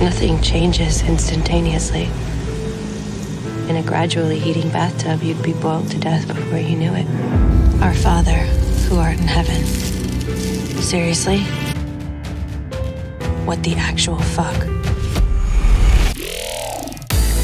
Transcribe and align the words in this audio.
Nothing 0.00 0.40
changes 0.40 1.02
instantaneously. 1.02 2.08
In 3.68 3.76
a 3.76 3.82
gradually 3.82 4.38
heating 4.38 4.70
bathtub, 4.70 5.22
you'd 5.22 5.42
be 5.42 5.52
boiled 5.52 5.90
to 5.90 5.98
death 5.98 6.26
before 6.26 6.58
you 6.58 6.74
knew 6.74 6.92
it. 6.94 7.06
Our 7.82 7.92
Father, 7.92 8.38
who 8.88 8.96
art 8.96 9.18
in 9.18 9.28
heaven. 9.28 9.62
Seriously? 10.80 11.40
What 13.44 13.62
the 13.62 13.74
actual 13.74 14.18
fuck? 14.18 14.58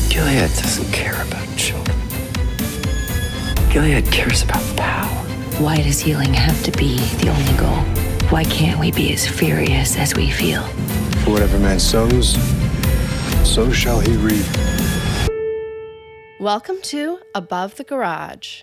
Gilead 0.09 0.51
doesn't 0.57 0.91
care 0.93 1.21
about 1.23 1.47
children. 1.59 1.99
Gilead 3.71 4.11
cares 4.11 4.43
about 4.43 4.65
power. 4.79 5.07
Why 5.61 5.77
does 5.77 6.01
healing 6.01 6.33
have 6.33 6.63
to 6.65 6.73
be 6.73 6.97
the 7.19 7.29
only 7.29 7.57
goal? 7.59 7.85
Why 8.31 8.45
can't 8.45 8.81
we 8.81 8.93
be 8.93 9.13
as 9.13 9.29
furious 9.29 9.99
as 9.99 10.15
we 10.15 10.31
feel? 10.31 10.67
For 11.27 11.33
whatever 11.33 11.59
man 11.59 11.81
sows, 11.81 12.35
so 13.45 13.73
shall 13.73 13.99
he 13.99 14.13
reap. 14.13 14.47
Welcome 16.39 16.81
to 16.83 17.19
Above 17.35 17.75
the 17.75 17.83
Garage. 17.83 18.63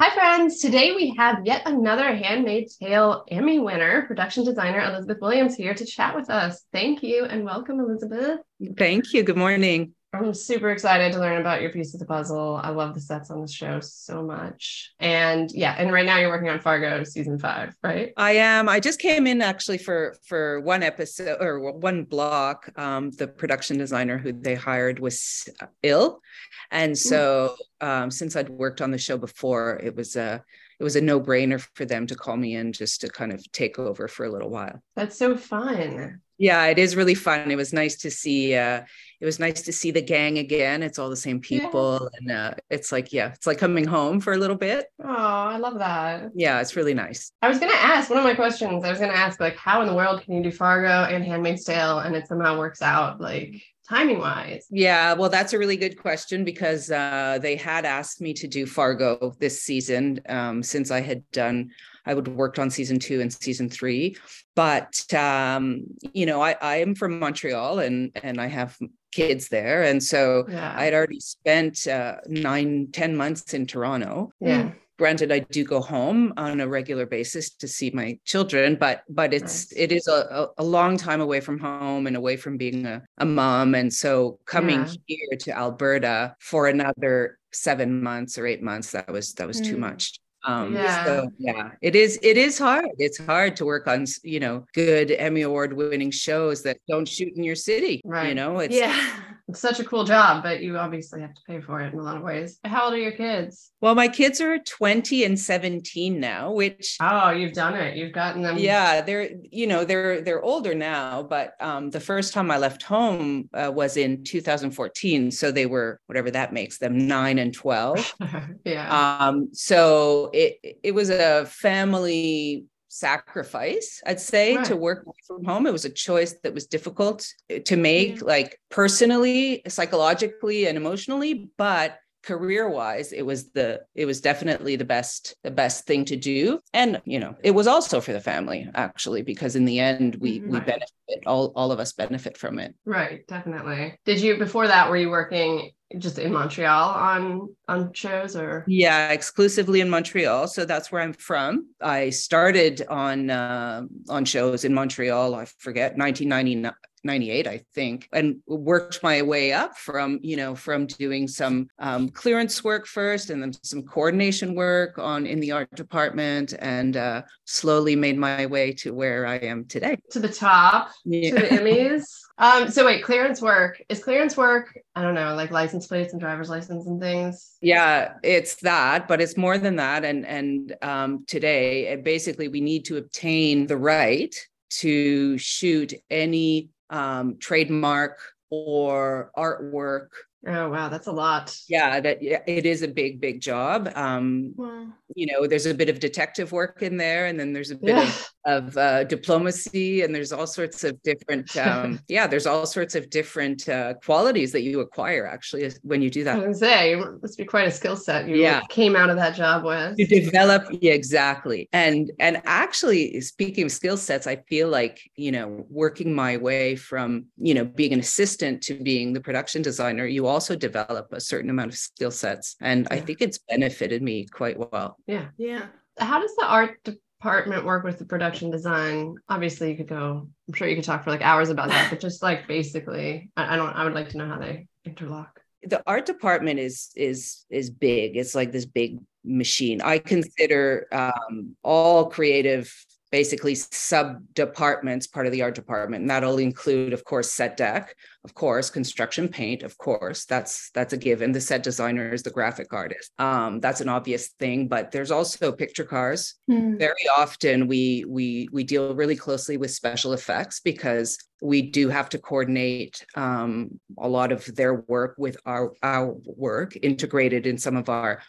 Hi, 0.00 0.14
friends. 0.14 0.60
Today 0.60 0.92
we 0.94 1.12
have 1.18 1.44
yet 1.44 1.62
another 1.66 2.14
Handmaid's 2.14 2.76
Tale 2.76 3.24
Emmy 3.32 3.58
winner, 3.58 4.06
production 4.06 4.44
designer 4.44 4.80
Elisabeth 4.80 5.18
Williams, 5.20 5.56
here 5.56 5.74
to 5.74 5.84
chat 5.84 6.14
with 6.14 6.30
us. 6.30 6.64
Thank 6.72 7.02
you 7.02 7.24
and 7.24 7.44
welcome, 7.44 7.80
Elizabeth. 7.80 8.38
Thank 8.76 9.12
you. 9.12 9.24
Good 9.24 9.36
morning. 9.36 9.92
I'm 10.14 10.32
super 10.32 10.70
excited 10.70 11.12
to 11.12 11.20
learn 11.20 11.38
about 11.38 11.60
your 11.60 11.70
piece 11.70 11.92
of 11.92 12.00
the 12.00 12.06
puzzle. 12.06 12.58
I 12.62 12.70
love 12.70 12.94
the 12.94 13.00
sets 13.00 13.30
on 13.30 13.42
the 13.42 13.48
show 13.48 13.80
so 13.80 14.22
much. 14.22 14.94
And 14.98 15.50
yeah, 15.52 15.74
and 15.76 15.92
right 15.92 16.06
now 16.06 16.18
you're 16.18 16.30
working 16.30 16.48
on 16.48 16.60
Fargo 16.60 17.04
season 17.04 17.38
five, 17.38 17.76
right? 17.82 18.14
I 18.16 18.32
am. 18.32 18.70
I 18.70 18.80
just 18.80 19.00
came 19.00 19.26
in 19.26 19.42
actually 19.42 19.76
for 19.76 20.16
for 20.26 20.60
one 20.60 20.82
episode 20.82 21.36
or 21.42 21.72
one 21.72 22.04
block. 22.04 22.70
Um, 22.78 23.10
the 23.10 23.28
production 23.28 23.76
designer 23.76 24.16
who 24.16 24.32
they 24.32 24.54
hired 24.54 24.98
was 24.98 25.46
ill, 25.82 26.22
and 26.70 26.96
so 26.96 27.56
um, 27.82 28.10
since 28.10 28.34
I'd 28.34 28.48
worked 28.48 28.80
on 28.80 28.90
the 28.90 28.98
show 28.98 29.18
before, 29.18 29.78
it 29.82 29.94
was 29.94 30.16
a 30.16 30.42
it 30.80 30.84
was 30.84 30.96
a 30.96 31.02
no 31.02 31.20
brainer 31.20 31.60
for 31.74 31.84
them 31.84 32.06
to 32.06 32.14
call 32.14 32.36
me 32.36 32.56
in 32.56 32.72
just 32.72 33.02
to 33.02 33.08
kind 33.08 33.32
of 33.32 33.44
take 33.52 33.78
over 33.78 34.08
for 34.08 34.24
a 34.24 34.30
little 34.30 34.48
while. 34.48 34.80
That's 34.96 35.18
so 35.18 35.36
fun. 35.36 36.22
Yeah, 36.38 36.64
it 36.66 36.78
is 36.78 36.94
really 36.94 37.16
fun. 37.16 37.50
It 37.50 37.56
was 37.56 37.72
nice 37.72 37.96
to 37.98 38.10
see. 38.10 38.54
Uh, 38.54 38.82
it 39.20 39.26
was 39.26 39.38
nice 39.40 39.62
to 39.62 39.72
see 39.72 39.90
the 39.90 40.02
gang 40.02 40.38
again. 40.38 40.82
It's 40.82 40.98
all 40.98 41.10
the 41.10 41.16
same 41.16 41.40
people, 41.40 42.08
yeah. 42.12 42.18
and 42.18 42.30
uh, 42.30 42.54
it's 42.70 42.92
like, 42.92 43.12
yeah, 43.12 43.32
it's 43.32 43.46
like 43.46 43.58
coming 43.58 43.84
home 43.84 44.20
for 44.20 44.32
a 44.32 44.36
little 44.36 44.56
bit. 44.56 44.86
Oh, 45.02 45.06
I 45.08 45.56
love 45.56 45.78
that. 45.78 46.30
Yeah, 46.34 46.60
it's 46.60 46.76
really 46.76 46.94
nice. 46.94 47.32
I 47.42 47.48
was 47.48 47.58
gonna 47.58 47.72
ask 47.74 48.10
one 48.10 48.18
of 48.18 48.24
my 48.24 48.34
questions. 48.34 48.84
I 48.84 48.90
was 48.90 49.00
gonna 49.00 49.12
ask 49.12 49.40
like, 49.40 49.56
how 49.56 49.80
in 49.80 49.88
the 49.88 49.94
world 49.94 50.22
can 50.22 50.34
you 50.34 50.42
do 50.42 50.52
Fargo 50.52 51.04
and 51.12 51.24
Handmaid's 51.24 51.64
Tale, 51.64 51.98
and 52.00 52.14
it 52.14 52.28
somehow 52.28 52.58
works 52.58 52.80
out 52.80 53.20
like 53.20 53.60
timing 53.88 54.18
wise? 54.18 54.66
Yeah, 54.70 55.14
well, 55.14 55.30
that's 55.30 55.52
a 55.52 55.58
really 55.58 55.76
good 55.76 55.98
question 55.98 56.44
because 56.44 56.90
uh, 56.90 57.38
they 57.40 57.56
had 57.56 57.84
asked 57.84 58.20
me 58.20 58.34
to 58.34 58.46
do 58.46 58.66
Fargo 58.66 59.34
this 59.40 59.62
season 59.62 60.20
um, 60.28 60.62
since 60.62 60.90
I 60.90 61.00
had 61.00 61.28
done 61.32 61.70
I 62.08 62.14
would 62.14 62.26
worked 62.26 62.58
on 62.58 62.70
season 62.70 62.98
two 62.98 63.20
and 63.20 63.32
season 63.32 63.68
three. 63.68 64.16
But 64.56 65.04
um, 65.14 65.84
you 66.12 66.26
know, 66.26 66.42
I, 66.42 66.56
I 66.60 66.76
am 66.76 66.94
from 66.94 67.18
Montreal 67.18 67.78
and 67.78 68.10
and 68.22 68.40
I 68.40 68.46
have 68.46 68.76
kids 69.12 69.48
there, 69.48 69.82
and 69.84 70.02
so 70.02 70.46
yeah. 70.48 70.74
I 70.76 70.84
had 70.84 70.94
already 70.94 71.20
spent 71.20 71.86
uh, 71.86 72.16
nine 72.26 72.88
ten 72.92 73.16
months 73.16 73.54
in 73.54 73.66
Toronto. 73.66 74.32
Yeah 74.40 74.72
granted 74.98 75.30
i 75.30 75.38
do 75.38 75.64
go 75.64 75.80
home 75.80 76.32
on 76.36 76.60
a 76.60 76.68
regular 76.68 77.06
basis 77.06 77.50
to 77.50 77.68
see 77.68 77.90
my 77.90 78.18
children 78.24 78.74
but 78.74 79.02
but 79.08 79.32
it's 79.32 79.72
it 79.76 79.92
is 79.92 80.08
a, 80.08 80.48
a 80.58 80.64
long 80.64 80.96
time 80.96 81.20
away 81.20 81.40
from 81.40 81.58
home 81.58 82.06
and 82.06 82.16
away 82.16 82.36
from 82.36 82.56
being 82.56 82.84
a, 82.84 83.02
a 83.18 83.24
mom 83.24 83.74
and 83.74 83.92
so 83.92 84.38
coming 84.44 84.80
yeah. 84.80 84.92
here 85.06 85.38
to 85.38 85.56
alberta 85.56 86.34
for 86.40 86.66
another 86.66 87.38
seven 87.52 88.02
months 88.02 88.36
or 88.36 88.46
eight 88.46 88.62
months 88.62 88.90
that 88.90 89.10
was 89.10 89.32
that 89.34 89.46
was 89.46 89.60
mm. 89.60 89.66
too 89.66 89.76
much 89.76 90.18
um 90.44 90.74
yeah. 90.74 91.04
so 91.04 91.30
yeah 91.38 91.72
it 91.82 91.96
is 91.96 92.18
it 92.22 92.36
is 92.36 92.58
hard. 92.58 92.86
It's 92.98 93.18
hard 93.18 93.56
to 93.56 93.64
work 93.64 93.86
on 93.86 94.06
you 94.22 94.40
know 94.40 94.66
good 94.74 95.10
emmy 95.10 95.42
award 95.42 95.72
winning 95.72 96.10
shows 96.10 96.62
that 96.62 96.78
don't 96.88 97.08
shoot 97.08 97.32
in 97.36 97.42
your 97.42 97.56
city 97.56 98.00
right. 98.04 98.28
you 98.28 98.34
know? 98.34 98.58
It's 98.58 98.74
yeah 98.74 99.08
it's 99.48 99.60
such 99.60 99.80
a 99.80 99.84
cool 99.84 100.04
job 100.04 100.42
but 100.42 100.60
you 100.60 100.76
obviously 100.76 101.20
have 101.20 101.34
to 101.34 101.40
pay 101.46 101.60
for 101.60 101.80
it 101.80 101.92
in 101.92 101.98
a 101.98 102.02
lot 102.02 102.16
of 102.16 102.22
ways. 102.22 102.58
How 102.64 102.84
old 102.84 102.94
are 102.94 102.98
your 102.98 103.12
kids? 103.12 103.70
Well 103.80 103.94
my 103.94 104.08
kids 104.08 104.40
are 104.40 104.58
20 104.58 105.24
and 105.24 105.38
17 105.38 106.20
now 106.20 106.52
which 106.52 106.96
oh 107.00 107.30
you've 107.30 107.54
done 107.54 107.74
it. 107.74 107.96
You've 107.96 108.12
gotten 108.12 108.42
them 108.42 108.58
yeah 108.58 109.00
they're 109.00 109.30
you 109.50 109.66
know 109.66 109.84
they're 109.84 110.20
they're 110.20 110.42
older 110.42 110.74
now 110.74 111.22
but 111.22 111.54
um 111.60 111.90
the 111.90 112.00
first 112.00 112.32
time 112.32 112.50
i 112.50 112.58
left 112.58 112.82
home 112.82 113.48
uh, 113.54 113.70
was 113.74 113.96
in 113.96 114.22
2014 114.24 115.30
so 115.30 115.50
they 115.50 115.66
were 115.66 116.00
whatever 116.06 116.30
that 116.30 116.52
makes 116.52 116.78
them 116.78 117.06
9 117.06 117.38
and 117.38 117.54
12 117.54 118.14
yeah. 118.64 119.18
Um 119.26 119.48
so 119.52 120.30
it 120.32 120.58
it 120.82 120.92
was 120.92 121.10
a 121.10 121.46
family 121.46 122.66
sacrifice 122.98 124.02
i'd 124.06 124.20
say 124.20 124.56
right. 124.56 124.66
to 124.66 124.76
work 124.76 125.04
from 125.26 125.44
home 125.44 125.66
it 125.66 125.72
was 125.72 125.84
a 125.84 125.90
choice 125.90 126.34
that 126.42 126.54
was 126.54 126.66
difficult 126.66 127.26
to 127.64 127.76
make 127.76 128.22
like 128.22 128.58
personally 128.70 129.62
psychologically 129.68 130.66
and 130.66 130.76
emotionally 130.76 131.50
but 131.56 131.98
career 132.22 132.68
wise 132.68 133.12
it 133.12 133.22
was 133.22 133.50
the 133.52 133.80
it 133.94 134.04
was 134.04 134.20
definitely 134.20 134.76
the 134.76 134.84
best 134.84 135.36
the 135.44 135.50
best 135.50 135.86
thing 135.86 136.04
to 136.04 136.16
do 136.16 136.58
and 136.74 137.00
you 137.04 137.18
know 137.18 137.34
it 137.42 137.52
was 137.52 137.66
also 137.66 138.00
for 138.00 138.12
the 138.12 138.20
family 138.20 138.68
actually 138.74 139.22
because 139.22 139.54
in 139.54 139.64
the 139.64 139.78
end 139.78 140.16
we 140.16 140.40
mm-hmm. 140.40 140.50
we 140.50 140.60
benefit 140.60 141.22
all 141.26 141.52
all 141.54 141.70
of 141.70 141.78
us 141.78 141.92
benefit 141.92 142.36
from 142.36 142.58
it 142.58 142.74
right 142.84 143.26
definitely 143.28 143.96
did 144.04 144.20
you 144.20 144.36
before 144.36 144.66
that 144.66 144.90
were 144.90 144.96
you 144.96 145.08
working 145.08 145.70
just 145.96 146.18
in 146.18 146.32
Montreal 146.32 146.90
on 146.90 147.48
on 147.66 147.92
shows 147.94 148.36
or? 148.36 148.64
Yeah 148.66 149.10
exclusively 149.10 149.80
in 149.80 149.88
Montreal. 149.88 150.46
So 150.48 150.64
that's 150.64 150.92
where 150.92 151.00
I'm 151.00 151.14
from. 151.14 151.68
I 151.80 152.10
started 152.10 152.82
on 152.88 153.30
uh, 153.30 153.82
on 154.08 154.24
shows 154.24 154.64
in 154.64 154.74
Montreal 154.74 155.34
I 155.34 155.46
forget 155.58 155.96
1999 155.96 156.74
98 157.04 157.46
i 157.46 157.60
think 157.74 158.08
and 158.12 158.38
worked 158.48 159.04
my 159.04 159.22
way 159.22 159.52
up 159.52 159.76
from 159.76 160.18
you 160.20 160.36
know 160.36 160.54
from 160.54 160.84
doing 160.86 161.28
some 161.28 161.68
um, 161.78 162.08
clearance 162.08 162.64
work 162.64 162.86
first 162.86 163.30
and 163.30 163.40
then 163.40 163.52
some 163.62 163.82
coordination 163.82 164.54
work 164.54 164.98
on 164.98 165.24
in 165.24 165.38
the 165.38 165.52
art 165.52 165.72
department 165.76 166.54
and 166.58 166.96
uh, 166.96 167.22
slowly 167.44 167.94
made 167.94 168.18
my 168.18 168.46
way 168.46 168.72
to 168.72 168.92
where 168.92 169.26
i 169.26 169.36
am 169.36 169.64
today. 169.66 169.96
To 170.10 170.18
the 170.18 170.28
top? 170.28 170.90
Yeah. 171.04 171.30
to 171.30 171.34
the 171.36 171.48
emmys 171.56 172.04
um, 172.38 172.70
so 172.70 172.86
wait, 172.86 173.02
clearance 173.02 173.42
work 173.42 173.82
is 173.88 174.02
clearance 174.02 174.36
work. 174.36 174.78
I 174.94 175.02
don't 175.02 175.14
know, 175.14 175.34
like 175.34 175.50
license 175.50 175.86
plates 175.86 176.12
and 176.12 176.20
driver's 176.20 176.48
license 176.48 176.86
and 176.86 177.00
things. 177.00 177.56
Yeah, 177.60 178.14
it's 178.22 178.56
that, 178.56 179.08
but 179.08 179.20
it's 179.20 179.36
more 179.36 179.58
than 179.58 179.76
that. 179.76 180.04
And 180.04 180.24
and 180.24 180.76
um, 180.82 181.24
today, 181.26 181.96
basically, 181.96 182.48
we 182.48 182.60
need 182.60 182.84
to 182.86 182.96
obtain 182.96 183.66
the 183.66 183.76
right 183.76 184.34
to 184.70 185.36
shoot 185.38 185.94
any 186.10 186.70
um, 186.90 187.38
trademark 187.38 188.20
or 188.50 189.30
artwork 189.36 190.08
Oh 190.46 190.70
wow, 190.70 190.88
that's 190.88 191.08
a 191.08 191.12
lot. 191.12 191.56
Yeah, 191.68 191.98
that 191.98 192.18
it 192.22 192.64
is 192.64 192.82
a 192.82 192.88
big, 192.88 193.20
big 193.20 193.40
job. 193.40 193.90
Um, 193.96 194.52
wow. 194.56 194.86
You 195.16 195.26
know, 195.26 195.48
there's 195.48 195.66
a 195.66 195.74
bit 195.74 195.88
of 195.88 195.98
detective 195.98 196.52
work 196.52 196.80
in 196.80 196.96
there, 196.96 197.26
and 197.26 197.40
then 197.40 197.52
there's 197.52 197.72
a 197.72 197.76
bit 197.76 197.88
yeah. 197.88 198.12
of, 198.44 198.68
of 198.68 198.76
uh, 198.76 199.04
diplomacy, 199.04 200.02
and 200.02 200.14
there's 200.14 200.32
all 200.32 200.46
sorts 200.46 200.84
of 200.84 201.02
different. 201.02 201.56
Um, 201.56 201.98
yeah, 202.08 202.28
there's 202.28 202.46
all 202.46 202.66
sorts 202.66 202.94
of 202.94 203.10
different 203.10 203.68
uh, 203.68 203.94
qualities 203.94 204.52
that 204.52 204.62
you 204.62 204.78
acquire 204.78 205.26
actually 205.26 205.72
when 205.82 206.02
you 206.02 206.10
do 206.10 206.22
that. 206.22 206.38
I 206.38 206.46
was 206.46 206.60
say, 206.60 206.92
it 206.92 207.22
must 207.22 207.36
be 207.36 207.44
quite 207.44 207.66
a 207.66 207.72
skill 207.72 207.96
set 207.96 208.28
you 208.28 208.36
yeah. 208.36 208.60
came 208.68 208.94
out 208.94 209.10
of 209.10 209.16
that 209.16 209.34
job 209.34 209.64
with. 209.64 209.98
You 209.98 210.06
develop, 210.06 210.68
yeah, 210.80 210.92
exactly. 210.92 211.68
And 211.72 212.12
and 212.20 212.40
actually, 212.44 213.20
speaking 213.22 213.64
of 213.64 213.72
skill 213.72 213.96
sets, 213.96 214.28
I 214.28 214.36
feel 214.36 214.68
like 214.68 215.00
you 215.16 215.32
know, 215.32 215.66
working 215.68 216.14
my 216.14 216.36
way 216.36 216.76
from 216.76 217.26
you 217.38 217.54
know 217.54 217.64
being 217.64 217.92
an 217.92 218.00
assistant 218.00 218.62
to 218.64 218.74
being 218.74 219.14
the 219.14 219.20
production 219.20 219.62
designer, 219.62 220.06
you 220.06 220.27
also 220.28 220.56
develop 220.56 221.12
a 221.12 221.20
certain 221.20 221.50
amount 221.50 221.72
of 221.72 221.78
skill 221.78 222.10
sets. 222.10 222.56
And 222.60 222.86
yeah. 222.90 222.96
I 222.96 223.00
think 223.00 223.20
it's 223.20 223.38
benefited 223.38 224.02
me 224.02 224.26
quite 224.26 224.58
well. 224.58 224.96
Yeah. 225.06 225.28
Yeah. 225.36 225.66
How 225.98 226.20
does 226.20 226.34
the 226.36 226.46
art 226.46 226.78
department 226.84 227.64
work 227.64 227.84
with 227.84 227.98
the 227.98 228.04
production 228.04 228.50
design? 228.50 229.16
Obviously, 229.28 229.70
you 229.70 229.76
could 229.76 229.88
go, 229.88 230.28
I'm 230.46 230.54
sure 230.54 230.68
you 230.68 230.76
could 230.76 230.84
talk 230.84 231.04
for 231.04 231.10
like 231.10 231.22
hours 231.22 231.50
about 231.50 231.68
that, 231.68 231.90
but 231.90 232.00
just 232.00 232.22
like 232.22 232.46
basically, 232.46 233.30
I, 233.36 233.54
I 233.54 233.56
don't, 233.56 233.70
I 233.70 233.84
would 233.84 233.94
like 233.94 234.10
to 234.10 234.18
know 234.18 234.28
how 234.28 234.38
they 234.38 234.68
interlock. 234.84 235.40
The 235.64 235.82
art 235.88 236.06
department 236.06 236.60
is 236.60 236.90
is 236.94 237.44
is 237.50 237.68
big. 237.68 238.16
It's 238.16 238.36
like 238.36 238.52
this 238.52 238.64
big 238.64 239.00
machine. 239.24 239.82
I 239.82 239.98
consider 239.98 240.86
um, 240.92 241.56
all 241.64 242.06
creative 242.10 242.72
basically 243.10 243.54
sub 243.54 244.18
departments 244.34 245.06
part 245.06 245.26
of 245.26 245.32
the 245.32 245.42
art 245.42 245.54
department 245.54 246.02
and 246.02 246.10
that'll 246.10 246.38
include 246.38 246.92
of 246.92 247.04
course 247.04 247.32
set 247.32 247.56
deck 247.56 247.94
of 248.24 248.34
course 248.34 248.68
construction 248.68 249.28
paint 249.28 249.62
of 249.62 249.76
course 249.78 250.24
that's 250.26 250.70
that's 250.72 250.92
a 250.92 250.96
given 250.96 251.32
the 251.32 251.40
set 251.40 251.62
designer 251.62 252.12
is 252.12 252.22
the 252.22 252.30
graphic 252.30 252.72
artist 252.72 253.12
um, 253.18 253.60
that's 253.60 253.80
an 253.80 253.88
obvious 253.88 254.28
thing 254.38 254.68
but 254.68 254.90
there's 254.90 255.10
also 255.10 255.50
picture 255.50 255.84
cars 255.84 256.34
mm. 256.50 256.78
very 256.78 257.08
often 257.16 257.66
we 257.66 258.04
we 258.06 258.48
we 258.52 258.62
deal 258.62 258.94
really 258.94 259.16
closely 259.16 259.56
with 259.56 259.70
special 259.70 260.12
effects 260.12 260.60
because 260.60 261.18
we 261.40 261.62
do 261.62 261.88
have 261.88 262.08
to 262.08 262.18
coordinate 262.18 263.06
um, 263.14 263.80
a 263.98 264.08
lot 264.08 264.32
of 264.32 264.44
their 264.54 264.74
work 264.74 265.14
with 265.18 265.36
our 265.46 265.72
our 265.82 266.14
work 266.24 266.76
integrated 266.82 267.46
in 267.46 267.56
some 267.56 267.76
of 267.76 267.88
our 267.88 268.20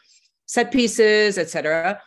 set 0.45 0.71
pieces 0.71 1.37
etc 1.37 2.01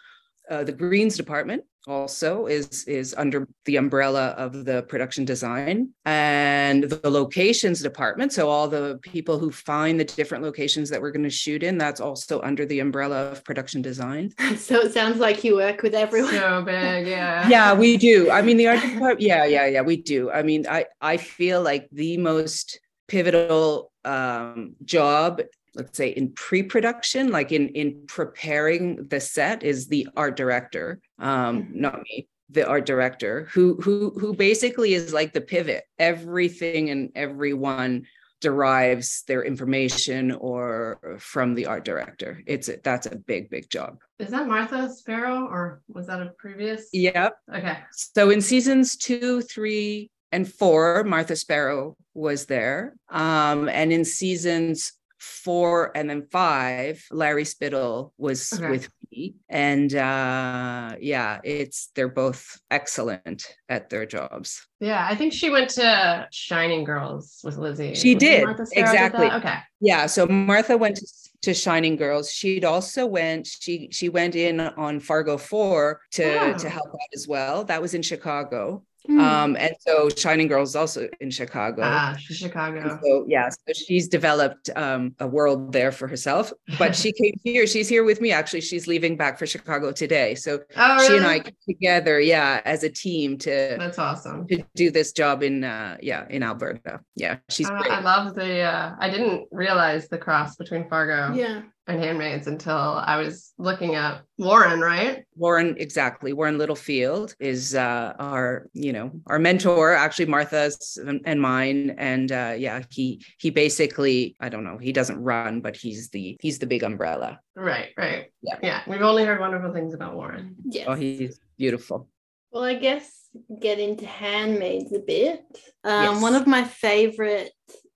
uh, 0.53 0.63
the 0.63 0.73
greens 0.73 1.17
department 1.17 1.65
also 1.89 2.47
is 2.47 2.85
is 2.85 3.15
under 3.17 3.49
the 3.65 3.77
umbrella 3.77 4.35
of 4.37 4.65
the 4.65 4.83
production 4.83 5.25
design 5.25 5.89
and 6.05 6.85
the 6.85 7.11
locations 7.11 7.81
department. 7.81 8.33
So 8.33 8.51
all 8.51 8.69
the 8.69 9.01
people 9.03 9.39
who 9.39 9.51
find 9.51 9.99
the 9.99 10.05
different 10.05 10.45
locations 10.45 10.91
that 10.91 11.01
we're 11.01 11.11
going 11.11 11.25
to 11.25 11.31
shoot 11.31 11.63
in 11.63 11.79
that's 11.79 12.01
also 12.01 12.41
under 12.43 12.67
the 12.67 12.81
umbrella 12.81 13.31
of 13.33 13.45
production 13.45 13.83
design. 13.83 14.31
So 14.57 14.77
it 14.81 14.93
sounds 14.93 15.19
like 15.19 15.43
you 15.43 15.57
work 15.57 15.83
with 15.83 15.95
everyone. 15.95 16.35
So 16.35 16.63
big 16.63 17.07
yeah. 17.07 17.49
Yeah 17.55 17.73
we 17.73 17.97
do. 17.97 18.31
I 18.31 18.43
mean 18.43 18.59
the 18.59 18.69
art 18.69 18.81
department 18.81 19.23
yeah 19.23 19.45
yeah 19.47 19.67
yeah 19.67 19.83
we 19.83 19.97
do. 19.97 20.31
I 20.31 20.43
mean 20.43 20.67
i 20.69 20.85
i 21.01 21.17
feel 21.17 21.63
like 21.63 21.89
the 21.91 22.17
most 22.19 22.79
pivotal 23.09 23.91
um, 24.05 24.75
job 24.85 25.41
let's 25.75 25.97
say 25.97 26.09
in 26.09 26.33
pre-production 26.33 27.31
like 27.31 27.53
in 27.53 27.69
in 27.71 28.05
preparing 28.07 29.07
the 29.09 29.21
set 29.21 29.63
is 29.63 29.89
the 29.89 30.07
art 30.17 30.37
director 30.37 31.01
um 31.19 31.63
mm-hmm. 31.63 31.81
not 31.81 32.03
me 32.03 32.29
the 32.53 32.67
art 32.67 32.87
director 32.87 33.49
who 33.53 33.77
who 33.81 34.11
who 34.19 34.35
basically 34.35 34.95
is 34.95 35.13
like 35.13 35.33
the 35.33 35.41
pivot. 35.41 35.85
Everything 35.99 36.91
and 36.91 37.11
everyone 37.15 38.05
derives 38.41 39.23
their 39.29 39.45
information 39.45 40.33
or 40.33 41.17
from 41.19 41.55
the 41.55 41.67
art 41.67 41.85
director. 41.85 42.43
It's 42.47 42.69
a, 42.69 42.79
that's 42.83 43.07
a 43.07 43.17
big 43.17 43.51
big 43.51 43.71
job. 43.71 43.99
Is 44.19 44.31
that 44.31 44.47
martha 44.47 44.91
sparrow 44.93 45.47
or 45.47 45.83
was 45.89 46.07
that 46.09 46.21
a 46.21 46.33
previous? 46.39 46.89
Yeah 46.93 47.31
okay. 47.55 47.79
So 47.91 48.31
in 48.31 48.41
seasons 48.41 48.97
two 48.97 49.43
three 49.43 50.11
and 50.31 50.51
four 50.51 51.05
martha 51.05 51.37
sparrow 51.37 51.97
was 52.15 52.47
there 52.47 52.95
um, 53.11 53.69
and 53.69 53.93
in 53.93 54.05
seasons 54.05 54.93
four 55.23 55.97
and 55.97 56.11
then 56.11 56.27
five, 56.33 57.05
Larry 57.13 57.45
Spittle 57.45 58.13
was 58.19 58.53
okay. 58.53 58.69
with 58.69 58.89
me. 59.11 59.37
And 59.49 59.95
uh, 59.95 60.97
yeah, 61.01 61.41
it's 61.45 61.91
they're 61.95 62.09
both 62.09 62.61
excellent 62.73 63.47
at 63.69 63.89
their 63.89 64.05
jobs. 64.05 64.67
Yeah, 64.81 65.07
I 65.09 65.15
think 65.15 65.33
she 65.33 65.49
went 65.49 65.71
to 65.71 66.27
Shining 66.33 66.83
Girls 66.83 67.41
with 67.45 67.57
Lizzie. 67.57 67.95
She 67.95 68.15
was 68.15 68.21
did 68.21 68.49
exactly. 68.73 69.29
Did 69.29 69.37
okay. 69.37 69.59
Yeah, 69.81 70.07
so 70.07 70.27
Martha 70.27 70.77
went 70.77 70.97
to, 70.97 71.07
to, 71.43 71.55
Shining 71.55 71.95
Girls. 71.95 72.33
She'd 72.33 72.65
also 72.65 73.07
went. 73.07 73.47
She 73.47 73.91
she 73.93 74.09
went 74.09 74.35
in 74.35 74.59
on 74.59 74.99
Fargo 74.99 75.39
Four 75.39 76.01
to 76.13 76.55
oh. 76.55 76.59
to 76.59 76.69
help 76.69 76.89
out 76.89 77.15
as 77.15 77.29
well. 77.29 77.63
That 77.65 77.81
was 77.81 77.95
in 77.95 78.03
Chicago. 78.03 78.83
Mm. 79.09 79.21
Um, 79.21 79.57
and 79.57 79.75
so 79.81 80.09
Shining 80.09 80.47
Girl 80.47 80.63
is 80.63 80.77
also 80.77 81.09
in 81.21 81.31
Chicago. 81.31 81.83
Ah, 81.85 82.17
Chicago. 82.19 82.81
And 82.81 83.01
so 83.03 83.25
yeah, 83.27 83.49
so 83.49 83.73
she's 83.73 84.09
developed 84.09 84.71
um, 84.77 85.15
a 85.19 85.27
world 85.27 85.73
there 85.73 85.91
for 85.91 86.07
herself. 86.07 86.53
But 86.79 86.95
she 86.95 87.13
came 87.21 87.35
here. 87.43 87.67
She's 87.67 87.89
here 87.89 88.05
with 88.05 88.21
me. 88.21 88.31
Actually, 88.31 88.61
she's 88.61 88.87
leaving 88.87 89.17
back 89.17 89.39
for 89.39 89.47
Chicago 89.47 89.91
today. 89.91 90.35
So 90.37 90.61
oh, 90.77 90.95
really? 90.95 91.07
she 91.09 91.17
and 91.17 91.27
I 91.27 91.43
together, 91.69 92.21
yeah, 92.21 92.61
as 92.65 92.85
a 92.85 92.91
team 92.91 93.39
to. 93.39 93.77
That's 93.79 93.99
awesome. 93.99 94.47
To 94.49 94.65
do 94.77 94.91
this 94.91 95.13
job 95.13 95.43
in 95.43 95.65
uh, 95.65 95.97
yeah 96.01 96.27
in 96.31 96.43
Alberta. 96.43 97.01
Yeah, 97.17 97.39
she's. 97.49 97.69
Uh, 97.69 97.75
I 97.75 98.01
love 98.01 98.35
the. 98.35 98.61
Uh, 98.61 98.95
I 98.99 99.11
didn't 99.11 99.49
realize 99.51 100.09
the 100.09 100.19
cross 100.19 100.57
between 100.57 100.89
Fargo. 100.89 101.35
Yeah 101.35 101.63
and 101.89 102.03
handmaids 102.03 102.47
until 102.47 102.73
I 102.73 103.17
was 103.17 103.53
looking 103.59 103.97
at 103.97 104.23
Warren, 104.39 104.81
right? 104.81 105.25
Warren, 105.35 105.75
exactly. 105.79 106.33
Warren 106.33 106.57
Littlefield 106.57 107.35
is 107.41 107.75
uh, 107.75 108.15
our, 108.19 108.69
you 108.73 108.93
know, 108.93 109.11
our 109.27 109.39
mentor, 109.39 109.93
actually 109.93 110.27
Martha's 110.27 110.99
and 111.25 111.41
mine. 111.41 111.95
And 111.99 112.31
uh, 112.31 112.55
yeah, 112.57 112.83
he 112.91 113.25
he 113.39 113.51
basically, 113.51 114.37
I 114.41 114.49
don't 114.49 114.65
know, 114.65 114.79
he 114.79 114.93
doesn't 114.93 115.21
run, 115.21 115.61
but 115.61 115.77
he's 115.77 116.11
the 116.11 116.37
he's 116.41 116.59
the 116.59 116.67
big 116.67 116.85
umbrella. 116.85 117.41
Right, 117.57 117.91
right. 117.97 118.27
Yeah, 118.43 118.59
yeah. 118.63 118.83
We've 118.87 119.03
only 119.03 119.25
heard 119.25 119.41
wonderful 119.41 119.73
things 119.73 119.93
about 119.93 120.15
Warren. 120.15 120.57
Yes. 120.65 120.87
Oh, 120.89 120.95
he's 120.95 121.41
beautiful. 121.59 122.09
Well, 122.53 122.65
I 122.65 122.75
guess 122.75 123.29
get 123.61 123.79
into 123.79 124.07
handmaids 124.07 124.93
a 124.93 124.99
bit. 125.01 125.45
Um, 125.85 126.15
yes. 126.15 126.23
One 126.23 126.35
of 126.35 126.47
my 126.47 126.65
favorite 126.65 127.51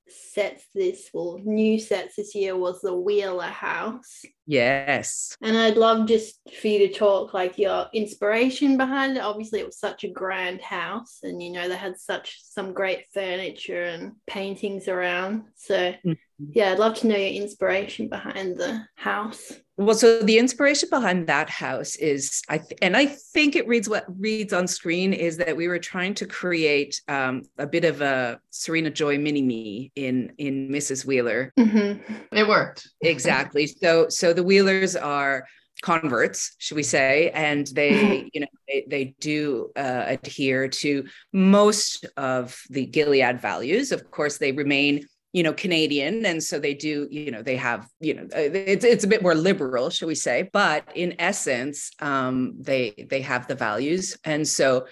sets 0.08 0.64
this 0.74 1.10
well 1.12 1.40
new 1.44 1.78
sets 1.78 2.16
this 2.16 2.34
year 2.34 2.56
was 2.56 2.80
the 2.80 2.94
Wheeler 2.94 3.44
House. 3.44 4.22
Yes. 4.46 5.36
And 5.42 5.56
I'd 5.56 5.76
love 5.76 6.06
just 6.06 6.38
for 6.60 6.68
you 6.68 6.86
to 6.86 6.94
talk 6.94 7.34
like 7.34 7.58
your 7.58 7.86
inspiration 7.92 8.76
behind 8.76 9.16
it. 9.16 9.20
Obviously 9.20 9.60
it 9.60 9.66
was 9.66 9.78
such 9.78 10.04
a 10.04 10.08
grand 10.08 10.60
house 10.60 11.18
and 11.22 11.42
you 11.42 11.50
know 11.50 11.68
they 11.68 11.76
had 11.76 11.98
such 11.98 12.40
some 12.42 12.72
great 12.72 13.04
furniture 13.12 13.84
and 13.84 14.12
paintings 14.26 14.88
around. 14.88 15.44
So 15.56 15.76
mm-hmm. 15.76 16.12
Yeah, 16.38 16.72
I'd 16.72 16.78
love 16.78 16.94
to 16.98 17.06
know 17.06 17.16
your 17.16 17.42
inspiration 17.42 18.08
behind 18.08 18.56
the 18.56 18.84
house. 18.94 19.52
Well, 19.78 19.94
so 19.94 20.20
the 20.20 20.38
inspiration 20.38 20.88
behind 20.90 21.26
that 21.26 21.50
house 21.50 21.96
is, 21.96 22.42
I 22.48 22.58
th- 22.58 22.78
and 22.82 22.96
I 22.96 23.06
think 23.06 23.56
it 23.56 23.66
reads 23.68 23.88
what 23.88 24.04
reads 24.18 24.52
on 24.52 24.66
screen 24.66 25.12
is 25.12 25.36
that 25.38 25.56
we 25.56 25.68
were 25.68 25.78
trying 25.78 26.14
to 26.14 26.26
create 26.26 27.00
um, 27.08 27.42
a 27.58 27.66
bit 27.66 27.84
of 27.84 28.00
a 28.00 28.40
Serena 28.50 28.90
Joy 28.90 29.18
mini 29.18 29.42
me 29.42 29.92
in 29.94 30.32
in 30.38 30.68
Mrs. 30.68 31.04
Wheeler. 31.04 31.52
Mm-hmm. 31.58 32.14
It 32.32 32.48
worked 32.48 32.88
exactly. 33.00 33.66
So 33.66 34.08
so 34.08 34.32
the 34.32 34.42
Wheelers 34.42 34.96
are 34.96 35.46
converts 35.82 36.56
should 36.56 36.74
we 36.74 36.82
say 36.82 37.30
and 37.34 37.66
they 37.74 38.30
you 38.32 38.40
know 38.40 38.46
they, 38.66 38.86
they 38.88 39.04
do 39.20 39.70
uh, 39.76 40.04
adhere 40.06 40.68
to 40.68 41.04
most 41.34 42.06
of 42.16 42.58
the 42.70 42.86
gilead 42.86 43.38
values 43.42 43.92
of 43.92 44.10
course 44.10 44.38
they 44.38 44.52
remain 44.52 45.06
you 45.36 45.42
know 45.42 45.52
canadian 45.52 46.24
and 46.24 46.42
so 46.42 46.58
they 46.58 46.72
do 46.72 47.06
you 47.10 47.30
know 47.30 47.42
they 47.42 47.56
have 47.56 47.86
you 48.00 48.14
know 48.14 48.22
uh, 48.34 48.48
it's, 48.74 48.84
it's 48.84 49.04
a 49.04 49.12
bit 49.14 49.22
more 49.22 49.34
liberal 49.34 49.90
shall 49.90 50.08
we 50.08 50.14
say 50.14 50.48
but 50.52 50.90
in 50.94 51.14
essence 51.18 51.90
um, 52.00 52.54
they 52.58 53.06
they 53.10 53.20
have 53.20 53.46
the 53.46 53.54
values. 53.54 54.16
And 54.24 54.46
so 54.46 54.86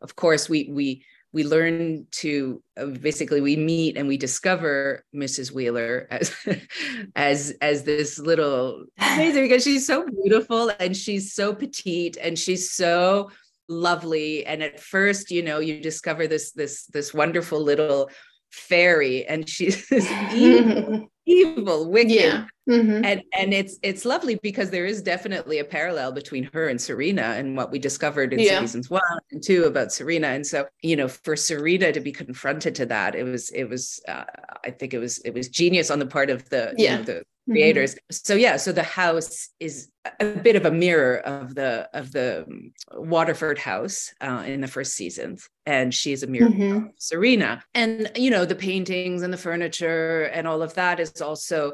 of 0.00 0.16
course 0.16 0.48
we 0.48 0.70
we 0.72 1.04
we 1.32 1.44
learn 1.44 2.06
to 2.10 2.62
uh, 2.76 2.86
basically 2.86 3.40
we 3.40 3.56
meet 3.56 3.96
and 3.96 4.08
we 4.08 4.16
discover 4.16 5.04
mrs 5.14 5.52
wheeler 5.52 6.08
as 6.10 6.34
as 7.14 7.54
as 7.60 7.84
this 7.84 8.18
little 8.18 8.84
amazing 8.98 9.44
because 9.44 9.62
she's 9.62 9.86
so 9.86 10.06
beautiful 10.06 10.72
and 10.80 10.96
she's 10.96 11.32
so 11.32 11.54
petite 11.54 12.16
and 12.16 12.38
she's 12.38 12.72
so 12.72 13.30
lovely. 13.68 14.44
And 14.46 14.62
at 14.62 14.80
first 14.80 15.30
you 15.30 15.42
know 15.42 15.58
you 15.60 15.80
discover 15.80 16.26
this 16.26 16.52
this 16.52 16.86
this 16.86 17.14
wonderful 17.14 17.60
little 17.62 18.10
fairy 18.50 19.24
and 19.26 19.48
she's 19.48 19.90
evil, 20.34 21.10
evil, 21.26 21.90
wicked. 21.90 22.10
Yeah. 22.12 22.46
Mm-hmm. 22.70 23.04
And 23.04 23.22
and 23.32 23.52
it's 23.52 23.78
it's 23.82 24.04
lovely 24.04 24.36
because 24.42 24.70
there 24.70 24.86
is 24.86 25.02
definitely 25.02 25.58
a 25.58 25.64
parallel 25.64 26.12
between 26.12 26.48
her 26.52 26.68
and 26.68 26.80
Serena 26.80 27.22
and 27.22 27.56
what 27.56 27.70
we 27.70 27.78
discovered 27.78 28.32
in 28.32 28.38
yeah. 28.38 28.60
seasons 28.60 28.88
one 28.88 29.02
and 29.32 29.42
two 29.42 29.64
about 29.64 29.92
Serena. 29.92 30.28
And 30.28 30.46
so, 30.46 30.66
you 30.82 30.96
know, 30.96 31.08
for 31.08 31.36
Serena 31.36 31.92
to 31.92 32.00
be 32.00 32.12
confronted 32.12 32.74
to 32.76 32.86
that, 32.86 33.14
it 33.14 33.24
was 33.24 33.50
it 33.50 33.64
was 33.64 34.00
uh, 34.08 34.24
I 34.64 34.70
think 34.70 34.94
it 34.94 34.98
was 34.98 35.18
it 35.20 35.34
was 35.34 35.48
genius 35.48 35.90
on 35.90 35.98
the 35.98 36.06
part 36.06 36.30
of 36.30 36.48
the 36.48 36.74
yeah. 36.76 36.92
You 36.92 36.96
know, 36.98 37.02
the 37.04 37.22
Mm-hmm. 37.50 37.56
creators 37.56 37.94
mm-hmm. 37.94 38.12
so 38.12 38.34
yeah 38.34 38.56
so 38.58 38.70
the 38.70 38.82
house 38.82 39.48
is 39.58 39.88
a 40.20 40.26
bit 40.26 40.56
of 40.56 40.66
a 40.66 40.70
mirror 40.70 41.16
of 41.16 41.54
the 41.54 41.88
of 41.94 42.12
the 42.12 42.46
waterford 42.92 43.58
house 43.58 44.12
uh, 44.20 44.44
in 44.46 44.60
the 44.60 44.68
first 44.68 44.92
seasons 44.92 45.48
and 45.64 45.94
she's 45.94 46.22
a 46.22 46.26
mirror 46.26 46.50
mm-hmm. 46.50 46.76
of 46.76 46.92
serena 46.98 47.62
and 47.74 48.12
you 48.14 48.30
know 48.30 48.44
the 48.44 48.54
paintings 48.54 49.22
and 49.22 49.32
the 49.32 49.38
furniture 49.38 50.24
and 50.24 50.46
all 50.46 50.62
of 50.62 50.74
that 50.74 51.00
is 51.00 51.20
also 51.22 51.72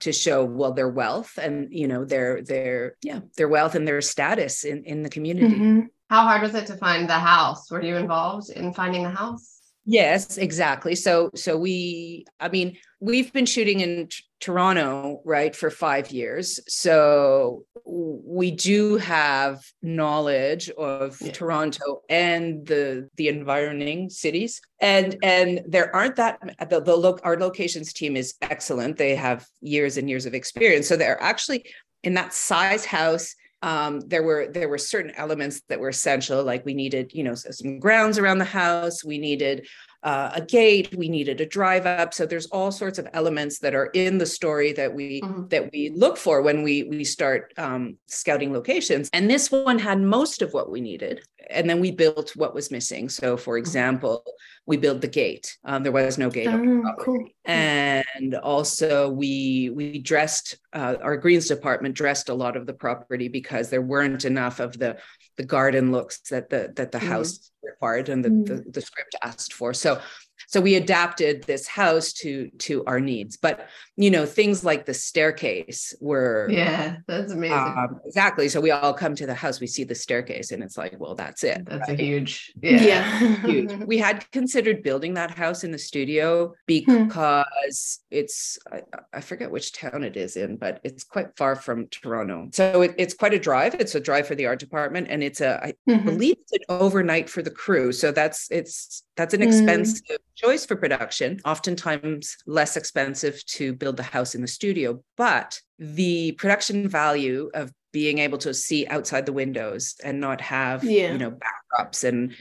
to 0.00 0.12
show 0.12 0.44
well 0.44 0.72
their 0.72 0.88
wealth 0.88 1.38
and 1.40 1.68
you 1.70 1.88
know 1.88 2.04
their 2.04 2.42
their 2.42 2.96
yeah 3.02 3.20
their 3.36 3.48
wealth 3.48 3.74
and 3.74 3.86
their 3.86 4.00
status 4.00 4.64
in 4.64 4.84
in 4.84 5.02
the 5.02 5.08
community. 5.08 5.54
Mm-hmm. 5.54 5.80
how 6.10 6.22
hard 6.22 6.42
was 6.42 6.54
it 6.54 6.66
to 6.66 6.76
find 6.76 7.08
the 7.08 7.14
house? 7.14 7.70
Were 7.70 7.82
you 7.82 7.96
involved 7.96 8.50
in 8.50 8.72
finding 8.72 9.02
the 9.02 9.10
house 9.10 9.55
Yes, 9.88 10.36
exactly. 10.36 10.96
So 10.96 11.30
so 11.36 11.56
we 11.56 12.24
I 12.40 12.48
mean, 12.48 12.76
we've 12.98 13.32
been 13.32 13.46
shooting 13.46 13.80
in 13.80 14.08
t- 14.08 14.16
Toronto, 14.40 15.22
right, 15.24 15.54
for 15.54 15.70
5 15.70 16.10
years. 16.10 16.58
So 16.66 17.64
we 17.84 18.50
do 18.50 18.96
have 18.96 19.62
knowledge 19.82 20.70
of 20.70 21.16
yeah. 21.20 21.30
Toronto 21.30 22.02
and 22.10 22.66
the 22.66 23.08
the 23.16 23.28
environing 23.28 24.10
cities. 24.10 24.60
And 24.80 25.16
and 25.22 25.62
there 25.68 25.94
aren't 25.94 26.16
that 26.16 26.40
the, 26.68 26.80
the 26.80 26.96
look 26.96 27.20
our 27.22 27.38
locations 27.38 27.92
team 27.92 28.16
is 28.16 28.34
excellent. 28.42 28.96
They 28.96 29.14
have 29.14 29.46
years 29.60 29.96
and 29.98 30.10
years 30.10 30.26
of 30.26 30.34
experience. 30.34 30.88
So 30.88 30.96
they're 30.96 31.22
actually 31.22 31.64
in 32.02 32.14
that 32.14 32.34
size 32.34 32.84
house 32.84 33.34
um, 33.66 33.98
there 34.06 34.22
were 34.22 34.46
there 34.46 34.68
were 34.68 34.78
certain 34.78 35.10
elements 35.16 35.60
that 35.68 35.80
were 35.80 35.88
essential 35.88 36.44
like 36.44 36.64
we 36.64 36.72
needed 36.72 37.10
you 37.12 37.24
know 37.24 37.34
some 37.34 37.80
grounds 37.80 38.16
around 38.16 38.38
the 38.38 38.44
house 38.44 39.04
we 39.04 39.18
needed 39.18 39.66
uh, 40.06 40.30
a 40.36 40.40
gate 40.40 40.94
we 40.96 41.08
needed 41.08 41.40
a 41.40 41.46
drive 41.46 41.84
up. 41.84 42.14
So 42.14 42.26
there's 42.26 42.46
all 42.46 42.70
sorts 42.70 43.00
of 43.00 43.08
elements 43.12 43.58
that 43.58 43.74
are 43.74 43.86
in 43.86 44.18
the 44.18 44.24
story 44.24 44.72
that 44.74 44.94
we 44.94 45.20
mm-hmm. 45.20 45.48
that 45.48 45.72
we 45.72 45.90
look 45.90 46.16
for 46.16 46.42
when 46.42 46.62
we 46.62 46.84
we 46.84 47.02
start 47.02 47.52
um, 47.58 47.96
scouting 48.06 48.52
locations. 48.52 49.10
And 49.12 49.28
this 49.28 49.50
one 49.50 49.80
had 49.80 50.00
most 50.00 50.42
of 50.42 50.52
what 50.52 50.70
we 50.70 50.80
needed. 50.80 51.22
And 51.50 51.68
then 51.68 51.80
we 51.80 51.90
built 51.90 52.36
what 52.36 52.54
was 52.54 52.70
missing. 52.70 53.08
So 53.08 53.36
for 53.36 53.54
mm-hmm. 53.54 53.62
example 53.62 54.24
we 54.64 54.76
built 54.76 55.00
the 55.00 55.08
gate. 55.08 55.56
Um, 55.64 55.82
there 55.82 55.92
was 55.92 56.18
no 56.18 56.28
gate 56.28 56.48
oh, 56.48 56.92
cool. 56.98 57.24
and 57.44 58.34
also 58.34 59.08
we 59.10 59.70
we 59.74 59.98
dressed 59.98 60.56
uh, 60.72 60.96
our 61.02 61.16
greens 61.16 61.48
department 61.48 61.94
dressed 61.96 62.28
a 62.28 62.34
lot 62.34 62.56
of 62.56 62.66
the 62.66 62.74
property 62.74 63.28
because 63.28 63.70
there 63.70 63.82
weren't 63.82 64.24
enough 64.24 64.60
of 64.60 64.78
the 64.78 64.98
the 65.36 65.44
garden 65.44 65.92
looks 65.92 66.18
that 66.30 66.50
the 66.50 66.72
that 66.76 66.92
the 66.92 66.98
mm. 66.98 67.06
house 67.06 67.50
required 67.62 68.08
and 68.08 68.24
the, 68.24 68.30
mm. 68.30 68.46
the, 68.46 68.70
the 68.70 68.80
script 68.80 69.14
asked 69.22 69.52
for 69.52 69.74
so 69.74 70.00
so 70.48 70.60
we 70.60 70.76
adapted 70.76 71.42
this 71.44 71.66
house 71.66 72.12
to 72.12 72.50
to 72.58 72.84
our 72.86 73.00
needs 73.00 73.36
but 73.36 73.68
you 73.96 74.10
know 74.10 74.26
things 74.26 74.62
like 74.62 74.84
the 74.84 74.92
staircase 74.92 75.94
were 76.00 76.46
yeah 76.50 76.96
that's 77.06 77.32
amazing 77.32 77.56
um, 77.56 77.98
exactly 78.04 78.48
so 78.48 78.60
we 78.60 78.70
all 78.70 78.92
come 78.92 79.14
to 79.14 79.26
the 79.26 79.34
house 79.34 79.58
we 79.58 79.66
see 79.66 79.84
the 79.84 79.94
staircase 79.94 80.52
and 80.52 80.62
it's 80.62 80.76
like 80.76 80.94
well 80.98 81.14
that's 81.14 81.42
it 81.42 81.64
that's 81.64 81.88
right? 81.88 81.98
a 81.98 82.02
huge 82.02 82.52
yeah, 82.62 82.82
yeah. 82.82 83.36
huge 83.46 83.72
we 83.86 83.96
had 83.96 84.30
considered 84.32 84.82
building 84.82 85.14
that 85.14 85.30
house 85.30 85.64
in 85.64 85.70
the 85.70 85.78
studio 85.78 86.48
hmm. 86.48 86.52
because 86.66 88.00
hmm. 88.10 88.16
it's 88.18 88.58
I, 88.70 88.82
I, 89.14 89.20
forget 89.20 89.50
which 89.50 89.72
town 89.72 90.04
it 90.04 90.16
is 90.16 90.36
in 90.36 90.56
but 90.56 90.80
it's 90.84 91.02
quite 91.02 91.34
far 91.36 91.56
from 91.56 91.88
toronto 91.88 92.48
so 92.52 92.82
it, 92.82 92.94
it's 92.98 93.14
quite 93.14 93.32
a 93.32 93.38
drive 93.38 93.74
it's 93.76 93.94
a 93.94 94.00
drive 94.00 94.26
for 94.26 94.34
the 94.34 94.46
art 94.46 94.58
department 94.58 95.06
and 95.08 95.22
it's 95.22 95.40
a 95.40 95.64
I 95.64 95.74
mm-hmm. 95.88 96.04
believe 96.04 96.36
it's 96.42 96.52
an 96.52 96.60
overnight 96.68 97.30
for 97.30 97.40
the 97.40 97.50
crew 97.50 97.92
so 97.92 98.12
that's 98.12 98.50
it's 98.50 99.04
that's 99.16 99.32
an 99.32 99.40
hmm. 99.40 99.48
expensive 99.48 100.04
mm 100.06 100.16
choice 100.36 100.66
for 100.66 100.76
production, 100.76 101.40
oftentimes 101.44 102.36
less 102.46 102.76
expensive 102.76 103.44
to 103.46 103.72
build 103.72 103.85
the 103.92 104.02
house 104.02 104.34
in 104.34 104.42
the 104.42 104.48
studio. 104.48 105.02
But 105.16 105.60
the 105.78 106.32
production 106.32 106.88
value 106.88 107.50
of 107.54 107.72
being 107.92 108.18
able 108.18 108.38
to 108.38 108.52
see 108.52 108.86
outside 108.86 109.26
the 109.26 109.32
windows 109.32 109.94
and 110.02 110.20
not 110.20 110.40
have, 110.40 110.84
yeah. 110.84 111.12
you 111.12 111.18
know, 111.18 111.30
backdrops 111.30 112.04
and 112.04 112.34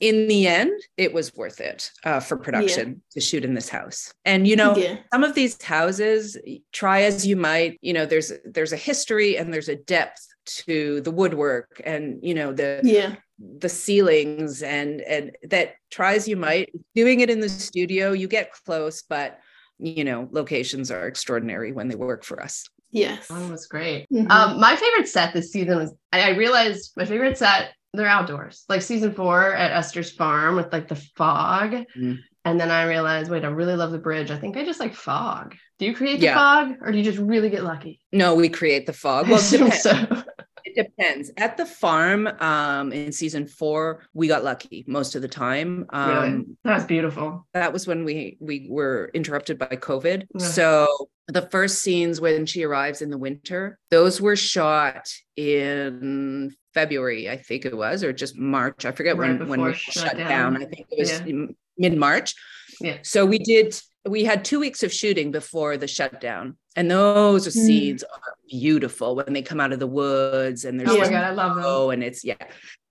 in 0.00 0.28
the 0.28 0.46
end, 0.46 0.80
it 0.96 1.12
was 1.12 1.34
worth 1.34 1.60
it 1.60 1.90
uh, 2.04 2.20
for 2.20 2.36
production 2.36 2.88
yeah. 2.88 3.14
to 3.14 3.20
shoot 3.20 3.44
in 3.44 3.54
this 3.54 3.68
house. 3.68 4.12
And 4.24 4.46
you 4.46 4.54
know, 4.54 4.76
yeah. 4.76 4.98
some 5.12 5.24
of 5.24 5.34
these 5.34 5.60
houses, 5.60 6.38
try 6.72 7.02
as 7.02 7.26
you 7.26 7.36
might, 7.36 7.78
you 7.82 7.92
know, 7.92 8.06
there's 8.06 8.32
there's 8.44 8.72
a 8.72 8.76
history 8.76 9.36
and 9.36 9.52
there's 9.52 9.68
a 9.68 9.74
depth 9.74 10.24
to 10.48 11.00
the 11.02 11.10
woodwork 11.10 11.80
and 11.84 12.18
you 12.22 12.34
know 12.34 12.52
the 12.52 12.80
yeah 12.82 13.16
the 13.38 13.68
ceilings 13.68 14.62
and 14.62 15.00
and 15.02 15.36
that 15.42 15.74
try 15.90 16.14
as 16.14 16.26
you 16.26 16.36
might 16.36 16.70
doing 16.94 17.20
it 17.20 17.28
in 17.28 17.40
the 17.40 17.48
studio 17.48 18.12
you 18.12 18.26
get 18.26 18.50
close 18.64 19.02
but 19.02 19.38
you 19.78 20.04
know 20.04 20.28
locations 20.30 20.90
are 20.90 21.06
extraordinary 21.06 21.72
when 21.72 21.88
they 21.88 21.94
work 21.94 22.24
for 22.24 22.42
us. 22.42 22.64
Yes. 22.90 23.28
That 23.28 23.50
was 23.50 23.66
great. 23.66 24.06
Mm-hmm. 24.12 24.30
um 24.30 24.60
my 24.60 24.76
favorite 24.76 25.08
set 25.08 25.34
this 25.34 25.52
season 25.52 25.76
was 25.76 25.94
i 26.12 26.30
realized 26.30 26.92
my 26.96 27.04
favorite 27.04 27.38
set 27.38 27.72
they're 27.94 28.06
outdoors. 28.06 28.64
Like 28.68 28.82
season 28.82 29.14
four 29.14 29.54
at 29.54 29.72
esther's 29.72 30.12
farm 30.12 30.56
with 30.56 30.72
like 30.72 30.88
the 30.88 30.96
fog. 31.16 31.72
Mm-hmm. 31.72 32.14
and 32.44 32.60
then 32.60 32.70
i 32.70 32.84
realized 32.84 33.30
wait 33.30 33.44
i 33.44 33.48
really 33.48 33.76
love 33.76 33.92
the 33.92 33.98
bridge. 33.98 34.30
I 34.30 34.38
think 34.38 34.56
i 34.56 34.64
just 34.64 34.80
like 34.80 34.94
fog. 34.94 35.54
Do 35.78 35.86
you 35.86 35.94
create 35.94 36.20
the 36.20 36.26
yeah. 36.26 36.34
fog 36.34 36.76
or 36.80 36.92
do 36.92 36.98
you 36.98 37.04
just 37.04 37.18
really 37.18 37.50
get 37.50 37.64
lucky? 37.64 38.00
No 38.12 38.34
we 38.34 38.48
create 38.48 38.86
the 38.86 38.92
fog. 38.92 39.28
Well 39.28 39.38
so 39.38 39.66
it 39.66 40.37
depends. 40.78 41.30
At 41.36 41.56
the 41.56 41.66
farm, 41.66 42.28
um, 42.40 42.92
in 42.92 43.12
season 43.12 43.46
four, 43.46 44.06
we 44.14 44.28
got 44.28 44.44
lucky 44.44 44.84
most 44.86 45.14
of 45.14 45.22
the 45.22 45.28
time. 45.28 45.86
Um, 45.90 46.10
really? 46.10 46.44
That's 46.64 46.84
beautiful. 46.84 47.46
That 47.52 47.72
was 47.72 47.86
when 47.86 48.04
we 48.04 48.36
we 48.40 48.66
were 48.70 49.10
interrupted 49.12 49.58
by 49.58 49.66
COVID. 49.66 50.26
Yeah. 50.34 50.46
So 50.46 50.86
the 51.26 51.42
first 51.50 51.82
scenes 51.82 52.20
when 52.20 52.46
she 52.46 52.62
arrives 52.62 53.02
in 53.02 53.10
the 53.10 53.18
winter, 53.18 53.78
those 53.90 54.20
were 54.20 54.36
shot 54.36 55.12
in 55.36 56.54
February, 56.74 57.28
I 57.28 57.36
think 57.36 57.64
it 57.66 57.76
was, 57.76 58.04
or 58.04 58.12
just 58.12 58.36
March. 58.36 58.84
I 58.84 58.92
forget 58.92 59.16
right 59.16 59.38
when 59.38 59.48
when 59.48 59.62
we 59.62 59.74
shut, 59.74 59.94
shut 59.94 60.16
down. 60.16 60.54
down. 60.54 60.62
I 60.62 60.66
think 60.66 60.86
it 60.90 60.98
was 60.98 61.20
yeah. 61.20 61.46
mid 61.76 61.96
March. 61.96 62.34
Yeah. 62.80 62.98
So 63.02 63.26
we 63.26 63.38
did 63.38 63.74
we 64.08 64.24
had 64.24 64.44
two 64.44 64.60
weeks 64.60 64.82
of 64.82 64.92
shooting 64.92 65.30
before 65.30 65.76
the 65.76 65.86
shutdown 65.86 66.56
and 66.76 66.90
those 66.90 67.46
mm. 67.46 67.52
scenes 67.52 68.02
are 68.02 68.34
beautiful 68.48 69.16
when 69.16 69.32
they 69.32 69.42
come 69.42 69.60
out 69.60 69.72
of 69.72 69.78
the 69.78 69.86
woods 69.86 70.64
and 70.64 70.78
there's 70.78 70.90
oh 70.90 70.98
my 70.98 71.08
god 71.08 71.24
i 71.24 71.30
love 71.30 71.56
them 71.56 71.90
and 71.90 72.02
it's 72.02 72.24
yeah 72.24 72.34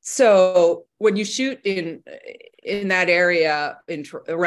so 0.01 0.86
when 1.00 1.15
you 1.15 1.25
shoot 1.25 1.59
in 1.63 2.01
in 2.63 2.88
that 2.88 3.09
area 3.09 3.77
in 3.88 4.05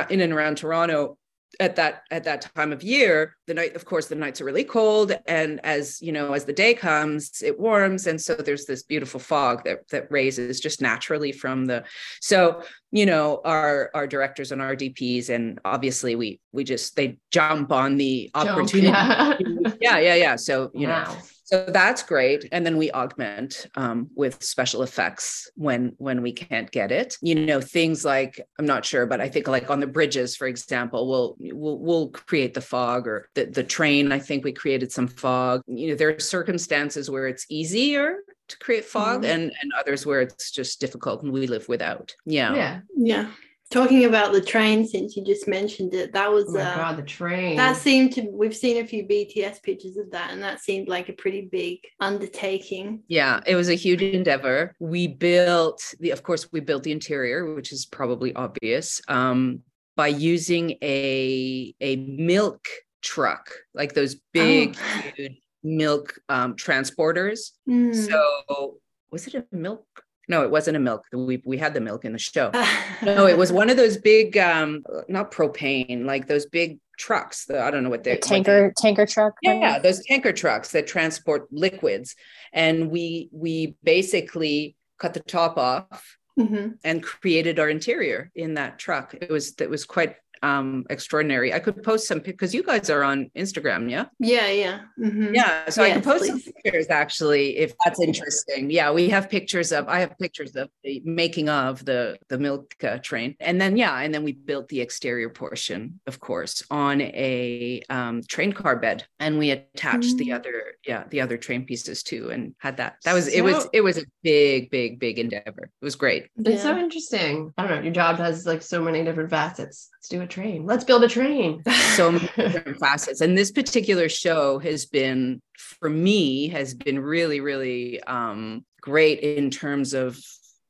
in 0.09 0.21
and 0.21 0.33
around 0.33 0.57
toronto 0.57 1.17
at 1.59 1.77
that 1.77 2.03
at 2.11 2.25
that 2.25 2.49
time 2.55 2.73
of 2.73 2.83
year 2.83 3.37
the 3.47 3.55
night 3.55 3.75
of 3.75 3.85
course 3.85 4.07
the 4.07 4.15
nights 4.15 4.41
are 4.41 4.45
really 4.45 4.63
cold 4.63 5.13
and 5.27 5.59
as 5.65 6.01
you 6.01 6.13
know 6.13 6.33
as 6.33 6.45
the 6.45 6.53
day 6.53 6.73
comes 6.73 7.43
it 7.43 7.59
warms 7.59 8.07
and 8.07 8.21
so 8.21 8.35
there's 8.35 8.67
this 8.67 8.85
beautiful 8.85 9.19
fog 9.19 9.65
that 9.65 9.87
that 9.89 10.11
raises 10.13 10.61
just 10.61 10.81
naturally 10.81 11.33
from 11.33 11.67
the 11.67 11.83
so 12.21 12.63
you 12.93 13.05
know 13.05 13.41
our 13.45 13.91
our 13.95 14.07
directors 14.07 14.53
and 14.53 14.63
our 14.63 14.77
dps 14.77 15.29
and 15.29 15.61
obviously 15.65 16.15
we 16.15 16.41
we 16.53 16.63
just 16.63 16.95
they 16.95 17.19
jump 17.33 17.73
on 17.73 17.97
the 17.97 18.31
opportunity 18.35 18.93
jump, 18.93 19.41
yeah. 19.41 19.73
yeah 19.81 19.99
yeah 19.99 20.15
yeah 20.15 20.37
so 20.37 20.71
you 20.73 20.87
wow. 20.87 21.05
know 21.05 21.17
so 21.51 21.65
that's 21.67 22.05
great. 22.05 22.49
And 22.53 22.65
then 22.65 22.77
we 22.77 22.93
augment 22.93 23.67
um, 23.75 24.09
with 24.15 24.41
special 24.43 24.83
effects 24.83 25.51
when 25.57 25.95
when 25.99 26.23
we 26.23 26.33
can't 26.33 26.71
get 26.71 26.93
it. 26.93 27.17
You 27.23 27.35
know 27.35 27.61
things 27.61 28.05
like 28.05 28.41
i'm 28.59 28.67
not 28.67 28.85
sure 28.85 29.07
but 29.07 29.21
i 29.21 29.29
think 29.29 29.49
like 29.49 29.71
on 29.71 29.81
the 29.81 29.87
bridges 29.87 30.37
for 30.37 30.47
example 30.47 31.09
we'll 31.09 31.37
we'll, 31.39 31.79
we'll 31.79 32.09
create 32.11 32.55
the 32.55 32.61
fog 32.61 33.07
or 33.07 33.29
the, 33.35 33.47
the 33.47 33.65
train 33.65 34.13
i 34.13 34.19
think 34.19 34.45
we 34.45 34.53
created 34.53 34.93
some 34.93 35.09
fog. 35.09 35.63
You 35.67 35.89
know 35.89 35.95
there 35.95 36.15
are 36.15 36.21
circumstances 36.21 37.11
where 37.11 37.27
it's 37.27 37.47
easier 37.49 38.19
to 38.49 38.59
create 38.59 38.85
fog 38.85 39.23
mm-hmm. 39.23 39.31
and 39.31 39.43
and 39.61 39.73
others 39.79 40.07
where 40.07 40.21
it's 40.21 40.51
just 40.51 40.81
difficult 40.81 41.23
and 41.23 41.33
we 41.33 41.47
live 41.47 41.69
without. 41.69 42.15
Yeah. 42.25 42.55
Yeah. 42.55 42.81
Yeah 42.97 43.27
Talking 43.71 44.05
about 44.05 44.33
the 44.33 44.41
train, 44.41 44.85
since 44.85 45.17
you 45.17 45.25
just 45.25 45.47
mentioned 45.47 45.95
it, 45.95 46.13
that 46.13 46.33
was 46.33 46.47
oh 46.49 46.55
my 46.55 46.63
uh, 46.63 46.77
god, 46.77 46.97
the 46.97 47.03
train. 47.03 47.57
That 47.57 47.77
seemed 47.77 48.13
to 48.15 48.23
we've 48.23 48.57
seen 48.57 48.83
a 48.83 48.87
few 48.87 49.05
BTS 49.07 49.63
pictures 49.63 49.97
of 49.97 50.11
that, 50.11 50.33
and 50.33 50.43
that 50.43 50.61
seemed 50.61 50.89
like 50.89 51.09
a 51.09 51.13
pretty 51.13 51.43
big 51.43 51.79
undertaking. 52.01 53.05
Yeah, 53.07 53.39
it 53.47 53.55
was 53.55 53.69
a 53.69 53.75
huge 53.75 54.03
endeavor. 54.03 54.75
We 54.81 55.07
built 55.07 55.95
the, 56.01 56.11
of 56.11 56.25
course, 56.25 56.51
we 56.51 56.59
built 56.59 56.83
the 56.83 56.91
interior, 56.91 57.55
which 57.55 57.71
is 57.71 57.87
probably 57.87 58.35
obvious, 58.35 59.01
um, 59.07 59.61
by 59.97 60.09
using 60.09 60.73
a 60.83 61.73
a 61.81 61.95
milk 61.95 62.67
truck, 63.03 63.53
like 63.73 63.95
those 63.95 64.17
big, 64.33 64.77
oh. 64.81 65.11
huge 65.15 65.39
milk 65.63 66.19
um, 66.29 66.57
transporters. 66.57 67.53
Mm. 67.69 67.95
So 67.95 68.81
was 69.13 69.29
it 69.29 69.35
a 69.35 69.45
milk 69.53 69.87
no, 70.31 70.43
it 70.43 70.51
wasn't 70.51 70.77
a 70.77 70.81
milk. 70.81 71.05
We 71.13 71.43
we 71.45 71.59
had 71.59 71.75
the 71.75 71.81
milk 71.81 72.05
in 72.05 72.13
the 72.13 72.19
show. 72.19 72.51
no, 73.03 73.27
it 73.27 73.37
was 73.37 73.51
one 73.53 73.69
of 73.69 73.77
those 73.77 73.97
big, 73.97 74.39
um, 74.39 74.85
not 75.09 75.33
propane, 75.33 76.05
like 76.05 76.29
those 76.29 76.47
big 76.47 76.79
trucks. 76.97 77.47
The, 77.47 77.61
I 77.61 77.73
don't 77.73 77.83
know 77.83 77.91
what 77.91 78.05
they're 78.05 78.15
the 78.15 78.21
tanker 78.21 78.67
what 78.67 78.77
they, 78.77 78.89
tanker 78.89 79.07
truck. 79.07 79.35
Yeah, 79.43 79.81
those 79.81 80.05
tanker 80.07 80.33
trucks 80.33 80.71
that 80.71 80.87
transport 80.87 81.49
liquids, 81.51 82.15
and 82.53 82.93
we 82.93 83.29
we 83.33 83.75
basically 83.83 84.77
cut 84.99 85.15
the 85.15 85.21
top 85.21 85.59
off 85.59 86.17
mm-hmm. 86.39 86.75
and 86.85 87.03
created 87.03 87.59
our 87.59 87.69
interior 87.69 88.31
in 88.37 88.55
that 88.55 88.79
truck. 88.79 89.15
It 89.21 89.31
was 89.31 89.55
that 89.57 89.69
was 89.69 89.85
quite 89.85 90.15
um 90.43 90.85
extraordinary. 90.91 91.53
I 91.53 91.59
could 91.59 91.83
post 91.83 92.07
some 92.09 92.21
because 92.21 92.55
you 92.55 92.63
guys 92.63 92.91
are 92.91 93.03
on 93.03 93.31
Instagram, 93.37 93.91
yeah? 93.91 94.07
Yeah, 94.19 94.49
yeah. 94.49 94.81
Mm-hmm. 94.99 95.35
Yeah. 95.35 95.69
So 95.69 95.83
yes, 95.83 95.91
I 95.91 95.95
could 95.95 96.05
post 96.05 96.25
please. 96.25 96.45
some 96.45 96.53
pictures 96.63 96.87
actually 96.91 97.59
if 97.59 97.75
that's 97.85 98.01
interesting. 98.01 98.71
Yeah, 98.71 98.91
we 98.91 99.09
have 99.11 99.29
pictures 99.29 99.73
of 99.73 99.89
I 99.89 100.01
have 100.01 100.19
pictures 100.19 100.57
of 100.57 100.71
the 100.83 101.03
making 101.05 101.49
of 101.49 101.85
the 101.85 102.19
the 102.29 102.39
milk 102.39 102.75
uh, 102.83 102.99
train. 102.99 103.37
And 103.41 103.61
then 103.61 103.77
yeah, 103.77 103.99
and 104.01 104.15
then 104.15 104.25
we 104.25 104.33
built 104.33 104.69
the 104.69 104.81
exterior 104.81 105.31
portion, 105.31 106.01
of 106.07 106.21
course, 106.21 106.63
on 106.71 107.01
a 107.01 107.83
um, 107.91 108.23
train 108.23 108.53
car 108.53 108.77
bed 108.77 109.07
and 109.19 109.39
we 109.39 109.51
attached 109.51 110.17
mm-hmm. 110.17 110.17
the 110.17 110.29
mm. 110.29 110.35
other 110.35 110.63
yeah, 110.87 111.05
the 111.11 111.21
other 111.21 111.37
train 111.37 111.65
pieces 111.65 112.03
too 112.03 112.31
and 112.31 112.55
had 112.59 112.79
that. 112.79 112.97
That 113.05 113.15
was 113.15 113.27
so, 113.27 113.33
it 113.33 113.43
was 113.43 113.69
it 113.73 113.81
was 113.83 113.99
a 113.99 114.05
big 114.23 114.71
big 114.71 114.99
big 114.99 115.19
endeavor. 115.19 115.71
It 115.81 115.85
was 115.85 115.97
great. 115.97 116.29
It's 116.39 116.51
yeah. 116.51 116.63
so 116.63 116.79
interesting. 116.79 117.53
I 117.57 117.67
don't 117.67 117.77
know, 117.77 117.83
your 117.83 117.93
job 117.93 118.17
has 118.17 118.47
like 118.47 118.63
so 118.63 118.83
many 118.83 119.05
different 119.05 119.31
facets. 119.31 119.89
Let's 120.01 120.09
do 120.09 120.23
a 120.23 120.27
train. 120.27 120.65
Let's 120.65 120.83
build 120.83 121.05
a 121.05 121.09
train. 121.09 121.63
so 121.95 122.13
many 122.13 122.27
different 122.37 122.79
facets. 122.79 123.21
And 123.21 123.37
this 123.37 123.51
particular 123.51 124.09
show 124.09 124.59
has 124.61 124.87
been, 124.87 125.43
for 125.59 125.91
me, 125.91 126.49
has 126.49 126.73
been 126.73 126.99
really, 126.99 127.41
really 127.41 128.03
um, 128.05 128.65
great 128.81 129.21
in 129.21 129.51
terms 129.51 129.93
of 129.93 130.19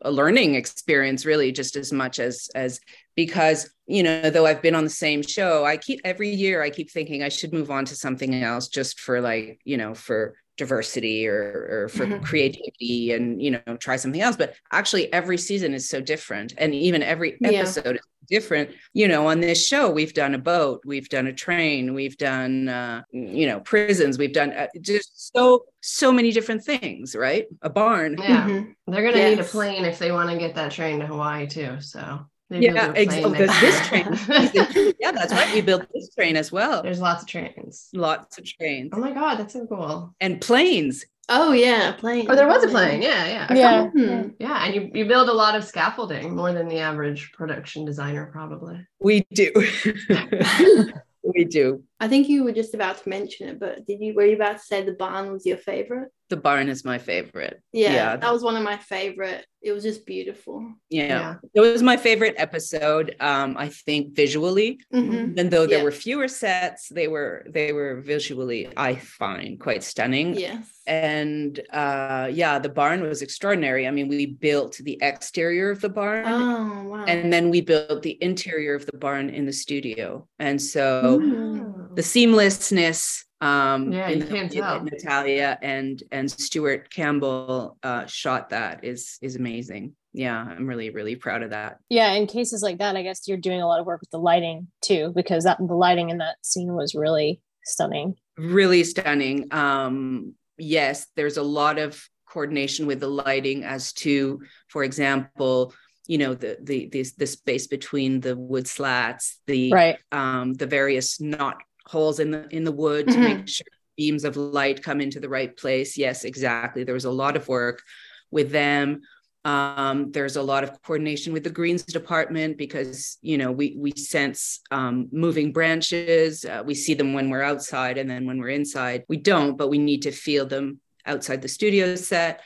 a 0.01 0.11
learning 0.11 0.57
experience, 0.57 1.25
really, 1.25 1.53
just 1.53 1.77
as 1.77 1.93
much 1.93 2.19
as 2.19 2.51
as 2.57 2.81
because 3.15 3.71
you 3.87 4.03
know 4.03 4.31
though 4.31 4.47
i've 4.47 4.63
been 4.63 4.77
on 4.77 4.85
the 4.85 4.89
same 4.89 5.21
show 5.21 5.65
i 5.65 5.77
keep 5.77 6.01
every 6.05 6.31
year 6.31 6.63
i 6.63 6.71
keep 6.71 6.91
thinking 6.91 7.23
i 7.23 7.29
should 7.29 7.53
move 7.53 7.71
on 7.71 7.85
to 7.85 7.95
something 7.95 8.43
else 8.43 8.69
just 8.69 9.01
for 9.01 9.21
like 9.21 9.61
you 9.65 9.77
know 9.77 9.95
for 9.95 10.35
diversity 10.57 11.27
or, 11.27 11.85
or 11.85 11.89
for 11.89 12.07
Mhm. 12.07 12.23
creativity 12.23 13.13
and 13.13 13.43
you 13.43 13.51
know 13.51 13.77
try 13.79 13.97
something 13.97 14.21
else 14.21 14.37
but 14.37 14.55
actually 14.73 15.11
every 15.13 15.39
season 15.39 15.73
is 15.75 15.89
so 15.89 16.01
different 16.01 16.53
and 16.59 16.75
even 16.75 17.03
every 17.03 17.37
Yeah. 17.41 17.51
episode 17.61 17.97
is 17.97 18.03
different 18.29 18.71
you 18.93 19.09
know 19.09 19.27
on 19.27 19.41
this 19.41 19.67
show 19.67 19.91
we've 19.91 20.13
done 20.15 20.35
a 20.35 20.39
boat 20.39 20.83
we've 20.85 21.09
done 21.09 21.27
a 21.29 21.33
train 21.33 21.95
we've 21.95 22.17
done 22.19 22.69
uh, 22.69 23.03
you 23.13 23.47
know 23.47 23.61
prisons 23.61 24.19
we've 24.19 24.33
done 24.35 24.53
uh, 24.53 24.67
just 24.81 25.33
so 25.33 25.65
so 25.81 26.13
many 26.13 26.31
different 26.31 26.63
things 26.63 27.17
right 27.17 27.47
a 27.63 27.71
barn 27.71 28.17
Yeah. 28.19 28.47
Mhm. 28.47 28.75
They're 28.87 29.03
gonna 29.03 29.31
need 29.31 29.41
a 29.41 29.45
plane 29.45 29.85
if 29.85 29.99
they 29.99 30.13
want 30.13 30.31
to 30.31 30.37
get 30.37 30.55
that 30.57 30.73
train 30.73 31.01
to 31.01 31.07
Hawaii 31.07 31.47
too. 31.47 31.81
So 31.81 32.27
maybe 32.51 32.67
yeah 32.67 32.87
we'll 32.87 32.93
do 32.95 32.99
a 32.99 33.03
ex- 33.03 33.15
plane 33.15 33.25
oh, 33.27 33.33
'cause 33.33 33.49
next 33.49 33.61
this 33.61 33.89
train 33.89 34.95
yeah 35.01 35.13
that's 35.13 35.33
right 35.33 35.55
we 35.55 35.61
built 35.61 35.87
this 35.95 36.09
train 36.15 36.37
as 36.37 36.51
well 36.53 36.83
There's 36.83 37.01
lots 37.01 37.23
of 37.23 37.29
trains. 37.29 37.89
lots 37.95 38.37
of 38.39 38.45
trains 38.45 38.91
Oh 38.93 38.99
my 38.99 39.13
god, 39.13 39.37
that's 39.37 39.53
so 39.55 39.67
cool. 39.67 40.15
and 40.21 40.41
planes 40.41 41.05
Oh 41.33 41.53
yeah, 41.53 41.93
plane. 41.93 42.27
Oh, 42.29 42.35
there 42.35 42.49
was 42.49 42.65
a 42.65 42.69
plane. 42.69 43.03
Yeah, 43.03 43.25
yeah. 43.29 43.47
A 43.53 43.57
Yeah. 43.57 43.85
couple. 43.85 43.91
Hmm. 44.01 44.29
Yeah, 44.41 44.65
and 44.65 44.75
you, 44.75 44.91
you 44.93 45.05
build 45.07 45.29
a 45.29 45.33
lot 45.33 45.55
of 45.55 45.63
scaffolding 45.63 46.35
more 46.35 46.53
than 46.53 46.67
the 46.67 46.81
average 46.81 47.31
production 47.35 47.85
designer 47.85 48.29
probably. 48.33 48.85
we 48.99 49.25
do 49.33 49.53
we 51.23 51.45
do 51.45 51.85
I 52.03 52.09
think 52.09 52.29
you 52.29 52.45
were 52.45 52.53
just 52.53 52.75
about 52.75 53.03
to 53.03 53.09
mention 53.09 53.49
it, 53.51 53.61
but 53.61 53.87
did 53.87 54.01
you 54.01 54.15
were 54.15 54.25
you 54.25 54.35
about 54.37 54.57
to 54.59 54.65
say 54.65 54.83
the 54.83 54.93
barn 54.93 55.33
was 55.33 55.45
your 55.47 55.59
favorite? 55.59 56.09
the 56.31 56.37
barn 56.37 56.69
is 56.69 56.85
my 56.85 56.97
favorite 56.97 57.61
Yeah, 57.73 57.93
Yeah. 57.93 58.17
that 58.17 58.33
was 58.33 58.45
one 58.45 58.55
of 58.55 58.63
my 58.63 58.77
favorite. 58.77 59.45
It 59.63 59.73
was 59.73 59.83
just 59.83 60.07
beautiful. 60.07 60.57
yeah. 60.89 61.07
Yeah. 61.09 61.35
it 61.55 61.61
was 61.61 61.83
my 61.83 61.97
favorite 61.97 62.37
episode 62.39 63.17
um 63.19 63.57
i 63.59 63.69
think 63.87 64.03
visually 64.23 64.79
Mhm. 64.95 65.33
even 65.33 65.47
though 65.51 65.67
there 65.67 65.79
Yeah. 65.79 65.85
were 65.89 65.91
fewer 66.07 66.29
sets 66.29 66.83
they 66.89 67.09
were 67.15 67.35
they 67.57 67.73
were 67.79 67.95
visually 68.13 68.61
i 68.77 68.95
find 68.95 69.59
quite 69.67 69.83
stunning 69.83 70.29
Yes. 70.39 70.65
and 70.87 71.53
uh 71.83 72.29
yeah 72.43 72.61
the 72.61 72.73
barn 72.81 72.99
was 73.03 73.23
extraordinary 73.23 73.83
i 73.89 73.91
mean 73.97 74.07
we 74.07 74.27
built 74.27 74.73
the 74.89 74.97
exterior 75.03 75.69
of 75.75 75.81
the 75.81 75.93
barn 76.01 76.25
Oh 76.29 76.85
wow. 76.93 77.05
and 77.11 77.33
then 77.35 77.51
we 77.55 77.61
built 77.61 78.03
the 78.09 78.17
interior 78.31 78.75
of 78.81 78.87
the 78.87 78.97
barn 79.05 79.27
in 79.39 79.45
the 79.51 79.57
studio 79.65 80.29
and 80.39 80.63
so 80.63 80.85
Mm. 81.21 81.90
The 81.95 82.03
seamlessness 82.03 83.25
um 83.41 83.93
Yeah, 83.93 84.09
in 84.09 84.19
you 84.19 84.25
the 84.27 84.31
can't 84.33 84.53
way 84.55 84.61
that 84.61 84.67
tell. 84.67 84.85
natalia 84.85 85.59
and 85.63 86.03
and 86.13 86.31
stuart 86.31 86.91
campbell 86.91 87.79
uh 87.83 88.07
shot 88.07 88.51
that 88.51 88.85
is 88.85 89.17
is 89.23 89.37
amazing 89.37 89.95
yeah 90.13 90.37
i'm 90.39 90.67
really 90.67 90.91
really 90.91 91.17
proud 91.17 91.43
of 91.43 91.51
that 91.51 91.79
Yeah, 91.89 92.13
in 92.13 92.27
cases 92.27 92.63
like 92.63 92.79
that, 92.79 92.97
I 92.97 93.03
guess 93.03 93.27
you're 93.29 93.39
doing 93.39 93.63
a 93.63 93.67
lot 93.67 93.81
of 93.81 93.87
work 93.87 94.01
with 94.01 94.11
the 94.11 94.19
lighting 94.19 94.69
too, 94.83 95.13
because 95.15 95.45
that 95.45 95.59
the 95.59 95.75
lighting 95.75 96.11
in 96.11 96.19
that 96.19 96.37
scene 96.43 96.75
was 96.75 96.95
really 96.95 97.41
stunning. 97.65 98.17
really 98.37 98.85
stunning 98.85 99.47
um 99.53 100.35
yes 100.59 101.07
there's 101.17 101.37
a 101.39 101.43
lot 101.43 101.79
of 101.79 102.03
coordination 102.29 102.87
with 102.87 103.01
the 103.01 103.09
lighting 103.09 103.65
as 103.65 103.93
to 103.93 104.41
for 104.69 104.85
example 104.85 105.73
you 106.07 106.19
know 106.19 106.35
the 106.35 106.59
the 106.63 106.89
the, 106.93 107.05
the 107.19 107.27
space 107.27 107.67
between 107.67 108.21
the 108.21 108.37
wood 108.37 108.67
slats 108.69 109.39
the 109.47 109.73
Right. 109.73 109.99
um 110.13 110.55
the 110.55 110.67
various 110.67 111.21
knot 111.21 111.57
holes 111.91 112.21
in 112.21 112.31
the 112.31 112.47
in 112.51 112.63
the 112.65 112.73
wood 112.73 113.09
to 113.09 113.19
make 113.19 113.49
sure 113.49 113.67
beams 113.97 114.25
of 114.25 114.37
light 114.37 114.83
come 114.83 115.01
into 115.01 115.19
the 115.21 115.29
right 115.29 115.57
place. 115.57 115.99
Yes 115.99 116.25
exactly. 116.25 116.85
There 116.85 116.95
was 116.95 117.05
a 117.05 117.11
lot 117.11 117.37
of 117.37 117.49
work 117.49 117.83
with 118.31 118.51
them. 118.53 119.03
Um 119.45 120.13
there's 120.13 120.37
a 120.37 120.43
lot 120.43 120.63
of 120.65 120.81
coordination 120.83 121.33
with 121.33 121.45
the 121.45 121.57
greens 121.59 121.83
department 121.83 122.57
because 122.57 123.19
you 123.23 123.39
know 123.39 123.51
we 123.51 123.77
we 123.77 123.93
sense 123.97 124.61
um 124.71 125.09
moving 125.11 125.53
branches. 125.53 126.45
Uh, 126.45 126.63
we 126.65 126.75
see 126.75 126.95
them 126.95 127.13
when 127.13 127.29
we're 127.29 127.43
outside 127.53 127.99
and 127.99 128.09
then 128.09 128.27
when 128.27 128.39
we're 128.39 128.57
inside. 128.61 129.05
We 129.09 129.17
don't 129.17 129.57
but 129.57 129.69
we 129.69 129.79
need 129.79 130.03
to 130.03 130.13
feel 130.13 130.47
them 130.47 130.81
outside 131.07 131.43
the 131.43 131.49
studio 131.49 131.97
set 131.97 132.41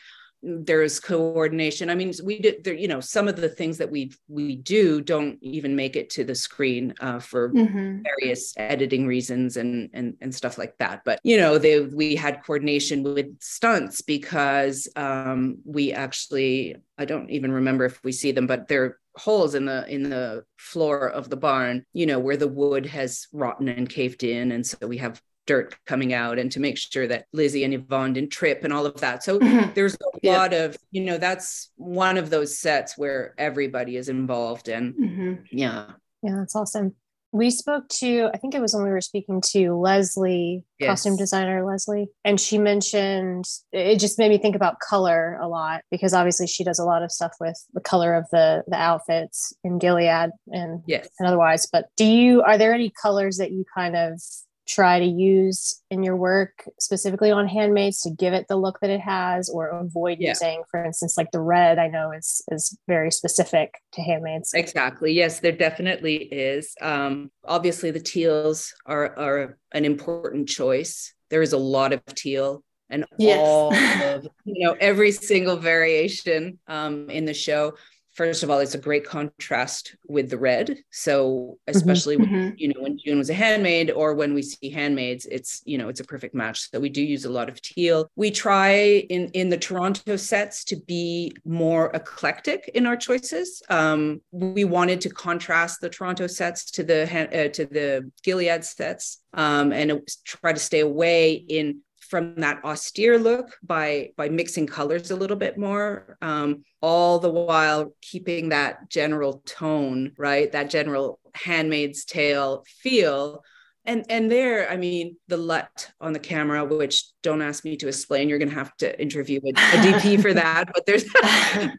there's 0.45 1.01
coordination. 1.01 1.91
I 1.91 1.95
mean 1.95 2.13
we 2.23 2.39
did 2.39 2.65
there 2.65 2.75
you 2.75 2.89
know 2.89 3.01
some 3.01 3.29
of 3.29 3.37
the 3.37 3.49
things 3.49 3.79
that 3.79 3.91
we 3.91 4.13
we 4.29 4.57
do 4.57 5.01
don't 5.01 5.39
even 5.43 5.75
make 5.77 5.97
it 5.97 6.11
to 6.11 6.25
the 6.25 6.35
screen 6.35 6.95
uh, 7.01 7.19
for 7.19 7.51
Mhm. 7.51 8.03
various 8.03 8.53
editing 8.57 9.07
reasons 9.07 9.57
and 9.57 9.91
and 9.95 10.17
and 10.21 10.35
stuff 10.35 10.59
like 10.59 10.77
that. 10.79 11.03
But 11.05 11.19
you 11.25 11.37
know 11.37 11.59
they 11.59 11.81
we 11.81 12.15
had 12.17 12.43
coordination 12.45 13.03
with 13.03 13.27
stunts 13.41 14.03
because 14.03 14.89
um 14.97 15.59
we 15.65 15.93
actually 15.93 16.77
i 16.99 17.05
don't 17.05 17.31
even 17.31 17.51
remember 17.53 17.85
if 17.85 18.03
we 18.05 18.13
see 18.13 18.33
them 18.33 18.47
but 18.47 18.69
they're 18.69 18.99
holes 19.17 19.55
in 19.55 19.65
the 19.65 19.87
in 19.89 20.11
the 20.11 20.45
floor 20.57 21.09
of 21.09 21.31
the 21.31 21.37
barn 21.37 21.85
you 21.93 22.05
know 22.07 22.19
where 22.19 22.37
the 22.37 22.49
wood 22.49 22.85
has 22.87 23.27
rotten 23.33 23.69
and 23.69 23.89
caved 23.89 24.25
in. 24.25 24.53
And 24.53 24.67
so 24.67 24.77
we 24.87 24.99
have 24.99 25.21
dirt 25.47 25.75
coming 25.87 26.13
out 26.13 26.39
and 26.39 26.51
to 26.53 26.61
make 26.61 26.79
sure 26.79 27.07
that 27.07 27.27
lizzie 27.33 27.65
and 27.65 27.75
yvonne 27.75 28.13
didn't 28.15 28.31
trip 28.31 28.65
and 28.65 28.73
all 28.73 28.87
of 28.87 28.99
that 29.01 29.23
so 29.23 29.39
Mhm. 29.39 29.75
there's 29.75 29.95
a 29.95 29.99
Yeah. 30.23 30.39
lot 30.39 30.53
of 30.55 30.77
you 30.91 31.03
know 31.05 31.19
that's 31.19 31.71
one 31.77 32.17
of 32.17 32.31
those 32.31 32.57
sets 32.59 32.97
where 32.97 33.35
everybody 33.37 33.97
is 33.97 34.09
involved 34.09 34.69
and 34.69 34.95
Mhm. 34.95 35.45
yeah 35.51 35.87
Yeah, 36.23 36.37
that's 36.39 36.57
awesome. 36.57 36.95
We 37.33 37.51
spoke 37.51 37.89
to, 38.01 38.31
I 38.33 38.39
think 38.39 38.55
it 38.55 38.61
was 38.61 38.73
when 38.75 38.85
we 38.85 38.91
were 38.91 39.01
speaking 39.03 39.41
to 39.53 39.75
Leslie, 39.75 40.65
costume 40.81 41.17
designer 41.17 41.67
Leslie, 41.67 42.09
and 42.25 42.41
she 42.41 42.57
mentioned 42.59 43.45
it 43.73 43.99
just 43.99 44.19
made 44.21 44.29
me 44.31 44.39
think 44.39 44.55
about 44.57 44.79
color 44.79 45.37
a 45.43 45.49
lot 45.49 45.83
because 45.91 46.15
obviously 46.15 46.47
she 46.47 46.63
does 46.65 46.79
a 46.79 46.85
lot 46.85 47.03
of 47.03 47.11
stuff 47.13 47.33
with 47.41 47.63
the 47.75 47.81
color 47.81 48.15
of 48.15 48.25
the 48.31 48.63
the 48.69 48.77
outfits 48.77 49.53
in 49.65 49.79
Gilead 49.79 50.31
and 50.53 50.83
yes 50.87 51.09
and 51.19 51.27
otherwise. 51.29 51.67
But 51.71 51.89
do 51.97 52.05
you 52.07 52.41
are 52.43 52.57
there 52.57 52.73
any 52.73 52.91
colors 53.03 53.37
that 53.39 53.51
you 53.51 53.65
kind 53.75 53.97
of 53.97 54.23
try 54.67 54.99
to 54.99 55.05
use 55.05 55.83
in 55.91 56.03
your 56.03 56.17
work 56.17 56.65
specifically 56.81 57.31
on 57.31 57.47
handmaids 57.47 58.01
to 58.03 58.11
give 58.11 58.33
it 58.33 58.47
the 58.49 58.57
look 58.57 58.81
that 58.81 58.91
it 58.91 59.01
has 59.01 59.49
or 59.49 59.69
avoid 59.69 60.19
Yeah. 60.19 60.31
using 60.31 60.63
for 60.71 60.83
instance 60.85 61.19
like 61.19 61.31
the 61.33 61.41
red 61.41 61.79
i 61.79 61.87
know 61.89 62.13
is 62.13 62.43
is 62.51 62.77
very 62.89 63.11
specific 63.11 63.75
to 63.93 64.01
handmaids 64.03 64.55
Exactly. 64.55 65.13
Yes, 65.13 65.41
there 65.41 65.53
definitely 65.53 66.17
is. 66.17 66.75
Um, 66.81 67.31
obviously, 67.45 67.91
the 67.91 68.01
teals 68.01 68.73
are 68.87 69.17
are 69.19 69.59
an 69.73 69.85
important 69.85 70.49
choice. 70.49 71.13
There 71.31 71.43
is 71.43 71.53
a 71.53 71.59
lot 71.59 71.93
of 71.93 72.05
teal, 72.15 72.63
and 72.91 73.05
Yes. 73.19 73.41
all 73.41 73.69
of 74.15 74.27
you 74.45 74.65
know 74.67 74.77
every 74.81 75.11
single 75.13 75.57
variation 75.57 76.59
um, 76.67 77.11
in 77.11 77.25
the 77.25 77.35
show. 77.35 77.75
First 78.15 78.43
of 78.43 78.51
all, 78.51 78.61
it's 78.61 78.75
a 78.75 78.79
great 78.79 79.05
contrast 79.05 79.97
with 80.07 80.31
the 80.31 80.39
red. 80.39 80.79
So 80.91 81.59
especially 81.67 82.17
when, 82.17 82.29
Mhm. 82.29 82.55
you 82.57 82.69
know 82.69 82.81
when 82.81 82.97
June 82.99 83.19
was 83.19 83.31
a 83.31 83.35
handmaid, 83.35 83.91
or 83.91 84.15
when 84.15 84.35
we 84.35 84.43
see 84.43 84.71
handmaids, 84.71 85.27
it's 85.27 85.63
you 85.65 85.79
know 85.79 85.89
it's 85.89 86.01
a 86.01 86.05
perfect 86.05 86.35
match. 86.35 86.71
So 86.71 86.79
we 86.81 86.89
do 86.89 87.03
use 87.03 87.25
a 87.25 87.31
lot 87.31 87.49
of 87.49 87.61
teal. 87.61 88.09
We 88.17 88.31
try 88.31 88.73
in 89.09 89.29
in 89.35 89.49
the 89.51 89.59
Toronto 89.59 90.17
sets 90.17 90.65
to 90.65 90.77
be 90.77 91.33
more 91.45 91.91
eclectic 91.93 92.71
in 92.75 92.87
our 92.87 92.97
choices. 92.97 93.63
Um, 93.69 94.21
we 94.31 94.65
wanted 94.65 95.01
to 95.03 95.11
contrast 95.11 95.81
the 95.81 95.91
Toronto 95.91 96.27
sets 96.27 96.71
to 96.73 96.85
the 96.85 97.03
uh, 97.05 97.49
to 97.49 97.67
the 97.67 98.11
Gilead 98.23 98.65
sets, 98.65 99.21
um, 99.33 99.73
and 99.73 100.01
try 100.25 100.53
to 100.53 100.61
stay 100.61 100.81
away 100.81 101.33
in 101.33 101.81
from 102.09 102.35
that 102.37 102.65
austere 102.65 103.19
look 103.19 103.57
by 103.63 104.11
by 104.17 104.29
mixing 104.29 104.67
colors 104.67 105.11
a 105.11 105.17
little 105.17 105.37
bit 105.37 105.59
more 105.59 106.17
um, 106.23 106.63
all 106.81 107.19
the 107.19 107.31
while 107.31 107.95
keeping 108.03 108.51
that 108.51 108.91
general 108.91 109.43
tone 109.47 110.13
right? 110.19 110.51
That 110.53 110.71
general 110.71 111.19
handmaid's 111.35 112.05
tale 112.05 112.65
feel 112.67 113.43
and 113.87 114.05
and 114.09 114.31
there 114.31 114.71
i 114.71 114.77
mean 114.77 115.17
the 115.29 115.37
lut 115.37 115.91
on 116.01 116.13
the 116.13 116.19
camera 116.19 116.65
which 116.65 117.05
don't 117.23 117.43
ask 117.43 117.65
me 117.65 117.77
to 117.77 117.89
explain 117.89 118.29
you're 118.29 118.39
going 118.39 118.49
to 118.49 118.55
have 118.55 118.77
to 118.77 119.01
interview 119.01 119.41
a, 119.45 119.51
a 119.51 119.79
dp 119.83 120.21
for 120.21 120.33
that 120.35 120.71
but 120.73 120.85
there's 120.87 121.05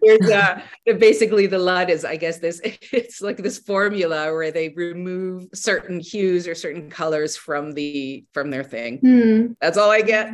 there's 0.02 0.30
uh 0.32 0.60
basically 1.00 1.48
the 1.48 1.58
lut 1.58 1.90
is 1.90 2.06
i 2.06 2.16
guess 2.16 2.40
this 2.40 2.60
it's 2.64 3.22
like 3.22 3.38
this 3.38 3.60
formula 3.60 4.32
where 4.32 4.52
they 4.52 4.70
remove 4.70 5.48
certain 5.54 6.00
hues 6.00 6.48
or 6.48 6.56
certain 6.56 6.90
colors 6.90 7.36
from 7.36 7.74
the 7.74 8.26
from 8.34 8.50
their 8.50 8.64
thing. 8.64 8.98
Hmm. 9.00 9.54
that's 9.62 9.78
all 9.78 9.92
i 9.92 10.02
get. 10.02 10.32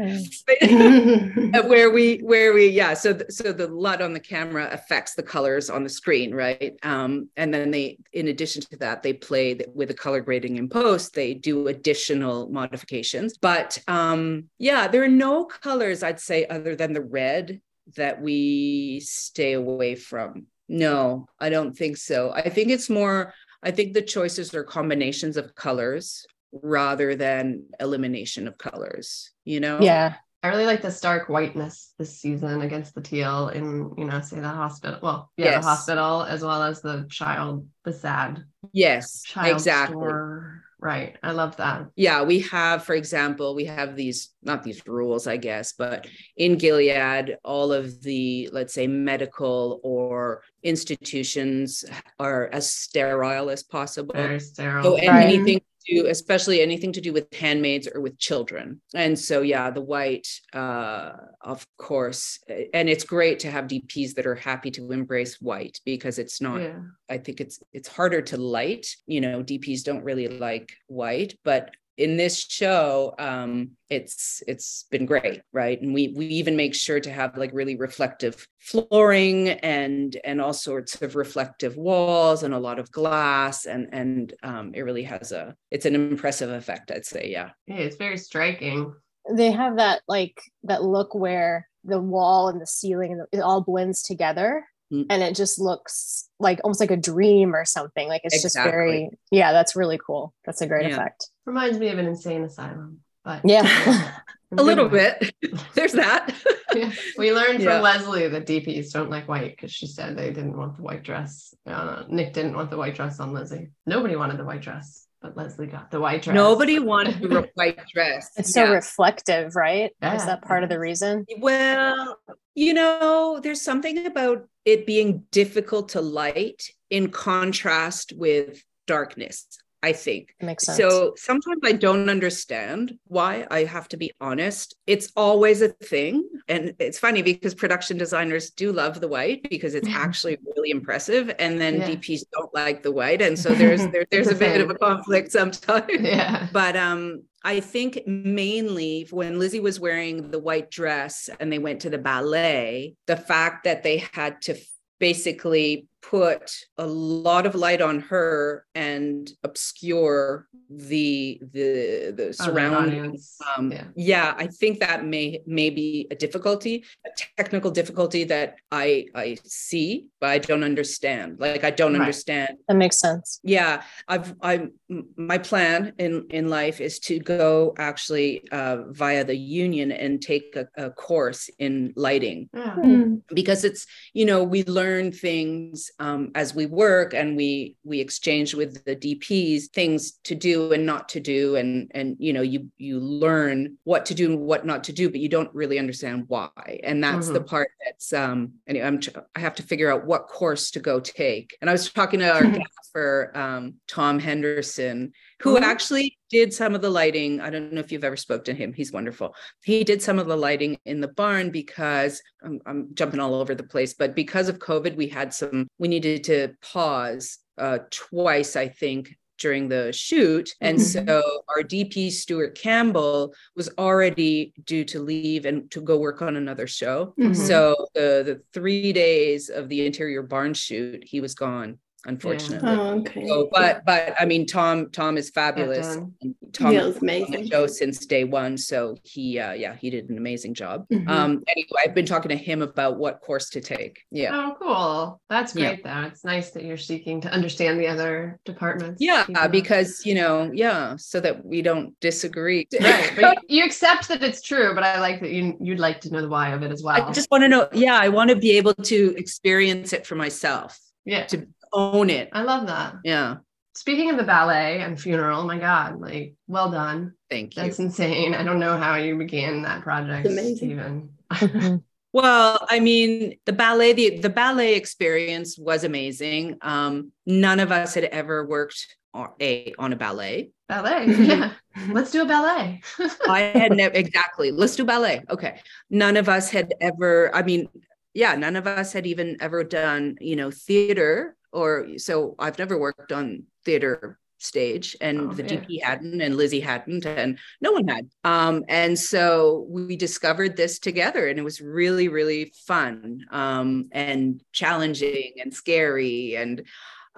Where 1.72 1.90
we 1.90 2.18
where 2.18 2.54
we 2.54 2.68
yeah 2.68 2.94
so 2.94 3.14
th- 3.14 3.32
so 3.32 3.52
the 3.52 3.68
lut 3.68 4.02
on 4.02 4.14
the 4.14 4.20
camera 4.20 4.70
affects 4.72 5.16
the 5.16 5.24
colors 5.24 5.70
on 5.70 5.84
the 5.84 5.90
screen 5.90 6.34
right? 6.34 6.74
Um 6.84 7.30
and 7.38 7.54
then 7.54 7.72
they 7.72 7.98
in 8.14 8.28
addition 8.28 8.62
to 8.64 8.78
that 8.78 9.04
they 9.04 9.14
play 9.14 9.60
with 9.74 9.88
the 9.88 9.94
color 9.94 10.22
grading 10.22 10.58
in 10.58 10.70
post 10.70 11.14
they 11.14 11.34
do 11.34 11.61
additional 11.68 12.50
modifications 12.50 13.38
but 13.38 13.78
um 13.88 14.46
yeah 14.60 14.88
there 14.88 15.04
are 15.04 15.08
no 15.08 15.46
colors 15.46 16.04
i'd 16.04 16.20
say 16.20 16.46
other 16.48 16.76
than 16.76 16.94
the 16.94 17.02
red 17.02 17.62
that 17.96 18.22
we 18.22 19.00
stay 19.04 19.54
away 19.54 19.96
from 19.96 20.46
no 20.70 21.26
i 21.40 21.50
don't 21.50 21.76
think 21.78 21.98
so 21.98 22.32
i 22.34 22.48
think 22.50 22.70
it's 22.70 22.90
more 22.90 23.34
i 23.64 23.72
think 23.72 23.94
the 23.94 24.02
choices 24.02 24.54
are 24.54 24.64
combinations 24.64 25.38
of 25.38 25.56
colors 25.56 26.26
rather 26.64 27.16
than 27.16 27.64
elimination 27.80 28.48
of 28.48 28.58
colors 28.58 29.32
you 29.46 29.60
know 29.60 29.80
yeah 29.82 30.14
I 30.44 30.48
really 30.48 30.66
like 30.66 30.82
the 30.82 30.90
stark 30.90 31.30
whiteness 31.30 31.94
this 32.00 32.18
season 32.18 32.62
against 32.64 32.96
the 32.96 33.02
teal 33.02 33.50
in, 33.50 33.92
you 33.96 34.06
know, 34.06 34.22
say 34.22 34.40
the 34.40 34.50
hospital. 34.50 34.98
Well, 35.00 35.32
yeah, 35.38 35.52
Yes. 35.52 35.64
the 35.64 35.70
hospital 35.70 36.24
as 36.24 36.42
well 36.44 36.64
as 36.64 36.82
the 36.82 37.06
child, 37.12 37.68
the 37.86 37.94
sad 37.94 38.44
Yes, 38.74 39.22
child 39.22 39.54
exactly. 39.54 39.98
store. 39.98 40.64
Right. 40.82 41.16
I 41.22 41.32
love 41.32 41.58
that. 41.58 41.90
Yeah, 41.96 42.24
we 42.24 42.40
have, 42.40 42.84
for 42.84 42.96
example, 42.96 43.54
we 43.54 43.66
have 43.66 43.96
these, 43.96 44.34
not 44.42 44.64
these 44.64 44.82
rules, 44.88 45.28
I 45.28 45.38
guess, 45.38 45.74
but 45.74 46.08
in 46.38 46.58
Gilead, 46.58 47.38
all 47.46 47.72
of 47.72 48.02
the, 48.02 48.50
let's 48.52 48.74
say, 48.74 48.88
medical 48.88 49.80
or 49.84 50.42
institutions 50.64 51.86
are 52.18 52.50
as 52.52 52.74
sterile 52.74 53.52
as 53.52 53.62
possible. 53.62 54.16
Very 54.16 54.40
sterile. 54.40 54.84
So 54.84 54.98
Right. 54.98 55.26
anything 55.28 55.62
do, 55.88 56.08
especially 56.08 56.62
anything 56.62 56.92
to 56.94 57.02
do 57.02 57.14
with 57.14 57.34
handmaids 57.34 57.88
or 57.94 58.02
with 58.02 58.18
children. 58.18 58.82
And 58.94 59.18
so, 59.18 59.42
yeah, 59.42 59.72
the 59.72 59.82
white, 59.82 60.28
uh, 60.54 61.12
of 61.42 61.66
course, 61.78 62.40
and 62.74 62.90
it's 62.90 63.04
great 63.04 63.40
to 63.40 63.52
have 63.52 63.66
DPs 63.68 64.14
that 64.16 64.26
are 64.26 64.36
happy 64.36 64.72
to 64.72 64.92
embrace 64.92 65.40
white 65.42 65.80
because 65.86 66.20
it's 66.20 66.42
not 66.42 66.62
Yeah. 66.62 66.80
I 67.10 67.18
think 67.18 67.42
it's 67.42 67.60
it's 67.74 67.88
harder 67.88 68.22
to 68.22 68.38
light. 68.38 68.88
You 69.08 69.22
know, 69.22 69.44
DPs 69.44 69.84
don't 69.84 70.04
really 70.04 70.28
like 70.28 70.72
white, 70.88 71.38
but 71.44 71.72
in 72.02 72.18
this 72.18 72.40
show, 72.40 73.14
um, 73.20 73.72
it's 73.90 74.42
it's 74.48 74.86
been 74.90 75.06
great, 75.06 75.42
right? 75.54 75.80
And 75.80 75.94
we 75.94 76.14
we 76.16 76.26
even 76.26 76.56
make 76.56 76.74
sure 76.74 77.00
to 77.00 77.12
have 77.12 77.38
like 77.38 77.52
really 77.54 77.76
reflective 77.76 78.48
flooring 78.60 79.50
and 79.50 80.18
and 80.24 80.42
all 80.42 80.54
sorts 80.54 81.02
of 81.02 81.16
reflective 81.16 81.78
walls 81.78 82.44
and 82.44 82.54
a 82.54 82.60
lot 82.60 82.80
of 82.80 82.92
glass, 82.92 83.66
and 83.66 83.88
and 83.94 84.34
um, 84.44 84.72
it 84.74 84.82
really 84.82 85.04
has 85.04 85.32
a 85.32 85.56
it's 85.70 85.86
an 85.86 85.96
impressive 85.96 86.50
effect, 86.50 86.92
I'd 86.92 87.06
say. 87.06 87.30
Yeah. 87.30 87.52
Yeah, 87.68 87.78
it's 87.78 87.98
very 87.98 88.18
striking. 88.18 88.94
They 89.32 89.52
have 89.52 89.78
that 89.78 90.02
like 90.08 90.42
that 90.64 90.84
look 90.84 91.14
where 91.14 91.68
the 91.84 92.00
wall 92.00 92.48
and 92.48 92.60
the 92.60 92.68
ceiling 92.68 93.14
and 93.14 93.22
it 93.32 93.44
all 93.44 93.62
blends 93.62 94.02
together. 94.02 94.66
Mm. 94.92 95.06
And 95.10 95.24
it 95.24 95.36
just 95.36 95.60
looks 95.60 96.28
like 96.40 96.60
almost 96.64 96.80
like 96.80 96.92
a 96.92 96.98
dream 96.98 97.56
or 97.56 97.66
something. 97.66 98.08
Like 98.08 98.22
it's 98.24 98.42
just 98.42 98.56
very, 98.56 99.10
yeah, 99.32 99.54
that's 99.54 99.76
really 99.76 100.00
cool. 100.06 100.34
That's 100.46 100.62
a 100.62 100.68
great 100.68 100.88
Yeah. 100.90 100.96
effect. 100.96 101.30
Reminds 101.46 101.78
me 101.80 101.88
of 101.90 101.98
an 102.00 102.08
insane 102.08 102.44
asylum. 102.44 103.00
But 103.24 103.42
Yeah. 103.46 103.64
in 104.52 104.60
A 104.60 104.64
little 104.64 104.90
way. 104.90 105.16
bit. 105.22 105.34
There's 105.76 105.94
that. 105.94 106.34
Yeah. 106.76 106.92
We 107.18 107.32
learned 107.32 107.62
Yeah. 107.62 107.76
from 107.76 107.84
Leslie 107.84 108.28
that 108.28 108.46
DPs 108.46 108.92
don't 108.92 109.10
like 109.10 109.28
white 109.30 109.52
because 109.56 109.72
she 109.72 109.88
said 109.88 110.18
they 110.18 110.32
didn't 110.34 110.58
want 110.58 110.76
the 110.76 110.82
white 110.84 111.04
dress. 111.04 111.54
Uh, 111.66 112.04
Nick 112.10 112.34
didn't 112.34 112.56
want 112.56 112.70
the 112.70 112.78
white 112.78 112.96
dress 112.96 113.20
on 113.22 113.32
Lizzie. 113.34 113.70
Nobody 113.86 114.16
wanted 114.18 114.38
the 114.40 114.44
white 114.46 114.62
dress, 114.62 115.08
but 115.22 115.38
Leslie 115.38 115.68
got 115.68 115.90
the 115.92 116.02
white 116.02 116.24
dress. 116.24 116.36
Nobody 116.36 116.80
wanted 116.80 117.22
the 117.22 117.48
white 117.54 117.80
dress. 117.94 118.30
It's 118.36 118.54
so 118.54 118.70
reflective, 118.72 119.56
right? 119.56 119.92
Is 120.02 120.26
that 120.26 120.42
part 120.42 120.64
of 120.64 120.70
the 120.70 120.80
reason? 120.80 121.26
Well, 121.38 122.18
you 122.56 122.74
know, 122.74 123.40
there's 123.42 123.62
something 123.62 124.06
about 124.06 124.48
it 124.66 124.86
being 124.86 125.24
difficult 125.32 125.90
to 125.90 126.02
light 126.02 126.70
in 126.90 127.10
contrast 127.10 128.14
with 128.16 128.64
darkness, 128.88 129.48
I 129.82 129.94
think. 129.94 130.36
It 130.40 130.46
makes 130.46 130.66
sense. 130.66 130.78
So 130.78 131.14
sometimes 131.18 131.62
I 131.64 131.72
don't 131.72 132.10
understand 132.10 132.94
why 133.08 133.48
I 133.50 133.64
have 133.64 133.88
to 133.90 133.98
be 133.98 134.12
honest. 134.22 134.76
It's 134.86 135.12
always 135.16 135.62
a 135.62 135.70
thing. 135.70 136.28
And 136.48 136.74
it's 136.80 137.00
funny 137.00 137.22
because 137.22 137.56
production 137.56 137.98
designers 137.98 138.52
do 138.52 138.72
love 138.72 139.00
the 139.00 139.08
white 139.08 139.48
because 139.50 139.74
it's 139.74 139.88
actually 140.06 140.38
really 140.56 140.70
impressive. 140.72 141.34
And 141.40 141.60
then 141.60 141.78
Yeah. 141.78 141.88
DPs 141.92 142.22
don't 142.32 142.54
like 142.54 142.84
the 142.84 142.92
white. 142.92 143.22
And 143.22 143.38
so 143.40 143.56
there's 143.56 143.88
there, 143.88 144.06
there's 144.12 144.28
a 144.28 144.36
bit 144.36 144.62
of 144.62 144.70
a 144.70 144.76
conflict 144.88 145.32
sometimes 145.32 145.86
Yeah. 146.00 146.48
but 146.52 146.76
um 146.76 147.24
i 147.44 147.60
think 147.60 148.02
mainly 148.06 149.08
when 149.12 149.40
lizzie 149.40 149.60
was 149.60 149.80
wearing 149.80 150.32
the 150.32 150.40
white 150.40 150.70
dress 150.72 151.30
and 151.40 151.52
they 151.52 151.60
went 151.60 151.82
to 151.82 151.90
the 151.90 151.98
ballet 151.98 152.96
the 153.08 153.18
fact 153.18 153.64
that 153.64 153.84
they 153.84 154.04
had 154.14 154.42
to 154.42 154.56
basically 155.00 155.88
put 156.02 156.52
a 156.78 156.86
lot 156.86 157.46
of 157.46 157.54
light 157.56 157.82
on 157.82 158.00
her 158.02 158.66
and 158.76 159.32
obscure 159.44 160.48
the 160.70 161.40
the 161.54 162.12
the 162.16 162.24
Other 162.24 162.34
surrounding 162.34 163.20
um, 163.58 163.72
yeah. 163.72 163.84
yeah. 163.96 164.34
I 164.38 164.48
think 164.48 164.80
that 164.80 165.06
may 165.06 165.42
may 165.46 165.70
be 165.70 166.08
a 166.12 166.16
difficulty, 166.16 166.86
a 167.06 167.10
technical 167.38 167.72
difficulty 167.72 168.24
that 168.26 168.56
I 168.72 169.06
I 169.16 169.38
see, 169.44 170.08
but 170.20 170.30
I 170.30 170.38
don't 170.40 170.64
understand. 170.64 171.40
Like 171.40 171.64
I 171.64 171.72
don't 171.72 171.92
Right. 171.94 172.02
understand 172.02 172.58
that 172.68 172.76
makes 172.78 173.00
sense. 173.00 173.40
yeah 173.44 173.84
i've 174.08 174.34
i'm 174.42 174.72
my 175.18 175.38
plan 175.38 175.94
in 176.00 176.26
in 176.30 176.48
life 176.50 176.80
is 176.80 177.00
to 177.00 177.20
go 177.20 177.74
actually 177.78 178.48
uh, 178.52 178.84
via 178.90 179.24
the 179.24 179.36
union 179.36 179.92
and 179.92 180.22
take 180.22 180.56
a, 180.56 180.68
a 180.78 180.90
course 180.92 181.50
in 181.60 181.94
lighting 181.96 182.50
Yeah. 182.54 182.76
Mm. 182.78 183.22
because 183.34 183.64
it's 183.66 183.86
you 184.14 184.26
know 184.26 184.44
we 184.44 184.64
learn 184.64 185.12
things 185.12 185.91
um, 186.00 186.32
as 186.36 186.54
we 186.54 186.66
work 186.66 187.14
and 187.14 187.36
we 187.36 187.76
we 187.84 188.00
exchange 188.00 188.54
with 188.54 188.84
the 188.86 188.96
dps 188.96 189.66
things 189.66 190.14
to 190.24 190.36
do 190.36 190.74
and 190.74 190.86
not 190.86 191.10
to 191.10 191.20
do. 191.20 191.56
And 191.56 191.92
and 191.94 192.16
you 192.20 192.34
know 192.34 192.42
you 192.42 192.70
you 192.78 193.00
learn 193.00 193.78
what 193.84 194.06
to 194.08 194.14
do 194.14 194.32
and 194.32 194.40
what 194.40 194.66
not 194.66 194.84
to 194.86 194.94
do 194.94 195.10
but 195.10 195.20
you 195.20 195.30
don't 195.30 195.54
really 195.54 195.80
understand 195.80 196.26
why. 196.28 196.80
And 196.84 197.04
that's 197.04 197.30
the 197.30 197.42
part 197.42 197.70
that's 197.86 198.14
um 198.14 198.54
anyway 198.68 198.86
i'm 198.86 199.00
i 199.36 199.40
have 199.40 199.56
to 199.56 199.64
figure 199.64 199.92
out 199.92 200.06
what 200.06 200.28
course 200.28 200.72
to 200.72 200.80
go 200.80 201.00
take. 201.00 201.58
And 201.62 201.70
i 201.70 201.74
was 201.74 201.92
talking 201.92 202.20
to 202.20 202.32
our 202.32 202.46
gaffer 202.94 203.32
um 203.36 203.76
tom 203.88 204.20
henderson 204.20 205.14
who 205.42 205.56
Mhm. 205.58 205.62
actually 205.62 206.18
did 206.30 206.54
some 206.54 206.76
of 206.76 206.82
the 206.82 206.90
lighting. 206.90 207.40
I 207.42 207.50
don't 207.50 207.74
know 207.74 207.80
if 207.82 207.92
you've 207.92 208.04
ever 208.04 208.16
spoke 208.18 208.44
to 208.46 208.54
him. 208.54 208.74
He's 208.74 208.92
wonderful. 208.92 209.36
He 209.64 209.84
did 209.84 210.02
some 210.02 210.20
of 210.20 210.28
the 210.28 210.36
lighting 210.38 210.78
in 210.86 211.02
the 211.02 211.08
barn 211.08 211.50
because 211.52 212.22
I'm, 212.44 212.60
I'm 212.66 212.90
jumping 212.94 213.20
all 213.20 213.34
over 213.36 213.56
the 213.56 213.64
place, 213.64 213.94
but 213.94 214.16
because 214.16 214.50
of 214.50 214.60
COVID, 214.60 214.96
we 214.96 215.08
had 215.08 215.34
some, 215.34 215.68
we 215.78 215.88
needed 215.88 216.24
to 216.26 216.50
pause 216.62 217.40
uh, 217.58 217.80
twice, 217.92 218.56
I 218.56 218.70
think, 218.70 219.16
during 219.38 219.68
the 219.70 219.92
shoot. 219.92 220.56
And 220.62 220.78
Mhm. 220.78 220.82
so 221.08 221.42
our 221.50 221.64
DP, 221.64 222.12
Stuart 222.12 222.56
Campbell, 222.56 223.34
was 223.56 223.70
already 223.78 224.54
due 224.66 224.84
to 224.86 225.00
leave 225.00 225.46
and 225.46 225.70
to 225.72 225.82
go 225.82 225.98
work 225.98 226.22
on 226.22 226.36
another 226.36 226.68
show. 226.68 227.14
Mhm. 227.20 227.36
So 227.36 227.88
the, 227.94 228.24
the 228.26 228.42
three 228.54 228.94
days 228.94 229.50
of 229.50 229.68
the 229.68 229.86
interior 229.86 230.22
barn 230.24 230.54
shoot, 230.54 231.04
he 231.04 231.22
was 231.22 231.34
gone, 231.36 231.80
unfortunately. 232.06 232.70
Oh, 232.70 233.00
okay. 233.00 233.28
So, 233.28 233.50
but 233.52 233.84
but 233.86 234.14
I 234.20 234.26
mean, 234.26 234.46
Tom 234.46 234.90
Tom 234.92 235.18
is 235.18 235.30
fabulous. 235.30 235.96
And 235.96 236.14
Tom 236.54 236.74
Yeah, 236.74 236.82
has 236.84 237.00
been 237.00 237.10
on 237.10 237.16
amazing. 237.28 237.42
the 237.44 237.48
show 237.50 237.68
since 237.68 238.06
day 238.06 238.24
one. 238.24 238.58
So 238.58 238.98
he 239.04 239.40
uh, 239.40 239.54
yeah 239.54 239.76
he 239.76 239.90
did 239.90 240.10
an 240.10 240.18
amazing 240.18 240.54
job. 240.54 240.88
Mhm. 240.92 241.08
Um, 241.10 241.44
anyway, 241.48 241.68
I've 241.84 241.94
been 241.96 242.06
talking 242.06 242.30
to 242.30 242.36
him 242.36 242.62
about 242.62 242.98
what 242.98 243.22
course 243.22 243.50
to 243.52 243.62
take. 243.62 244.00
Yeah. 244.12 244.32
Oh, 244.34 244.56
cool. 244.60 245.22
That's 245.30 245.56
Yeah. 245.56 245.76
great, 245.76 245.84
though. 245.84 246.02
It's 246.08 246.24
nice 246.26 246.52
that 246.52 246.64
you're 246.64 246.78
seeking 246.78 247.22
to 247.22 247.30
understand 247.30 247.80
the 247.80 247.88
other 247.88 248.40
departments. 248.46 248.98
Yeah, 249.02 249.24
Keep 249.26 249.36
them- 249.36 249.52
because 249.52 250.06
you 250.06 250.16
know, 250.16 250.50
yeah, 250.54 250.96
so 250.98 251.20
that 251.20 251.46
we 251.46 251.62
don't 251.62 251.98
disagree. 252.00 252.68
right. 252.80 253.12
But 253.16 253.38
you, 253.50 253.60
you 253.60 253.66
accept 253.66 254.08
that 254.10 254.24
it's 254.24 254.42
true, 254.42 254.74
but 254.74 254.84
I 254.84 255.00
like 255.00 255.22
that 255.22 255.32
you 255.32 255.58
you'd 255.62 255.80
like 255.80 256.02
to 256.02 256.12
know 256.12 256.22
the 256.22 256.30
why 256.30 256.50
of 256.52 256.64
it 256.64 256.72
as 256.72 256.84
well. 256.84 257.02
I 257.02 257.12
just 257.12 257.30
want 257.32 257.44
to 257.44 257.48
know. 257.48 257.68
Yeah, 257.74 257.98
I 257.98 258.10
want 258.10 258.30
to 258.30 258.36
be 258.36 258.58
able 258.58 258.74
to 258.74 259.16
experience 259.18 259.94
it 259.94 260.06
for 260.06 260.16
myself, 260.16 260.78
yeah. 261.06 261.26
to 261.28 261.48
own 261.74 262.10
it. 262.10 262.30
I 262.32 262.44
love 262.44 262.68
that. 262.68 262.96
Yeah. 263.04 263.38
Speaking 263.74 264.10
of 264.10 264.18
the 264.18 264.24
ballet 264.24 264.82
and 264.82 265.00
funeral, 265.00 265.44
my 265.46 265.58
God, 265.58 266.00
like 266.00 266.36
well 266.48 266.70
done. 266.72 267.14
Thank 267.30 267.56
you. 267.56 267.64
That's 267.64 267.80
insane. 267.80 268.34
I 268.36 268.44
don't 268.44 268.60
know 268.60 268.78
how 268.78 268.96
you 268.96 269.18
began 269.18 269.62
that 269.64 269.82
project. 269.82 270.26
It's 270.26 270.34
amazing. 270.34 270.72
Even. 270.72 271.10
Mhm. 271.32 271.84
Well, 272.14 272.68
I 272.70 272.82
mean, 272.82 273.38
the 273.46 273.54
ballet, 273.54 273.94
the, 273.94 274.18
the 274.20 274.30
ballet 274.30 274.76
experience 274.76 275.58
was 275.58 275.86
amazing. 275.86 276.58
Um, 276.62 277.14
none 277.26 277.62
of 277.62 277.72
us 277.72 277.94
had 277.94 278.04
ever 278.04 278.46
worked 278.46 278.86
on 279.14 279.30
a, 279.40 279.74
on 279.80 279.94
a 279.94 279.96
ballet. 279.96 280.52
ballet. 280.68 281.06
Yeah. 281.26 281.54
Let's 281.88 282.12
do 282.12 282.22
a 282.22 282.26
ballet. 282.26 282.82
I 283.30 283.40
had 283.40 283.72
never, 283.72 283.96
exactly. 283.96 284.52
Let's 284.52 284.76
do 284.76 284.84
ballet. 284.84 285.24
Okay. 285.30 285.62
None 285.90 286.18
of 286.18 286.28
us 286.28 286.50
had 286.50 286.74
ever, 286.82 287.34
I 287.34 287.44
mean, 287.44 287.70
yeah, 288.14 288.36
none 288.36 288.58
of 288.58 288.68
us 288.68 288.92
had 288.92 289.08
even 289.08 289.38
ever 289.40 289.64
done, 289.64 290.18
you 290.20 290.36
know, 290.36 290.52
theater 290.52 291.38
or 291.52 291.98
so 291.98 292.36
I've 292.40 292.60
never 292.60 292.78
worked 292.78 293.12
on 293.12 293.44
theater 293.66 294.18
stage 294.40 294.96
and 295.02 295.20
Oh, 295.22 295.34
the 295.34 295.44
yeah. 295.44 295.62
DP 295.62 295.84
hadn't 295.84 296.20
and 296.22 296.36
Lizzie 296.36 296.60
hadn't 296.60 297.06
and 297.06 297.38
no 297.62 297.72
one 297.74 297.88
had. 297.88 298.10
Um, 298.24 298.64
and 298.68 298.98
so 298.98 299.66
we 299.70 299.96
discovered 299.96 300.58
this 300.58 300.80
together 300.80 301.28
and 301.28 301.38
it 301.38 301.44
was 301.44 301.62
really, 301.62 302.08
really 302.08 302.52
fun 302.66 303.26
um, 303.32 303.90
and 303.92 304.42
challenging 304.52 305.34
and 305.40 305.54
scary. 305.54 306.36
And, 306.36 306.64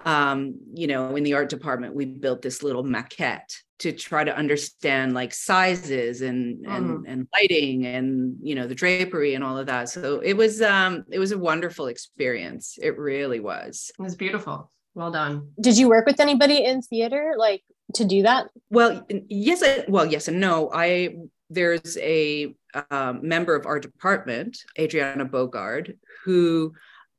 um, 0.06 0.56
you 0.74 0.88
know, 0.88 1.16
in 1.16 1.24
the 1.24 1.34
art 1.34 1.50
department, 1.50 1.96
we 1.96 2.06
built 2.06 2.42
this 2.42 2.64
little 2.64 2.84
maquette 2.84 3.56
to 3.80 3.92
try 3.92 4.24
to 4.24 4.36
understand 4.36 5.14
like 5.14 5.34
sizes 5.34 6.22
and 6.22 6.66
and 6.66 6.86
Mhm. 6.90 7.04
and 7.08 7.28
lighting 7.34 7.86
and 7.86 8.38
you 8.42 8.56
know 8.56 8.66
the 8.68 8.76
drapery 8.76 9.34
and 9.36 9.44
all 9.44 9.58
of 9.58 9.66
that 9.68 9.90
so 9.90 10.20
it 10.20 10.34
was 10.38 10.62
um 10.62 11.04
it 11.12 11.20
was 11.20 11.32
a 11.34 11.38
wonderful 11.38 11.88
experience 11.88 12.78
it 12.82 12.98
really 12.98 13.40
was 13.42 13.92
It 14.00 14.02
was 14.02 14.16
beautiful. 14.16 14.72
Well 14.96 15.12
done. 15.12 15.50
Did 15.60 15.78
you 15.78 15.90
work 15.90 16.06
with 16.06 16.20
anybody 16.22 16.64
in 16.64 16.82
theater 16.82 17.34
like 17.38 17.64
to 17.96 18.06
do 18.06 18.22
that? 18.22 18.48
well 18.70 19.06
yes 19.28 19.62
I, 19.64 19.84
well 19.90 20.06
yes 20.06 20.28
and 20.30 20.40
no 20.40 20.70
i 20.74 21.16
there's 21.50 21.98
a 21.98 22.56
um, 22.90 23.20
member 23.28 23.54
of 23.56 23.66
our 23.66 23.80
department 23.80 24.58
adriana 24.80 25.26
bogard 25.26 25.98
who 26.24 26.74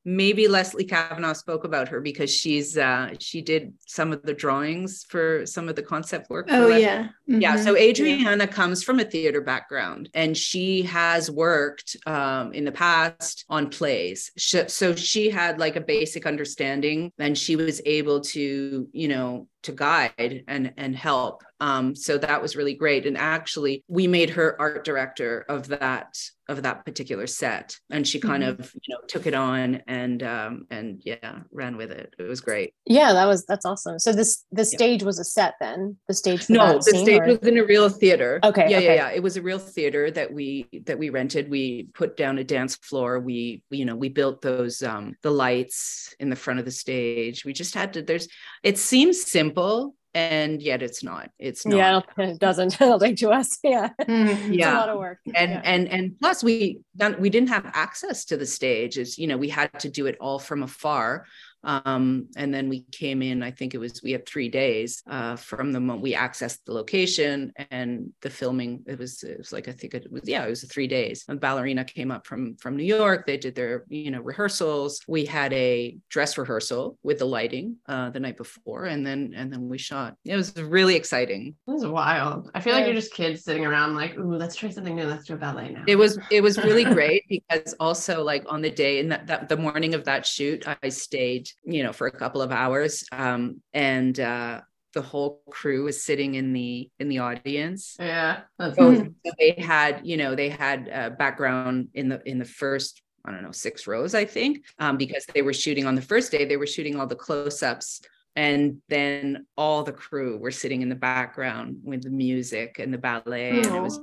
maybe 0.05 0.49
Leslie 0.49 0.85
Kavanaugh 0.85 1.33
spoke 1.33 1.65
about 1.65 1.89
her 1.89 2.01
because 2.01 2.31
she's 2.31 2.77
uh 2.77 3.11
she 3.21 3.41
did 3.41 3.73
some 3.87 4.13
of 4.13 4.23
the 4.23 4.35
drawings 4.35 5.05
for 5.09 5.47
some 5.47 5.69
of 5.69 5.77
the 5.77 5.83
concept 5.83 6.29
work. 6.31 6.47
Oh 6.51 6.69
yeah. 6.69 7.05
Mm-hmm. 7.29 7.41
Yeah. 7.41 7.57
So. 7.57 7.75
Adriana 7.77 8.47
comes 8.47 8.83
from 8.83 9.01
a 9.01 9.05
theater 9.05 9.41
background 9.41 10.09
and 10.15 10.37
she 10.37 10.83
has 10.83 11.31
worked 11.31 11.97
um, 12.07 12.53
in 12.53 12.65
the 12.65 12.73
past 12.73 13.45
on 13.49 13.69
plays. 13.69 14.31
Sh- 14.37 14.69
So 14.69 14.95
she 14.95 15.31
had 15.31 15.59
like 15.59 15.77
a 15.77 15.81
basic 15.81 16.27
understanding 16.27 17.13
and 17.19 17.37
she 17.37 17.57
was 17.57 17.81
able 17.85 18.21
to, 18.21 18.89
you 18.93 19.09
know, 19.09 19.49
to 19.63 19.73
guide 19.73 20.45
and 20.49 20.73
and 20.77 20.95
help. 20.97 21.43
Um, 21.65 21.95
so 21.97 22.19
that 22.19 22.43
was 22.43 22.57
really 22.57 22.75
great. 22.75 23.07
And 23.07 23.17
actually, 23.17 23.75
we 23.89 24.07
made 24.07 24.31
her 24.31 24.49
art 24.61 24.85
director 24.85 25.33
of 25.49 25.69
that 25.69 26.11
of 26.47 26.63
that 26.63 26.85
particular 26.85 27.27
set, 27.27 27.75
and 27.91 28.07
she 28.07 28.21
kind 28.21 28.43
Mhm. 28.43 28.49
of 28.51 28.71
you 28.83 28.91
know 28.95 29.01
took 29.09 29.25
it 29.27 29.33
on 29.33 29.67
and 29.87 30.23
um, 30.23 30.67
and 30.71 31.01
yeah, 31.11 31.41
ran 31.51 31.75
with 31.79 31.91
it. 31.91 32.09
It 32.19 32.25
was 32.35 32.43
great. 32.43 32.75
Yeah, 32.85 33.15
that 33.15 33.25
was 33.33 33.47
that's 33.47 33.65
awesome. 33.65 33.99
So 33.99 34.13
this 34.13 34.45
the 34.53 34.67
stage 34.67 35.03
was 35.03 35.19
a 35.19 35.25
set 35.25 35.55
then. 35.59 35.97
The 36.07 36.13
stage. 36.23 36.51
No 36.51 36.75
the 36.75 36.83
scene, 36.83 37.05
stage 37.07 37.21
or- 37.23 37.27
was 37.29 37.39
in 37.51 37.57
a 37.57 37.65
real 37.65 37.89
theater 37.89 38.41
Okay, 38.45 38.67
yeah 38.69 38.77
okay. 38.77 38.87
yeah 38.87 38.95
yeah 38.95 39.11
it 39.19 39.23
was 39.23 39.37
a 39.39 39.43
real 39.51 39.59
theater 39.77 40.11
that 40.11 40.31
we 40.39 40.69
that 40.89 40.99
we 40.99 41.09
rented 41.09 41.49
we 41.49 41.65
put 41.95 42.11
down 42.23 42.37
a 42.39 42.45
dance 42.57 42.75
floor 42.89 43.11
we 43.21 43.63
you 43.71 43.87
know 43.87 43.97
we 44.05 44.11
built 44.21 44.43
those 44.43 44.83
um 44.83 45.15
the 45.23 45.31
lights 45.31 46.15
in 46.21 46.29
the 46.29 46.37
front 46.45 46.59
of 46.61 46.67
the 46.67 46.71
stage 46.85 47.45
we 47.47 47.53
just 47.63 47.75
had 47.75 47.89
to 47.95 48.03
there's 48.03 48.29
it 48.63 48.77
seems 48.77 49.17
simple 49.23 49.95
and 50.15 50.63
yet 50.63 50.83
it's 50.83 51.03
not 51.03 51.31
it's 51.39 51.67
not 51.67 51.77
Yeah, 51.77 52.01
it 52.25 52.39
doesn't. 52.39 52.73
I 52.81 52.87
don't 52.87 53.01
think 53.01 53.19
to 53.19 53.31
us. 53.31 53.59
Yeah, 53.65 53.89
Mhm. 54.01 54.29
it's 54.29 54.49
a 54.49 54.55
yeah 54.55 54.79
lot 54.79 54.89
of 54.89 54.99
work. 54.99 55.19
and 55.35 55.51
yeah. 55.51 55.61
and 55.65 55.89
and 55.89 56.19
plus 56.21 56.43
we 56.45 56.81
done 56.97 57.17
we 57.19 57.31
didn't 57.31 57.49
have 57.51 57.67
access 57.75 58.25
to 58.27 58.37
the 58.37 58.47
stage 58.47 58.97
is 58.99 59.19
you 59.19 59.27
know 59.27 59.37
we 59.37 59.49
had 59.49 59.79
to 59.81 59.89
do 59.89 60.07
it 60.07 60.17
all 60.21 60.39
from 60.39 60.63
afar 60.63 61.27
um 61.65 62.29
and 62.37 62.53
then 62.53 62.69
we 62.69 62.81
came 62.93 63.23
in 63.23 63.43
i 63.43 63.51
think 63.51 63.75
it 63.75 63.79
was 63.79 64.03
we 64.03 64.13
had 64.13 64.27
three 64.27 64.49
days 64.49 65.03
uh 65.09 65.37
from 65.37 65.73
the 65.73 65.81
moment 65.81 66.03
we 66.03 66.15
accessed 66.15 66.59
the 66.67 66.73
location 66.73 67.53
and 67.71 68.11
the 68.23 68.31
filming 68.31 68.83
it 68.87 68.99
was 68.99 69.23
it 69.23 69.39
was 69.39 69.53
like 69.53 69.69
i 69.69 69.73
think 69.73 69.95
it 69.95 70.11
was 70.11 70.23
yeah 70.25 70.45
it 70.45 70.51
was 70.51 70.65
three 70.65 70.87
days 70.87 71.25
and 71.29 71.41
ballerina 71.41 71.85
came 71.85 72.11
up 72.11 72.27
from 72.27 72.57
from 72.57 72.77
new 72.77 72.85
york 72.85 73.27
they 73.27 73.37
did 73.37 73.55
their 73.55 73.85
you 73.89 74.11
know 74.11 74.21
rehearsals 74.21 75.01
we 75.09 75.25
had 75.25 75.53
a 75.53 75.97
dress 76.09 76.37
rehearsal 76.39 76.99
with 77.03 77.19
the 77.19 77.25
lighting 77.25 77.77
uh 77.89 78.11
the 78.11 78.21
night 78.21 78.37
before 78.37 78.85
and 78.85 79.07
then 79.07 79.33
and 79.37 79.53
then 79.53 79.69
we 79.69 79.79
shot 79.79 80.17
it 80.25 80.37
was 80.37 80.55
really 80.57 80.95
exciting 80.97 81.55
It 81.67 81.71
was 81.71 81.87
wild. 81.87 82.51
I 82.55 82.61
feel 82.61 82.75
like 82.75 82.87
you're 82.87 82.95
just 82.95 83.13
kids 83.13 83.45
sitting 83.45 83.65
around 83.65 83.95
like, 83.95 84.17
ooh, 84.19 84.37
let's 84.37 84.57
try 84.57 84.71
something 84.71 84.95
new. 84.97 85.05
Let's 85.07 85.25
do 85.27 85.35
a 85.35 85.37
ballet 85.37 85.71
now. 85.71 85.85
it 85.87 85.97
was 85.97 86.19
it 86.31 86.43
was 86.43 86.59
really 86.59 86.85
great 86.99 87.23
because 87.29 87.75
also 87.81 88.23
like 88.23 88.45
on 88.49 88.63
the 88.63 88.71
day 88.71 88.99
in 88.99 89.09
that, 89.09 89.27
that 89.27 89.49
the 89.49 89.57
morning 89.57 89.95
of 89.95 90.05
that 90.05 90.27
shoot 90.27 90.65
i 90.83 90.89
stayed 90.89 91.49
you 91.65 91.83
know 91.83 91.93
for 91.93 92.07
a 92.07 92.13
couple 92.13 92.43
of 92.43 92.53
hours 92.53 93.05
um 93.13 93.61
and 93.73 94.21
uh 94.21 94.61
the 94.95 95.03
whole 95.03 95.43
crew 95.51 95.85
was 95.85 96.03
sitting 96.03 96.37
in 96.37 96.53
the 96.53 96.89
in 96.99 97.09
the 97.09 97.19
audience. 97.19 97.97
Yeah. 97.99 98.43
So 98.61 99.09
they 99.39 99.57
had 99.59 100.01
you 100.05 100.17
know 100.17 100.35
they 100.35 100.49
had 100.49 100.89
uh, 100.89 101.11
background 101.11 101.89
in 101.95 102.09
the 102.09 102.23
in 102.25 102.39
the 102.39 102.45
first 102.45 103.03
i 103.27 103.31
don't 103.31 103.43
know 103.43 103.53
six 103.53 103.87
rows 103.87 104.15
i 104.15 104.25
think 104.25 104.65
um, 104.79 104.97
because 104.97 105.25
they 105.33 105.43
were 105.43 105.53
shooting 105.53 105.87
on 105.87 105.95
the 105.95 106.03
first 106.03 106.31
day 106.31 106.45
they 106.45 106.57
were 106.57 106.67
shooting 106.67 106.99
all 106.99 107.07
the 107.07 107.17
close-ups. 107.17 108.01
And 108.37 108.83
then 108.89 109.47
all 109.57 109.85
the 109.85 109.93
crew 109.93 110.39
were 110.39 110.51
sitting 110.51 110.83
in 110.83 110.89
the 110.89 110.97
background 110.97 111.77
with 111.85 112.03
the 112.03 112.11
music 112.11 112.81
and 112.81 112.93
the 112.93 112.99
ballet 112.99 113.51
and 113.51 113.67
it 113.67 113.81
was 113.81 114.01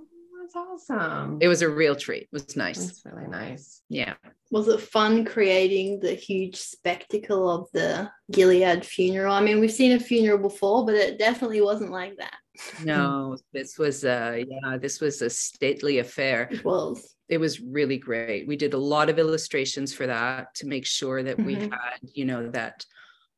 that's 0.54 0.90
awesome. 0.90 1.38
it 1.42 1.48
was 1.48 1.62
a 1.62 1.70
real 1.70 1.96
treat 1.96 2.24
it 2.24 2.30
was 2.32 2.56
nice 2.56 2.86
That's 2.86 3.06
really 3.06 3.28
nice. 3.28 3.82
yeah 3.90 4.14
Was 4.52 4.68
it 4.68 4.82
fun 4.82 5.26
creating 5.26 6.00
the 6.02 6.14
huge 6.14 6.56
spectacle 6.58 7.50
of 7.50 7.68
the 7.74 8.10
Gilead 8.32 8.86
funeral? 8.86 9.34
I 9.34 9.42
mean, 9.42 9.60
we've 9.60 9.72
seen 9.72 9.94
a 9.94 10.00
funeral 10.00 10.38
before, 10.38 10.86
but 10.86 10.96
it 10.96 11.18
definitely 11.18 11.62
wasn't 11.62 11.92
like 11.92 12.18
that. 12.18 12.36
No, 12.86 13.38
this 13.54 13.78
was 13.78 14.04
uh 14.04 14.36
yeah, 14.48 14.78
this 14.78 15.00
was 15.02 15.22
a 15.22 15.30
stately 15.30 16.00
affair. 16.00 16.50
It 16.52 16.64
was. 16.66 17.16
It 17.30 17.40
was 17.40 17.62
really 17.62 17.98
great. 17.98 18.46
We 18.48 18.58
did 18.58 18.74
a 18.74 18.78
lot 18.78 19.10
of 19.10 19.18
illustrations 19.20 19.94
for 19.94 20.06
that 20.08 20.54
to 20.56 20.68
make 20.68 20.86
sure 20.86 21.24
that 21.24 21.38
we 21.40 21.56
Mhm. 21.56 21.72
had, 21.72 22.00
you 22.14 22.26
know, 22.26 22.50
that 22.52 22.86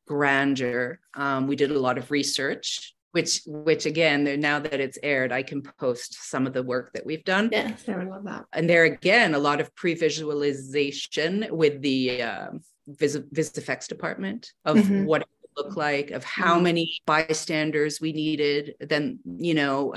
grandeur. 0.06 0.98
Um, 1.14 1.46
we 1.46 1.56
did 1.56 1.70
a 1.70 1.78
lot 1.78 1.96
of 1.98 2.10
research, 2.10 2.93
which 3.14 3.42
which 3.46 3.86
again, 3.86 4.40
now 4.40 4.58
that 4.58 4.80
it's 4.80 4.98
aired, 5.00 5.30
I 5.30 5.44
can 5.44 5.62
post 5.78 6.14
some 6.30 6.48
of 6.48 6.52
the 6.52 6.64
work 6.64 6.92
that 6.94 7.06
we've 7.06 7.24
done. 7.24 7.48
Yes. 7.52 7.88
I 7.88 7.96
would 7.96 8.08
love 8.08 8.24
that. 8.24 8.44
And 8.52 8.68
there 8.68 8.84
again, 8.84 9.34
a 9.34 9.38
lot 9.38 9.60
of 9.60 9.72
pre-visualization 9.76 11.46
with 11.50 11.80
the 11.80 12.22
um 12.22 12.60
vis, 12.88 13.16
vis 13.30 13.56
effects 13.56 13.86
department 13.86 14.52
of 14.64 14.76
Mhm. 14.78 15.04
what 15.06 15.22
it 15.22 15.28
would 15.42 15.64
look 15.64 15.76
like, 15.76 16.10
of 16.10 16.24
how 16.24 16.58
many 16.58 16.98
bystanders 17.06 18.00
we 18.00 18.12
needed, 18.12 18.74
then 18.80 19.20
you 19.24 19.54
know 19.54 19.94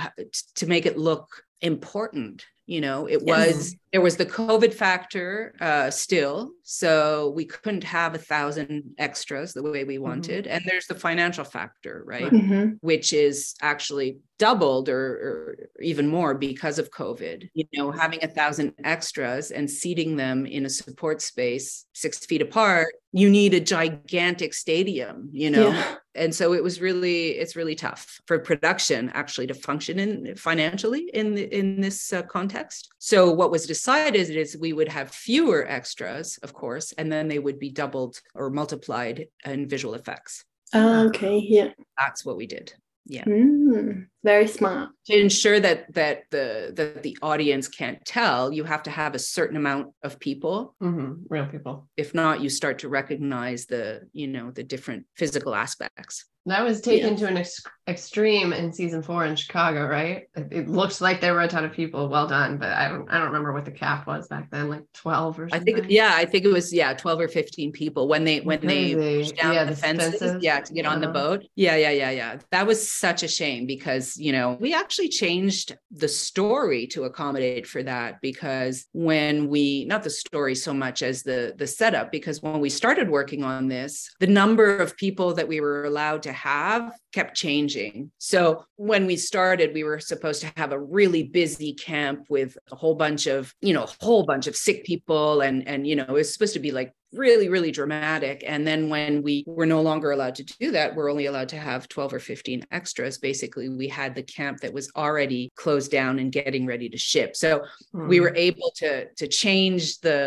to 0.55 0.67
make 0.67 0.85
it 0.85 0.97
look 0.97 1.27
important. 1.61 2.45
You 2.67 2.81
know, 2.81 3.05
it 3.07 3.21
Yes. 3.25 3.55
was 3.55 3.75
there 3.93 4.01
was 4.01 4.17
the 4.17 4.25
COVID 4.25 4.73
factor 4.73 5.55
uh, 5.61 5.89
still, 5.89 6.51
so 6.63 7.29
we 7.33 7.45
couldn't 7.45 7.85
have 7.85 8.13
a 8.13 8.17
thousand 8.17 8.93
extras 8.97 9.53
the 9.53 9.63
way 9.63 9.85
we 9.85 9.97
wanted, 9.97 10.45
and 10.45 10.61
there's 10.67 10.85
the 10.87 10.93
financial 10.93 11.45
factor, 11.45 12.03
right? 12.05 12.29
Mhm. 12.31 12.77
which 12.81 13.13
is 13.13 13.55
actually 13.61 14.19
doubled 14.37 14.89
or, 14.89 14.99
or 14.99 15.69
even 15.81 16.07
more 16.09 16.35
because 16.35 16.77
of 16.77 16.91
COVID. 16.91 17.49
You 17.53 17.65
know, 17.73 17.89
having 17.91 18.21
a 18.23 18.27
thousand 18.27 18.73
extras 18.83 19.49
and 19.51 19.71
seating 19.71 20.17
them 20.17 20.45
in 20.45 20.65
a 20.65 20.69
support 20.69 21.21
space 21.21 21.85
six 21.93 22.19
feet 22.25 22.41
apart, 22.41 22.93
you 23.13 23.29
need 23.29 23.53
a 23.53 23.61
gigantic 23.61 24.53
stadium, 24.53 25.29
you 25.31 25.49
know? 25.49 25.69
Yeah. 25.69 25.95
And 26.17 26.33
so 26.33 26.53
it 26.53 26.63
was 26.63 26.81
really, 26.81 27.29
it's 27.29 27.55
really 27.55 27.75
tough 27.75 28.19
for 28.25 28.39
production 28.39 29.11
actually 29.13 29.47
to 29.47 29.53
function 29.53 29.99
in 29.99 30.35
financially 30.35 31.09
in 31.13 31.35
the, 31.35 31.43
in 31.55 31.79
this 31.79 32.11
uh, 32.11 32.23
context. 32.23 32.89
So 32.97 33.31
what 33.31 33.51
was 33.51 33.65
decided 33.65 34.29
is 34.29 34.57
we 34.57 34.73
would 34.73 34.89
have 34.89 35.11
fewer 35.11 35.65
extras, 35.67 36.37
of 36.43 36.53
course, 36.53 36.91
and 36.93 37.11
then 37.11 37.27
they 37.27 37.39
would 37.39 37.59
be 37.59 37.69
doubled 37.69 38.19
or 38.33 38.49
multiplied 38.49 39.27
in 39.45 39.67
visual 39.67 39.93
effects. 39.93 40.43
Oh, 40.73 41.07
okay. 41.07 41.37
Yeah. 41.37 41.69
That's 41.97 42.25
what 42.25 42.37
we 42.37 42.47
did. 42.47 42.73
Yeah 43.09 43.23
Mm, 43.25 44.07
very 44.23 44.47
smart. 44.47 44.89
to 45.07 45.13
ensure 45.17 45.59
that 45.59 45.93
that 45.93 46.23
the 46.31 46.71
that 46.75 47.03
the 47.03 47.17
audience 47.21 47.67
can't 47.67 48.03
tell 48.05 48.51
you 48.51 48.63
have 48.65 48.83
to 48.83 48.91
have 48.91 49.15
a 49.15 49.19
certain 49.19 49.57
amount 49.57 49.93
of 50.03 50.19
people 50.19 50.75
Mhm. 50.81 51.23
Real 51.29 51.47
people. 51.47 51.87
if 51.97 52.13
not 52.13 52.41
you 52.41 52.49
start 52.49 52.79
to 52.79 52.89
recognize 52.89 53.65
the 53.67 54.01
you 54.13 54.27
know 54.27 54.51
the 54.51 54.63
different 54.63 55.05
physical 55.15 55.53
aspects 55.55 56.25
That 56.47 56.63
was 56.63 56.81
taken 56.81 57.11
Yeah. 57.11 57.15
to 57.17 57.27
an 57.27 57.37
ex- 57.37 57.63
extreme 57.87 58.51
in 58.53 58.73
season 58.73 59.01
four 59.01 59.25
in 59.25 59.35
Chicago, 59.35 59.85
right? 59.87 60.23
It, 60.35 60.47
it 60.51 60.67
looks 60.67 60.99
like 61.01 61.21
there 61.21 61.33
were 61.33 61.41
a 61.41 61.47
ton 61.47 61.63
of 61.65 61.71
people. 61.71 62.09
Well 62.09 62.27
done, 62.27 62.57
but 62.57 62.69
I 62.69 62.89
don't. 62.89 63.09
I 63.09 63.17
don't 63.17 63.27
remember 63.27 63.53
what 63.53 63.65
the 63.65 63.71
cap 63.71 64.07
was 64.07 64.27
back 64.27 64.49
then, 64.51 64.69
like 64.69 64.83
twelve 64.93 65.39
or 65.39 65.45
i 65.45 65.57
something. 65.57 65.75
think 65.75 65.87
yeah 65.89 66.11
i 66.15 66.25
think 66.25 66.43
it 66.45 66.49
was 66.51 66.73
yeah 66.73 66.93
12 66.93 67.19
or 67.21 67.27
15 67.27 67.71
people 67.71 68.07
when 68.07 68.23
they 68.23 68.39
when 68.41 68.59
they 68.61 68.93
pushed 68.95 69.35
down 69.37 69.53
Yeah, 69.53 69.63
the, 69.65 69.71
the 69.71 69.75
fences, 69.77 70.19
fences. 70.19 70.43
yeah 70.43 70.59
to 70.59 70.73
get 70.73 70.85
on 70.85 71.01
the 71.01 71.07
boat 71.07 71.45
yeah 71.55 71.75
yeah 71.75 71.91
yeah 71.91 72.09
yeah 72.11 72.39
that 72.51 72.65
was 72.65 72.89
such 72.91 73.23
a 73.23 73.27
shame 73.27 73.65
because 73.65 74.17
you 74.17 74.31
know 74.31 74.57
we 74.59 74.73
actually 74.73 75.09
changed 75.09 75.75
the 75.91 76.07
story 76.07 76.87
to 76.87 77.03
accommodate 77.03 77.67
for 77.67 77.83
that 77.83 78.19
because 78.21 78.85
when 78.93 79.47
we 79.49 79.85
not 79.85 80.03
the 80.03 80.09
story 80.09 80.55
so 80.55 80.73
much 80.73 81.01
as 81.03 81.23
the 81.23 81.53
the 81.57 81.67
setup 81.67 82.11
because 82.11 82.41
when 82.41 82.59
we 82.59 82.69
started 82.69 83.09
working 83.09 83.43
on 83.43 83.67
this 83.67 84.09
the 84.19 84.27
number 84.27 84.77
of 84.77 84.95
people 84.97 85.33
that 85.35 85.47
we 85.47 85.59
were 85.61 85.85
allowed 85.85 86.23
to 86.23 86.31
have 86.37 86.91
kept 87.13 87.35
changing 87.35 88.11
so 88.17 88.63
when 88.75 89.05
we 89.05 89.15
started 89.15 89.73
we 89.73 89.83
were 89.83 89.99
supposed 89.99 90.41
to 90.41 90.51
have 90.55 90.71
a 90.71 90.79
really 90.79 91.23
busy 91.23 91.73
camp 91.73 92.19
with 92.29 92.57
a 92.71 92.75
whole 92.75 92.95
bunch 92.95 93.25
of 93.27 93.53
you 93.61 93.73
know 93.73 93.83
a 93.83 93.93
whole 94.05 94.23
bunch 94.31 94.45
of 94.47 94.55
sick 94.55 94.83
people 94.85 95.41
and 95.41 95.67
and 95.67 95.87
you 95.87 95.95
know 95.95 96.03
it 96.03 96.11
was 96.11 96.31
supposed 96.33 96.53
to 96.53 96.59
be 96.59 96.71
like 96.71 96.93
really 97.13 97.47
really 97.47 97.71
dramatic 97.71 98.43
and 98.45 98.67
then 98.67 98.89
when 98.89 99.23
we 99.23 99.43
were 99.47 99.65
no 99.65 99.81
longer 99.81 100.11
allowed 100.11 100.35
to 100.35 100.43
do 100.43 100.71
that 100.71 100.93
we're 100.93 101.09
only 101.09 101.25
allowed 101.27 101.47
to 101.49 101.57
have 101.57 101.87
12 101.87 102.13
or 102.13 102.19
15 102.19 102.65
extras 102.71 103.17
basically 103.17 103.69
we 103.69 103.87
had 103.87 104.13
the 104.13 104.21
camp 104.23 104.59
that 104.59 104.73
was 104.73 104.91
already 104.95 105.49
closed 105.55 105.89
down 105.89 106.19
and 106.19 106.33
getting 106.33 106.65
ready 106.65 106.89
to 106.89 106.97
ship 106.97 107.35
so 107.35 107.61
we 107.93 108.17
Hmm. 108.17 108.23
were 108.23 108.35
able 108.35 108.71
to 108.81 108.91
to 109.21 109.27
change 109.27 109.99
the 110.01 110.19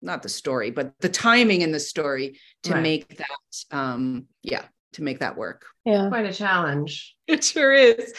not 0.00 0.22
the 0.22 0.28
story 0.28 0.70
but 0.70 0.92
the 1.00 1.08
timing 1.08 1.62
in 1.62 1.72
the 1.72 1.80
story 1.80 2.38
to 2.62 2.72
Right. 2.74 2.82
make 2.82 3.16
that 3.18 3.76
um 3.76 4.26
yeah 4.42 4.64
to 4.98 5.02
make 5.04 5.20
that 5.20 5.36
work 5.36 5.64
yeah. 5.84 6.08
quite 6.08 6.26
a 6.26 6.32
challenge. 6.32 7.16
it 7.26 7.42
sure 7.42 7.72
is 7.72 8.12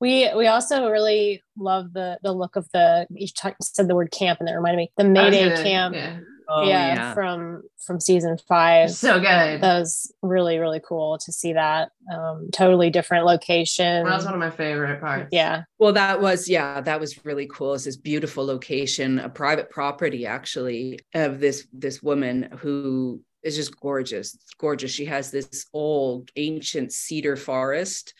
We 0.00 0.30
we 0.36 0.46
also 0.46 0.90
really 0.90 1.42
love 1.58 1.92
the 1.92 2.18
the 2.22 2.32
look 2.32 2.56
of 2.56 2.68
the 2.72 3.06
you 3.10 3.26
talk, 3.28 3.56
said 3.60 3.88
the 3.88 3.94
word 3.94 4.10
camp 4.10 4.38
and 4.38 4.48
that 4.48 4.54
reminded 4.54 4.76
me 4.78 4.92
the 4.96 5.04
I 5.04 5.08
was 5.08 5.12
Mayday 5.14 5.48
gonna- 5.48 5.62
camp. 5.62 5.94
Yeah. 5.94 6.18
Oh, 6.46 6.62
yeah, 6.68 6.94
yeah. 6.94 7.14
from 7.14 7.62
from 7.86 7.98
season 8.00 8.36
five. 8.46 8.90
So 8.90 9.18
good. 9.18 9.62
That 9.62 9.78
was 9.78 10.12
really 10.20 10.58
really 10.58 10.80
cool 10.86 11.16
to 11.16 11.32
see 11.32 11.54
that. 11.54 11.88
Um, 12.14 12.50
totally 12.52 12.90
different 12.90 13.24
location. 13.24 14.04
That 14.04 14.14
was 14.14 14.26
one 14.26 14.34
of 14.34 14.40
my 14.40 14.50
favorite 14.50 15.00
parts. 15.00 15.30
yeah, 15.32 15.62
Well, 15.78 15.94
that 15.94 16.20
was 16.20 16.46
yeah, 16.46 16.82
that 16.82 17.00
was 17.00 17.24
really 17.24 17.46
cool. 17.50 17.72
It's 17.72 17.84
this 17.84 17.96
beautiful 17.96 18.44
location, 18.44 19.20
a 19.20 19.30
private 19.30 19.70
property 19.70 20.26
actually 20.26 20.98
of 21.14 21.40
this 21.40 21.66
this 21.72 22.02
woman 22.02 22.50
who 22.58 23.22
is 23.44 23.56
just 23.56 23.78
gorgeous, 23.78 24.36
gorgeous. 24.58 24.90
She 24.90 25.04
has 25.04 25.30
this 25.30 25.66
old 25.72 26.30
ancient 26.36 26.92
cedar 26.92 27.36
forest. 27.36 28.14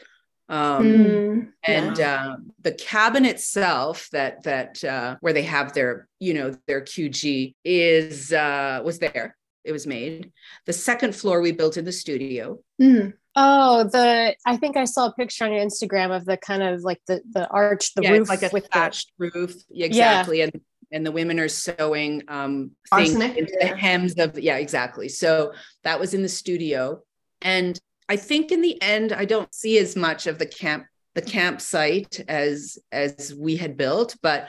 Um, 0.49 0.85
Mm, 0.85 1.49
and 1.67 1.99
yeah. 1.99 2.33
uh, 2.33 2.37
the 2.61 2.73
cabin 2.73 3.25
itself 3.25 4.09
that 4.13 4.43
that 4.43 4.85
uh, 4.85 5.17
where 5.21 5.33
they 5.33 5.43
have 5.43 5.73
their 5.73 6.07
you 6.21 6.35
know 6.35 6.55
their 6.67 6.83
qg 6.83 7.55
is 7.65 8.31
uh 8.31 8.83
was 8.85 8.99
there 8.99 9.37
it 9.65 9.73
was 9.73 9.87
made 9.87 10.31
the 10.67 10.73
second 10.75 11.17
floor 11.17 11.41
we 11.41 11.51
built 11.53 11.79
in 11.79 11.87
the 11.87 11.93
studio 11.93 12.59
Mm. 12.81 13.15
Oh, 13.37 13.85
the 13.85 14.37
I 14.47 14.57
think 14.59 14.77
I 14.77 14.85
saw 14.85 15.07
a 15.07 15.13
picture 15.15 15.45
on 15.45 15.53
your 15.53 15.65
Instagram 15.65 16.15
of 16.15 16.25
the 16.25 16.37
kind 16.37 16.63
of 16.63 16.83
like 16.83 17.01
the 17.09 17.21
the 17.33 17.49
arch, 17.49 17.93
the 17.95 18.03
yeah, 18.03 18.13
roof 18.13 18.29
like 18.29 18.43
a 18.43 18.51
with 18.53 18.65
the 18.65 18.69
thatched 18.71 19.13
roof 19.19 19.55
Yeah, 19.71 19.87
exactly 19.87 20.43
and 20.43 20.53
and 20.93 21.05
the 21.05 21.13
women 21.13 21.39
are 21.41 21.49
sewing 21.49 22.23
um 22.29 22.71
things 22.95 23.15
Arsenic? 23.15 23.37
into 23.37 23.57
the 23.61 23.67
hems 23.69 24.15
of 24.19 24.39
yeah 24.39 24.57
exactly 24.57 25.09
so 25.09 25.53
that 25.83 25.99
was 26.01 26.15
in 26.15 26.23
the 26.23 26.29
studio 26.29 27.01
and 27.43 27.79
i 28.09 28.17
think 28.17 28.53
in 28.53 28.61
the 28.61 28.81
end 28.83 29.13
i 29.13 29.25
don't 29.25 29.55
see 29.55 29.79
as 29.79 29.97
much 29.97 30.27
of 30.27 30.39
the 30.39 30.47
camp 30.47 30.85
the 31.15 31.23
campsite 31.23 32.21
as 32.29 32.79
as 32.93 33.35
we 33.39 33.57
had 33.57 33.77
built 33.77 34.17
but 34.23 34.49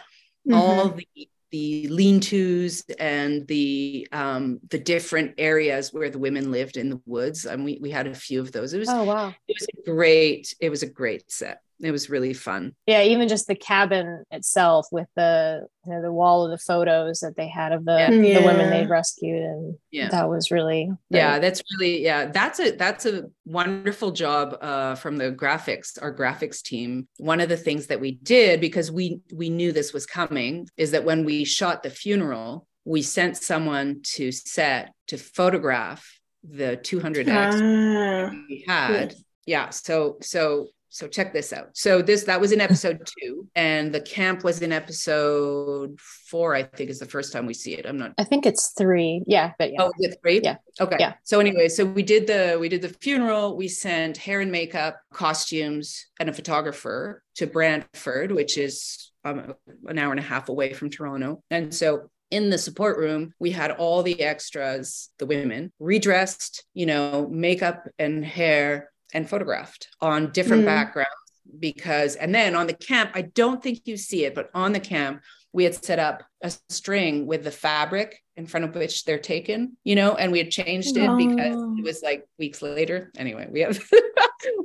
all 0.54 0.91
Mhm. 0.91 0.98
the 1.15 1.30
the 1.52 1.88
lean-tos 1.88 2.84
and 3.00 3.48
the 3.48 4.08
um 4.12 4.60
the 4.71 4.80
different 4.80 5.36
areas 5.38 5.93
where 5.93 6.10
the 6.10 6.17
women 6.19 6.52
lived 6.52 6.76
in 6.76 6.89
the 6.89 7.00
woods 7.06 7.45
and 7.45 7.63
we 7.63 7.78
we 7.82 7.91
had 7.91 8.08
a 8.08 8.15
few 8.15 8.41
of 8.41 8.52
those 8.52 8.74
it 8.74 8.80
was 8.80 8.89
Oh 8.89 9.04
wow. 9.04 9.34
it 9.48 9.56
was 9.60 9.67
a 9.78 9.89
great 9.89 10.54
it 10.60 10.69
was 10.69 10.84
a 10.84 10.89
great 10.89 11.32
set 11.32 11.62
it 11.82 11.92
was 11.92 12.10
really 12.10 12.34
fun. 12.34 12.74
Yeah, 12.86 13.04
even 13.04 13.28
just 13.28 13.48
the 13.48 13.56
cabin 13.56 14.24
itself 14.32 14.88
with 14.92 15.08
the 15.16 15.68
you 15.86 15.94
know, 15.94 16.02
the 16.02 16.12
wall 16.12 16.46
of 16.46 16.52
the 16.52 16.58
photos 16.58 17.20
that 17.20 17.36
they 17.36 17.48
had 17.48 17.72
of 17.72 17.86
the 17.86 17.98
Yeah. 17.98 18.10
the 18.40 18.46
women 18.46 18.70
they'd 18.70 18.90
rescued, 18.90 19.42
and 19.42 19.78
Yeah. 19.92 20.10
that 20.10 20.30
was 20.30 20.52
really 20.52 20.90
yeah 21.10 21.40
that's 21.40 21.62
really 21.78 22.04
yeah 22.04 22.26
that's 22.28 22.60
a 22.60 22.72
that's 22.72 23.06
a 23.06 23.24
wonderful 23.46 24.12
job 24.12 24.58
uh 24.62 24.96
from 24.96 25.18
the 25.18 25.32
graphics 25.32 26.02
our 26.02 26.14
graphics 26.16 26.62
team. 26.64 27.08
One 27.18 27.40
of 27.42 27.50
the 27.50 27.58
things 27.58 27.88
that 27.88 28.00
we 28.00 28.12
did 28.12 28.62
because 28.62 28.92
we 28.92 29.20
we 29.34 29.50
knew 29.50 29.72
this 29.72 29.94
was 29.94 30.06
coming 30.06 30.68
is 30.78 30.92
that 30.92 31.04
when 31.06 31.26
we 31.26 31.44
shot 31.46 31.84
the 31.84 31.90
funeral 31.90 32.68
we 32.86 33.02
sent 33.02 33.36
someone 33.36 34.02
to 34.04 34.32
set 34.32 34.92
to 35.08 35.18
photograph 35.18 36.20
the 36.48 36.78
200 36.78 37.28
x 37.28 37.56
Ah, 37.60 38.32
we 38.48 38.64
had. 38.68 39.16
Yeah 39.48 39.70
so 39.70 40.18
so 40.22 40.68
so 40.95 41.08
check 41.08 41.34
this 41.34 41.53
out 41.53 41.69
so 41.73 42.01
this 42.01 42.23
that 42.23 42.41
was 42.41 42.51
in 42.51 42.62
episode 42.69 42.99
two 43.19 43.47
and 43.55 43.93
the 43.93 44.01
camp 44.01 44.43
was 44.43 44.62
in 44.62 44.71
episode 44.71 45.99
four 45.99 46.55
i 46.55 46.63
think 46.63 46.89
is 46.89 46.99
the 46.99 47.05
first 47.05 47.31
time 47.31 47.45
we 47.45 47.53
see 47.53 47.73
it 47.73 47.86
i'm 47.86 47.97
not 47.97 48.15
I 48.17 48.23
think 48.23 48.45
it's 48.45 48.73
three. 48.77 49.23
Yeah, 49.27 49.51
but 49.60 49.71
yeah. 49.71 49.81
Oh, 49.81 49.91
is 49.99 50.12
it 50.12 50.17
three? 50.21 50.41
Yeah. 50.43 50.58
Okay. 50.79 50.97
Yeah. 50.99 51.13
So 51.23 51.39
anyway, 51.39 51.67
so 51.67 51.86
we 51.86 52.03
did 52.03 52.27
the 52.27 52.58
we 52.60 52.69
did 52.69 52.81
the 52.81 52.89
funeral. 52.89 53.58
We 53.58 53.67
sent 53.67 54.17
hair 54.17 54.41
and 54.41 54.51
makeup, 54.51 54.99
costumes, 55.13 56.08
and 56.19 56.29
a 56.29 56.34
photographer 56.34 57.23
to 57.36 57.47
Brantford, 57.47 58.31
which 58.31 58.58
is 58.58 59.12
um, 59.23 59.53
an 59.88 59.99
hour 59.99 60.12
and 60.12 60.19
a 60.19 60.23
half 60.23 60.49
away 60.49 60.73
from 60.73 60.89
Toronto. 60.89 61.43
And 61.49 61.73
so 61.73 62.10
in 62.31 62.49
the 62.49 62.58
support 62.58 62.97
room, 62.97 63.34
we 63.39 63.51
had 63.51 63.71
all 63.71 64.01
the 64.01 64.21
extras, 64.21 65.10
the 65.19 65.25
women, 65.25 65.71
redressed, 65.79 66.65
you 66.73 66.86
know, 66.86 67.27
makeup 67.29 67.88
and 67.99 68.25
hair 68.25 68.89
and 69.15 69.28
photographed 69.30 69.88
on 70.01 70.32
different 70.32 70.63
Mm. 70.63 70.67
backgrounds. 70.67 71.12
Because, 71.60 72.15
and 72.15 72.34
then 72.34 72.56
on 72.56 72.67
the 72.67 72.73
camp, 72.73 73.12
I 73.13 73.21
don't 73.21 73.62
think 73.63 73.82
you 73.86 73.97
see 73.97 74.25
it, 74.25 74.34
but 74.36 74.49
on 74.54 74.73
the 74.73 74.80
camp, 74.80 75.21
we 75.54 75.63
had 75.63 75.75
set 75.86 75.99
up 75.99 76.23
a 76.41 76.51
string 76.69 77.28
with 77.28 77.43
the 77.45 77.51
fabric 77.51 78.21
in 78.36 78.45
front 78.45 78.65
of 78.65 78.75
which 78.75 79.06
they're 79.06 79.19
taken, 79.19 79.78
you 79.86 79.95
know, 79.95 80.15
and 80.15 80.32
we 80.32 80.39
had 80.39 80.51
changed 80.51 80.97
it 80.97 81.10
because 81.17 81.56
Oh. 81.56 81.75
it 81.78 81.84
was 81.84 82.01
like 82.04 82.28
weeks 82.38 82.62
later. 82.62 83.12
Anyway, 83.17 83.47
we 83.49 83.62
have 83.62 83.80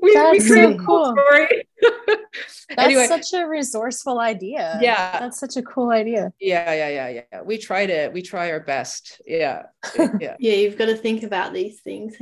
we, 0.03 0.15
That's 0.15 0.33
we 0.33 0.41
so 0.41 0.55
created 0.55 0.81
a 0.81 0.83
whole 0.83 1.05
cool. 1.05 1.15
story. 1.29 1.69
That's 2.09 2.67
anyway, 2.79 3.07
such 3.07 3.33
a 3.35 3.45
resourceful 3.47 4.19
idea. 4.19 4.79
Yeah. 4.83 5.21
That's 5.21 5.39
such 5.39 5.57
a 5.57 5.63
cool 5.63 5.91
idea. 5.91 6.33
yeah, 6.41 6.73
yeah, 6.73 6.89
yeah, 6.89 7.23
yeah. 7.33 7.43
We 7.43 7.59
try 7.59 7.87
to 7.87 8.09
we 8.09 8.23
try 8.23 8.51
our 8.51 8.61
best. 8.61 9.21
Yeah. 9.27 9.65
Yeah. 10.21 10.37
yeah, 10.41 10.55
you've 10.55 10.79
got 10.79 10.87
to 10.87 10.97
think 10.97 11.23
about 11.23 11.53
these 11.53 11.81
things. 11.83 12.17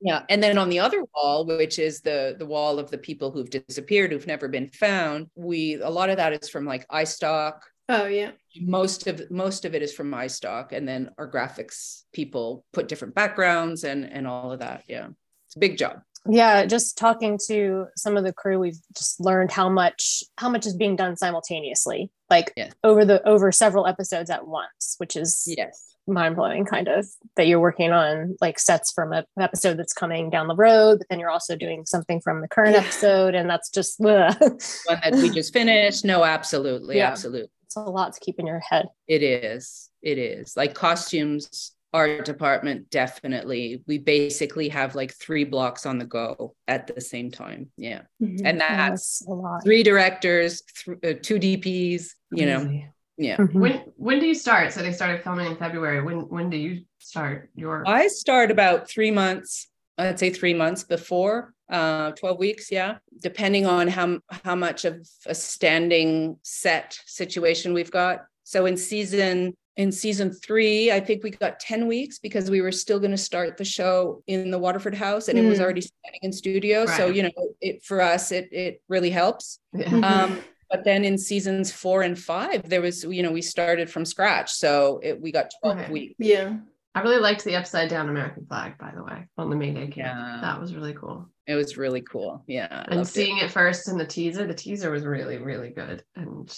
Yeah. 0.00 0.22
And 0.28 0.42
then 0.42 0.58
on 0.58 0.68
the 0.68 0.78
other 0.80 1.02
wall, 1.14 1.46
which 1.46 1.78
is 1.78 2.00
the 2.00 2.36
the 2.38 2.46
wall 2.46 2.78
of 2.78 2.90
the 2.90 2.98
people 2.98 3.30
who've 3.30 3.48
disappeared, 3.50 4.12
who've 4.12 4.26
never 4.26 4.48
been 4.48 4.68
found, 4.68 5.28
we 5.34 5.74
a 5.74 5.88
lot 5.90 6.10
of 6.10 6.18
that 6.18 6.32
is 6.32 6.48
from 6.48 6.64
like 6.66 6.86
iStock. 6.88 7.60
oh 7.88 8.06
yeah. 8.06 8.32
Most 8.60 9.06
of 9.06 9.30
most 9.30 9.64
of 9.64 9.74
it 9.74 9.82
is 9.82 9.92
from 9.94 10.10
iStock. 10.12 10.72
And 10.72 10.86
then 10.86 11.10
our 11.18 11.30
graphics 11.30 12.02
people 12.12 12.64
put 12.72 12.88
different 12.88 13.14
backgrounds 13.14 13.84
and 13.84 14.04
and 14.04 14.26
all 14.26 14.52
of 14.52 14.58
that. 14.60 14.84
Yeah. 14.88 15.08
It's 15.46 15.56
a 15.56 15.60
big 15.60 15.78
job. 15.78 16.02
Yeah, 16.28 16.66
just 16.66 16.98
talking 16.98 17.38
to 17.46 17.86
some 17.96 18.16
of 18.16 18.24
the 18.24 18.32
crew, 18.32 18.58
we've 18.58 18.80
just 18.96 19.20
learned 19.20 19.52
how 19.52 19.68
much 19.68 20.24
how 20.36 20.48
much 20.50 20.66
is 20.66 20.74
being 20.76 20.96
done 20.96 21.16
simultaneously, 21.16 22.10
like 22.28 22.52
Yes. 22.56 22.72
over 22.82 23.04
the 23.04 23.26
over 23.26 23.52
several 23.52 23.86
episodes 23.86 24.28
at 24.28 24.46
once, 24.46 24.96
which 24.98 25.16
is 25.16 25.44
Yes. 25.46 25.95
Mind 26.06 26.36
blowing. 26.36 26.64
Kind 26.64 26.88
of 26.88 27.06
that 27.36 27.46
you're 27.46 27.60
working 27.60 27.92
on 27.92 28.36
like 28.40 28.58
sets 28.58 28.92
from 28.92 29.12
a, 29.12 29.24
an 29.36 29.42
episode 29.42 29.76
that's 29.78 29.92
coming 29.92 30.30
down 30.30 30.48
the 30.48 30.54
road, 30.56 30.98
but 30.98 31.06
then 31.10 31.18
you're 31.20 31.30
also 31.30 31.56
doing 31.56 31.84
something 31.86 32.20
from 32.20 32.40
the 32.40 32.48
current 32.48 32.72
Yeah. 32.74 32.80
episode, 32.82 33.34
and 33.34 33.48
that's 33.48 33.70
just 33.70 34.00
ugh. 34.00 34.34
One 34.40 35.00
that 35.02 35.12
we 35.14 35.30
just 35.30 35.52
finished. 35.52 36.04
No, 36.04 36.24
absolutely. 36.24 36.96
Yeah. 36.98 37.08
Absolutely. 37.10 37.50
it's 37.64 37.76
a 37.76 37.80
lot 37.80 38.12
to 38.14 38.20
keep 38.20 38.38
in 38.38 38.46
your 38.46 38.60
head. 38.60 38.86
It 39.08 39.22
is. 39.22 39.90
It 40.02 40.18
is. 40.18 40.56
Like 40.56 40.74
costumes, 40.74 41.72
art 41.92 42.24
department, 42.24 42.90
definitely. 42.90 43.82
We 43.86 43.98
basically 43.98 44.68
have 44.68 44.94
like 44.94 45.12
three 45.14 45.44
blocks 45.44 45.86
on 45.86 45.98
the 45.98 46.04
go 46.04 46.54
at 46.68 46.86
the 46.86 47.00
same 47.00 47.30
time. 47.30 47.70
Yeah. 47.76 48.02
Mhm. 48.22 48.42
And 48.44 48.58
Yeah, 48.58 48.90
that's 48.90 49.22
a 49.26 49.30
lot. 49.32 49.64
three 49.64 49.82
directors, 49.82 50.62
th- 50.84 50.98
uh, 51.02 51.18
two 51.22 51.38
DPs, 51.38 52.10
you 52.32 52.46
know. 52.46 52.82
Crazy. 53.16 53.28
Yeah. 53.28 53.36
Mhm. 53.36 53.52
When 53.54 53.72
when 53.96 54.20
do 54.20 54.26
you 54.26 54.34
start? 54.34 54.72
So 54.72 54.82
they 54.82 54.92
started 54.92 55.22
filming 55.22 55.46
in 55.50 55.56
February. 55.56 56.02
When 56.02 56.28
when 56.28 56.50
do 56.50 56.56
you 56.56 56.82
start 56.98 57.50
your 57.54 57.82
I 57.86 58.08
start 58.08 58.50
about 58.50 58.88
three 58.88 59.10
months, 59.10 59.68
I'd 59.98 60.18
say 60.18 60.30
three 60.30 60.54
months 60.54 60.84
before, 60.84 61.54
uh, 61.70 62.12
12 62.12 62.38
weeks. 62.38 62.70
Yeah. 62.70 62.98
Depending 63.22 63.64
on 63.66 63.88
how, 63.88 64.18
how 64.44 64.54
much 64.54 64.84
of 64.84 65.08
a 65.26 65.34
standing 65.34 66.36
set 66.42 66.98
situation 67.06 67.72
we've 67.72 67.90
got. 67.90 68.24
So 68.44 68.66
in 68.66 68.76
season, 68.76 69.54
in 69.76 69.90
season 69.92 70.32
three, 70.32 70.92
I 70.92 71.00
think 71.00 71.22
we 71.24 71.30
got 71.30 71.58
10 71.60 71.86
weeks 71.86 72.18
because 72.18 72.50
we 72.50 72.60
were 72.60 72.72
still 72.72 72.98
going 72.98 73.10
to 73.10 73.16
start 73.16 73.56
the 73.56 73.64
show 73.64 74.22
in 74.26 74.50
the 74.50 74.58
Waterford 74.58 74.94
house 74.94 75.28
and 75.28 75.38
it 75.38 75.48
was 75.48 75.58
Mm. 75.58 75.62
already 75.62 75.80
standing 75.80 76.20
in 76.22 76.32
studio. 76.32 76.86
So, 76.86 77.06
you 77.08 77.22
know, 77.24 77.30
it 77.60 77.82
for 77.84 78.00
us, 78.02 78.32
it 78.32 78.48
it 78.52 78.82
really 78.88 79.10
helps. 79.10 79.58
Yeah. 79.72 79.88
Um, 79.96 80.38
but 80.70 80.84
then 80.84 81.04
in 81.04 81.16
seasons 81.18 81.70
four 81.72 82.02
and 82.02 82.18
five, 82.18 82.68
there 82.68 82.80
was, 82.82 83.04
you 83.04 83.22
know, 83.22 83.32
we 83.32 83.42
started 83.42 83.90
from 83.90 84.04
scratch. 84.04 84.52
So 84.52 85.00
it, 85.02 85.20
we 85.20 85.32
got 85.32 85.50
12 85.62 85.78
Okay. 85.78 85.92
weeks. 85.92 86.14
yeah. 86.18 86.56
I 86.94 87.00
really 87.02 87.18
liked 87.20 87.44
the 87.44 87.56
upside 87.56 87.90
down 87.90 88.08
American 88.08 88.46
flag, 88.46 88.78
by 88.78 88.90
the 88.96 89.04
way, 89.04 89.26
on 89.36 89.50
the 89.50 89.56
Mayday 89.56 89.88
camp. 89.88 89.96
Yeah. 90.18 90.38
That 90.40 90.58
was 90.58 90.74
really 90.74 90.94
cool. 90.94 91.28
It 91.46 91.54
was 91.54 91.76
really 91.76 92.00
cool. 92.00 92.42
Yeah. 92.46 92.68
I 92.70 92.84
and 92.86 92.96
loved 92.96 93.10
it. 93.10 93.12
seeing 93.12 93.36
it. 93.36 93.50
first 93.50 93.88
in 93.88 93.98
the 93.98 94.06
teaser, 94.06 94.46
the 94.46 94.54
teaser 94.54 94.90
was 94.90 95.04
really, 95.04 95.36
really 95.36 95.68
good. 95.68 96.02
And 96.16 96.48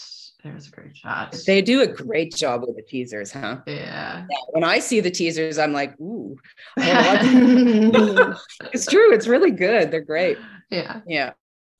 there 0.45 0.55
was 0.55 0.69
a 0.69 0.71
great 0.71 0.97
shot. 0.97 1.37
They 1.45 1.61
do 1.61 1.81
a 1.83 1.89
great 1.89 2.33
job 2.37 2.61
with 2.65 2.77
the 2.77 2.83
teasers, 2.83 3.33
huh? 3.33 3.63
yeah. 3.67 4.27
Yeah, 4.31 4.37
when 4.51 4.63
I 4.63 4.79
see 4.79 5.01
the 5.01 5.11
teasers, 5.11 5.59
I'm 5.59 5.73
like, 5.73 5.99
ooh, 6.01 6.37
I 6.77 7.21
wanna 7.25 7.91
watch- 8.29 8.37
it's 8.73 8.87
true. 8.87 9.13
It's 9.13 9.27
really 9.27 9.51
good. 9.51 9.91
They're 9.91 10.01
great. 10.03 10.39
yeah. 10.71 11.01
Yeah. 11.05 11.33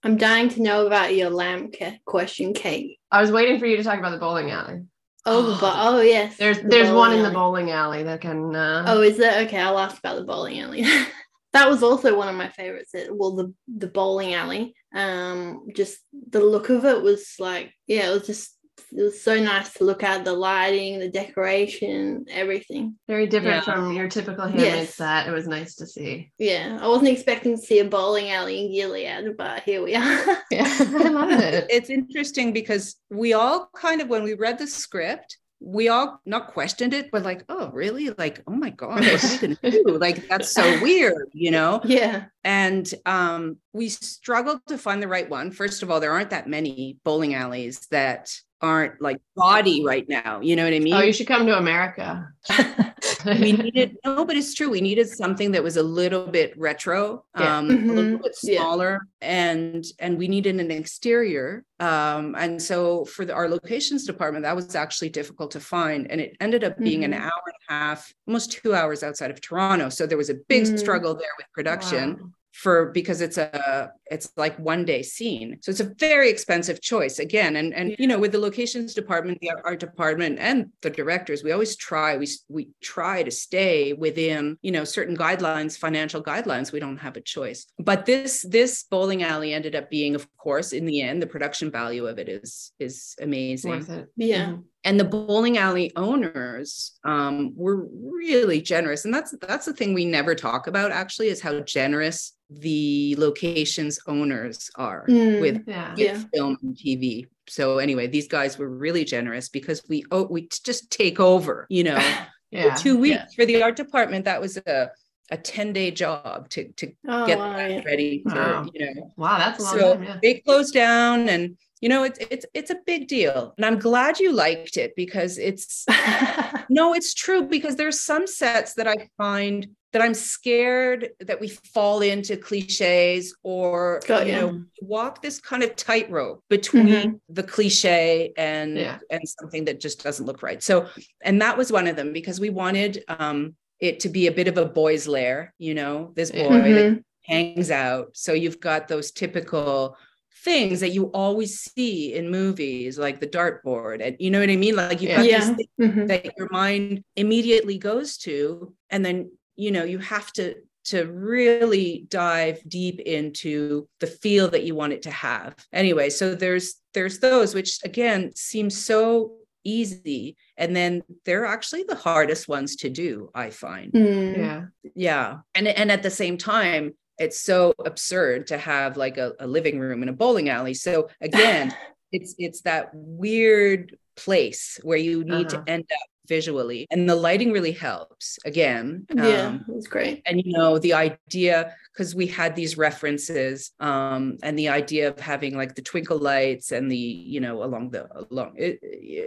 I'm 0.03 0.17
dying 0.17 0.49
to 0.51 0.63
know 0.63 0.87
about 0.87 1.15
your 1.15 1.31
lamb 1.31 1.71
ca- 1.77 1.99
question, 2.05 2.55
Kate. 2.55 2.99
I 3.11 3.21
was 3.21 3.33
waiting 3.33 3.59
for 3.59 3.67
you 3.67 3.77
to 3.77 3.83
talk 3.83 3.99
about 3.99 4.11
the 4.13 4.19
bowling 4.19 4.51
alley. 4.51 4.83
Oh, 5.27 5.59
bo- 5.61 5.73
oh 5.75 6.01
yes. 6.01 6.37
There's 6.37 6.61
the 6.61 6.69
there's 6.69 6.91
one 6.93 7.13
in 7.13 7.23
the 7.23 7.31
bowling 7.31 7.71
alley 7.71 8.03
that 8.05 8.21
can 8.21 8.55
uh 8.55 8.85
Oh, 8.87 9.03
is 9.03 9.17
there? 9.19 9.45
Okay, 9.47 9.59
I'll 9.61 9.79
ask 9.79 9.99
about 9.99 10.17
the 10.17 10.25
bowling 10.25 10.61
alley. 10.61 10.83
that 11.53 11.69
was 11.69 11.83
also 11.83 12.17
one 12.17 12.29
of 12.29 12.35
my 12.37 12.49
favorites. 12.49 12.95
It- 12.95 13.15
Well, 13.15 13.35
the 13.35 13.53
the 13.67 13.89
bowling 13.89 14.35
alley. 14.35 14.75
Um, 14.95 15.67
just 15.75 15.99
the 16.31 16.41
look 16.41 16.71
of 16.71 16.85
it 16.87 17.03
was 17.03 17.35
like, 17.39 17.75
yeah, 17.87 18.09
it 18.09 18.15
was 18.15 18.27
just 18.27 18.57
it 18.93 19.03
was 19.03 19.21
so 19.21 19.39
nice 19.43 19.73
to 19.75 19.85
look 19.85 20.03
at 20.03 20.25
the 20.25 20.33
lighting, 20.33 20.99
the 20.99 21.09
decoration, 21.09 22.25
everything. 22.31 22.97
very 23.07 23.27
different 23.27 23.67
Yeah. 23.67 23.75
from 23.75 23.93
your 23.93 24.09
typical 24.09 24.45
handmaid 24.47 24.65
Yes. 24.65 24.95
set. 24.95 25.27
It 25.27 25.33
was 25.33 25.47
nice 25.49 25.75
to 25.77 25.87
see. 25.87 26.31
Yeah, 26.39 26.79
I 26.81 26.89
wasn't 26.89 27.09
expecting 27.09 27.57
to 27.57 27.63
see 27.63 27.79
a 27.81 27.85
bowling 27.85 28.31
alley 28.31 28.65
in 28.67 28.73
Gilead, 28.73 29.37
but 29.37 29.63
here 29.63 29.83
we 29.83 29.95
are. 29.95 30.25
Yeah. 30.51 30.65
I 30.81 31.09
love 31.09 31.31
it. 31.31 31.67
It's 31.71 31.91
interesting 31.91 32.53
because 32.53 32.97
we 33.11 33.33
all 33.35 33.69
kind 33.77 34.01
of, 34.01 34.09
when 34.09 34.23
we 34.25 34.35
read 34.35 34.59
the 34.59 34.67
script, 34.67 35.39
we 35.61 35.89
all 35.89 36.21
not 36.25 36.53
questioned 36.53 36.95
it, 36.95 37.11
but 37.11 37.25
like, 37.25 37.43
oh, 37.49 37.69
really? 37.73 38.11
Like, 38.17 38.43
oh 38.47 38.53
my 38.53 38.71
God, 38.71 39.01
what 39.01 39.25
are 39.25 39.29
we 39.49 39.57
gonna 39.57 39.71
do? 39.73 39.99
Like, 39.99 40.29
that's 40.29 40.53
so 40.53 40.81
weird, 40.81 41.29
you 41.33 41.51
know? 41.51 41.81
Yeah. 41.85 42.27
And 42.45 42.89
um, 43.07 43.57
we 43.73 43.89
struggled 43.89 44.61
to 44.69 44.79
find 44.79 45.03
the 45.03 45.09
right 45.09 45.29
one. 45.29 45.51
First 45.51 45.83
of 45.83 45.91
all, 45.91 45.99
there 45.99 46.13
aren't 46.13 46.31
that 46.31 46.49
many 46.49 46.99
bowling 47.05 47.35
alleys 47.35 47.81
that 47.91 48.33
aren't 48.61 49.01
like 49.01 49.21
body 49.37 49.85
right 49.85 50.09
now. 50.09 50.41
You 50.41 50.57
know 50.57 50.65
what 50.65 50.73
I 50.75 50.79
mean? 50.81 50.95
Oh, 50.95 51.01
you 51.01 51.13
should 51.13 51.27
come 51.29 51.47
to 51.47 51.57
America. 51.59 52.29
we 53.27 53.53
needed 53.53 53.97
no, 54.05 54.25
but 54.25 54.37
it's 54.37 54.55
true. 54.55 54.71
We 54.71 54.81
needed 54.81 55.09
something 55.09 55.53
that 55.53 55.63
was 55.63 55.77
a 55.77 55.83
little 55.83 56.27
bit 56.27 56.59
retro, 56.59 57.25
Yeah. 57.39 57.59
um, 57.59 57.71
a 57.71 57.73
little 57.75 58.19
Mhm. 58.19 58.23
bit 58.23 58.37
Yeah. 58.43 58.59
smaller, 58.61 59.07
and 59.21 59.85
and 59.99 60.19
we 60.19 60.29
needed 60.29 60.59
an 60.59 60.71
exterior. 60.71 61.65
Um, 61.81 62.35
and 62.37 62.61
so 62.61 63.05
for 63.05 63.25
the, 63.25 63.33
our 63.35 63.49
locations 63.49 64.05
department, 64.05 64.43
that 64.45 64.57
was 64.57 64.75
actually 64.75 65.11
difficult 65.11 65.51
to 65.53 65.61
find, 65.61 66.11
and 66.11 66.21
it 66.21 66.37
ended 66.41 66.65
up 66.65 66.77
being 66.79 67.05
an 67.05 67.13
Mhm. 67.13 67.21
hour 67.23 67.43
and 67.47 67.55
a 67.69 67.73
half, 67.73 68.13
almost 68.27 68.53
two 68.53 68.75
hours 68.75 69.03
outside 69.03 69.31
of 69.31 69.41
Toronto. 69.41 69.89
So 69.89 70.07
there 70.07 70.19
was 70.19 70.31
a 70.31 70.35
big 70.49 70.65
Mm. 70.65 70.79
struggle 70.79 71.15
there 71.15 71.35
with 71.39 71.47
production 71.53 72.15
Wow. 72.15 72.31
For 72.53 72.87
because 72.87 73.21
it's 73.21 73.39
a 73.39 73.91
it's 74.07 74.33
like 74.37 74.59
one 74.59 74.85
day 74.85 75.03
scene. 75.03 75.59
So 75.61 75.71
it's 75.71 75.81
a 75.81 75.95
very 75.99 76.31
expensive 76.31 76.81
choice 76.81 77.19
again 77.19 77.57
and 77.57 77.75
and 77.75 77.95
you 77.99 78.07
know 78.07 78.19
with 78.19 78.33
the 78.33 78.39
locations 78.39 78.95
department 78.95 79.39
the 79.41 79.53
art 79.65 79.81
department 79.81 80.39
and 80.39 80.71
the 80.83 80.91
directors 80.91 81.43
we 81.45 81.53
always 81.53 81.77
try 81.77 82.17
we 82.17 82.27
we 82.49 82.69
try 82.83 83.23
to 83.23 83.31
stay 83.31 83.93
within 83.93 84.57
you 84.63 84.73
know 84.73 84.85
certain 84.85 85.17
guidelines 85.17 85.79
financial 85.79 86.23
guidelines. 86.23 86.73
We 86.73 86.81
don't 86.81 86.99
have 86.99 87.17
a 87.17 87.21
choice. 87.21 87.67
But 87.79 88.07
this 88.07 88.45
this 88.49 88.85
bowling 88.85 89.23
alley 89.23 89.53
ended 89.53 89.75
up 89.77 89.91
being 89.91 90.15
of 90.15 90.27
course 90.37 90.73
in 90.73 90.85
the 90.87 91.03
end 91.03 91.23
the 91.23 91.27
production 91.27 91.71
value 91.71 92.07
of 92.07 92.19
it 92.19 92.29
is 92.29 92.73
is 92.79 93.15
amazing. 93.21 93.71
Worth 93.71 93.91
it. 93.91 94.09
Yeah. 94.17 94.47
Mm-hmm. 94.47 94.61
And 94.85 94.99
the 94.99 95.05
bowling 95.05 95.59
alley 95.59 95.91
owners 95.97 96.93
um, 97.05 97.53
were 97.57 97.87
really 97.93 98.61
generous 98.61 99.05
and 99.05 99.13
that's 99.13 99.35
that's 99.43 99.67
the 99.67 99.73
thing 99.73 99.93
we 99.95 100.05
never 100.05 100.35
talk 100.35 100.67
about 100.67 100.91
actually 100.93 101.29
is 101.29 101.41
how 101.41 101.61
generous 101.61 102.33
the 102.51 103.15
locations 103.19 103.99
owners 104.07 104.71
are 104.77 105.05
Mm. 105.09 105.41
with 105.41 105.65
Yeah. 105.67 105.91
with 105.91 105.99
Yeah. 106.01 106.23
film 106.33 106.57
and 106.63 106.77
tv 106.77 107.27
so 107.49 107.79
anyway 107.79 108.07
these 108.07 108.29
guys 108.29 108.57
were 108.59 108.69
really 108.71 109.05
generous 109.05 109.49
because 109.49 109.83
we 109.89 110.05
oh 110.11 110.25
we 110.31 110.49
just 110.65 110.91
take 110.91 111.19
over 111.21 111.67
you 111.69 111.85
know 111.85 111.99
Yeah. 112.51 112.75
two 112.75 112.97
weeks 112.99 113.17
Yeah. 113.17 113.27
for 113.37 113.45
the 113.47 113.63
art 113.63 113.77
department 113.77 114.25
that 114.25 114.41
was 114.41 114.57
a 114.59 114.91
a 115.31 115.37
10 115.37 115.75
day 115.75 115.91
job 115.91 116.49
to 116.51 116.69
to 116.79 116.91
Oh, 117.07 117.27
get 117.27 117.39
wow, 117.39 117.53
that 117.55 117.71
yeah. 117.71 117.83
ready 117.85 118.23
for 118.23 118.35
Wow. 118.35 118.67
you 118.73 118.87
know 118.95 119.13
Wow, 119.19 119.37
that's 119.39 119.59
a 119.61 119.63
long 119.65 119.79
so 119.79 119.95
time. 119.95 120.03
Yeah. 120.05 120.19
they 120.23 120.35
closed 120.41 120.73
down 120.73 121.29
and 121.29 121.59
you 121.81 121.89
know 121.89 122.03
it's 122.03 122.19
it's 122.31 122.47
it's 122.55 122.71
a 122.71 122.77
big 122.87 123.09
deal 123.09 123.55
and 123.57 123.65
i'm 123.65 123.79
glad 123.79 124.19
you 124.19 124.33
liked 124.33 124.77
it 124.77 124.95
because 124.97 125.39
it's 125.39 125.85
no 126.69 126.95
it's 126.95 127.15
true 127.15 127.43
because 127.47 127.77
there's 127.77 128.01
some 128.01 128.27
sets 128.27 128.75
that 128.75 128.87
i 128.89 128.97
find 129.17 129.67
that 129.93 130.03
i'm 130.03 130.15
scared 130.15 131.11
that 131.21 131.41
we 131.41 131.49
fall 131.49 132.01
into 132.03 132.37
cliches 132.37 133.35
or 133.43 134.01
Got 134.07 134.27
you 134.27 134.33
know 134.33 134.63
walk 134.83 135.23
this 135.23 135.39
kind 135.41 135.63
of 135.63 135.77
tightrope 135.77 136.43
between 136.51 136.87
Mhm. 136.89 137.21
the 137.29 137.43
cliche 137.43 138.33
and 138.37 138.77
Yeah. 138.77 138.99
and 139.11 139.21
something 139.29 139.65
that 139.67 139.81
just 139.81 140.03
doesn't 140.03 140.27
look 140.27 140.43
right 140.43 140.63
so 140.63 140.87
and 141.23 141.41
that 141.43 141.57
was 141.57 141.71
one 141.73 141.87
of 141.87 141.97
them 141.97 142.13
because 142.13 142.41
we 142.41 142.51
wanted 142.51 143.05
um 143.09 143.55
it 143.81 144.01
to 144.01 144.09
be 144.09 144.27
a 144.27 144.33
bit 144.33 144.49
of 144.49 144.59
a 144.59 144.67
boy's 144.67 145.07
lair 145.07 145.55
you 145.59 145.75
know 145.75 146.13
this 146.17 146.31
boy 146.33 146.57
Yeah. 146.67 146.75
that 146.75 147.03
hangs 147.29 147.71
out. 147.71 148.07
So 148.15 148.33
you've 148.33 148.59
got 148.59 148.89
those 148.89 149.11
typical 149.11 149.99
things 150.45 150.81
that 150.81 150.91
you 150.91 151.07
always 151.13 151.59
see 151.61 152.15
in 152.15 152.31
movies, 152.31 152.99
like 152.99 153.21
the 153.21 153.27
dartboard, 153.27 154.01
and 154.05 154.17
you 154.19 154.31
know 154.31 154.41
what 154.41 154.51
I 154.51 154.57
mean. 154.57 154.77
Like 154.77 155.01
you've 155.03 155.17
got 155.17 155.25
Yeah. 155.27 155.39
these 155.41 155.57
things 155.79 155.95
Mhm. 155.95 156.09
that 156.09 156.37
your 156.37 156.49
mind 156.51 157.03
immediately 157.17 157.79
goes 157.79 158.17
to, 158.19 158.75
and 158.91 159.05
then 159.05 159.31
you 159.57 159.71
know 159.71 159.85
you 159.85 159.99
have 159.99 160.33
to 160.35 160.55
to 160.85 161.05
really 161.05 162.07
dive 162.09 162.63
deep 162.67 162.99
into 163.01 163.87
the 164.01 164.07
feel 164.07 164.49
that 164.49 164.63
you 164.65 164.75
want 164.75 164.93
it 164.95 165.03
to 165.03 165.11
have. 165.11 165.55
Anyway, 165.73 166.09
so 166.09 166.35
there's 166.35 166.77
there's 166.95 167.19
those 167.19 167.55
which 167.55 167.79
again 167.85 168.33
seem 168.35 168.71
so 168.71 169.35
easy 169.65 170.37
and 170.57 170.75
then 170.75 171.03
they're 171.27 171.45
actually 171.45 171.83
the 171.83 171.95
hardest 171.95 172.49
ones 172.49 172.75
to 172.77 172.89
do 172.89 173.29
i 173.35 173.51
find 173.51 173.93
Mm. 173.93 174.37
Yeah. 174.39 174.65
yeah 174.95 175.39
and 175.55 175.69
and 175.69 175.93
at 175.93 176.03
the 176.03 176.11
same 176.11 176.39
time 176.39 176.93
it's 177.19 177.41
so 177.41 177.75
absurd 177.85 178.47
to 178.49 178.59
have 178.59 178.97
like 178.97 179.19
a, 179.19 179.33
a 179.41 179.47
living 179.47 179.79
room 179.79 180.03
in 180.03 180.09
a 180.09 180.13
bowling 180.13 180.49
alley 180.49 180.75
so 180.75 181.09
again 181.21 181.75
it's 182.13 182.35
it's 182.39 182.63
that 182.63 182.91
weird 182.95 183.97
place 184.17 184.79
where 184.83 184.99
you 184.99 185.25
need 185.25 185.47
Uh-huh. 185.53 185.63
to 185.65 185.71
end 185.71 185.85
up 185.93 186.09
visually 186.29 186.87
and 186.91 187.09
the 187.09 187.15
lighting 187.17 187.51
really 187.53 187.73
helps 187.73 188.39
again 188.45 189.07
Yeah, 189.15 189.47
um, 189.49 189.65
it 189.69 189.75
was 189.75 189.87
great. 189.89 190.23
and 190.27 190.41
you 190.45 190.53
know 190.53 190.79
the 190.79 190.95
idea 190.95 191.75
because 191.93 192.15
we 192.15 192.27
had 192.27 192.55
these 192.55 192.77
references 192.79 193.73
um 193.81 194.37
and 194.43 194.59
the 194.59 194.69
idea 194.69 195.09
of 195.09 195.19
having 195.19 195.57
like 195.57 195.75
the 195.75 195.83
twinkle 195.83 196.19
lights 196.19 196.71
and 196.73 196.91
the 196.91 196.97
you 197.35 197.41
know 197.41 197.63
along 197.65 197.91
the 197.91 198.03
along 198.31 198.53
it, 198.57 198.79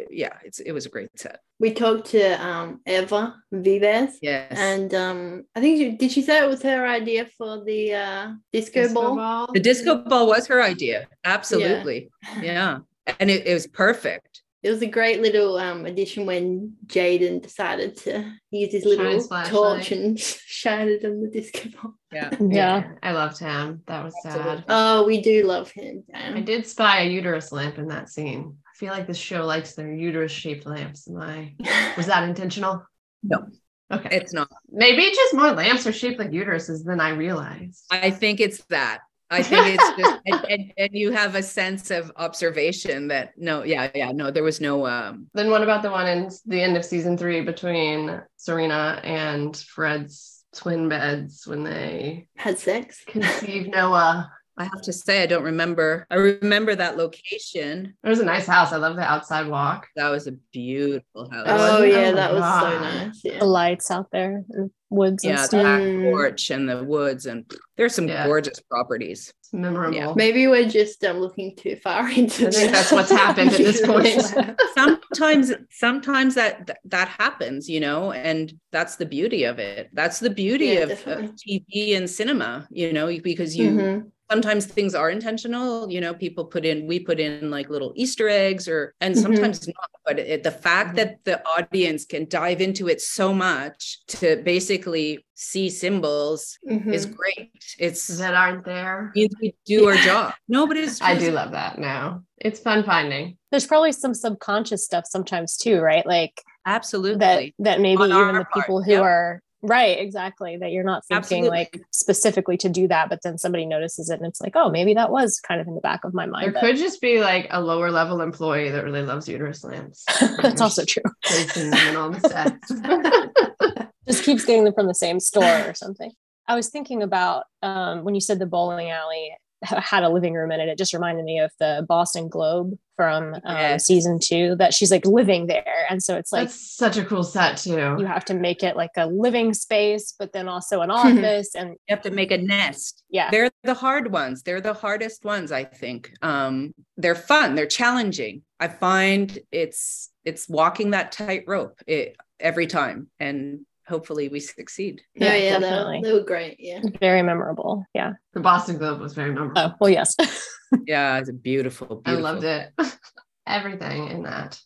yeah 0.09 0.35
it's 0.45 0.59
it 0.59 0.71
was 0.71 0.85
a 0.85 0.89
great 0.89 1.09
set 1.19 1.39
We 1.59 1.73
talked 1.73 2.05
to 2.15 2.23
um 2.47 2.67
Eva 2.87 3.35
Vives. 3.51 4.17
yes 4.21 4.57
And 4.57 4.89
um, 5.05 5.43
I 5.55 5.59
think 5.61 5.77
she, 5.79 5.87
did 6.01 6.11
she 6.11 6.21
say 6.21 6.35
it 6.43 6.49
was 6.49 6.63
her 6.63 6.87
idea 6.87 7.23
for 7.37 7.63
the 7.69 7.93
uh, 7.93 8.23
disco, 8.51 8.81
Disco 8.83 8.93
ball? 9.01 9.15
ball. 9.15 9.47
The 9.53 9.59
disco 9.69 9.91
ball 10.11 10.25
was 10.33 10.47
her 10.47 10.61
idea. 10.73 11.07
Absolutely. 11.23 12.09
Yeah. 12.41 12.79
And 13.19 13.29
it, 13.29 13.45
it 13.45 13.53
was 13.53 13.67
perfect. 13.67 14.40
It 14.63 14.69
was 14.69 14.81
a 14.83 14.87
great 14.87 15.21
little 15.21 15.57
um, 15.57 15.87
addition 15.87 16.27
when 16.27 16.73
Jaden 16.85 17.41
decided 17.41 17.97
to 17.97 18.31
use 18.51 18.71
his 18.71 18.85
little 18.85 19.19
torch 19.45 19.91
and 19.91 20.19
shine 20.19 20.87
it 20.87 21.03
on 21.03 21.21
the 21.21 21.29
disco 21.29 21.69
ball. 21.69 21.93
Yeah. 22.13 22.29
Yeah. 22.41 22.91
I 23.01 23.13
loved 23.13 23.39
him. 23.39 23.83
That 23.87 24.03
was 24.03 24.13
sad. 24.21 24.65
Oh, 24.67 25.05
we 25.05 25.21
do 25.21 25.43
love 25.45 25.71
him. 25.71 26.03
I 26.13 26.41
did 26.41 26.67
spy 26.67 27.03
a 27.03 27.09
uterus 27.09 27.53
lamp 27.53 27.77
in 27.77 27.87
that 27.87 28.09
scene. 28.09 28.57
I 28.67 28.77
feel 28.77 28.91
like 28.91 29.07
this 29.07 29.15
show 29.17 29.45
likes 29.45 29.75
their 29.75 29.93
uterus 29.93 30.29
shaped 30.29 30.65
lamps. 30.65 31.07
Am 31.07 31.21
I 31.21 31.55
was 31.95 32.07
that 32.07 32.27
intentional? 32.27 32.85
No. 33.23 33.47
Okay. 33.93 34.09
It's 34.11 34.33
not. 34.33 34.49
Maybe 34.69 35.03
just 35.03 35.33
more 35.33 35.51
lamps 35.51 35.87
are 35.87 35.93
shaped 35.93 36.19
like 36.19 36.31
uteruses 36.31 36.83
than 36.83 36.99
I 36.99 37.11
realized. 37.11 37.85
I 37.91 38.11
think 38.11 38.41
it's 38.41 38.61
that. 38.65 38.99
I 39.31 39.41
think 39.41 39.79
it's 39.79 39.97
just 39.97 40.21
and, 40.25 40.45
and, 40.49 40.73
and 40.77 40.89
you 40.93 41.11
have 41.11 41.35
a 41.35 41.41
sense 41.43 41.89
of 41.89 42.11
observation 42.17 43.07
that 43.07 43.31
no, 43.37 43.63
yeah, 43.63 43.89
yeah, 43.95 44.11
no, 44.11 44.29
there 44.29 44.43
was 44.43 44.59
no 44.61 44.85
um 44.85 45.27
Then 45.33 45.49
what 45.49 45.63
about 45.63 45.81
the 45.81 45.89
one 45.89 46.07
in 46.07 46.29
the 46.45 46.61
end 46.61 46.75
of 46.77 46.83
season 46.85 47.17
three 47.17 47.41
between 47.41 48.21
Serena 48.37 48.99
and 49.03 49.55
Fred's 49.55 50.43
twin 50.53 50.89
beds 50.89 51.47
when 51.47 51.63
they 51.63 52.27
Had 52.35 52.59
sex. 52.59 53.03
conceive 53.07 53.67
Noah? 53.69 54.29
I 54.61 54.65
have 54.65 54.81
to 54.83 54.93
say 54.93 55.23
I 55.23 55.25
don't 55.25 55.43
remember. 55.43 56.05
I 56.11 56.15
remember 56.15 56.75
that 56.75 56.95
location. 56.97 57.95
It 58.03 58.07
was 58.09 58.19
a 58.19 58.25
nice 58.25 58.45
house. 58.45 58.71
I 58.71 58.77
love 58.77 58.95
the 58.95 59.01
outside 59.01 59.47
walk. 59.47 59.87
That 59.95 60.09
was 60.09 60.27
a 60.27 60.33
beautiful 60.53 61.29
house. 61.31 61.47
Oh, 61.49 61.79
Oh 61.79 61.83
yeah, 61.83 62.11
my 62.11 62.15
that 62.17 62.33
was 62.33 62.43
so 62.43 62.79
nice. 62.79 63.21
Yeah. 63.23 63.39
The 63.39 63.45
lights 63.45 63.89
out 63.89 64.11
there, 64.11 64.43
and 64.51 64.69
woods 64.91 65.23
and 65.23 65.33
yeah, 65.37 65.47
the 65.47 65.57
back 65.57 65.81
Mm. 65.81 66.03
porch 66.03 66.51
and 66.51 66.69
the 66.69 66.83
woods 66.83 67.25
and 67.25 67.49
there's 67.77 67.95
some 67.95 68.07
Yeah. 68.07 68.25
gorgeous 68.27 68.59
properties. 68.69 69.33
It's 69.39 69.53
memorable. 69.53 69.95
Yeah. 69.95 70.13
Maybe 70.15 70.47
we're 70.47 70.67
just 70.69 71.03
um, 71.05 71.19
looking 71.19 71.55
too 71.55 71.77
far 71.77 72.09
into 72.19 72.47
I 72.47 72.51
think 72.51 72.71
that's 72.71 72.91
what's 72.91 73.09
happened 73.11 73.51
at 73.53 73.57
this 73.57 73.81
point. 73.87 74.59
sometimes 74.75 75.53
sometimes 75.69 76.35
that 76.35 76.77
that 76.85 77.07
happens 77.07 77.69
you 77.69 77.79
know 77.79 78.11
and 78.11 78.53
that's 78.71 78.95
the 78.97 79.05
beauty 79.05 79.43
of 79.45 79.59
it 79.59 79.89
that's 79.93 80.19
the 80.19 80.29
beauty 80.29 80.65
Yeah, 80.65 80.83
of, 80.83 80.91
of 81.07 81.31
tv 81.35 81.95
and 81.97 82.09
cinema 82.09 82.67
you 82.71 82.91
know 82.93 83.07
because 83.21 83.55
you 83.57 83.71
Mhm. 83.71 84.11
Sometimes 84.31 84.65
things 84.65 84.95
are 84.95 85.09
intentional 85.09 85.91
you 85.91 85.99
know 85.99 86.13
people 86.13 86.45
put 86.45 86.63
in 86.65 86.87
we 86.87 86.97
put 86.99 87.19
in 87.19 87.51
like 87.51 87.69
little 87.69 87.91
easter 87.95 88.27
eggs 88.29 88.67
or 88.67 88.93
and 89.01 89.13
Mhm. 89.15 89.21
sometimes 89.21 89.67
not 89.67 89.89
but 90.05 90.17
it, 90.19 90.41
the 90.43 90.51
fact 90.67 90.91
Mhm. 90.91 90.95
that 90.99 91.09
the 91.25 91.37
audience 91.55 92.05
can 92.05 92.23
dive 92.29 92.61
into 92.61 92.87
it 92.87 92.99
so 93.01 93.33
much 93.33 93.79
to 94.19 94.27
basically 94.53 95.25
see 95.35 95.69
symbols 95.69 96.57
Mhm. 96.69 96.93
is 96.93 97.05
great 97.05 97.51
it's 97.77 98.07
that 98.23 98.33
aren't 98.33 98.63
there. 98.65 99.11
means 99.15 99.33
we 99.41 99.53
do 99.65 99.87
our 99.89 99.95
job 100.09 100.33
no 100.47 100.65
but 100.67 100.77
it's 100.77 101.01
I 101.11 101.17
do 101.17 101.31
love 101.31 101.51
that 101.51 101.77
now. 101.79 102.23
It's 102.47 102.59
fun 102.59 102.83
finding. 102.83 103.37
There's 103.51 103.67
probably 103.67 103.91
some 103.91 104.15
subconscious 104.15 104.83
stuff 104.89 105.05
sometimes 105.07 105.57
too, 105.57 105.79
right? 105.79 106.05
Like 106.05 106.35
absolutely 106.65 107.19
that 107.19 107.37
that 107.67 107.77
maybe 107.81 108.01
On 108.01 108.09
even 108.09 108.17
our 108.17 108.39
the 108.39 108.45
part, 108.45 108.53
people 108.65 108.81
who 108.81 108.91
yep. 108.91 109.03
are 109.03 109.41
right, 109.61 109.99
exactly, 109.99 110.57
that 110.57 110.71
you're 110.71 110.83
not 110.83 111.05
thinking 111.05 111.45
like 111.45 111.81
specifically 111.91 112.57
to 112.57 112.69
do 112.69 112.87
that, 112.87 113.09
but 113.09 113.21
then 113.23 113.37
somebody 113.37 113.65
notices 113.65 114.09
it 114.09 114.19
and 114.19 114.25
it's 114.27 114.41
like, 114.41 114.55
oh, 114.55 114.69
maybe 114.69 114.93
that 114.93 115.11
was 115.11 115.39
kind 115.39 115.61
of 115.61 115.67
in 115.67 115.75
the 115.75 115.81
back 115.81 116.03
of 116.03 116.13
my 116.13 116.25
There 116.25 116.31
mind. 116.31 116.53
but 116.53 116.61
could 116.61 116.77
just 116.77 117.01
be 117.01 117.19
like 117.19 117.47
a 117.49 117.61
lower 117.61 117.91
level 117.91 118.21
employee 118.21 118.69
that 118.69 118.83
really 118.83 119.03
loves 119.03 119.27
uterus 119.27 119.63
lamps. 119.63 120.05
That's 120.41 120.61
also 120.61 120.85
true. 120.85 121.03
Placing 121.25 121.69
them 121.69 121.87
in 121.87 121.95
all 121.95 122.09
the 122.09 122.19
sets. 122.19 123.87
Just 124.07 124.23
keeps 124.23 124.45
getting 124.45 124.63
them 124.63 124.73
from 124.73 124.87
the 124.87 124.95
same 124.95 125.19
store 125.19 125.69
or 125.69 125.73
something. 125.75 126.11
I 126.47 126.55
was 126.55 126.69
thinking 126.69 127.03
about 127.03 127.45
um, 127.61 128.03
when 128.03 128.15
you 128.15 128.21
said 128.21 128.39
the 128.39 128.47
bowling 128.47 128.89
alley 128.89 129.31
had 129.63 130.03
a 130.03 130.09
living 130.09 130.33
room 130.33 130.51
in 130.51 130.59
it. 130.59 130.69
It 130.69 130.77
just 130.77 130.93
reminded 130.93 131.23
me 131.25 131.39
of 131.39 131.51
the 131.59 131.85
Boston 131.87 132.27
Globe 132.29 132.77
from 132.95 133.33
um, 133.33 133.41
Yes. 133.45 133.85
season 133.85 134.19
two 134.21 134.55
that 134.57 134.73
she's 134.73 134.91
like 134.91 135.05
living 135.05 135.47
there. 135.47 135.85
And 135.89 136.01
so 136.03 136.15
it's 136.17 136.31
like 136.31 136.47
That's 136.49 136.75
such 136.75 136.97
a 136.97 137.05
cool 137.05 137.23
set 137.23 137.57
too. 137.57 137.71
you 137.99 138.05
have 138.05 138.25
to 138.25 138.33
make 138.33 138.63
it 138.63 138.75
like 138.75 138.91
a 138.97 139.07
living 139.07 139.53
space, 139.53 140.13
but 140.17 140.33
then 140.33 140.47
also 140.47 140.81
an 140.81 140.91
office. 140.91 141.55
and 141.55 141.69
You 141.71 141.77
have 141.95 142.01
to 142.03 142.11
make 142.11 142.31
a 142.31 142.37
nest. 142.37 143.03
yeah, 143.09 143.29
They're 143.31 143.49
the 143.63 143.73
hard 143.73 144.11
ones. 144.11 144.43
They're 144.43 144.61
the 144.61 144.73
hardest 144.73 145.25
ones, 145.25 145.51
I 145.51 145.63
think. 145.63 146.11
Um, 146.21 146.73
they're 146.97 147.15
fun. 147.15 147.55
They're 147.55 147.65
challenging. 147.67 148.43
I 148.59 148.67
find 148.67 149.37
it's 149.51 150.09
it's 150.23 150.47
walking 150.47 150.91
that 150.91 151.11
tightrope 151.11 151.79
it, 151.87 152.15
every 152.39 152.67
time, 152.67 153.09
and 153.19 153.61
hopefully 153.91 154.29
we 154.29 154.39
succeed. 154.39 155.01
Yeah, 155.13 155.27
oh, 155.27 155.27
Yeah, 155.27 155.35
yeah, 155.35 155.59
they, 155.59 155.59
definitely. 155.69 155.97
were, 155.99 156.03
they 156.07 156.13
were 156.13 156.23
great. 156.25 156.55
Yeah. 156.59 156.81
very 156.99 157.21
memorable. 157.21 157.85
Yeah. 157.93 158.13
the 158.33 158.39
Boston 158.39 158.77
Globe 158.77 158.99
was 159.01 159.13
very 159.13 159.31
memorable. 159.33 159.61
Oh, 159.61 159.73
well, 159.79 159.89
yes. 159.91 160.15
Yeah, 160.87 161.19
it's 161.19 161.27
a 161.27 161.33
beautiful, 161.33 162.01
I 162.05 162.13
loved 162.13 162.45
it. 162.45 162.71
Everything 163.45 164.07
in 164.07 164.23
that. 164.23 164.57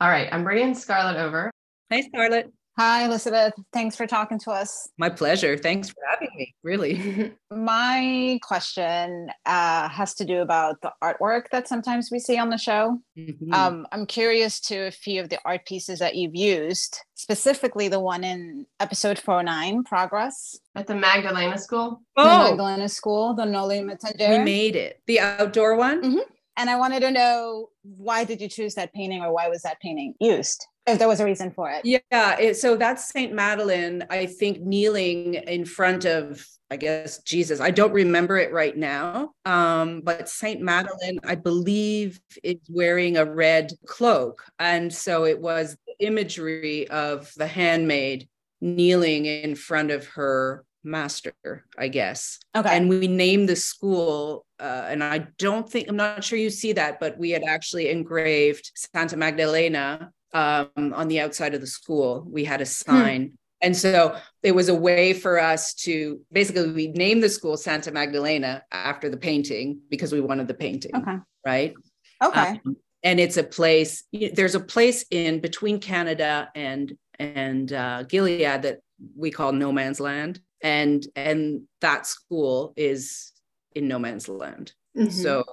All 0.00 0.08
right, 0.08 0.28
I'm 0.30 0.44
bringing 0.44 0.72
Scarlett 0.76 1.16
over. 1.16 1.50
Hi, 1.90 2.02
Scarlett. 2.02 2.52
Hi, 2.78 3.06
Elizabeth. 3.06 3.54
Thanks 3.72 3.96
for 3.96 4.06
talking 4.06 4.38
to 4.38 4.52
us. 4.52 4.88
My 4.98 5.08
pleasure. 5.08 5.58
Thanks 5.58 5.88
for 5.88 5.96
having 6.08 6.28
me. 6.36 6.54
Really. 6.62 7.34
My 7.50 8.38
question 8.40 9.30
uh, 9.44 9.88
has 9.88 10.14
to 10.14 10.24
do 10.24 10.42
about 10.42 10.80
the 10.82 10.92
artwork 11.02 11.46
that 11.50 11.66
sometimes 11.66 12.10
we 12.12 12.20
see 12.20 12.38
on 12.38 12.50
the 12.50 12.56
show. 12.56 13.00
Mhm. 13.18 13.52
Um, 13.52 13.86
I'm 13.90 14.06
curious 14.06 14.60
to 14.60 14.86
a 14.86 14.90
few 14.92 15.20
of 15.20 15.28
the 15.28 15.40
art 15.44 15.66
pieces 15.66 15.98
that 15.98 16.14
you've 16.14 16.36
used, 16.36 17.00
specifically 17.14 17.88
the 17.88 17.98
one 17.98 18.22
in 18.22 18.64
episode 18.78 19.18
409, 19.18 19.82
Progress, 19.82 20.56
At 20.76 20.86
the 20.86 20.94
Magdalena 20.94 21.58
School. 21.58 22.00
the 22.14 22.22
oh, 22.22 22.44
Magdalena 22.44 22.88
School, 22.88 23.34
the 23.34 23.44
Noli 23.44 23.82
Me 23.82 23.94
we 24.20 24.38
made 24.38 24.76
it. 24.76 25.02
The 25.08 25.18
outdoor 25.18 25.74
one. 25.74 26.00
Mhm. 26.00 26.20
And 26.56 26.70
I 26.70 26.76
wanted 26.76 27.00
to 27.00 27.10
know 27.10 27.70
why 27.82 28.24
did 28.24 28.40
you 28.40 28.48
choose 28.48 28.74
that 28.74 28.92
painting 28.92 29.22
or 29.22 29.32
why 29.32 29.48
was 29.48 29.62
that 29.62 29.80
painting 29.80 30.14
used? 30.20 30.64
If 30.88 30.98
there 30.98 31.08
was 31.08 31.20
a 31.20 31.24
reason 31.24 31.50
for 31.50 31.70
it. 31.70 31.84
Yeah, 31.84 32.38
it, 32.38 32.56
so 32.56 32.76
that's 32.76 33.08
Saint 33.10 33.32
Madeline, 33.32 34.06
I 34.08 34.26
think, 34.26 34.60
kneeling 34.60 35.34
in 35.34 35.64
front 35.66 36.06
of, 36.06 36.46
I 36.70 36.76
guess, 36.76 37.18
Jesus. 37.22 37.60
I 37.60 37.70
don't 37.70 37.92
remember 37.92 38.38
it 38.38 38.52
right 38.52 38.76
now, 38.76 39.32
um, 39.44 40.00
but 40.00 40.28
Saint 40.28 40.62
Madeline, 40.62 41.20
I 41.24 41.34
believe, 41.34 42.20
is 42.42 42.56
wearing 42.70 43.18
a 43.18 43.24
red 43.24 43.72
cloak, 43.86 44.44
and 44.58 44.92
so 44.92 45.26
it 45.26 45.38
was 45.38 45.76
the 45.86 46.06
imagery 46.06 46.88
of 46.88 47.30
the 47.36 47.46
handmaid 47.46 48.28
kneeling 48.60 49.26
in 49.26 49.54
front 49.54 49.90
of 49.90 50.06
her 50.06 50.64
master, 50.84 51.34
I 51.76 51.88
guess. 51.88 52.38
Okay. 52.56 52.76
And 52.76 52.88
we 52.88 53.08
named 53.08 53.48
the 53.48 53.56
school, 53.56 54.46
uh, 54.58 54.86
and 54.88 55.04
I 55.04 55.18
don't 55.38 55.70
think 55.70 55.88
I'm 55.88 55.96
not 55.96 56.24
sure 56.24 56.38
you 56.38 56.50
see 56.50 56.72
that, 56.72 56.98
but 56.98 57.18
we 57.18 57.30
had 57.30 57.44
actually 57.44 57.90
engraved 57.90 58.72
Santa 58.74 59.16
Magdalena 59.16 60.12
um, 60.32 60.68
on 60.76 61.08
the 61.08 61.20
outside 61.20 61.54
of 61.54 61.60
the 61.60 61.66
school. 61.66 62.26
We 62.28 62.44
had 62.44 62.60
a 62.60 62.66
sign. 62.66 63.38
And 63.60 63.76
so 63.76 64.16
it 64.42 64.52
was 64.52 64.68
a 64.68 64.74
way 64.74 65.12
for 65.12 65.40
us 65.40 65.74
to 65.74 66.20
basically 66.30 66.70
we 66.70 66.88
named 66.88 67.22
the 67.22 67.28
school 67.28 67.56
Santa 67.56 67.90
Magdalena 67.90 68.62
after 68.70 69.08
the 69.08 69.16
painting 69.16 69.80
because 69.90 70.12
we 70.12 70.20
wanted 70.20 70.46
the 70.46 70.54
painting, 70.54 70.94
okay. 70.94 71.16
right? 71.44 71.74
Okay. 72.22 72.60
Um, 72.64 72.76
and 73.02 73.20
it's 73.20 73.36
a 73.36 73.44
place. 73.44 74.04
There's 74.12 74.54
a 74.54 74.60
place 74.60 75.04
in 75.10 75.40
between 75.40 75.80
Canada 75.80 76.50
and 76.54 76.92
and 77.18 77.72
uh, 77.72 78.04
Gilead 78.04 78.62
that 78.62 78.78
we 79.16 79.30
call 79.30 79.52
No 79.52 79.72
Man's 79.72 80.00
Land, 80.00 80.40
and 80.62 81.04
and 81.14 81.62
that 81.80 82.06
school 82.06 82.72
is 82.76 83.32
in 83.74 83.88
No 83.88 83.98
Man's 83.98 84.28
Land. 84.28 84.72
Mhm. 84.96 85.12
So 85.12 85.44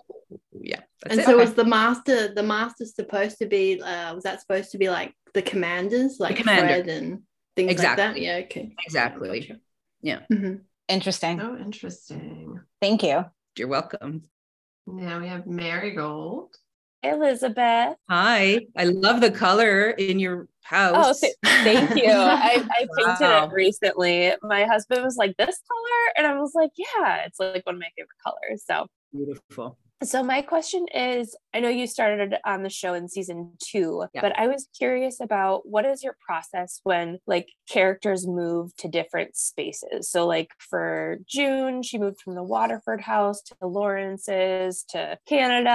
that's 1.03 1.13
and 1.13 1.21
it. 1.21 1.25
so 1.25 1.37
was 1.37 1.53
the 1.53 1.65
master 1.65 2.33
the 2.33 2.43
master 2.43 2.85
supposed 2.85 3.37
to 3.39 3.45
be 3.45 3.81
uh 3.81 4.13
was 4.15 4.23
that 4.23 4.41
supposed 4.41 4.71
to 4.71 4.77
be 4.77 4.89
like 4.89 5.13
the 5.33 5.41
commanders 5.41 6.17
like 6.19 6.37
commander. 6.37 6.67
Fred 6.83 6.87
and 6.87 7.21
things 7.55 7.71
Exactly. 7.71 8.03
like 8.05 8.13
that 8.15 8.21
yeah 8.21 8.37
okay 8.45 8.73
exactly. 8.85 9.39
Gotcha. 9.41 9.59
Yeah. 10.01 10.19
Mhm. 10.31 10.61
Interesting. 10.87 11.41
Oh, 11.41 11.57
interesting. 11.57 12.59
Thank 12.81 13.01
you. 13.03 13.25
You're 13.57 13.67
welcome. 13.69 14.23
Now 14.85 15.19
we 15.19 15.27
have 15.27 15.47
Marigold. 15.47 16.55
Elizabeth. 17.01 17.95
Hi, 18.09 18.59
I 18.77 18.83
love 18.85 19.21
the 19.21 19.31
color 19.31 19.89
in 19.91 20.19
your 20.19 20.47
Oh, 20.71 20.75
house. 20.75 21.19
th- 21.21 21.35
thank 21.43 21.95
you. 21.95 22.11
I, 22.11 22.63
I 22.69 22.87
painted 22.97 23.19
Wow. 23.23 23.45
it 23.47 23.51
recently. 23.53 24.33
My 24.41 24.65
husband 24.65 25.03
was 25.03 25.15
like, 25.15 25.35
"This 25.37 25.59
color," 25.69 26.13
and 26.17 26.25
I 26.27 26.39
was 26.39 26.53
like, 26.55 26.71
"Yeah, 26.75 27.23
it's 27.25 27.39
like 27.39 27.63
one 27.65 27.75
of 27.75 27.81
my 27.81 27.89
favorite 27.95 28.09
colors." 28.23 28.63
So, 28.65 28.87
Beautiful. 29.13 29.77
So 30.03 30.21
my 30.23 30.41
question 30.41 30.85
is, 30.93 31.35
I 31.53 31.61
know 31.61 31.69
you 31.69 31.87
started 31.87 32.35
on 32.45 32.63
the 32.63 32.69
show 32.69 32.93
in 32.93 33.07
season 33.07 33.53
two, 33.63 34.05
Yeah. 34.13 34.21
but 34.21 34.37
I 34.37 34.47
was 34.47 34.67
curious 34.77 35.19
about 35.21 35.67
what 35.67 35.85
is 35.85 36.03
your 36.03 36.17
process 36.25 36.81
when 36.83 37.19
like 37.25 37.49
characters 37.69 38.27
move 38.27 38.75
to 38.77 38.87
different 38.89 39.35
spaces. 39.37 40.09
So, 40.09 40.27
like 40.27 40.51
for 40.59 41.17
June, 41.27 41.81
she 41.81 41.97
moved 41.97 42.19
from 42.21 42.35
the 42.35 42.43
Waterford 42.43 43.01
house 43.01 43.41
to 43.43 43.55
the 43.61 43.67
Lawrence's 43.67 44.83
to 44.89 45.17
Canada, 45.27 45.69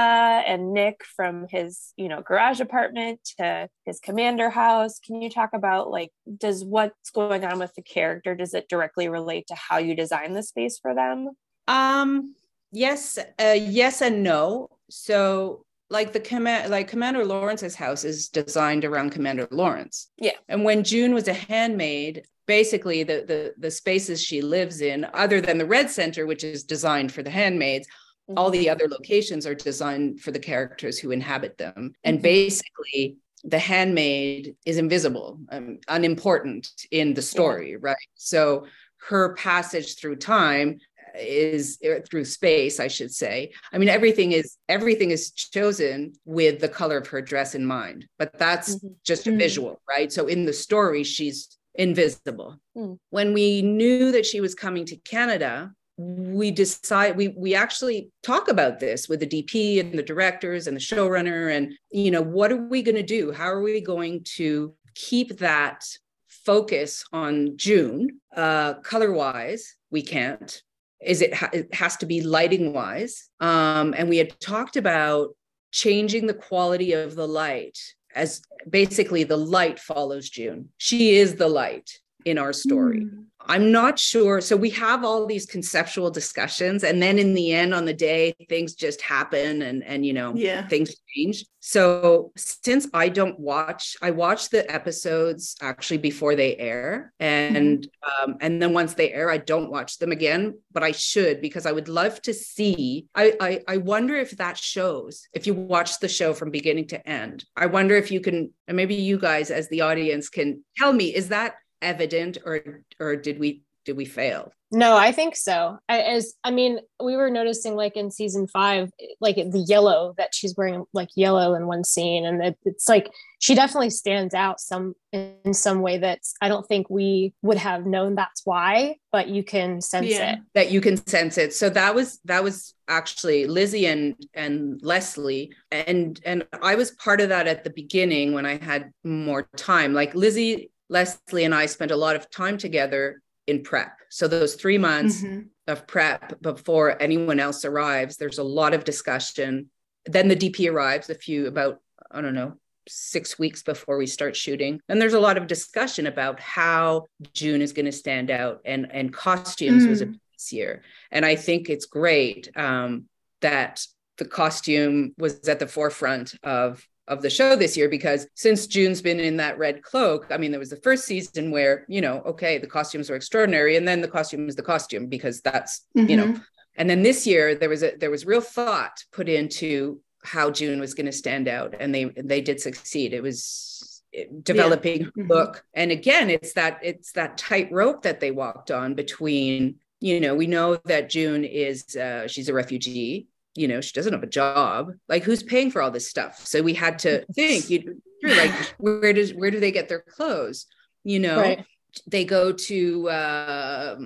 and 0.46 0.72
Nick 0.72 1.02
from 1.16 1.46
his 1.48 1.92
you 1.96 2.08
know 2.08 2.20
garage 2.20 2.60
apartment 2.60 3.20
to 3.38 3.68
his 3.86 4.00
commander 4.00 4.50
house. 4.50 4.98
Can 4.98 5.22
you 5.22 5.30
talk 5.30 5.50
about 5.54 5.90
like 5.90 6.10
does 6.36 6.64
what's 6.64 7.10
going 7.10 7.44
on 7.44 7.58
with 7.58 7.74
the 7.74 7.82
character? 7.82 8.34
Does 8.34 8.54
it 8.54 8.68
directly 8.68 9.08
relate 9.08 9.46
to 9.48 9.54
how 9.54 9.78
you 9.78 9.94
design 9.94 10.34
the 10.34 10.42
space 10.42 10.78
for 10.78 10.94
them? 10.94 11.30
Um, 11.68 12.34
yes, 12.72 13.18
uh, 13.38 13.56
yes 13.58 14.02
and 14.02 14.22
no. 14.22 14.68
So 14.88 15.64
like 15.88 16.12
the 16.12 16.20
command 16.20 16.70
like 16.70 16.88
Commander 16.88 17.24
Lawrence's 17.24 17.74
house 17.74 18.04
is 18.04 18.28
designed 18.28 18.84
around 18.84 19.10
Commander 19.10 19.48
Lawrence. 19.50 20.10
Yeah. 20.16 20.32
And 20.48 20.64
when 20.64 20.84
June 20.84 21.12
was 21.14 21.28
a 21.28 21.32
handmaid, 21.32 22.24
basically 22.46 23.02
the 23.02 23.24
the 23.26 23.54
the 23.58 23.70
spaces 23.70 24.22
she 24.22 24.40
lives 24.40 24.80
in, 24.80 25.06
other 25.14 25.40
than 25.40 25.58
the 25.58 25.66
Red 25.66 25.90
Center, 25.90 26.26
which 26.26 26.44
is 26.44 26.64
designed 26.64 27.12
for 27.12 27.22
the 27.22 27.30
handmaids, 27.30 27.88
all 28.36 28.50
the 28.50 28.70
other 28.70 28.86
locations 28.88 29.46
are 29.46 29.54
designed 29.54 30.20
for 30.20 30.30
the 30.30 30.38
characters 30.38 30.98
who 30.98 31.10
inhabit 31.10 31.58
them. 31.58 31.92
And 32.04 32.18
Mhm. 32.18 32.22
basically 32.22 33.16
the 33.42 33.58
handmaid 33.58 34.54
is 34.66 34.76
invisible, 34.76 35.40
um, 35.50 35.78
unimportant 35.88 36.68
in 36.90 37.14
the 37.14 37.22
story, 37.22 37.76
right? 37.76 37.96
So 38.14 38.66
her 39.08 39.34
passage 39.34 39.96
through 39.98 40.16
time 40.16 40.78
is 41.16 41.78
er, 41.84 42.00
through 42.00 42.24
space 42.24 42.80
i 42.80 42.88
should 42.88 43.12
say 43.12 43.52
i 43.72 43.78
mean 43.78 43.88
everything 43.88 44.32
is 44.32 44.56
everything 44.68 45.10
is 45.10 45.30
chosen 45.32 46.12
with 46.24 46.60
the 46.60 46.68
color 46.68 46.98
of 46.98 47.06
her 47.06 47.20
dress 47.22 47.54
in 47.54 47.64
mind 47.64 48.06
but 48.18 48.38
that's 48.38 48.76
Mhm. 48.76 48.94
just 49.04 49.26
a 49.26 49.30
Mhm. 49.30 49.38
visual 49.38 49.80
right 49.88 50.12
so 50.12 50.26
in 50.26 50.44
the 50.46 50.52
story 50.52 51.02
she's 51.04 51.48
invisible 51.74 52.58
Mm. 52.76 52.98
when 53.10 53.32
we 53.32 53.62
knew 53.62 54.10
that 54.12 54.26
she 54.26 54.40
was 54.40 54.54
coming 54.54 54.84
to 54.86 54.96
canada 54.96 55.72
we 55.96 56.50
decide 56.50 57.16
we 57.16 57.28
we 57.28 57.54
actually 57.54 58.10
talk 58.22 58.48
about 58.48 58.80
this 58.80 59.08
with 59.08 59.20
the 59.20 59.26
dp 59.26 59.80
and 59.80 59.96
the 59.98 60.02
directors 60.02 60.66
and 60.66 60.74
the 60.76 60.80
showrunner 60.80 61.54
and 61.56 61.74
you 61.90 62.10
know 62.10 62.22
what 62.22 62.50
are 62.50 62.66
we 62.74 62.82
going 62.82 62.96
to 62.96 63.02
do 63.02 63.32
how 63.32 63.44
are 63.46 63.60
we 63.62 63.80
going 63.80 64.22
to 64.24 64.74
keep 64.94 65.38
that 65.38 65.84
focus 66.28 67.04
on 67.12 67.56
june 67.56 68.18
uh 68.34 68.74
color 68.90 69.12
wise 69.12 69.74
we 69.90 70.02
can't 70.02 70.62
is 71.02 71.22
it, 71.22 71.32
ha- 71.34 71.50
it 71.52 71.72
has 71.74 71.96
to 71.98 72.06
be 72.06 72.22
lighting 72.22 72.72
wise 72.72 73.28
um 73.40 73.94
and 73.96 74.08
we 74.08 74.18
had 74.18 74.38
talked 74.40 74.76
about 74.76 75.34
changing 75.72 76.26
the 76.26 76.34
quality 76.34 76.92
of 76.92 77.14
the 77.14 77.26
light 77.26 77.78
as 78.14 78.42
basically 78.68 79.22
the 79.24 79.36
light 79.36 79.78
follows 79.78 80.28
june. 80.28 80.68
She 80.78 81.16
is 81.16 81.36
the 81.36 81.48
light 81.48 81.90
in 82.24 82.38
our 82.38 82.52
story 82.52 83.06
I'm 83.46 83.72
not 83.72 83.98
sure. 83.98 84.40
So 84.40 84.56
we 84.56 84.70
have 84.70 85.04
all 85.04 85.26
these 85.26 85.46
conceptual 85.46 86.10
discussions, 86.10 86.84
and 86.84 87.02
then 87.02 87.18
in 87.18 87.34
the 87.34 87.52
end, 87.52 87.74
on 87.74 87.84
the 87.84 87.94
day, 87.94 88.34
things 88.48 88.74
just 88.74 89.00
happen, 89.00 89.62
and 89.62 89.82
and 89.82 90.04
you 90.04 90.12
know 90.12 90.34
yeah 90.34 90.66
things 90.68 90.94
change. 91.14 91.44
So 91.60 92.32
since 92.36 92.86
I 92.94 93.08
don't 93.08 93.38
watch, 93.38 93.96
I 94.00 94.10
watch 94.10 94.50
the 94.50 94.70
episodes 94.70 95.56
actually 95.60 95.98
before 95.98 96.34
they 96.34 96.56
air, 96.56 97.12
and 97.18 97.88
um, 98.02 98.36
and 98.40 98.60
then 98.60 98.72
once 98.72 98.94
they 98.94 99.12
air, 99.12 99.30
I 99.30 99.38
don't 99.38 99.70
watch 99.70 99.98
them 99.98 100.12
again. 100.12 100.58
But 100.72 100.82
I 100.82 100.92
should 100.92 101.40
because 101.40 101.66
I 101.66 101.72
would 101.72 101.88
love 101.88 102.20
to 102.22 102.34
see. 102.34 103.06
I, 103.14 103.34
I 103.40 103.60
I 103.66 103.76
wonder 103.78 104.16
if 104.16 104.36
that 104.36 104.58
shows 104.58 105.28
if 105.32 105.46
you 105.46 105.54
watch 105.54 105.98
the 106.00 106.08
show 106.08 106.34
from 106.34 106.50
beginning 106.50 106.88
to 106.88 107.08
end. 107.08 107.44
I 107.56 107.66
wonder 107.66 107.96
if 107.96 108.10
you 108.10 108.20
can, 108.20 108.52
and 108.68 108.76
maybe 108.76 108.94
you 108.94 109.18
guys 109.18 109.50
as 109.50 109.68
the 109.68 109.80
audience 109.80 110.28
can 110.28 110.62
tell 110.76 110.92
me 110.92 111.14
is 111.14 111.28
that 111.28 111.54
evident 111.82 112.38
or 112.44 112.84
or 112.98 113.16
did 113.16 113.38
we 113.38 113.62
did 113.84 113.96
we 113.96 114.04
fail 114.04 114.52
No, 114.70 114.96
I 114.96 115.10
think 115.10 115.34
so. 115.34 115.78
I, 115.88 116.00
as 116.00 116.34
I 116.44 116.52
mean, 116.52 116.78
we 117.02 117.16
were 117.16 117.30
noticing 117.30 117.74
like 117.74 117.96
in 117.96 118.10
season 118.10 118.46
five, 118.46 118.90
like 119.20 119.36
the 119.36 119.64
yellow 119.66 120.14
that 120.16 120.32
she's 120.32 120.54
wearing, 120.56 120.84
like 120.92 121.08
yellow 121.16 121.54
in 121.54 121.66
one 121.66 121.82
scene, 121.82 122.24
and 122.24 122.40
it, 122.40 122.58
it's 122.64 122.88
like 122.88 123.10
she 123.40 123.54
definitely 123.56 123.90
stands 123.90 124.32
out 124.32 124.60
some 124.60 124.94
in 125.12 125.54
some 125.54 125.80
way 125.80 125.98
that 125.98 126.20
I 126.40 126.48
don't 126.48 126.66
think 126.68 126.88
we 126.88 127.34
would 127.42 127.58
have 127.58 127.84
known 127.84 128.14
that's 128.14 128.42
why, 128.44 128.96
but 129.10 129.28
you 129.28 129.42
can 129.42 129.80
sense 129.80 130.06
yeah. 130.06 130.34
it. 130.34 130.38
That 130.54 130.70
you 130.70 130.80
can 130.80 131.04
sense 131.04 131.36
it. 131.36 131.52
So 131.52 131.68
that 131.70 131.94
was 131.94 132.20
that 132.26 132.44
was 132.44 132.74
actually 132.86 133.46
Lizzie 133.46 133.86
and 133.86 134.14
and 134.34 134.80
Leslie, 134.82 135.52
and 135.72 136.20
and 136.24 136.46
I 136.62 136.76
was 136.76 136.92
part 136.92 137.20
of 137.20 137.30
that 137.30 137.48
at 137.48 137.64
the 137.64 137.70
beginning 137.70 138.34
when 138.34 138.46
I 138.46 138.62
had 138.62 138.92
more 139.02 139.48
time. 139.56 139.94
Like 139.94 140.14
Lizzie 140.14 140.70
Leslie 140.90 141.44
and 141.44 141.54
I 141.54 141.66
spent 141.66 141.90
a 141.90 141.96
lot 141.96 142.16
of 142.16 142.30
time 142.30 142.58
together 142.58 143.22
in 143.46 143.62
prep. 143.62 143.96
So 144.10 144.28
those 144.28 144.54
three 144.54 144.76
months 144.76 145.22
mm-hmm. 145.22 145.42
of 145.66 145.86
prep 145.86 146.42
before 146.42 147.00
anyone 147.00 147.40
else 147.40 147.64
arrives, 147.64 148.16
there's 148.16 148.38
a 148.38 148.44
lot 148.44 148.74
of 148.74 148.84
discussion. 148.84 149.70
Then 150.04 150.28
the 150.28 150.36
DP 150.36 150.70
arrives 150.70 151.08
a 151.08 151.14
few 151.14 151.46
about, 151.46 151.80
I 152.10 152.20
don't 152.20 152.34
know, 152.34 152.54
six 152.88 153.38
weeks 153.38 153.62
before 153.62 153.96
we 153.96 154.06
start 154.06 154.36
shooting. 154.36 154.80
And 154.88 155.00
there's 155.00 155.14
a 155.14 155.20
lot 155.20 155.38
of 155.38 155.46
discussion 155.46 156.06
about 156.06 156.40
how 156.40 157.06
June 157.32 157.62
is 157.62 157.72
going 157.72 157.86
to 157.86 157.92
stand 157.92 158.30
out 158.30 158.60
and, 158.64 158.86
and 158.90 159.12
costumes 159.12 159.84
mm. 159.84 159.88
was 159.88 160.02
a 160.02 160.12
this 160.40 160.52
year. 160.52 160.82
And 161.10 161.24
I 161.24 161.36
think 161.36 161.68
it's 161.68 161.86
great 161.86 162.50
um, 162.56 163.04
that 163.40 163.84
the 164.18 164.24
costume 164.24 165.14
was 165.18 165.48
at 165.48 165.58
the 165.58 165.66
forefront 165.66 166.34
of 166.42 166.84
of 167.10 167.20
the 167.22 167.28
show 167.28 167.56
this 167.56 167.76
year 167.76 167.88
because 167.88 168.26
since 168.34 168.66
June's 168.66 169.02
been 169.02 169.20
in 169.20 169.36
that 169.36 169.58
red 169.58 169.82
cloak, 169.82 170.28
I 170.30 170.38
mean, 170.38 170.52
there 170.52 170.60
was 170.60 170.70
the 170.70 170.76
first 170.76 171.04
season 171.04 171.50
where, 171.50 171.84
you 171.88 172.00
know, 172.00 172.20
okay, 172.20 172.56
the 172.56 172.66
costumes 172.66 173.10
were 173.10 173.16
extraordinary. 173.16 173.76
And 173.76 173.86
then 173.86 174.00
the 174.00 174.08
costume 174.08 174.48
is 174.48 174.56
the 174.56 174.62
costume 174.62 175.08
because 175.08 175.40
that's, 175.40 175.86
mm-hmm. 175.96 176.08
you 176.08 176.16
know, 176.16 176.26
mm-hmm. 176.26 176.42
and 176.76 176.88
then 176.88 177.02
this 177.02 177.26
year 177.26 177.54
there 177.54 177.68
was 177.68 177.82
a 177.82 177.96
there 177.96 178.10
was 178.10 178.24
real 178.24 178.40
thought 178.40 179.04
put 179.12 179.28
into 179.28 180.00
how 180.22 180.50
June 180.50 180.80
was 180.80 180.94
going 180.94 181.06
to 181.06 181.12
stand 181.12 181.48
out. 181.48 181.74
And 181.78 181.94
they 181.94 182.04
they 182.04 182.40
did 182.40 182.60
succeed. 182.60 183.12
It 183.12 183.22
was 183.22 184.02
developing 184.42 185.00
yeah. 185.00 185.06
mm-hmm. 185.08 185.26
look. 185.28 185.64
And 185.74 185.90
again, 185.90 186.30
it's 186.30 186.52
that 186.54 186.78
it's 186.82 187.12
that 187.12 187.36
tight 187.36 187.70
rope 187.72 188.02
that 188.02 188.20
they 188.20 188.30
walked 188.30 188.70
on 188.70 188.94
between 188.94 189.76
you 190.02 190.18
know, 190.18 190.34
we 190.34 190.46
know 190.46 190.78
that 190.86 191.10
June 191.10 191.44
is 191.44 191.94
uh, 191.94 192.26
she's 192.26 192.48
a 192.48 192.54
refugee 192.54 193.26
you 193.60 193.68
know 193.68 193.80
she 193.82 193.92
doesn't 193.92 194.14
have 194.14 194.22
a 194.22 194.26
job 194.26 194.92
like 195.08 195.22
who's 195.22 195.42
paying 195.42 195.70
for 195.70 195.82
all 195.82 195.90
this 195.90 196.08
stuff 196.08 196.46
so 196.46 196.62
we 196.62 196.72
had 196.72 196.98
to 196.98 197.24
think 197.34 197.68
you, 197.68 198.00
are 198.24 198.36
like 198.36 198.50
where 198.78 199.12
does 199.12 199.34
where 199.34 199.50
do 199.50 199.60
they 199.60 199.70
get 199.70 199.88
their 199.88 200.00
clothes 200.00 200.66
you 201.04 201.20
know 201.20 201.36
right. 201.36 201.66
they 202.06 202.24
go 202.24 202.52
to 202.52 203.08
uh, 203.10 203.98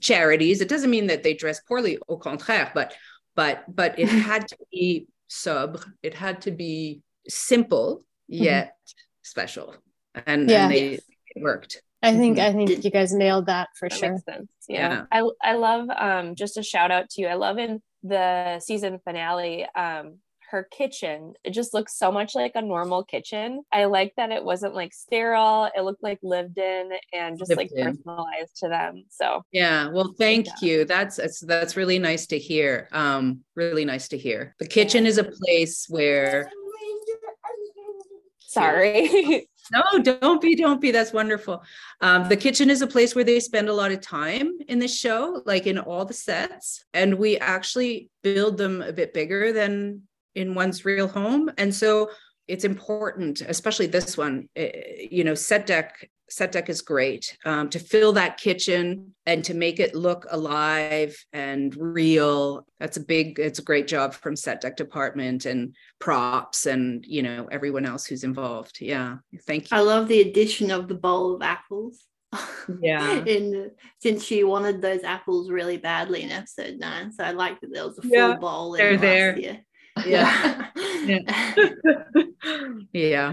charities 0.00 0.60
it 0.60 0.68
doesn't 0.68 0.90
mean 0.90 1.06
that 1.06 1.22
they 1.22 1.34
dress 1.34 1.60
poorly 1.60 1.98
au 2.08 2.16
contraire 2.16 2.72
but 2.74 2.94
but 3.36 3.64
but 3.68 3.96
it 3.96 4.08
had 4.30 4.48
to 4.48 4.56
be 4.72 5.06
sobre 5.28 5.84
it 6.02 6.14
had 6.14 6.42
to 6.42 6.50
be 6.50 7.00
simple 7.28 8.04
mm-hmm. 8.30 8.42
yet 8.42 8.66
mm-hmm. 8.66 9.00
special 9.22 9.74
and, 10.26 10.50
yeah. 10.50 10.64
and 10.64 10.72
they 10.72 10.86
it 10.94 11.42
worked 11.42 11.80
I 12.06 12.16
think 12.16 12.38
mm-hmm. 12.38 12.58
I 12.58 12.66
think 12.66 12.84
you 12.84 12.90
guys 12.90 13.12
nailed 13.12 13.46
that 13.46 13.68
for 13.78 13.88
that 13.88 13.98
sure. 13.98 14.18
Yeah. 14.28 14.44
yeah. 14.68 15.04
I 15.10 15.28
I 15.42 15.54
love 15.54 15.88
um 15.90 16.34
just 16.34 16.56
a 16.56 16.62
shout 16.62 16.90
out 16.90 17.10
to 17.10 17.20
you. 17.20 17.28
I 17.28 17.34
love 17.34 17.58
in 17.58 17.82
the 18.02 18.60
season 18.60 19.00
finale, 19.04 19.66
um, 19.74 20.18
her 20.50 20.68
kitchen, 20.70 21.34
it 21.44 21.50
just 21.50 21.74
looks 21.74 21.98
so 21.98 22.12
much 22.12 22.34
like 22.34 22.52
a 22.54 22.62
normal 22.62 23.02
kitchen. 23.02 23.62
I 23.72 23.86
like 23.86 24.12
that 24.16 24.30
it 24.30 24.44
wasn't 24.44 24.74
like 24.74 24.94
sterile, 24.94 25.68
it 25.76 25.80
looked 25.82 26.02
like 26.02 26.20
lived 26.22 26.58
in 26.58 26.90
and 27.12 27.38
just 27.38 27.48
lived 27.48 27.58
like 27.58 27.72
in. 27.72 27.84
personalized 27.84 28.56
to 28.58 28.68
them. 28.68 29.04
So 29.08 29.42
yeah, 29.52 29.88
well, 29.88 30.14
thank 30.18 30.46
yeah. 30.46 30.52
you. 30.60 30.84
That's, 30.84 31.16
that's 31.16 31.40
that's 31.40 31.76
really 31.76 31.98
nice 31.98 32.26
to 32.28 32.38
hear. 32.38 32.88
Um, 32.92 33.40
really 33.54 33.84
nice 33.84 34.08
to 34.08 34.18
hear. 34.18 34.54
The 34.58 34.68
kitchen 34.68 35.04
is 35.06 35.18
a 35.18 35.24
place 35.24 35.86
where 35.88 36.48
sorry. 38.60 39.48
no, 39.72 40.02
don't 40.02 40.40
be, 40.40 40.54
don't 40.54 40.80
be. 40.80 40.90
That's 40.90 41.12
wonderful. 41.12 41.62
Um, 42.00 42.28
the 42.28 42.36
kitchen 42.36 42.70
is 42.70 42.82
a 42.82 42.86
place 42.86 43.14
where 43.14 43.24
they 43.24 43.40
spend 43.40 43.68
a 43.68 43.72
lot 43.72 43.92
of 43.92 44.00
time 44.00 44.58
in 44.68 44.78
the 44.78 44.88
show, 44.88 45.42
like 45.46 45.66
in 45.66 45.78
all 45.78 46.04
the 46.04 46.14
sets, 46.14 46.84
and 46.94 47.14
we 47.14 47.38
actually 47.38 48.10
build 48.22 48.56
them 48.56 48.82
a 48.82 48.92
bit 48.92 49.14
bigger 49.14 49.52
than 49.52 50.02
in 50.34 50.54
one's 50.54 50.84
real 50.84 51.08
home. 51.08 51.50
And 51.58 51.74
so 51.74 52.10
it's 52.48 52.64
important, 52.64 53.40
especially 53.40 53.86
this 53.86 54.16
one. 54.16 54.48
Eh, 54.56 55.06
you 55.10 55.24
know, 55.24 55.34
set 55.34 55.66
deck 55.66 56.10
set 56.28 56.52
deck 56.52 56.68
is 56.68 56.82
great 56.82 57.36
um, 57.44 57.68
to 57.70 57.78
fill 57.78 58.12
that 58.12 58.38
kitchen 58.38 59.14
and 59.26 59.44
to 59.44 59.54
make 59.54 59.78
it 59.80 59.94
look 59.94 60.26
alive 60.30 61.16
and 61.32 61.74
real. 61.76 62.66
That's 62.80 62.96
a 62.96 63.04
big 63.04 63.38
it's 63.38 63.58
a 63.58 63.62
great 63.64 63.86
job 63.86 64.14
from 64.14 64.36
set 64.36 64.60
deck 64.60 64.76
department 64.76 65.46
and 65.46 65.74
props 65.98 66.66
and 66.66 67.04
you 67.06 67.22
know 67.22 67.48
everyone 67.50 67.86
else 67.86 68.06
who's 68.06 68.24
involved. 68.24 68.78
Yeah 68.80 69.16
thank 69.46 69.70
you. 69.70 69.76
I 69.76 69.80
love 69.80 70.08
the 70.08 70.20
addition 70.20 70.70
of 70.70 70.88
the 70.88 70.94
bowl 70.94 71.34
of 71.34 71.42
apples. 71.42 72.04
Yeah. 72.80 73.24
And 73.26 73.70
since 74.00 74.24
she 74.24 74.44
wanted 74.44 74.82
those 74.82 75.04
apples 75.04 75.50
really 75.50 75.76
badly 75.76 76.22
in 76.22 76.30
episode 76.30 76.78
nine 76.78 77.12
so 77.12 77.24
i 77.24 77.30
like 77.30 77.60
that 77.60 77.72
there 77.72 77.86
was 77.86 77.98
a 77.98 78.02
full 78.02 78.10
yeah, 78.10 78.36
bowl 78.36 78.72
they're 78.72 78.96
there. 78.96 79.38
year. 79.38 79.60
yeah. 80.04 80.66
Yeah, 81.06 81.20
yeah. 82.92 83.32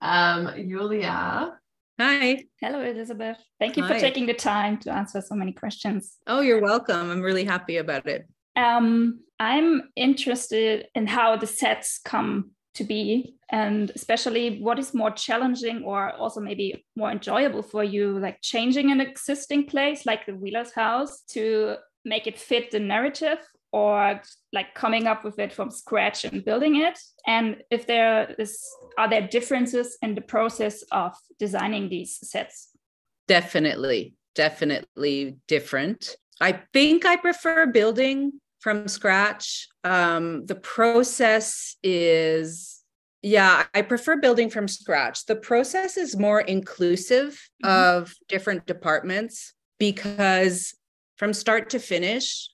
um 0.00 0.68
julia 0.68 1.58
Hi. 2.00 2.44
Hello, 2.62 2.80
Elizabeth. 2.80 3.36
Thank 3.58 3.76
you 3.76 3.82
Hi. 3.82 3.92
for 3.92 4.00
taking 4.00 4.24
the 4.24 4.32
time 4.32 4.78
to 4.78 4.90
answer 4.90 5.20
so 5.20 5.34
many 5.34 5.52
questions. 5.52 6.16
Oh, 6.26 6.40
you're 6.40 6.62
welcome. 6.62 7.10
I'm 7.10 7.20
really 7.20 7.44
happy 7.44 7.76
about 7.76 8.06
it. 8.06 8.26
Um, 8.56 9.20
I'm 9.38 9.90
interested 9.96 10.86
in 10.94 11.06
how 11.06 11.36
the 11.36 11.46
sets 11.46 12.00
come 12.02 12.52
to 12.74 12.84
be, 12.84 13.34
and 13.50 13.90
especially 13.94 14.62
what 14.62 14.78
is 14.78 14.94
more 14.94 15.10
challenging 15.10 15.82
or 15.84 16.12
also 16.12 16.40
maybe 16.40 16.86
more 16.96 17.10
enjoyable 17.10 17.62
for 17.62 17.84
you, 17.84 18.18
like 18.18 18.40
changing 18.40 18.90
an 18.90 19.02
existing 19.02 19.66
place 19.66 20.06
like 20.06 20.24
the 20.24 20.34
Wheeler's 20.34 20.72
house 20.72 21.20
to 21.32 21.76
make 22.06 22.26
it 22.26 22.38
fit 22.38 22.70
the 22.70 22.80
narrative 22.80 23.38
or 23.72 24.20
like 24.52 24.74
coming 24.74 25.06
up 25.06 25.24
with 25.24 25.38
it 25.38 25.52
from 25.52 25.70
scratch 25.70 26.24
and 26.24 26.44
building 26.44 26.76
it? 26.76 26.98
And 27.26 27.62
if 27.70 27.86
there 27.86 28.34
is 28.38 28.62
are 28.98 29.08
there 29.08 29.26
differences 29.26 29.96
in 30.02 30.14
the 30.14 30.20
process 30.20 30.82
of 30.90 31.14
designing 31.38 31.88
these 31.88 32.18
sets? 32.28 32.70
Definitely 33.28 34.14
definitely 34.34 35.36
different. 35.48 36.16
I 36.40 36.60
think 36.72 37.04
i 37.04 37.16
prefer 37.16 37.66
building 37.66 38.32
from 38.60 38.88
scratch. 38.88 39.68
Um, 39.84 40.46
the 40.46 40.54
process 40.54 41.76
is 41.82 42.76
yeah 43.22 43.64
i 43.74 43.82
prefer 43.82 44.16
building 44.16 44.48
from 44.48 44.66
scratch. 44.68 45.26
The 45.26 45.36
process 45.36 45.96
is 45.96 46.16
more 46.16 46.40
inclusive 46.40 47.38
mm-hmm. 47.64 47.98
of 47.98 48.14
different 48.28 48.66
departments 48.66 49.52
because 49.78 50.74
from 51.16 51.32
start 51.34 51.70
to 51.70 51.78
finish 51.78 52.48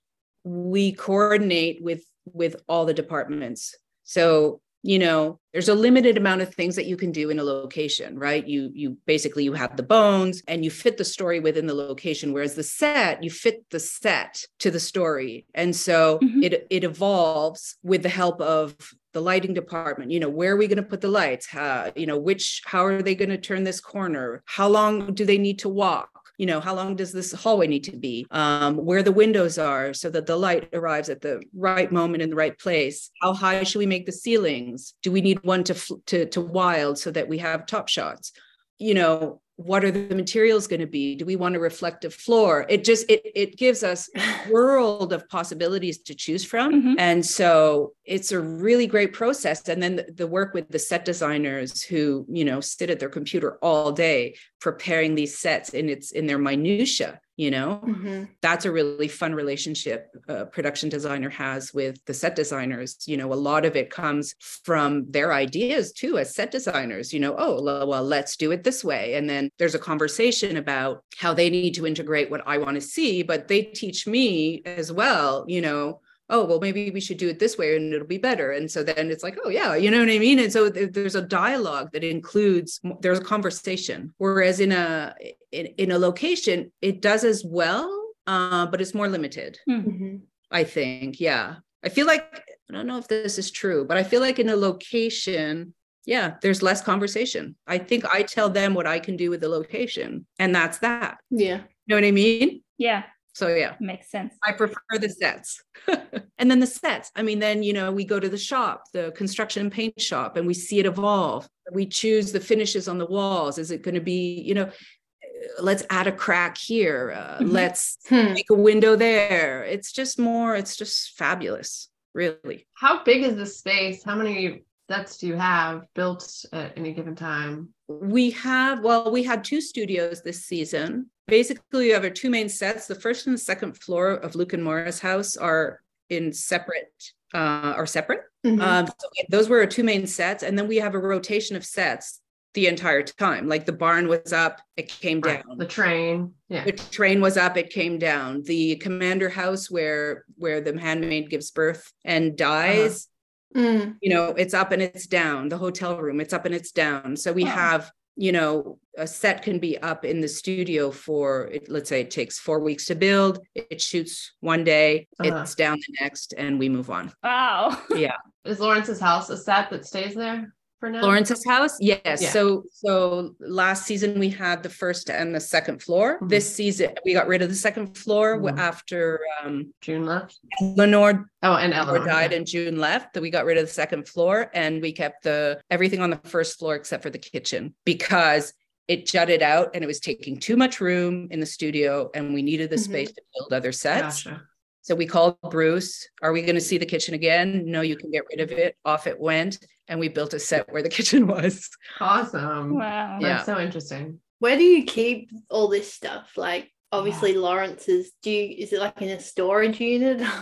we 0.47 0.93
coordinate 0.93 1.83
with 1.83 2.05
with 2.33 2.57
all 2.69 2.87
the 2.87 2.95
departments. 2.95 3.75
So 4.05 4.61
you 4.83 5.01
know 5.01 5.41
there's 5.53 5.69
a 5.69 5.75
limited 5.75 6.17
amount 6.17 6.43
of 6.43 6.55
things 6.55 6.77
that 6.77 6.87
you 6.87 6.97
can 6.97 7.11
do 7.11 7.31
in 7.31 7.41
a 7.41 7.43
location 7.43 8.17
right? 8.17 8.47
You 8.47 8.71
you 8.73 8.97
basically 9.07 9.43
you 9.43 9.55
have 9.55 9.77
the 9.77 9.83
bones 9.83 10.43
and 10.47 10.65
you 10.65 10.71
fit 10.71 10.97
the 10.97 11.05
story 11.05 11.41
within 11.41 11.67
the 11.67 11.75
location 11.75 12.33
whereas 12.33 12.55
the 12.55 12.63
set 12.63 13.25
you 13.25 13.31
fit 13.31 13.65
the 13.71 13.81
set 13.81 14.45
to 14.61 14.71
the 14.71 14.79
story. 14.79 15.47
And 15.55 15.75
so 15.75 16.21
mm-hmm. 16.23 16.45
it 16.45 16.67
it 16.71 16.85
evolves 16.85 17.77
with 17.83 18.05
the 18.05 18.09
help 18.09 18.41
of 18.41 18.77
the 19.13 19.21
lighting 19.21 19.55
department. 19.55 20.13
You 20.13 20.21
know 20.21 20.29
where 20.29 20.53
are 20.53 20.57
we 20.57 20.69
going 20.69 20.77
to 20.77 20.89
put 20.89 21.01
the 21.01 21.09
lights? 21.09 21.49
How 21.49 21.91
you 21.97 22.07
know 22.07 22.19
which 22.19 22.63
how 22.65 22.85
are 22.85 23.03
they 23.03 23.17
going 23.17 23.31
to 23.31 23.39
turn 23.39 23.65
this 23.65 23.81
corner? 23.81 24.45
How 24.47 24.69
long 24.69 25.13
do 25.13 25.25
they 25.25 25.39
need 25.39 25.59
to 25.61 25.69
walk 25.69 26.16
you 26.39 26.47
know 26.47 26.61
how 26.61 26.75
long 26.75 26.97
does 26.97 27.13
this 27.13 27.33
hallway 27.33 27.67
need 27.67 27.85
to 27.85 27.97
be? 27.97 28.27
Um, 28.31 28.77
where 28.77 29.03
the 29.03 29.13
windows 29.13 29.59
are 29.59 29.95
so 29.95 30.11
that 30.11 30.27
the 30.27 30.37
light 30.37 30.69
arrives 30.73 31.09
at 31.09 31.21
the 31.21 31.43
right 31.55 31.91
moment 31.91 32.23
in 32.23 32.31
the 32.31 32.37
right 32.37 32.59
place. 32.59 33.11
How 33.23 33.33
high 33.33 33.63
should 33.63 33.79
we 33.79 33.87
make 33.87 34.07
the 34.07 34.13
ceilings? 34.13 34.95
Do 35.03 35.13
we 35.13 35.21
need 35.21 35.43
one 35.43 35.65
to 35.65 35.75
to, 36.07 36.27
to 36.27 36.41
wild 36.41 36.99
so 36.99 37.11
that 37.11 37.29
we 37.29 37.39
have 37.39 37.67
top 37.67 37.89
shots? 37.89 38.33
You 38.79 38.95
know 38.95 39.41
what 39.57 39.85
are 39.85 39.91
the 39.91 40.15
materials 40.15 40.67
going 40.67 40.81
to 40.81 40.87
be? 40.87 41.15
Do 41.15 41.25
we 41.25 41.35
want 41.35 41.57
a 41.57 41.61
reflective 41.61 42.15
floor? 42.15 42.67
It 42.69 42.85
just 42.85 43.09
it 43.11 43.23
it 43.35 43.57
gives 43.57 43.83
us 43.83 44.09
a 44.15 44.51
world 44.51 45.13
of 45.13 45.29
possibilities 45.29 45.99
to 46.03 46.15
choose 46.15 46.45
from. 46.45 46.75
Mm-hmm. 46.75 46.95
and 46.99 47.25
so 47.25 47.95
it's 48.05 48.33
a 48.33 48.41
really 48.41 48.87
great 48.87 49.13
process. 49.13 49.69
And 49.69 49.83
then 49.83 49.97
the, 49.97 50.13
the, 50.15 50.27
work 50.27 50.55
with 50.55 50.69
the 50.69 50.79
set 50.79 51.05
designers 51.05 51.83
who 51.83 52.27
you 52.29 52.45
know 52.45 52.61
sit 52.61 52.91
at 52.91 53.01
their 53.01 53.09
computer 53.09 53.59
all 53.63 53.93
day 53.93 54.37
preparing 54.61 55.15
these 55.15 55.39
sets 55.39 55.73
and 55.73 55.89
it's 55.89 56.11
in 56.11 56.27
their 56.27 56.39
minutia 56.39 57.21
you 57.37 57.51
know? 57.51 57.81
Mm-hmm. 57.87 58.25
that's 58.41 58.65
a 58.65 58.73
really 58.73 59.09
fun 59.09 59.35
relationship 59.35 60.15
a 60.29 60.47
production 60.47 60.89
designer 60.89 61.31
has 61.31 61.73
with 61.73 62.05
the 62.07 62.15
set 62.15 62.37
designers 62.37 62.97
you 63.07 63.17
know? 63.17 63.33
A 63.33 63.35
lot 63.35 63.65
of 63.65 63.77
it 63.77 63.91
comes 63.91 64.35
from 64.41 65.11
their 65.11 65.33
ideas 65.33 65.93
too 65.93 66.19
as 66.19 66.35
set 66.35 66.51
designers 66.51 67.13
you 67.13 67.21
know? 67.21 67.35
Oh 67.39 67.63
well 67.87 68.05
let's 68.05 68.37
do 68.37 68.53
it 68.53 68.65
this 68.65 68.85
way. 68.85 69.15
And 69.15 69.29
then 69.29 69.51
there's 69.59 69.75
a 69.75 69.79
conversation 69.79 70.57
about 70.57 71.03
how 71.17 71.35
they 71.35 71.51
need 71.51 71.75
to 71.75 71.87
integrate 71.87 72.31
what 72.31 72.43
i 72.47 72.59
want 72.59 72.75
to 72.75 72.81
see 72.81 73.23
but 73.23 73.49
they 73.49 73.63
teach 73.63 74.07
me 74.07 74.63
as 74.65 74.93
well 74.93 75.45
you 75.49 75.61
know 75.61 76.01
oh 76.29 76.45
well 76.45 76.61
maybe 76.61 76.91
we 76.91 77.01
should 77.01 77.19
do 77.19 77.29
it 77.29 77.39
this 77.39 77.57
way 77.57 77.77
and 77.77 77.93
it'll 77.95 78.07
be 78.07 78.19
better. 78.19 78.53
And 78.53 78.71
so 78.71 78.83
then 78.83 79.11
it's 79.11 79.23
like 79.23 79.37
oh 79.45 79.49
yeah 79.49 79.75
you 79.77 79.91
know 79.91 80.01
what 80.01 80.11
i 80.11 80.19
mean? 80.19 80.39
And 80.39 80.53
so 80.53 80.69
th- 80.71 80.93
there's 80.93 81.15
a 81.15 81.23
dialogue 81.23 81.91
that 81.93 82.05
includes 82.05 82.81
there's 83.01 83.19
a 83.21 83.25
conversation. 83.25 84.13
Whereas 84.19 84.61
in 84.61 84.73
a 84.73 85.15
in, 85.53 85.67
in 85.79 85.91
a 85.93 85.99
location 85.99 86.73
it 86.83 87.01
does 87.01 87.25
as 87.25 87.45
well 87.45 87.89
uh, 88.27 88.67
but 88.67 88.81
it's 88.81 88.95
more 88.95 89.09
limited 89.09 89.59
Mm-hmm. 89.69 90.17
i 90.51 90.65
think 90.65 91.21
yeah. 91.21 91.57
I 91.85 91.89
feel 91.89 92.07
like 92.07 92.25
i 92.69 92.73
don't 92.75 92.87
know 92.89 92.99
if 92.99 93.07
this 93.09 93.39
is 93.39 93.51
true 93.53 93.85
but 93.87 93.97
i 93.97 94.03
feel 94.03 94.21
like 94.21 94.39
in 94.41 94.49
a 94.49 94.57
location 94.57 95.73
yeah 96.05 96.35
there's 96.43 96.63
less 96.63 96.83
conversation. 96.83 97.55
I 97.67 97.79
think 97.79 98.05
i 98.13 98.23
tell 98.23 98.51
them 98.51 98.75
what 98.75 98.87
i 98.87 98.99
can 98.99 99.17
do 99.17 99.31
with 99.31 99.41
the 99.41 99.49
location 99.49 100.27
and 100.41 100.53
that's 100.55 100.79
that. 100.79 101.19
Yeah. 101.31 101.59
you 101.59 101.89
know 101.89 101.97
what 101.97 102.05
i 102.05 102.11
mean? 102.11 102.63
Yeah, 102.79 103.05
so 103.37 103.49
yeah 103.49 103.75
makes 103.81 104.11
sense. 104.11 104.33
I 104.43 104.53
prefer 104.53 104.81
the 104.99 105.11
sets. 105.11 105.63
and 106.39 106.51
then 106.51 106.59
the 106.61 106.67
sets. 106.67 107.11
I 107.15 107.23
mean, 107.23 107.39
then, 107.39 107.63
you 107.63 107.75
know, 107.75 107.93
we 107.93 108.05
go 108.05 108.19
to 108.19 108.29
the 108.29 108.39
shop, 108.39 108.85
the 108.95 109.13
construction 109.13 109.61
and 109.63 109.71
paint 109.73 110.01
shop, 110.01 110.37
and 110.39 110.47
we 110.47 110.55
see 110.55 110.79
it 110.79 110.87
evolve. 110.87 111.47
We 111.71 111.85
choose 111.87 112.33
the 112.33 112.41
finishes 112.41 112.89
on 112.89 112.97
the 112.99 113.07
walls. 113.07 113.59
Is 113.59 113.71
it 113.71 113.83
going 113.83 113.95
to 113.95 114.01
be, 114.01 114.41
you 114.49 114.55
know, 114.55 114.65
uh, 114.65 115.63
let's 115.69 115.85
add 115.91 116.07
a 116.07 116.13
crack 116.13 116.57
here. 116.57 117.13
Uh, 117.15 117.39
Mhm. 117.43 117.53
Let's 117.53 117.99
Hmm. 118.09 118.33
make 118.33 118.51
a 118.51 118.55
window 118.55 118.97
there. 118.97 119.65
It's 119.65 119.93
just 119.93 120.19
more, 120.19 120.57
it's 120.57 120.75
just 120.77 121.17
fabulous, 121.19 121.91
really. 122.15 122.67
How 122.75 123.05
big 123.05 123.23
is 123.23 123.37
the 123.37 123.47
space? 123.47 124.03
How 124.03 124.17
many 124.17 124.65
sets 124.91 125.19
do 125.19 125.27
you 125.27 125.37
have 125.37 125.83
built 125.95 126.25
at 126.53 126.73
any 126.79 126.93
given 126.95 127.15
time? 127.15 127.75
We 127.89 128.31
have, 128.31 128.81
well, 128.83 129.11
we 129.13 129.23
had 129.25 129.45
two 129.45 129.61
studios 129.61 130.23
this 130.23 130.45
season. 130.47 131.11
Basically, 131.29 131.89
you 131.89 131.95
have 131.95 132.05
our 132.05 132.11
two 132.11 132.31
main 132.31 132.49
sets. 132.49 132.87
The 132.87 132.95
first 132.95 133.27
and 133.27 133.35
the 133.35 133.39
second 133.41 133.77
floor 133.77 134.13
of 134.13 134.35
Luke 134.37 134.53
and 134.53 134.63
Moira's 134.63 135.01
house 135.01 135.37
are 135.37 135.81
in 136.09 136.33
separate, 136.33 136.93
uh, 137.35 137.75
are 137.77 137.87
separate. 137.87 138.23
Mhm. 138.45 138.61
Um, 138.61 138.87
so 138.87 139.09
those 139.29 139.49
were 139.49 139.59
our 139.59 139.67
two 139.67 139.83
main 139.83 140.07
sets, 140.07 140.45
and 140.45 140.57
then 140.57 140.69
we 140.69 140.77
have 140.77 140.95
a 140.95 140.99
rotation 141.01 141.57
of 141.57 141.65
sets 141.65 142.21
the 142.55 142.69
entire 142.69 143.03
time. 143.03 143.49
Like 143.49 143.67
the 143.67 143.73
barn 143.73 144.07
was 144.07 144.33
up, 144.33 144.61
it 144.77 144.89
came 144.89 145.21
down. 145.21 145.43
The 145.59 145.67
train. 145.67 146.33
Yeah. 146.49 146.65
The 146.65 146.73
train 146.73 147.21
was 147.21 147.37
up, 147.37 147.57
it 147.57 147.71
came 147.71 147.99
down. 147.99 148.43
The 148.45 148.77
commander 148.77 149.29
house 149.29 149.69
where 149.71 150.25
where 150.37 150.61
the 150.61 150.79
handmaid 150.79 151.29
gives 151.29 151.51
birth 151.51 151.93
and 152.05 152.37
dies, 152.37 153.09
Mm. 153.55 153.97
you 154.01 154.13
know, 154.15 154.29
it's 154.31 154.55
up 154.55 154.71
and 154.71 154.81
it's 154.83 155.07
down. 155.07 155.49
The 155.49 155.59
hotel 155.59 155.99
room, 156.01 156.21
it's 156.21 156.33
up 156.33 156.45
and 156.47 156.55
it's 156.55 156.71
down. 156.73 157.17
So 157.17 157.33
we 157.33 157.43
Oh. 157.45 157.49
have, 157.49 157.91
you 158.17 158.33
know, 158.33 158.79
a 158.97 159.07
set 159.07 159.43
can 159.43 159.59
be 159.59 159.77
up 159.79 160.05
in 160.05 160.21
the 160.21 160.29
studio 160.29 160.91
for 160.91 161.53
let's 161.69 161.89
say 161.89 162.01
it 162.01 162.11
takes 162.11 162.39
four 162.39 162.61
weeks 162.61 162.87
to 162.87 162.95
build. 162.95 163.39
It 163.55 163.81
shoots 163.81 164.33
one 164.41 164.65
day, 164.65 165.07
Uh-huh. 165.21 165.37
it's 165.43 165.55
down 165.55 165.77
the 165.79 165.97
next, 166.01 166.33
and 166.37 166.59
we 166.59 166.69
move 166.69 166.91
on. 166.91 167.13
Wow. 167.23 167.79
Yeah. 167.95 168.17
Is 168.45 168.61
Lawrence's 168.61 169.01
house 169.01 169.29
a 169.29 169.37
set 169.37 169.71
that 169.71 169.85
stays 169.85 170.15
there 170.15 170.55
for 170.87 170.91
now? 170.91 171.03
Lawrence's 171.03 171.45
house? 171.45 171.77
Yes. 171.81 172.23
Yeah. 172.23 172.31
So 172.31 172.65
so 172.71 173.35
last 173.41 173.87
season 173.87 174.19
we 174.19 174.29
had 174.29 174.63
the 174.63 174.69
first 174.69 175.11
and 175.11 175.35
the 175.35 175.41
second 175.41 175.83
floor. 175.83 176.19
Mhm. 176.21 176.29
This 176.29 176.55
season 176.55 176.91
we 177.05 177.13
got 177.13 177.27
rid 177.27 177.43
of 177.43 177.49
the 177.49 177.55
second 177.57 177.97
floor 177.99 178.39
Mhm. 178.39 178.59
after 178.59 179.21
um 179.43 179.73
June 179.81 180.05
left. 180.07 180.39
Lenore 180.61 181.29
Oh, 181.43 181.55
and 181.57 181.73
Eleanor 181.75 182.05
died 182.07 182.31
yeah. 182.33 182.39
and 182.39 182.47
June 182.47 182.77
left. 182.79 183.15
That 183.15 183.21
we 183.21 183.31
got 183.31 183.45
rid 183.45 183.59
of 183.59 183.67
the 183.67 183.73
second 183.73 184.09
floor 184.09 184.51
and 184.55 184.81
we 184.81 184.93
kept 184.93 185.25
the 185.25 185.61
everything 185.71 186.01
on 186.01 186.11
the 186.11 186.21
first 186.25 186.59
floor 186.59 186.75
except 186.77 187.03
for 187.03 187.11
the 187.11 187.19
kitchen 187.19 187.75
because 187.85 188.53
it 188.89 189.07
jutted 189.07 189.43
out 189.43 189.71
and 189.75 189.83
it 189.83 189.87
was 189.89 189.99
taking 190.01 190.39
too 190.39 190.57
much 190.57 190.81
room 190.81 191.27
in 191.33 191.41
the 191.41 191.47
studio 191.47 192.09
and 192.15 192.33
we 192.33 192.43
needed 192.43 192.71
the 192.71 192.77
Mhm. 192.77 192.85
space 192.91 193.13
to 193.13 193.23
build 193.35 193.53
other 193.53 193.73
sets. 193.73 194.23
Gotcha. 194.23 194.43
So 194.83 194.95
we 194.95 195.07
called 195.07 195.37
Bruce, 195.51 196.09
are 196.23 196.31
we 196.33 196.43
going 196.43 196.55
to 196.55 196.61
see 196.61 196.79
the 196.79 196.87
kitchen 196.87 197.13
again? 197.15 197.65
No, 197.67 197.81
you 197.81 197.97
can 197.97 198.13
get 198.13 198.23
rid 198.31 198.39
of 198.41 198.53
it. 198.53 198.77
Off 198.85 199.09
it 199.09 199.19
went. 199.19 199.59
And 199.89 200.01
we 200.01 200.09
built 200.09 200.35
a 200.35 200.39
set 200.39 200.73
where 200.73 200.83
the 200.83 200.89
kitchen 200.97 201.27
was. 201.27 201.69
Awesome. 202.01 202.75
Wow. 202.75 203.19
Yeah. 203.21 203.29
That's 203.29 203.47
so 203.47 203.59
interesting. 203.59 204.21
Where 204.39 204.57
do 204.57 204.63
you 204.63 204.85
keep 204.85 205.31
all 205.49 205.69
this 205.69 205.93
stuff? 205.93 206.37
Like 206.37 206.71
obviously 206.97 207.35
Lawrence's 207.35 208.13
do 208.23 208.31
you 208.31 208.57
is 208.59 208.73
it 208.73 208.81
like 208.81 209.01
in 209.03 209.11
a 209.11 209.21
storage 209.21 209.81
unit? 209.81 210.27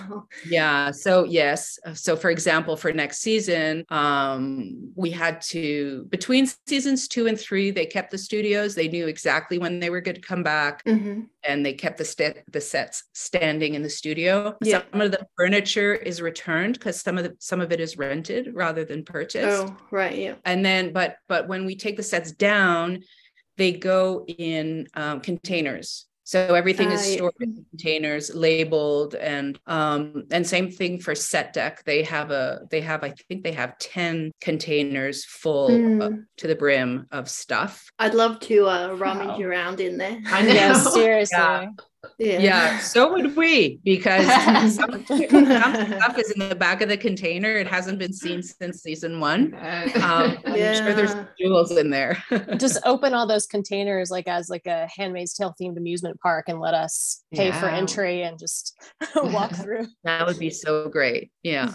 Yeah. 0.47 0.91
So 0.91 1.25
yes. 1.25 1.79
So 1.95 2.17
for 2.17 2.31
example, 2.31 2.77
for 2.77 2.93
next 2.93 3.21
season, 3.21 3.85
um, 3.89 4.93
we 4.95 5.11
had 5.11 5.41
to 5.43 6.07
between 6.11 6.49
seasons 6.67 7.09
two 7.09 7.27
and 7.27 7.39
three, 7.39 7.71
they 7.71 7.87
kept 7.87 8.11
the 8.11 8.19
studios. 8.19 8.75
They 8.75 8.89
knew 8.89 9.07
exactly 9.07 9.59
when 9.59 9.81
they 9.81 9.91
were 9.91 10.01
going 10.01 10.17
to 10.17 10.21
come 10.21 10.43
back, 10.43 10.83
hmm 10.85 11.23
and 11.47 11.65
they 11.65 11.75
kept 11.75 11.99
the 11.99 12.05
sta- 12.05 12.43
the 12.51 12.61
sets 12.61 13.05
standing 13.13 13.75
in 13.75 13.83
the 13.83 13.91
studio. 13.91 14.57
Yeah. 14.63 14.83
Some 14.91 15.03
of 15.03 15.11
the 15.11 15.27
furniture 15.37 15.95
is 15.95 16.23
returned 16.23 16.75
because 16.75 17.01
some 17.01 17.19
of 17.19 17.25
the 17.25 17.37
some 17.39 17.61
of 17.61 17.71
it 17.73 17.81
is 17.81 17.99
rented 17.99 18.51
rather 18.55 18.85
than 18.85 19.05
purchased. 19.05 19.69
Oh, 19.69 19.77
right, 19.91 20.17
yeah. 20.17 20.35
and 20.45 20.65
then 20.65 20.93
but 20.93 21.17
but 21.29 21.49
when 21.49 21.67
we 21.67 21.77
take 21.77 21.97
the 21.97 22.03
sets 22.03 22.33
down 22.33 23.03
they 23.57 23.73
go 23.73 24.25
in 24.27 24.89
um, 24.95 25.21
containers 25.21 26.07
so 26.25 26.55
everything 26.55 26.91
is 26.91 27.09
yeah. 27.09 27.17
stored 27.17 27.35
in 27.41 27.65
containers 27.71 28.35
labeled 28.35 29.15
and 29.15 29.59
um 29.67 30.25
and 30.31 30.47
same 30.47 30.71
thing 30.71 30.99
for 30.99 31.15
set 31.15 31.53
deck 31.53 31.85
they 31.85 32.03
have 32.03 32.31
a 32.31 32.61
they 32.71 32.81
have 32.81 33.05
i 33.05 33.13
think 33.29 33.45
they 33.45 33.53
have 33.53 33.77
10 33.79 34.33
containers 34.41 35.25
full 35.25 35.69
Mm. 35.69 36.03
up 36.03 36.13
to 36.39 36.47
the 36.47 36.55
brim 36.55 37.07
of 37.13 37.29
stuff 37.29 37.85
I'd 37.99 38.15
love 38.15 38.41
to 38.41 38.67
uh 38.67 38.95
rummage 38.95 39.39
Wow. 39.39 39.49
around 39.49 39.81
in 39.81 39.99
there. 39.99 40.19
I 40.27 40.43
know. 40.43 40.55
Yeah, 40.55 40.73
seriously. 40.75 41.37
Yeah. 41.39 41.67
Yeah. 42.19 42.39
yeah 42.39 42.79
so 42.79 43.13
would 43.13 43.37
we 43.37 43.81
because 43.85 44.27
some, 44.75 45.05
some 45.07 45.47
stuff 45.47 46.19
is 46.19 46.31
in 46.33 46.49
the 46.49 46.57
back 46.59 46.81
of 46.81 46.89
the 46.89 46.97
container 46.97 47.57
it 47.57 47.67
hasn't 47.67 47.99
been 47.99 48.13
seen 48.13 48.43
since 48.43 48.83
season 48.83 49.21
one 49.21 49.55
um 50.03 50.39
i'm 50.47 50.75
sure 50.75 50.95
there's 50.95 51.15
jewels 51.39 51.77
in 51.77 51.91
there 51.91 52.23
Just 52.59 52.79
open 52.85 53.15
all 53.15 53.27
those 53.27 53.47
containers 53.47 54.11
like 54.11 54.29
as 54.29 54.49
like 54.49 54.67
a 54.67 54.89
Handmaid's 54.95 55.35
Tale 55.35 55.55
themed 55.61 55.77
amusement 55.77 56.21
park 56.21 56.49
and 56.49 56.61
let 56.61 56.75
us 56.75 57.23
pay 57.33 57.51
for 57.53 57.67
entry 57.67 58.23
and 58.23 58.39
just 58.39 58.77
walk 59.17 59.53
through. 59.53 59.87
That 60.05 60.27
would 60.27 60.39
be 60.39 60.51
so 60.51 60.89
great. 60.89 61.31
Yeah. 61.43 61.73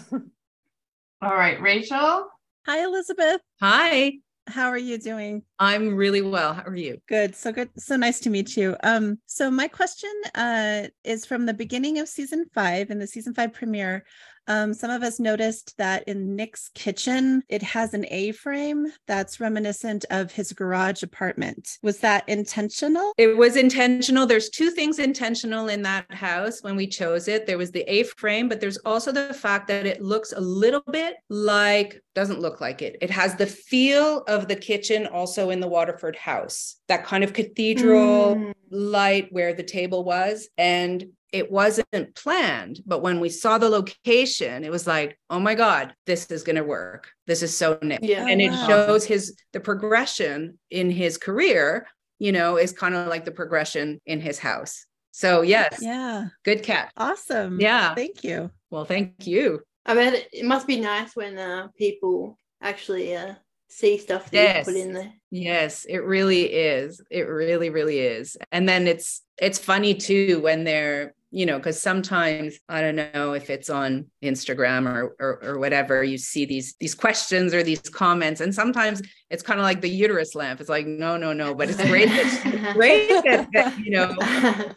All 1.22 1.34
right, 1.34 1.60
Rachel. 1.60 2.28
Hi, 2.66 2.84
Elizabeth. 2.84 3.40
Hi. 3.60 4.14
How 4.46 4.68
are 4.68 4.78
you 4.78 4.98
doing? 4.98 5.42
I'm 5.58 5.94
really 5.94 6.22
well. 6.22 6.54
How 6.54 6.64
are 6.64 6.76
you? 6.76 6.98
Good. 7.08 7.36
So 7.36 7.52
good. 7.52 7.70
So 7.76 7.96
nice 7.96 8.20
to 8.20 8.30
meet 8.30 8.56
you. 8.56 8.76
Um, 8.82 9.18
so 9.26 9.50
my 9.50 9.68
question 9.68 10.10
uh, 10.34 10.88
is 11.04 11.24
from 11.24 11.46
the 11.46 11.54
beginning 11.54 11.98
of 11.98 12.08
season 12.08 12.46
five 12.54 12.90
in 12.90 12.98
the 12.98 13.06
season 13.06 13.34
five 13.34 13.52
premiere. 13.52 14.04
Um, 14.50 14.74
some 14.74 14.90
of 14.90 15.04
us 15.04 15.20
noticed 15.20 15.78
that 15.78 16.02
in 16.08 16.34
Nick's 16.34 16.70
kitchen, 16.74 17.44
it 17.48 17.62
has 17.62 17.94
an 17.94 18.04
A 18.10 18.32
frame 18.32 18.88
that's 19.06 19.38
reminiscent 19.38 20.04
of 20.10 20.32
his 20.32 20.52
garage 20.52 21.04
apartment. 21.04 21.78
Was 21.84 21.98
that 21.98 22.28
intentional? 22.28 23.12
It 23.16 23.36
was 23.36 23.54
intentional. 23.54 24.26
There's 24.26 24.50
two 24.50 24.70
things 24.70 24.98
intentional 24.98 25.68
in 25.68 25.82
that 25.82 26.12
house 26.12 26.64
when 26.64 26.74
we 26.74 26.88
chose 26.88 27.28
it. 27.28 27.46
There 27.46 27.58
was 27.58 27.70
the 27.70 27.84
A 27.88 28.02
frame, 28.02 28.48
but 28.48 28.60
there's 28.60 28.78
also 28.78 29.12
the 29.12 29.32
fact 29.34 29.68
that 29.68 29.86
it 29.86 30.02
looks 30.02 30.32
a 30.32 30.40
little 30.40 30.82
bit 30.90 31.14
like, 31.28 32.02
doesn't 32.16 32.40
look 32.40 32.60
like 32.60 32.82
it. 32.82 32.96
It 33.00 33.10
has 33.10 33.36
the 33.36 33.46
feel 33.46 34.24
of 34.26 34.48
the 34.48 34.56
kitchen 34.56 35.06
also 35.06 35.50
in 35.50 35.60
the 35.60 35.68
Waterford 35.68 36.16
house, 36.16 36.74
that 36.88 37.04
kind 37.04 37.22
of 37.22 37.32
cathedral 37.32 38.34
Mm. 38.34 38.52
light 38.72 39.28
where 39.30 39.54
the 39.54 39.62
table 39.62 40.02
was. 40.02 40.48
And 40.58 41.06
it 41.32 41.50
wasn't 41.50 42.14
planned, 42.16 42.80
but 42.86 43.02
when 43.02 43.20
we 43.20 43.28
saw 43.28 43.58
the 43.58 43.68
location, 43.68 44.64
it 44.64 44.70
was 44.70 44.86
like, 44.86 45.18
oh 45.30 45.38
my 45.40 45.54
God, 45.54 45.94
this 46.06 46.26
is 46.30 46.42
going 46.42 46.56
to 46.56 46.64
work. 46.64 47.10
This 47.26 47.42
is 47.42 47.56
so 47.56 47.78
Nick. 47.82 48.00
Yeah. 48.02 48.26
and 48.26 48.40
it 48.40 48.50
wow. 48.50 48.66
shows 48.66 49.04
his 49.04 49.36
the 49.52 49.60
progression 49.60 50.58
in 50.70 50.90
his 50.90 51.16
career 51.18 51.86
you 52.18 52.32
know 52.32 52.56
is 52.58 52.72
kind 52.72 52.94
of 52.94 53.08
like 53.08 53.24
the 53.24 53.30
progression 53.30 53.98
in 54.04 54.20
his 54.20 54.38
house 54.38 54.84
so 55.10 55.40
yes 55.40 55.78
Yeah. 55.80 56.26
good 56.44 56.62
catch 56.62 56.90
Awesome. 56.98 57.58
Yeah. 57.60 57.94
Thank 57.94 58.22
you. 58.24 58.50
well 58.70 58.84
thank 58.84 59.26
you 59.26 59.62
I 59.86 59.94
bet 59.94 60.12
it, 60.14 60.28
it 60.32 60.44
must 60.44 60.66
be 60.66 60.78
nice 60.78 61.16
when 61.16 61.38
uh, 61.38 61.68
people 61.78 62.38
actually 62.60 63.16
uh, 63.16 63.34
see 63.70 63.96
stuff 63.96 64.30
that 64.30 64.34
Yes. 64.36 64.66
you 64.66 64.72
put 64.74 64.80
in 64.80 64.92
there. 64.92 65.12
yes 65.30 65.86
it 65.88 65.98
really 66.04 66.42
is 66.52 67.00
it 67.10 67.22
really 67.22 67.70
really 67.70 68.00
is 68.00 68.36
and 68.52 68.68
then 68.68 68.86
it's 68.86 69.22
it's 69.40 69.58
funny 69.58 69.94
too 69.94 70.40
when 70.42 70.64
they're 70.64 71.14
you 71.30 71.46
know 71.46 71.56
because 71.56 71.80
sometimes 71.80 72.58
i 72.68 72.80
don't 72.80 72.96
know 72.96 73.32
if 73.32 73.50
it's 73.50 73.70
on 73.70 74.06
instagram 74.22 74.88
or, 74.88 75.14
or, 75.20 75.44
or 75.44 75.58
whatever 75.58 76.02
you 76.02 76.18
see 76.18 76.44
these 76.44 76.74
these 76.80 76.94
questions 76.94 77.54
or 77.54 77.62
these 77.62 77.80
comments 77.80 78.40
and 78.40 78.54
sometimes 78.54 79.00
it's 79.30 79.44
kind 79.44 79.60
of 79.60 79.64
like 79.64 79.80
the 79.80 79.88
uterus 79.88 80.34
lamp. 80.34 80.60
It's 80.60 80.68
like 80.68 80.86
no 80.86 81.16
no 81.16 81.32
no 81.32 81.54
but 81.54 81.70
it's 81.70 81.82
great 81.84 82.08
that, 82.08 82.72
great 82.74 83.08
that, 83.08 83.48
that, 83.52 83.78
you 83.78 83.92
know 83.92 84.14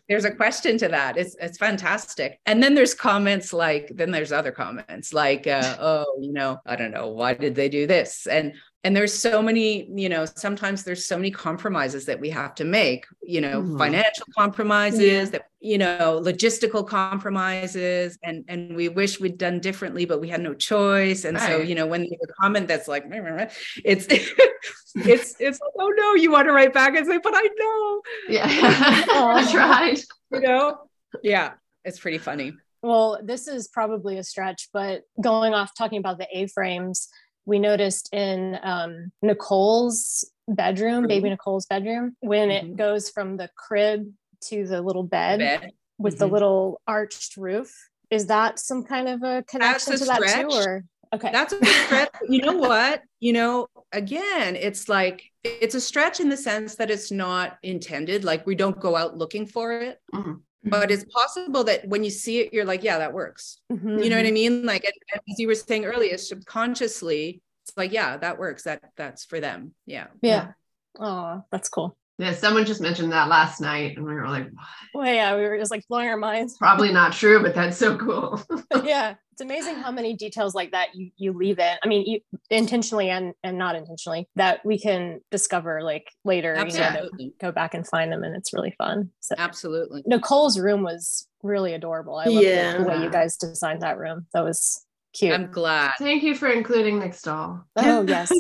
there's 0.08 0.26
a 0.26 0.32
question 0.32 0.78
to 0.78 0.88
that. 0.90 1.18
It's 1.18 1.36
it's 1.42 1.58
fantastic. 1.58 2.40
And 2.46 2.62
then 2.62 2.76
there's 2.76 2.94
comments 2.94 3.52
like 3.52 3.92
then 3.96 4.12
there's 4.12 4.32
other 4.32 4.52
comments 4.52 5.12
like 5.12 5.48
uh, 5.48 5.76
oh 5.80 6.20
you 6.22 6.32
know 6.32 6.60
i 6.66 6.76
don't 6.76 6.92
know 6.92 7.10
why 7.10 7.34
did 7.34 7.56
they 7.56 7.68
do 7.68 7.88
this? 7.88 8.28
And 8.28 8.54
and 8.84 8.96
there's 8.96 9.14
so 9.14 9.42
many 9.42 9.90
you 9.96 10.10
know 10.10 10.26
sometimes 10.26 10.84
there's 10.84 11.06
so 11.06 11.16
many 11.16 11.32
compromises 11.32 12.06
that 12.06 12.20
we 12.20 12.30
have 12.30 12.54
to 12.56 12.64
make 12.64 13.06
you 13.22 13.40
know 13.42 13.62
mm-hmm. 13.62 13.78
financial 13.78 14.26
compromises 14.38 15.02
yeah. 15.02 15.26
that 15.26 15.50
you 15.60 15.78
know 15.78 16.22
logistical 16.24 16.86
compromises 16.86 18.18
and 18.24 18.44
and 18.48 18.76
we 18.76 18.90
wish 18.90 19.20
we'd 19.20 19.38
done 19.38 19.60
differently 19.60 20.06
but 20.06 20.20
we 20.20 20.28
had 20.28 20.42
no 20.42 20.54
choice 20.54 21.26
and 21.26 21.38
right. 21.38 21.48
so 21.48 21.58
you 21.58 21.76
know 21.76 21.86
when 21.86 22.02
there's 22.02 22.22
a 22.24 22.34
comment 22.42 22.68
that's 22.68 22.88
like 22.88 23.06
it's 23.10 24.06
it's 24.96 25.36
it's 25.40 25.60
like 25.62 25.72
oh 25.80 25.94
no 25.96 26.16
you 26.16 26.32
want 26.32 26.48
to 26.48 26.52
write 26.54 26.74
back 26.74 26.96
and 26.96 27.08
say 27.08 27.20
but 27.24 27.34
i 27.36 27.48
know 27.58 28.02
yeah 28.28 28.46
i 28.48 29.50
tried 29.52 30.00
you 30.32 30.40
know 30.42 30.78
yeah 31.24 31.54
it's 31.86 32.00
pretty 32.00 32.18
funny 32.18 32.54
well 32.82 33.20
this 33.24 33.48
is 33.48 33.70
probably 33.70 34.18
a 34.18 34.24
stretch 34.24 34.68
but 34.74 35.04
going 35.22 35.54
off 35.54 35.72
talking 35.78 36.00
about 36.00 36.18
the 36.18 36.28
a 36.38 36.48
frames 36.48 37.08
we 37.46 37.60
noticed 37.60 38.14
in 38.14 38.58
um, 38.64 39.12
Nicole's 39.22 40.30
bedroom, 40.48 41.08
baby 41.08 41.24
mm-hmm. 41.24 41.32
Nicole's 41.32 41.66
bedroom, 41.66 42.16
when 42.20 42.50
mm-hmm. 42.50 42.72
it 42.72 42.78
goes 42.78 43.10
from 43.10 43.38
the 43.38 43.50
crib 43.56 44.12
to 44.46 44.66
the 44.66 44.82
little 44.82 45.04
bed, 45.04 45.40
bed. 45.40 45.72
with 45.98 46.16
mm-hmm. 46.16 46.20
the 46.20 46.28
little 46.28 46.82
arched 46.88 47.38
roof. 47.38 47.74
Is 48.10 48.28
that 48.28 48.60
some 48.60 48.84
kind 48.84 49.10
of 49.10 49.24
a 49.24 49.44
connection 49.44 49.94
a 49.94 49.98
to 49.98 50.06
stretch. 50.06 50.20
that 50.20 50.50
too? 50.50 50.56
Or 50.56 50.84
okay. 51.14 51.32
That's 51.32 51.54
a 51.54 51.66
stretch. 51.66 52.10
you 52.30 52.42
know 52.42 52.54
what? 52.54 53.02
You 53.20 53.34
know, 53.34 53.68
again, 53.92 54.56
it's 54.56 54.88
like 54.88 55.24
it's 55.44 55.76
a 55.76 55.82
stretch 55.82 56.20
in 56.20 56.30
the 56.30 56.38
sense 56.38 56.76
that 56.76 56.92
it's 56.92 57.12
not 57.12 57.58
intended. 57.64 58.24
Like 58.24 58.46
we 58.46 58.56
don't 58.56 58.80
go 58.80 58.96
out 58.96 59.18
looking 59.18 59.46
for 59.46 59.74
it. 59.74 60.00
Mm-hmm 60.14 60.34
but 60.64 60.92
it's 60.92 61.06
possible 61.06 61.64
that 61.66 61.88
when 61.88 62.04
you 62.04 62.10
see 62.10 62.40
it 62.40 62.54
you're 62.54 62.66
like 62.66 62.84
yeah 62.84 62.98
that 63.00 63.14
works. 63.14 63.60
Mm-hmm. 63.72 64.00
you 64.00 64.10
know 64.10 64.18
what 64.18 64.26
i 64.26 64.32
mean? 64.32 64.66
Like 64.66 64.86
as 64.86 65.40
you 65.40 65.48
were 65.48 65.56
saying 65.56 65.86
earlier 65.86 66.18
subconsciously 66.18 67.42
it's 67.66 67.78
like 67.78 67.92
yeah 67.92 68.18
that 68.18 68.38
works. 68.38 68.64
That 68.64 68.84
that's 68.96 69.26
for 69.26 69.40
them. 69.40 69.74
Yeah. 69.86 70.08
Yeah. 70.22 70.52
Oh 71.00 71.44
that's 71.52 71.70
cool 71.70 71.98
yeah, 72.20 72.34
someone 72.34 72.66
just 72.66 72.80
mentioned 72.80 73.12
that 73.12 73.28
last 73.28 73.60
night, 73.60 73.98
and 73.98 74.06
we 74.06 74.14
were 74.14 74.28
like, 74.28 74.46
"What?" 74.52 74.66
Well, 74.94 75.14
yeah, 75.14 75.36
we 75.36 75.42
were 75.42 75.58
just 75.58 75.72
like 75.72 75.88
blowing 75.88 76.08
our 76.08 76.18
minds. 76.18 76.58
Probably 76.58 76.92
not 76.92 77.14
true, 77.14 77.42
but 77.42 77.56
that's 77.56 77.78
so 77.78 77.98
cool. 77.98 78.42
yeah, 78.84 79.16
it's 79.32 79.42
amazing 79.42 79.76
how 79.76 79.92
many 79.92 80.16
details 80.16 80.54
like 80.54 80.72
that 80.72 80.94
you 80.94 81.10
you 81.18 81.34
leave 81.34 81.58
in. 81.58 81.76
I 81.84 81.88
mean, 81.88 82.06
you, 82.06 82.20
intentionally 82.52 83.10
and 83.10 83.34
and 83.44 83.58
not 83.58 83.76
intentionally 83.76 84.30
that 84.36 84.64
we 84.64 84.80
can 84.80 85.22
discover 85.32 85.82
like 85.82 86.08
later. 86.24 86.54
Absolutely. 86.54 87.10
You 87.18 87.30
know, 87.30 87.34
go 87.42 87.52
back 87.52 87.74
and 87.74 87.86
find 87.88 88.12
them, 88.12 88.24
and 88.24 88.36
it's 88.36 88.54
really 88.54 88.76
fun. 88.78 89.10
So 89.20 89.34
absolutely, 89.40 90.04
Nicole's 90.06 90.60
room 90.60 90.84
was 90.84 91.28
really 91.42 91.74
adorable. 91.74 92.18
I 92.18 92.26
love 92.26 92.44
yeah. 92.44 92.78
the 92.78 92.84
way 92.84 93.02
you 93.02 93.10
guys 93.10 93.38
designed 93.38 93.82
that 93.82 93.98
room. 93.98 94.28
That 94.34 94.44
was 94.44 94.86
Cute. 95.14 95.32
I'm 95.32 95.52
glad. 95.52 95.92
Thank 96.00 96.24
you 96.24 96.34
for 96.34 96.48
including 96.48 97.00
Nick 97.00 97.14
Stahl. 97.14 97.64
Oh, 97.76 98.02
yes. 98.08 98.32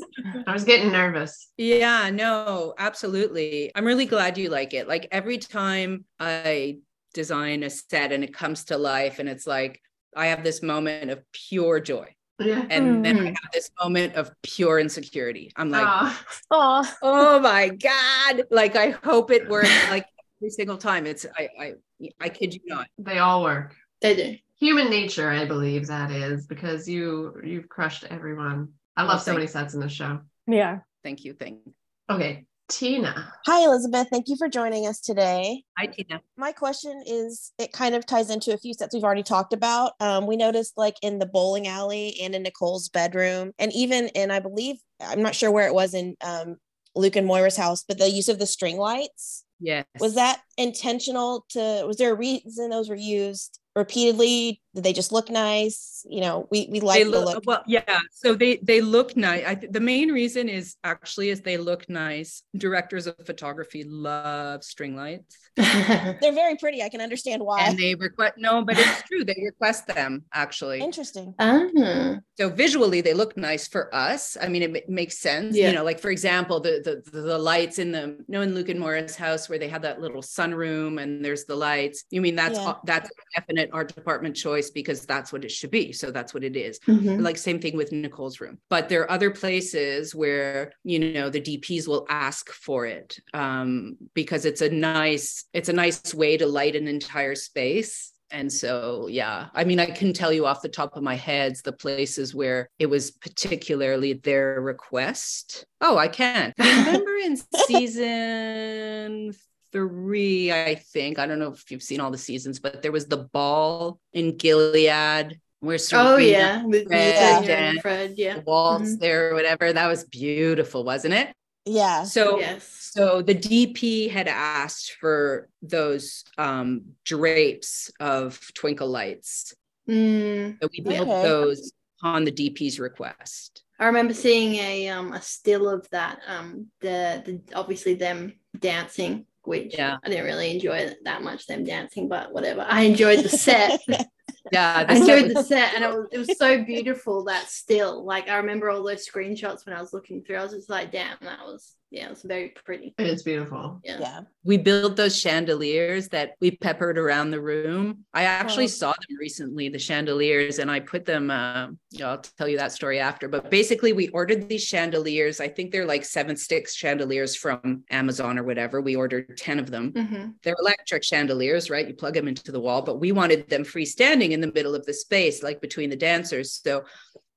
I 0.47 0.53
was 0.53 0.63
getting 0.63 0.91
nervous. 0.91 1.51
Yeah, 1.55 2.09
no, 2.09 2.73
absolutely. 2.77 3.71
I'm 3.75 3.85
really 3.85 4.07
glad 4.07 4.37
you 4.37 4.49
like 4.49 4.73
it. 4.73 4.87
Like 4.87 5.07
every 5.11 5.37
time 5.37 6.05
I 6.19 6.79
design 7.13 7.61
a 7.61 7.69
set 7.69 8.11
and 8.11 8.23
it 8.23 8.33
comes 8.33 8.65
to 8.65 8.77
life 8.77 9.19
and 9.19 9.29
it's 9.29 9.45
like 9.45 9.79
I 10.15 10.27
have 10.27 10.43
this 10.43 10.63
moment 10.63 11.11
of 11.11 11.21
pure 11.31 11.79
joy. 11.79 12.07
Yeah. 12.39 12.65
And 12.69 13.05
then 13.05 13.17
I 13.17 13.19
mm-hmm. 13.19 13.25
have 13.27 13.51
this 13.53 13.69
moment 13.81 14.15
of 14.15 14.31
pure 14.41 14.79
insecurity. 14.79 15.51
I'm 15.55 15.69
like, 15.69 16.15
oh, 16.51 16.95
oh 17.03 17.39
my 17.39 17.69
God. 17.69 18.45
Like 18.49 18.75
I 18.75 18.89
hope 18.89 19.29
it 19.29 19.47
works 19.47 19.69
like 19.91 20.07
every 20.41 20.49
single 20.49 20.77
time. 20.77 21.05
It's 21.05 21.25
I 21.37 21.49
I 21.59 21.73
I 22.19 22.29
kid 22.29 22.55
you 22.55 22.61
not. 22.65 22.87
They 22.97 23.19
all 23.19 23.43
work. 23.43 23.75
They 24.03 24.15
do. 24.15 24.35
Human 24.59 24.89
nature 24.89 25.29
i 25.29 25.45
believe 25.45 25.87
that 25.87 26.11
is 26.11 26.45
because 26.45 26.87
you 26.87 27.33
you've 27.43 27.69
crushed 27.69 28.05
everyone. 28.09 28.69
I 28.95 29.03
love 29.03 29.21
so 29.21 29.33
many 29.33 29.47
sets 29.47 29.73
in 29.73 29.79
the 29.79 29.89
show. 29.89 30.19
Yeah. 30.45 30.79
Thank 31.03 31.25
you 31.25 31.33
thank 31.33 31.61
you. 31.65 31.73
Okay 32.09 32.45
tina. 32.69 33.31
Hi 33.45 33.65
elizabeth. 33.65 34.07
Thank 34.09 34.27
you 34.27 34.35
for 34.35 34.47
joining 34.49 34.87
us 34.87 34.99
today. 34.99 35.63
Hi 35.77 35.87
tina. 35.87 36.21
My 36.37 36.51
question 36.51 37.03
is 37.05 37.51
it 37.57 37.71
kind 37.71 37.95
of 37.95 38.05
ties 38.05 38.29
into 38.29 38.53
a 38.53 38.57
few 38.57 38.73
sets 38.73 38.93
we've 38.93 39.03
already 39.03 39.23
talked 39.23 39.53
about. 39.53 39.93
Um, 39.99 40.27
we 40.27 40.37
noticed 40.37 40.77
like 40.77 40.95
in 41.01 41.19
the 41.19 41.25
bowling 41.25 41.67
alley 41.67 42.17
and 42.21 42.35
in 42.35 42.43
nicole's 42.43 42.89
bedroom 42.89 43.51
and 43.59 43.71
even 43.73 44.07
in 44.09 44.31
i 44.31 44.39
believe 44.39 44.77
i'm 45.01 45.21
not 45.21 45.35
sure 45.35 45.51
where 45.51 45.67
it 45.67 45.73
was 45.73 45.93
in 45.93 46.15
um, 46.21 46.57
luke 46.95 47.15
and 47.15 47.27
moira's 47.27 47.57
house 47.57 47.83
but 47.87 47.97
the 47.97 48.09
use 48.09 48.29
of 48.29 48.39
the 48.39 48.47
string 48.47 48.77
lights. 48.77 49.45
Yes. 49.59 49.85
Was 49.99 50.15
that 50.15 50.41
intentional 50.57 51.45
to 51.51 51.83
was 51.87 51.97
there 51.97 52.11
a 52.11 52.17
reason 52.17 52.69
those 52.69 52.89
were 52.89 52.95
used 52.95 53.59
repeatedly? 53.75 54.61
Did 54.75 54.83
they 54.83 54.93
just 54.93 55.11
look 55.11 55.29
nice? 55.29 56.03
You 56.09 56.21
know, 56.21 56.47
we 56.49 56.67
we 56.71 56.79
like 56.79 57.05
look, 57.05 57.13
the 57.13 57.33
look. 57.33 57.43
Well, 57.45 57.63
yeah. 57.67 57.99
So 58.11 58.33
they 58.33 58.57
they 58.57 58.81
look 58.81 59.15
nice. 59.15 59.43
I 59.45 59.55
th- 59.55 59.71
the 59.71 59.79
main 59.79 60.11
reason 60.11 60.49
is 60.49 60.75
actually 60.83 61.29
is 61.29 61.41
they 61.41 61.57
look 61.57 61.87
nice. 61.89 62.41
Directors 62.57 63.05
of 63.05 63.15
photography 63.23 63.83
love 63.83 64.63
string 64.63 64.95
lights. 64.95 65.37
They're 65.55 66.33
very 66.33 66.55
pretty. 66.55 66.81
I 66.81 66.89
can 66.89 67.01
understand 67.01 67.43
why. 67.43 67.61
And 67.61 67.77
they 67.77 67.93
request 67.93 68.33
no, 68.37 68.65
but 68.65 68.79
it's 68.79 69.03
true. 69.03 69.23
They 69.23 69.39
request 69.45 69.85
them 69.85 70.23
actually. 70.33 70.79
Interesting. 70.79 71.35
Uh-huh. 71.37 72.15
So 72.39 72.49
visually, 72.49 73.01
they 73.01 73.13
look 73.13 73.37
nice 73.37 73.67
for 73.67 73.93
us. 73.93 74.35
I 74.41 74.47
mean, 74.47 74.63
it, 74.63 74.75
it 74.75 74.89
makes 74.89 75.19
sense. 75.19 75.55
Yeah. 75.55 75.69
You 75.69 75.75
know, 75.75 75.83
like 75.83 75.99
for 75.99 76.09
example, 76.09 76.59
the 76.59 77.03
the 77.11 77.19
the 77.19 77.37
lights 77.37 77.77
in 77.77 77.91
the 77.91 78.07
you 78.07 78.25
know 78.29 78.41
in 78.41 78.55
Luke 78.55 78.69
and 78.69 78.79
Moira's 78.79 79.15
house 79.15 79.47
where 79.47 79.59
they 79.59 79.69
have 79.69 79.83
that 79.83 80.01
little 80.01 80.23
sunroom 80.23 80.99
and 80.99 81.23
there's 81.23 81.45
the 81.45 81.55
lights. 81.55 82.05
You 82.09 82.21
mean 82.21 82.35
that's 82.35 82.57
yeah. 82.57 82.73
that's 82.85 83.11
definite 83.35 83.62
art 83.71 83.93
department 83.93 84.35
choice 84.35 84.69
because 84.69 85.05
that's 85.05 85.31
what 85.31 85.45
it 85.45 85.51
should 85.51 85.71
be. 85.71 85.91
So 85.91 86.11
that's 86.11 86.33
what 86.33 86.43
it 86.43 86.55
is. 86.55 86.79
Mm-hmm. 86.87 87.21
Like 87.21 87.37
same 87.37 87.59
thing 87.59 87.77
with 87.77 87.91
Nicole's 87.91 88.41
room. 88.41 88.59
But 88.69 88.89
there 88.89 89.01
are 89.01 89.11
other 89.11 89.31
places 89.31 90.15
where 90.15 90.73
you 90.83 90.99
know 90.99 91.29
the 91.29 91.41
DPs 91.41 91.87
will 91.87 92.05
ask 92.09 92.51
for 92.51 92.85
it 92.85 93.19
um, 93.33 93.97
because 94.13 94.45
it's 94.45 94.61
a 94.61 94.69
nice 94.69 95.45
it's 95.53 95.69
a 95.69 95.73
nice 95.73 96.13
way 96.13 96.37
to 96.37 96.45
light 96.45 96.75
an 96.75 96.87
entire 96.87 97.35
space 97.35 98.13
and 98.31 98.51
so 98.51 99.07
yeah 99.09 99.47
i 99.53 99.63
mean 99.63 99.79
i 99.79 99.85
can 99.85 100.11
tell 100.11 100.33
you 100.33 100.45
off 100.45 100.61
the 100.61 100.67
top 100.67 100.97
of 100.97 101.03
my 101.03 101.15
heads 101.15 101.61
the 101.61 101.71
places 101.71 102.33
where 102.33 102.69
it 102.79 102.87
was 102.87 103.11
particularly 103.11 104.13
their 104.13 104.59
request 104.59 105.65
oh 105.81 105.97
i 105.97 106.07
can 106.07 106.51
remember 106.59 107.15
in 107.17 107.37
season 107.67 109.33
three 109.73 110.51
i 110.51 110.75
think 110.75 111.19
i 111.19 111.25
don't 111.25 111.39
know 111.39 111.51
if 111.51 111.69
you've 111.69 111.83
seen 111.83 111.99
all 111.99 112.11
the 112.11 112.17
seasons 112.17 112.59
but 112.59 112.81
there 112.81 112.91
was 112.91 113.07
the 113.07 113.17
ball 113.17 113.99
in 114.13 114.37
gilead 114.37 115.39
where 115.59 115.79
oh 115.93 116.17
yeah 116.17 116.63
with 116.63 116.87
Fred, 116.87 117.45
yeah. 117.45 117.73
Fred 117.81 118.13
yeah 118.15 118.39
waltz 118.45 118.91
mm-hmm. 118.91 118.99
there 118.99 119.31
or 119.31 119.33
whatever 119.33 119.73
that 119.73 119.87
was 119.87 120.05
beautiful 120.05 120.85
wasn't 120.85 121.13
it 121.13 121.33
yeah 121.65 122.03
so 122.03 122.39
yes 122.39 122.83
so 122.93 123.23
the 123.23 123.33
DP 123.33 124.11
had 124.11 124.27
asked 124.27 124.97
for 124.99 125.49
those 125.63 126.23
um, 126.37 126.83
drapes 127.05 127.89
of 127.99 128.39
twinkle 128.53 128.87
lights. 128.87 129.55
Mm, 129.89 130.61
so 130.61 130.69
we 130.71 130.81
built 130.81 131.09
okay. 131.09 131.23
those 131.23 131.73
on 132.03 132.23
the 132.23 132.31
DP's 132.31 132.79
request. 132.79 133.63
I 133.79 133.87
remember 133.87 134.13
seeing 134.13 134.53
a 134.55 134.89
um, 134.89 135.11
a 135.11 135.21
still 135.23 135.67
of 135.67 135.89
that. 135.89 136.19
Um, 136.27 136.67
the 136.81 137.23
the 137.25 137.41
obviously 137.55 137.95
them 137.95 138.33
dancing, 138.59 139.25
which 139.45 139.77
yeah. 139.77 139.97
I 140.03 140.09
didn't 140.09 140.25
really 140.25 140.51
enjoy 140.51 140.93
that 141.03 141.21
much 141.21 141.47
them 141.47 141.63
dancing, 141.63 142.07
but 142.07 142.33
whatever. 142.33 142.65
I 142.67 142.81
enjoyed 142.81 143.19
the 143.19 143.29
set. 143.29 143.81
yeah, 144.51 144.85
I 144.87 144.95
enjoyed 144.95 145.35
the 145.35 145.43
set, 145.43 145.73
and 145.75 145.83
it 145.83 145.89
was 145.89 146.07
it 146.11 146.17
was 146.17 146.37
so 146.37 146.63
beautiful 146.63 147.23
that 147.25 147.49
still. 147.49 148.05
Like 148.05 148.29
I 148.29 148.37
remember 148.37 148.69
all 148.69 148.83
those 148.83 149.07
screenshots 149.07 149.65
when 149.65 149.75
I 149.75 149.81
was 149.81 149.93
looking 149.93 150.23
through. 150.23 150.37
I 150.37 150.43
was 150.43 150.53
just 150.53 150.69
like, 150.69 150.91
damn, 150.91 151.17
that 151.21 151.39
was 151.39 151.75
yeah, 151.93 152.09
it's 152.09 152.23
very 152.23 152.49
pretty. 152.49 152.95
It's 152.97 153.21
beautiful. 153.21 153.79
Yeah. 153.83 153.99
yeah. 153.99 154.21
We 154.43 154.57
built 154.57 154.95
those 154.95 155.15
chandeliers 155.15 156.09
that 156.09 156.31
we 156.41 156.49
peppered 156.49 156.97
around 156.97 157.29
the 157.29 157.39
room. 157.39 158.05
I 158.15 158.23
actually 158.23 158.63
oh. 158.63 158.69
saw 158.79 158.93
them 158.93 159.17
recently, 159.19 159.69
the 159.69 159.77
chandeliers, 159.77 160.57
and 160.57 160.71
I 160.71 160.79
put 160.79 161.05
them, 161.05 161.29
uh, 161.29 161.67
you 161.91 161.99
know, 161.99 162.09
I'll 162.09 162.17
tell 162.17 162.47
you 162.47 162.57
that 162.57 162.71
story 162.71 162.99
after. 162.99 163.27
But 163.27 163.51
basically, 163.51 163.93
we 163.93 164.07
ordered 164.07 164.49
these 164.49 164.63
chandeliers. 164.63 165.39
I 165.39 165.47
think 165.47 165.71
they're 165.71 165.85
like 165.85 166.03
seven 166.03 166.35
sticks 166.35 166.73
chandeliers 166.73 167.35
from 167.35 167.83
Amazon 167.91 168.39
or 168.39 168.43
whatever. 168.43 168.81
We 168.81 168.95
ordered 168.95 169.37
10 169.37 169.59
of 169.59 169.69
them. 169.69 169.91
Mm-hmm. 169.91 170.29
They're 170.41 170.55
electric 170.59 171.03
chandeliers, 171.03 171.69
right? 171.69 171.87
You 171.87 171.93
plug 171.93 172.15
them 172.15 172.27
into 172.27 172.51
the 172.51 172.59
wall, 172.59 172.81
but 172.81 172.99
we 172.99 173.11
wanted 173.11 173.47
them 173.49 173.63
freestanding 173.63 174.31
in 174.31 174.41
the 174.41 174.51
middle 174.51 174.73
of 174.73 174.83
the 174.87 174.95
space, 174.95 175.43
like 175.43 175.61
between 175.61 175.91
the 175.91 175.95
dancers. 175.95 176.53
So 176.53 176.85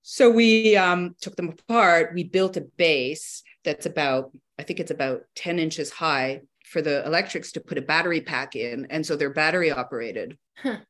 so 0.09 0.31
we 0.31 0.77
um, 0.77 1.17
took 1.21 1.35
them 1.35 1.49
apart. 1.49 2.13
We 2.15 2.23
built 2.23 2.57
a 2.57 2.61
base 2.61 3.43
that's 3.65 3.87
about 3.87 4.31
I 4.59 4.63
think 4.63 4.81
it's 4.81 4.91
about 4.91 5.23
10 5.35 5.59
inches 5.59 5.91
high 5.91 6.43
for 6.65 6.83
the 6.83 7.05
electrics 7.07 7.53
to 7.53 7.61
put 7.61 7.79
a 7.79 7.83
battery 7.83 8.21
pack 8.21 8.57
in. 8.57 8.87
And 8.91 9.05
so 9.07 9.17
they're 9.17 9.31
battery 9.31 9.71
operated. 9.71 10.37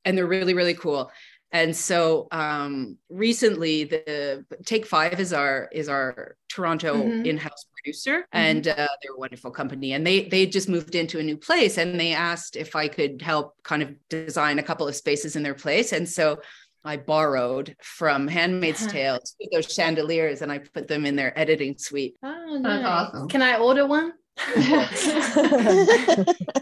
and 0.04 0.16
they're 0.16 0.26
really 0.28 0.54
really 0.54 0.74
cool 0.74 1.10
and 1.50 1.74
so 1.76 2.28
um, 2.30 2.98
recently 3.08 3.82
the 3.82 4.44
take 4.64 4.86
five 4.86 5.18
is 5.18 5.32
our 5.32 5.68
is 5.72 5.88
our 5.88 6.36
toronto 6.48 6.94
Mhm. 6.94 7.26
in-house 7.26 7.66
producer 7.74 8.26
and 8.32 8.68
uh, 8.68 8.74
they're 9.02 9.14
a 9.16 9.18
wonderful 9.18 9.50
company 9.50 9.92
and 9.94 10.06
they 10.06 10.28
they 10.28 10.46
just 10.46 10.68
moved 10.68 10.94
into 10.94 11.18
a 11.18 11.22
new 11.22 11.36
place 11.36 11.78
and 11.78 11.98
they 11.98 12.12
asked 12.12 12.54
if 12.54 12.76
i 12.76 12.86
could 12.86 13.20
help 13.22 13.54
kind 13.64 13.82
of 13.82 13.92
design 14.08 14.60
a 14.60 14.62
couple 14.62 14.86
of 14.86 14.94
spaces 14.94 15.34
in 15.34 15.42
their 15.42 15.54
place 15.54 15.90
and 15.92 16.08
so 16.08 16.38
i 16.86 16.96
borrowed 16.96 17.74
from 17.82 18.26
handmaid's 18.28 18.82
Uh-huh. 18.82 18.92
tale 18.92 19.18
those 19.52 19.72
chandeliers 19.72 20.42
and 20.42 20.50
i 20.52 20.58
put 20.58 20.88
them 20.88 21.04
in 21.06 21.16
their 21.16 21.36
editing 21.38 21.76
suite 21.78 22.14
Oh, 22.22 22.60
That's 22.62 22.82
nice. 22.82 22.84
awesome. 22.86 23.28
Can 23.28 23.42
I 23.42 23.58
order 23.58 23.86
one? 23.86 24.12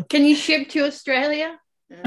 Can 0.09 0.25
you 0.25 0.35
ship 0.37 0.69
to 0.71 0.85
Australia? 0.85 1.59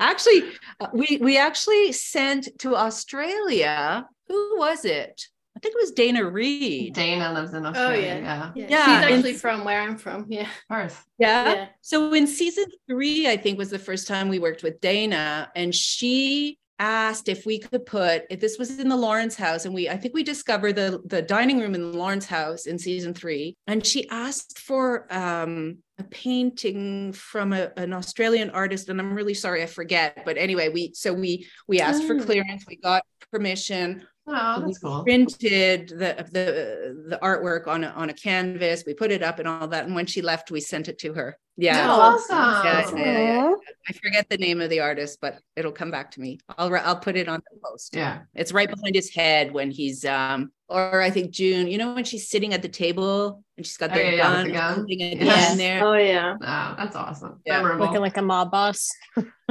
actually 0.00 0.42
uh, 0.80 0.86
we 0.92 1.18
we 1.20 1.36
actually 1.36 1.92
sent 1.92 2.48
to 2.58 2.74
australia 2.76 4.06
who 4.28 4.58
was 4.58 4.84
it 4.84 5.20
i 5.56 5.60
think 5.60 5.74
it 5.74 5.80
was 5.82 5.90
Daina 5.92 6.24
Reid 6.24 6.94
Daina 6.94 7.32
lives 7.34 7.52
in 7.52 7.66
Oh 7.66 7.70
Australia. 7.70 8.20
yeah. 8.22 8.22
yeah. 8.22 8.52
yeah. 8.54 8.66
Yeah, 8.70 8.84
She's 8.84 9.04
and- 9.06 9.14
actually 9.16 9.34
from 9.34 9.64
where 9.64 9.80
I'm 9.82 9.98
from. 9.98 10.26
Yeah. 10.28 10.48
Perth. 10.70 11.04
yeah. 11.18 11.52
Yeah. 11.52 11.66
So 11.82 12.12
in 12.14 12.26
season 12.26 12.66
three, 12.88 13.28
I 13.28 13.36
think 13.36 13.58
was 13.58 13.70
the 13.70 13.78
first 13.78 14.06
time 14.06 14.28
we 14.28 14.38
worked 14.38 14.62
with 14.62 14.80
Daina, 14.80 15.48
and 15.56 15.74
she 15.74 16.58
asked 16.78 17.28
if 17.28 17.44
we 17.44 17.58
could 17.58 17.84
put 17.86 18.22
if 18.30 18.40
this 18.40 18.58
was 18.58 18.78
in 18.78 18.88
the 18.88 18.96
Lawrence 18.96 19.34
house, 19.36 19.64
and 19.64 19.74
we 19.74 19.88
I 19.88 19.96
think 19.96 20.14
we 20.14 20.22
discovered 20.22 20.74
the 20.76 21.00
the 21.06 21.22
dining 21.22 21.60
room 21.60 21.74
in 21.74 21.92
the 21.92 21.98
Lawrence 21.98 22.26
house 22.26 22.66
in 22.66 22.78
season 22.78 23.14
three, 23.14 23.56
and 23.66 23.84
she 23.84 24.08
asked 24.10 24.58
for 24.58 25.06
um 25.12 25.78
a 25.98 26.04
painting 26.04 27.12
from 27.12 27.52
a, 27.52 27.70
an 27.76 27.92
Australian 27.92 28.50
artist, 28.50 28.88
and 28.88 29.00
I'm 29.00 29.12
really 29.14 29.34
sorry 29.34 29.62
I 29.62 29.66
forget, 29.66 30.22
but 30.24 30.36
anyway, 30.38 30.68
we 30.68 30.92
so 30.94 31.12
we 31.12 31.46
we 31.66 31.80
asked 31.80 32.04
for 32.04 32.14
Oh. 32.14 32.24
clearance, 32.24 32.64
we 32.68 32.76
got 32.76 33.02
permission, 33.32 34.06
Oh, 34.30 34.60
we 34.60 34.66
that's 34.66 34.78
cool. 34.78 35.02
printed 35.04 35.88
the 35.88 36.26
the 36.30 37.08
the 37.10 37.18
artwork 37.22 37.66
on 37.66 37.84
a 37.84 37.88
on 37.88 38.10
a 38.10 38.14
canvas. 38.14 38.84
We 38.86 38.94
put 38.94 39.10
it 39.10 39.22
up 39.22 39.38
and 39.38 39.48
all 39.48 39.68
that. 39.68 39.86
And 39.86 39.94
when 39.94 40.06
she 40.06 40.20
left, 40.22 40.50
we 40.50 40.60
sent 40.60 40.88
it 40.88 40.98
to 41.00 41.14
her. 41.14 41.38
Yeah. 41.56 41.86
Oh, 41.90 42.00
awesome. 42.00 42.36
Yeah, 42.36 42.90
yeah, 42.90 43.04
yeah, 43.04 43.20
yeah. 43.48 43.54
I 43.88 43.92
forget 43.94 44.28
the 44.28 44.36
name 44.38 44.60
of 44.60 44.70
the 44.70 44.80
artist, 44.80 45.18
but 45.20 45.38
it'll 45.56 45.72
come 45.72 45.90
back 45.90 46.12
to 46.12 46.20
me. 46.20 46.38
I'll 46.56 46.72
I'll 46.76 46.98
put 47.00 47.16
it 47.16 47.28
on 47.28 47.40
the 47.50 47.58
post. 47.64 47.96
Yeah. 47.96 48.20
It's 48.34 48.52
right 48.52 48.68
behind 48.70 48.94
his 48.94 49.12
head 49.12 49.52
when 49.52 49.70
he's 49.70 50.04
um 50.04 50.52
or 50.68 51.00
I 51.00 51.10
think 51.10 51.30
June, 51.30 51.66
you 51.66 51.78
know 51.78 51.94
when 51.94 52.04
she's 52.04 52.28
sitting 52.28 52.52
at 52.52 52.60
the 52.62 52.68
table 52.68 53.42
and 53.56 53.64
she's 53.66 53.78
got 53.78 53.90
Oh, 53.90 53.94
the 53.94 54.00
yeah, 54.02 54.10
yeah, 54.10 54.28
with 54.28 54.36
gun, 54.36 54.46
the 54.46 54.52
gun. 54.52 54.74
something 54.76 55.00
Yes. 55.00 55.56
there. 55.56 55.84
Oh 55.84 55.94
yeah. 55.94 56.34
Oh, 56.40 56.74
that's 56.78 56.94
awesome. 56.94 57.40
Yeah. 57.46 57.56
Memorable. 57.62 57.86
Looking 57.86 58.02
like 58.02 58.16
a 58.18 58.22
mob 58.22 58.50
boss. 58.52 58.88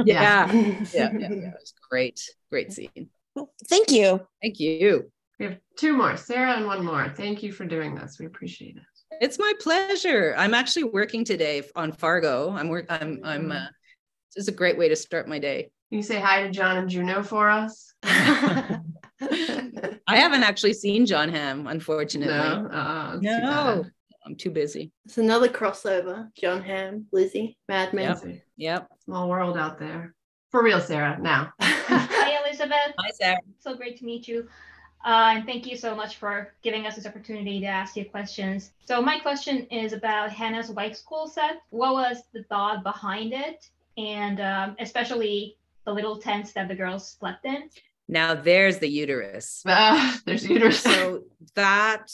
Yeah. 0.04 0.50
Yeah, 0.52 0.78
yeah, 0.94 1.10
yeah. 1.12 1.28
It 1.28 1.54
was 1.60 1.74
great. 1.90 2.20
Great 2.50 2.72
scene. 2.72 3.10
Thank 3.68 3.90
you. 3.90 4.20
Thank 4.42 4.60
you. 4.60 5.10
we 5.38 5.46
have 5.46 5.58
two 5.76 5.96
more, 5.96 6.16
Sarah 6.16 6.56
and 6.56 6.66
one 6.66 6.84
more. 6.84 7.12
Thank 7.16 7.42
you 7.42 7.52
for 7.52 7.64
doing 7.64 7.94
this. 7.94 8.18
We 8.18 8.26
appreciate 8.26 8.76
it. 8.76 8.82
It's 9.20 9.38
my 9.38 9.52
pleasure. 9.60 10.34
I'm 10.36 10.54
actually 10.54 10.84
working 10.84 11.24
today 11.24 11.62
on 11.74 11.92
Fargo. 11.92 12.50
I'm 12.50 12.68
work. 12.68 12.86
I'm. 12.88 13.20
I'm. 13.24 13.52
Uh, 13.52 13.66
this 14.34 14.44
is 14.44 14.48
a 14.48 14.52
great 14.52 14.76
way 14.78 14.88
to 14.88 14.96
start 14.96 15.28
my 15.28 15.38
day. 15.38 15.70
Can 15.88 15.98
you 15.98 16.02
say 16.02 16.20
hi 16.20 16.42
to 16.42 16.50
Jon 16.50 16.76
and 16.76 16.88
Juno 16.88 17.22
for 17.22 17.48
us? 17.48 17.94
I 18.02 18.80
haven't 20.16 20.42
actually 20.42 20.74
seen 20.74 21.06
Jon 21.06 21.30
Hamm, 21.30 21.66
unfortunately. 21.66 22.34
No, 22.34 22.68
uh, 22.70 23.12
it's 23.14 23.22
too 23.22 23.40
No. 23.42 23.84
I'm 24.26 24.36
too 24.36 24.50
busy. 24.50 24.92
It's 25.06 25.16
another 25.16 25.48
crossover. 25.48 26.28
Jon 26.38 26.62
Hamm, 26.62 27.06
Lizzie, 27.12 27.56
Mad 27.68 27.94
Men. 27.94 28.14
Crazy. 28.16 28.42
Yep. 28.58 28.88
Small 29.04 29.28
world 29.28 29.56
out 29.56 29.78
there. 29.78 30.14
For 30.50 30.62
real, 30.62 30.80
Sarah. 30.80 31.18
Now. 31.18 31.52
Hi, 32.68 32.76
Elisabeth. 32.76 32.94
Hi, 32.98 33.10
Sarah. 33.10 33.40
So 33.58 33.74
great 33.74 33.98
to 33.98 34.04
meet 34.04 34.28
you. 34.28 34.48
Uh, 35.04 35.34
and 35.36 35.46
thank 35.46 35.66
you 35.66 35.76
so 35.76 35.94
much 35.94 36.16
for 36.16 36.54
giving 36.62 36.86
us 36.86 36.96
this 36.96 37.06
opportunity 37.06 37.60
to 37.60 37.66
ask 37.66 37.96
you 37.96 38.04
questions. 38.04 38.72
So 38.84 39.00
my 39.00 39.18
question 39.20 39.66
is 39.70 39.92
about 39.92 40.30
Hannah's 40.30 40.70
white 40.70 40.96
school 40.96 41.28
set. 41.28 41.62
What 41.70 41.94
was 41.94 42.22
the 42.32 42.42
thought 42.44 42.82
behind 42.82 43.32
it? 43.32 43.70
And 43.96 44.40
um, 44.40 44.76
especially 44.80 45.56
the 45.86 45.92
little 45.92 46.18
tents 46.18 46.52
that 46.52 46.68
the 46.68 46.74
girls 46.74 47.16
slept 47.18 47.44
in. 47.44 47.70
Now 48.08 48.34
there's 48.34 48.78
the 48.78 48.88
uterus. 48.88 49.62
Ah, 49.66 50.18
there's 50.24 50.48
uterus. 50.48 50.80
So 50.80 51.22
that 51.54 52.10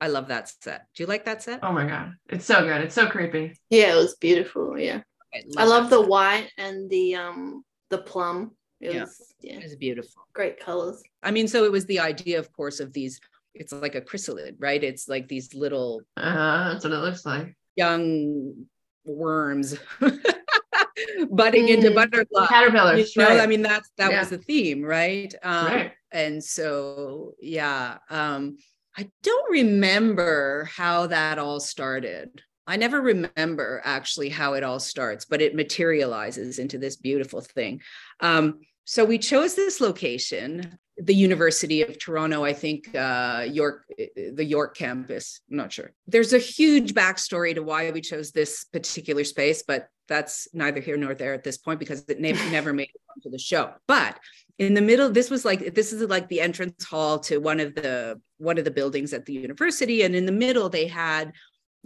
I 0.00 0.08
love 0.08 0.28
that 0.28 0.52
set. 0.62 0.86
Do 0.94 1.02
you 1.02 1.06
like 1.06 1.24
that 1.24 1.42
set? 1.42 1.60
Oh 1.62 1.72
my 1.72 1.86
god, 1.86 2.14
it's 2.28 2.44
so 2.44 2.64
good. 2.64 2.82
It's 2.82 2.94
so 2.94 3.06
creepy. 3.06 3.56
Yeah, 3.70 3.92
it 3.92 3.96
was 3.96 4.16
beautiful. 4.16 4.78
Yeah. 4.78 5.02
I 5.34 5.64
love 5.64 5.68
love 5.68 5.90
the 5.90 6.00
set. 6.00 6.08
white 6.08 6.50
and 6.58 6.90
the 6.90 7.14
um 7.14 7.64
the 7.90 7.98
plum. 7.98 8.52
It 8.80 8.92
Yeah. 8.94 9.00
was 9.04 9.34
yeah, 9.40 9.58
It's 9.60 9.74
beautiful. 9.76 10.22
great 10.34 10.60
colors. 10.60 11.02
I 11.22 11.30
mean, 11.30 11.48
so 11.48 11.64
it 11.64 11.72
was 11.72 11.86
the 11.86 12.00
idea, 12.00 12.38
of 12.38 12.52
course, 12.52 12.80
of 12.80 12.92
these. 12.92 13.20
It's 13.54 13.72
like 13.72 13.94
a 13.94 14.02
chrysalid, 14.02 14.56
right? 14.58 14.82
It's 14.84 15.08
like 15.08 15.28
these 15.28 15.54
little 15.54 16.02
Uh, 16.16 16.72
that's 16.72 16.84
what 16.84 16.92
it 16.92 16.98
looks 16.98 17.24
like. 17.24 17.56
young 17.76 18.66
worms 19.06 19.76
budding 21.30 21.68
into 21.68 21.90
Mm. 21.90 21.94
butterflies. 21.94 22.48
Caterpillars. 22.48 23.16
You 23.16 23.22
know, 23.22 23.28
right. 23.30 23.40
I 23.40 23.46
mean, 23.46 23.62
that's 23.62 23.90
that 23.96 24.10
Yeah. 24.10 24.20
was 24.20 24.30
the 24.30 24.38
theme, 24.38 24.82
right? 24.82 25.34
Um, 25.42 25.66
Right. 25.66 25.92
And 26.12 26.42
so, 26.42 27.34
yeah, 27.40 27.98
um, 28.10 28.56
I 28.96 29.10
don't 29.22 29.50
remember 29.50 30.64
how 30.74 31.06
that 31.08 31.38
all 31.38 31.60
started. 31.60 32.42
I 32.66 32.76
never 32.76 33.00
remember 33.00 33.80
actually 33.84 34.28
how 34.28 34.54
it 34.54 34.64
all 34.64 34.80
starts, 34.80 35.24
but 35.24 35.40
it 35.40 35.54
materializes 35.54 36.58
into 36.58 36.78
this 36.78 36.96
beautiful 36.96 37.40
thing. 37.40 37.80
Um, 38.20 38.60
so 38.84 39.04
we 39.04 39.18
chose 39.18 39.54
this 39.54 39.80
location, 39.80 40.78
the 40.96 41.14
University 41.14 41.82
of 41.82 41.98
Toronto, 41.98 42.44
I 42.44 42.52
think 42.52 42.94
uh, 42.94 43.44
York, 43.48 43.84
the 44.16 44.44
York 44.44 44.76
campus. 44.76 45.40
I'm 45.50 45.56
not 45.56 45.72
sure. 45.72 45.92
There's 46.06 46.32
a 46.32 46.38
huge 46.38 46.94
backstory 46.94 47.54
to 47.54 47.62
why 47.62 47.90
we 47.90 48.00
chose 48.00 48.30
this 48.30 48.64
particular 48.72 49.24
space, 49.24 49.64
but 49.66 49.88
that's 50.08 50.48
neither 50.52 50.80
here 50.80 50.96
nor 50.96 51.14
there 51.14 51.34
at 51.34 51.42
this 51.42 51.58
point 51.58 51.80
because 51.80 52.04
it 52.08 52.20
never, 52.20 52.42
never 52.50 52.72
made 52.72 52.90
it 52.94 53.00
onto 53.16 53.30
the 53.30 53.38
show. 53.38 53.72
But 53.88 54.18
in 54.58 54.74
the 54.74 54.80
middle, 54.80 55.10
this 55.10 55.30
was 55.30 55.44
like 55.44 55.74
this 55.74 55.92
is 55.92 56.02
like 56.08 56.28
the 56.28 56.40
entrance 56.40 56.84
hall 56.84 57.18
to 57.20 57.38
one 57.38 57.60
of 57.60 57.74
the 57.74 58.20
one 58.38 58.56
of 58.56 58.64
the 58.64 58.70
buildings 58.70 59.12
at 59.12 59.26
the 59.26 59.34
university, 59.34 60.02
and 60.02 60.14
in 60.14 60.26
the 60.26 60.32
middle 60.32 60.68
they 60.68 60.86
had 60.86 61.32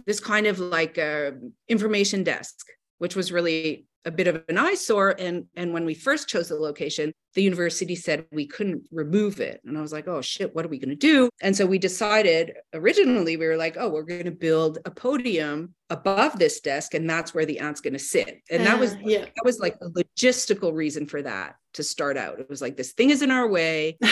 this 0.05 0.19
kind 0.19 0.47
of 0.47 0.59
like 0.59 0.97
a 0.97 1.33
information 1.67 2.23
desk, 2.23 2.65
which 2.99 3.15
was 3.15 3.31
really 3.31 3.85
a 4.03 4.09
bit 4.11 4.27
of 4.27 4.43
an 4.49 4.57
eyesore. 4.57 5.15
And 5.19 5.45
and 5.55 5.73
when 5.73 5.85
we 5.85 5.93
first 5.93 6.27
chose 6.27 6.49
the 6.49 6.55
location, 6.55 7.13
the 7.35 7.43
university 7.43 7.95
said 7.95 8.25
we 8.31 8.47
couldn't 8.47 8.83
remove 8.91 9.39
it, 9.39 9.61
and 9.63 9.77
I 9.77 9.81
was 9.81 9.93
like, 9.93 10.07
oh 10.07 10.21
shit, 10.21 10.55
what 10.55 10.65
are 10.65 10.69
we 10.69 10.79
going 10.79 10.89
to 10.89 10.95
do? 10.95 11.29
And 11.41 11.55
so 11.55 11.65
we 11.65 11.77
decided 11.77 12.53
originally 12.73 13.37
we 13.37 13.45
were 13.45 13.57
like, 13.57 13.77
oh, 13.79 13.89
we're 13.89 14.01
going 14.01 14.25
to 14.25 14.31
build 14.31 14.79
a 14.85 14.91
podium 14.91 15.75
above 15.89 16.39
this 16.39 16.59
desk, 16.61 16.93
and 16.95 17.09
that's 17.09 17.33
where 17.33 17.45
the 17.45 17.59
aunt's 17.59 17.81
going 17.81 17.93
to 17.93 17.99
sit. 17.99 18.41
And 18.49 18.65
that 18.65 18.79
was 18.79 18.93
Uh, 18.93 18.97
yeah. 19.03 19.21
that 19.25 19.45
was 19.45 19.59
like 19.59 19.77
a 19.81 19.89
logistical 19.89 20.73
reason 20.73 21.05
for 21.05 21.21
that 21.21 21.55
to 21.75 21.83
start 21.83 22.17
out. 22.17 22.39
It 22.39 22.49
was 22.49 22.61
like 22.61 22.77
this 22.77 22.93
thing 22.93 23.11
is 23.11 23.21
in 23.21 23.31
our 23.31 23.47
way. 23.47 23.97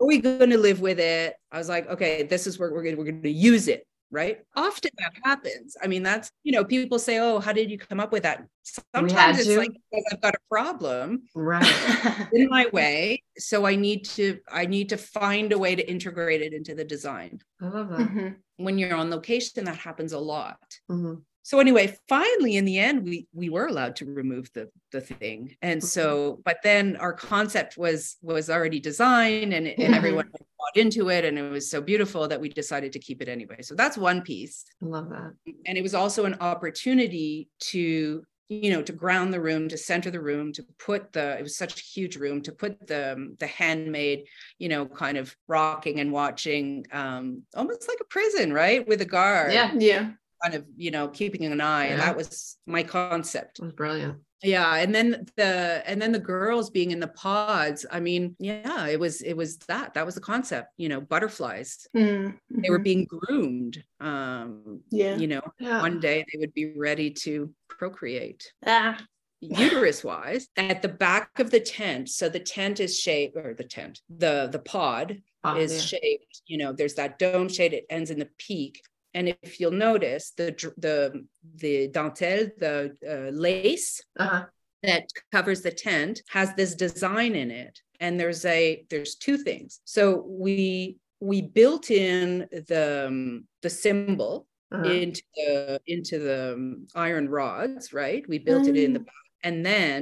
Are 0.00 0.06
we 0.06 0.18
going 0.18 0.48
to 0.48 0.56
live 0.56 0.80
with 0.80 0.98
it? 0.98 1.34
I 1.52 1.58
was 1.58 1.68
like, 1.68 1.86
okay, 1.90 2.22
this 2.22 2.46
is 2.46 2.58
where 2.58 2.72
we're 2.72 2.82
going. 2.82 2.96
We're 2.96 3.04
going 3.04 3.22
to 3.22 3.30
use 3.30 3.68
it, 3.68 3.86
right? 4.10 4.38
Often 4.56 4.90
that 4.98 5.12
happens. 5.24 5.76
I 5.82 5.86
mean, 5.86 6.02
that's 6.02 6.30
you 6.42 6.52
know, 6.52 6.64
people 6.64 6.98
say, 6.98 7.18
oh, 7.18 7.38
how 7.38 7.52
did 7.52 7.70
you 7.70 7.78
come 7.78 8.00
up 8.00 8.12
with 8.12 8.22
that? 8.24 8.46
Sometimes 8.94 9.38
it's 9.38 9.48
to. 9.48 9.58
like 9.58 9.72
because 9.90 10.04
I've 10.12 10.20
got 10.20 10.34
a 10.34 10.38
problem 10.50 11.22
Right. 11.34 12.28
in 12.32 12.48
my 12.48 12.66
way, 12.72 13.22
so 13.38 13.66
I 13.66 13.76
need 13.76 14.04
to 14.16 14.38
I 14.50 14.66
need 14.66 14.88
to 14.90 14.96
find 14.96 15.52
a 15.52 15.58
way 15.58 15.74
to 15.74 15.88
integrate 15.90 16.42
it 16.42 16.52
into 16.52 16.74
the 16.74 16.84
design. 16.84 17.40
I 17.60 17.68
love 17.68 17.88
that. 17.90 18.00
Mhm. 18.00 18.36
When 18.56 18.78
you're 18.78 18.94
on 18.94 19.10
location, 19.10 19.64
that 19.64 19.76
happens 19.76 20.12
a 20.12 20.18
lot. 20.18 20.60
Mhm. 20.90 21.22
So 21.42 21.58
anyway, 21.58 21.96
finally 22.08 22.56
in 22.56 22.64
the 22.64 22.78
end, 22.78 23.04
we 23.04 23.26
we 23.32 23.48
were 23.48 23.66
allowed 23.66 23.96
to 23.96 24.04
remove 24.04 24.50
the 24.52 24.70
the 24.92 25.00
thing. 25.00 25.56
And 25.62 25.80
mm-hmm. 25.80 25.86
so, 25.86 26.40
but 26.44 26.58
then 26.62 26.96
our 26.96 27.12
concept 27.12 27.76
was 27.76 28.16
was 28.22 28.50
already 28.50 28.80
designed 28.80 29.54
and, 29.54 29.66
and 29.66 29.78
mm-hmm. 29.78 29.94
everyone 29.94 30.30
bought 30.32 30.76
into 30.76 31.10
it. 31.10 31.24
And 31.24 31.38
it 31.38 31.50
was 31.50 31.70
so 31.70 31.80
beautiful 31.80 32.28
that 32.28 32.40
we 32.40 32.48
decided 32.48 32.92
to 32.92 32.98
keep 32.98 33.22
it 33.22 33.28
anyway. 33.28 33.62
So 33.62 33.74
that's 33.74 33.96
one 33.96 34.22
piece. 34.22 34.64
I 34.82 34.86
love 34.86 35.08
that. 35.10 35.32
And 35.66 35.78
it 35.78 35.82
was 35.82 35.94
also 35.94 36.24
an 36.24 36.36
opportunity 36.40 37.48
to 37.60 38.24
you 38.50 38.70
know 38.70 38.82
to 38.82 38.92
ground 38.92 39.32
the 39.32 39.40
room 39.40 39.68
to 39.68 39.78
center 39.78 40.10
the 40.10 40.20
room 40.20 40.52
to 40.52 40.64
put 40.78 41.12
the 41.12 41.38
it 41.38 41.42
was 41.42 41.56
such 41.56 41.80
a 41.80 41.84
huge 41.84 42.16
room 42.16 42.42
to 42.42 42.50
put 42.50 42.84
the 42.88 43.12
um, 43.12 43.36
the 43.38 43.46
handmaid 43.46 44.24
you 44.58 44.68
know 44.68 44.84
kind 44.84 45.16
of 45.16 45.34
rocking 45.46 46.00
and 46.00 46.10
watching 46.10 46.84
um 46.90 47.42
almost 47.54 47.88
like 47.88 47.98
a 48.00 48.04
prison 48.04 48.52
right 48.52 48.86
with 48.88 49.00
a 49.02 49.04
guard 49.04 49.52
Yeah. 49.52 49.72
Yeah. 49.78 50.10
Kind 50.42 50.54
of 50.54 50.64
you 50.76 50.90
know 50.90 51.08
keeping 51.08 51.44
an 51.44 51.60
eye 51.60 51.86
and 51.86 52.00
that 52.00 52.16
was 52.16 52.56
my 52.66 52.82
concept 52.82 53.58
It 53.58 53.64
was 53.64 53.72
brilliant. 53.72 54.16
yeah 54.42 54.76
and 54.76 54.94
then 54.94 55.26
the 55.36 55.82
and 55.86 56.00
then 56.00 56.12
the 56.12 56.18
girls 56.18 56.70
being 56.70 56.90
in 56.92 57.00
the 57.00 57.08
pods 57.08 57.84
i 57.90 58.00
mean 58.00 58.36
yeah 58.38 58.86
it 58.86 58.98
was 58.98 59.20
it 59.22 59.34
was 59.36 59.58
that 59.68 59.94
that 59.94 60.06
was 60.06 60.14
the 60.14 60.20
concept 60.20 60.68
you 60.76 60.88
know 60.88 61.00
butterflies 61.00 61.86
Mm, 61.96 62.38
they 62.62 62.70
were 62.70 62.78
mhm. 62.78 62.84
being 62.84 63.04
groomed 63.06 63.82
um 64.00 64.80
Yeah. 64.90 65.16
you 65.16 65.26
know 65.26 65.42
Yeah. 65.58 65.80
one 65.82 66.00
day 66.00 66.24
they 66.32 66.38
would 66.38 66.54
be 66.54 66.72
ready 66.76 67.10
to 67.24 67.52
procreate 67.68 68.42
Ah, 68.66 68.96
uterus 69.40 70.04
wise 70.04 70.48
at 70.56 70.82
the 70.82 70.88
back 70.88 71.38
of 71.38 71.50
the 71.50 71.60
tent 71.60 72.08
so 72.10 72.28
the 72.28 72.40
tent 72.40 72.78
is 72.80 72.98
shaped 72.98 73.36
or 73.36 73.54
the 73.54 73.64
tent 73.64 74.00
the 74.08 74.48
the 74.52 74.58
pod 74.60 75.20
Oh, 75.42 75.56
is 75.56 75.72
yeah. 75.72 75.80
shaped 75.92 76.42
you 76.46 76.58
know 76.58 76.70
there's 76.74 76.94
that 77.00 77.18
dome 77.18 77.48
shade 77.48 77.72
it 77.72 77.86
ends 77.88 78.10
in 78.10 78.18
the 78.18 78.28
peak 78.36 78.82
and 79.14 79.28
if 79.42 79.58
you'll 79.60 79.70
notice 79.90 80.32
the 80.36 80.48
the 80.78 81.24
the 81.56 81.88
dentelle 81.88 82.50
the 82.58 82.74
uh, 83.14 83.30
lace 83.46 84.02
Uh-huh. 84.18 84.44
that 84.82 85.04
covers 85.32 85.60
the 85.62 85.70
tent 85.86 86.22
has 86.28 86.48
this 86.54 86.74
design 86.74 87.34
in 87.34 87.50
it 87.50 87.74
and 88.00 88.18
there's 88.18 88.44
a 88.44 88.84
there's 88.90 89.14
two 89.16 89.36
things 89.36 89.80
so 89.84 90.24
we 90.44 90.96
we 91.20 91.42
built 91.42 91.90
in 91.90 92.46
the 92.70 93.06
um, 93.08 93.44
the 93.62 93.70
symbol 93.70 94.46
Uh-huh. 94.72 94.84
into 94.84 95.22
the 95.36 95.80
into 95.94 96.16
the 96.28 96.40
um, 96.54 96.86
iron 96.94 97.26
rods 97.28 97.92
right 97.92 98.22
we 98.32 98.38
built 98.38 98.66
it 98.68 98.76
in 98.76 98.92
the 98.96 99.00
Mm. 99.00 99.48
and 99.48 99.56
then 99.72 100.00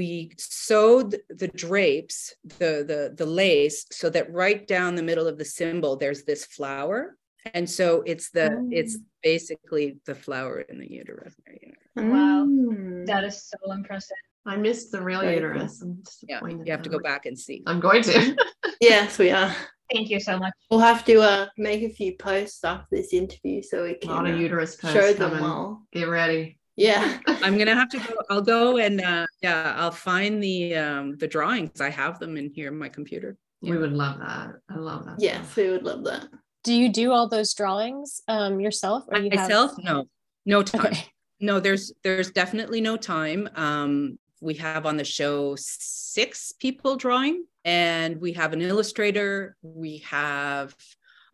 we 0.00 0.30
sewed 0.38 1.10
the 1.42 1.48
drapes 1.64 2.18
the 2.60 2.72
the 2.90 3.00
the 3.20 3.28
lace 3.42 3.78
so 4.00 4.06
that 4.10 4.26
right 4.44 4.62
down 4.74 4.90
the 4.94 5.08
middle 5.10 5.28
of 5.32 5.36
the 5.38 5.44
symbol 5.60 5.92
there's 5.96 6.24
this 6.24 6.44
flower 6.56 7.00
and 7.54 7.68
so 7.68 8.02
it's 8.06 8.30
the 8.30 8.68
it's 8.70 8.98
basically 9.22 9.98
the 10.06 10.14
flower 10.14 10.60
in 10.60 10.78
the 10.78 10.90
uterus 10.90 11.34
Wow, 11.96 12.44
Mm. 12.46 13.06
that 13.06 13.24
is 13.24 13.42
so 13.48 13.72
impressive. 13.72 14.16
I 14.44 14.56
missed 14.56 14.92
the 14.92 15.00
real 15.02 15.22
Very 15.22 15.36
uterus. 15.36 15.80
I'm 15.82 16.02
yeah 16.28 16.40
you 16.46 16.70
have 16.70 16.82
to 16.82 16.90
go 16.90 16.98
back 16.98 17.26
and 17.26 17.38
see 17.38 17.62
I'm 17.66 17.80
going 17.80 18.02
to. 18.04 18.36
Yes, 18.80 19.18
we 19.18 19.30
are. 19.30 19.54
Thank 19.92 20.10
you 20.10 20.20
so 20.20 20.38
much. 20.38 20.52
We'll 20.70 20.80
have 20.80 21.04
to 21.06 21.20
uh, 21.22 21.46
make 21.56 21.82
a 21.82 21.88
few 21.88 22.14
posts 22.16 22.62
after 22.62 22.88
this 22.96 23.14
interview 23.14 23.62
so 23.62 23.84
we 23.84 23.94
can 23.94 24.10
lot 24.10 24.26
of 24.28 24.34
uh, 24.34 24.38
uterus 24.38 24.78
show 24.80 25.12
them 25.14 25.42
all. 25.42 25.82
Get 25.92 26.04
ready. 26.04 26.58
Yeah. 26.76 27.18
i'm 27.26 27.56
gonna 27.56 27.74
have 27.74 27.88
to 27.88 27.98
go 27.98 28.14
i'll 28.28 28.42
go 28.42 28.76
and 28.76 29.00
uh 29.00 29.26
yeah 29.42 29.74
i'll 29.78 29.90
find 30.10 30.42
the 30.42 30.76
um 30.76 31.16
the 31.16 31.26
drawings 31.26 31.80
i 31.80 31.88
have 31.88 32.18
them 32.18 32.36
in 32.36 32.50
here 32.50 32.68
in 32.68 32.78
my 32.78 32.90
computer 32.90 33.38
We 33.62 33.76
would 33.78 33.94
love 33.94 34.18
that. 34.18 34.48
I 34.68 34.76
love 34.76 35.06
that. 35.06 35.16
Yes, 35.18 35.56
we 35.56 35.70
would 35.70 35.84
love 35.90 36.04
that. 36.04 36.28
Do 36.66 36.74
you 36.74 36.88
do 36.88 37.12
all 37.12 37.28
those 37.28 37.54
drawings 37.54 38.20
um, 38.26 38.58
yourself, 38.58 39.04
or 39.06 39.18
you 39.20 39.30
have- 39.30 39.48
myself? 39.48 39.70
No. 39.78 40.08
No 40.44 40.62
time. 40.64 40.86
Okay. 40.86 41.04
no 41.38 41.60
there's 41.60 41.92
there's 42.02 42.30
definitely 42.32 42.80
no 42.80 42.96
time. 42.96 43.48
Um 43.54 44.18
we 44.40 44.54
have 44.54 44.84
on 44.84 44.96
the 44.96 45.04
show 45.04 45.54
six 45.58 46.52
people 46.58 46.96
drawing 46.96 47.44
and 47.64 48.20
we 48.20 48.32
have 48.32 48.52
an 48.52 48.62
illustrator. 48.62 49.56
We 49.62 49.98
have 49.98 50.74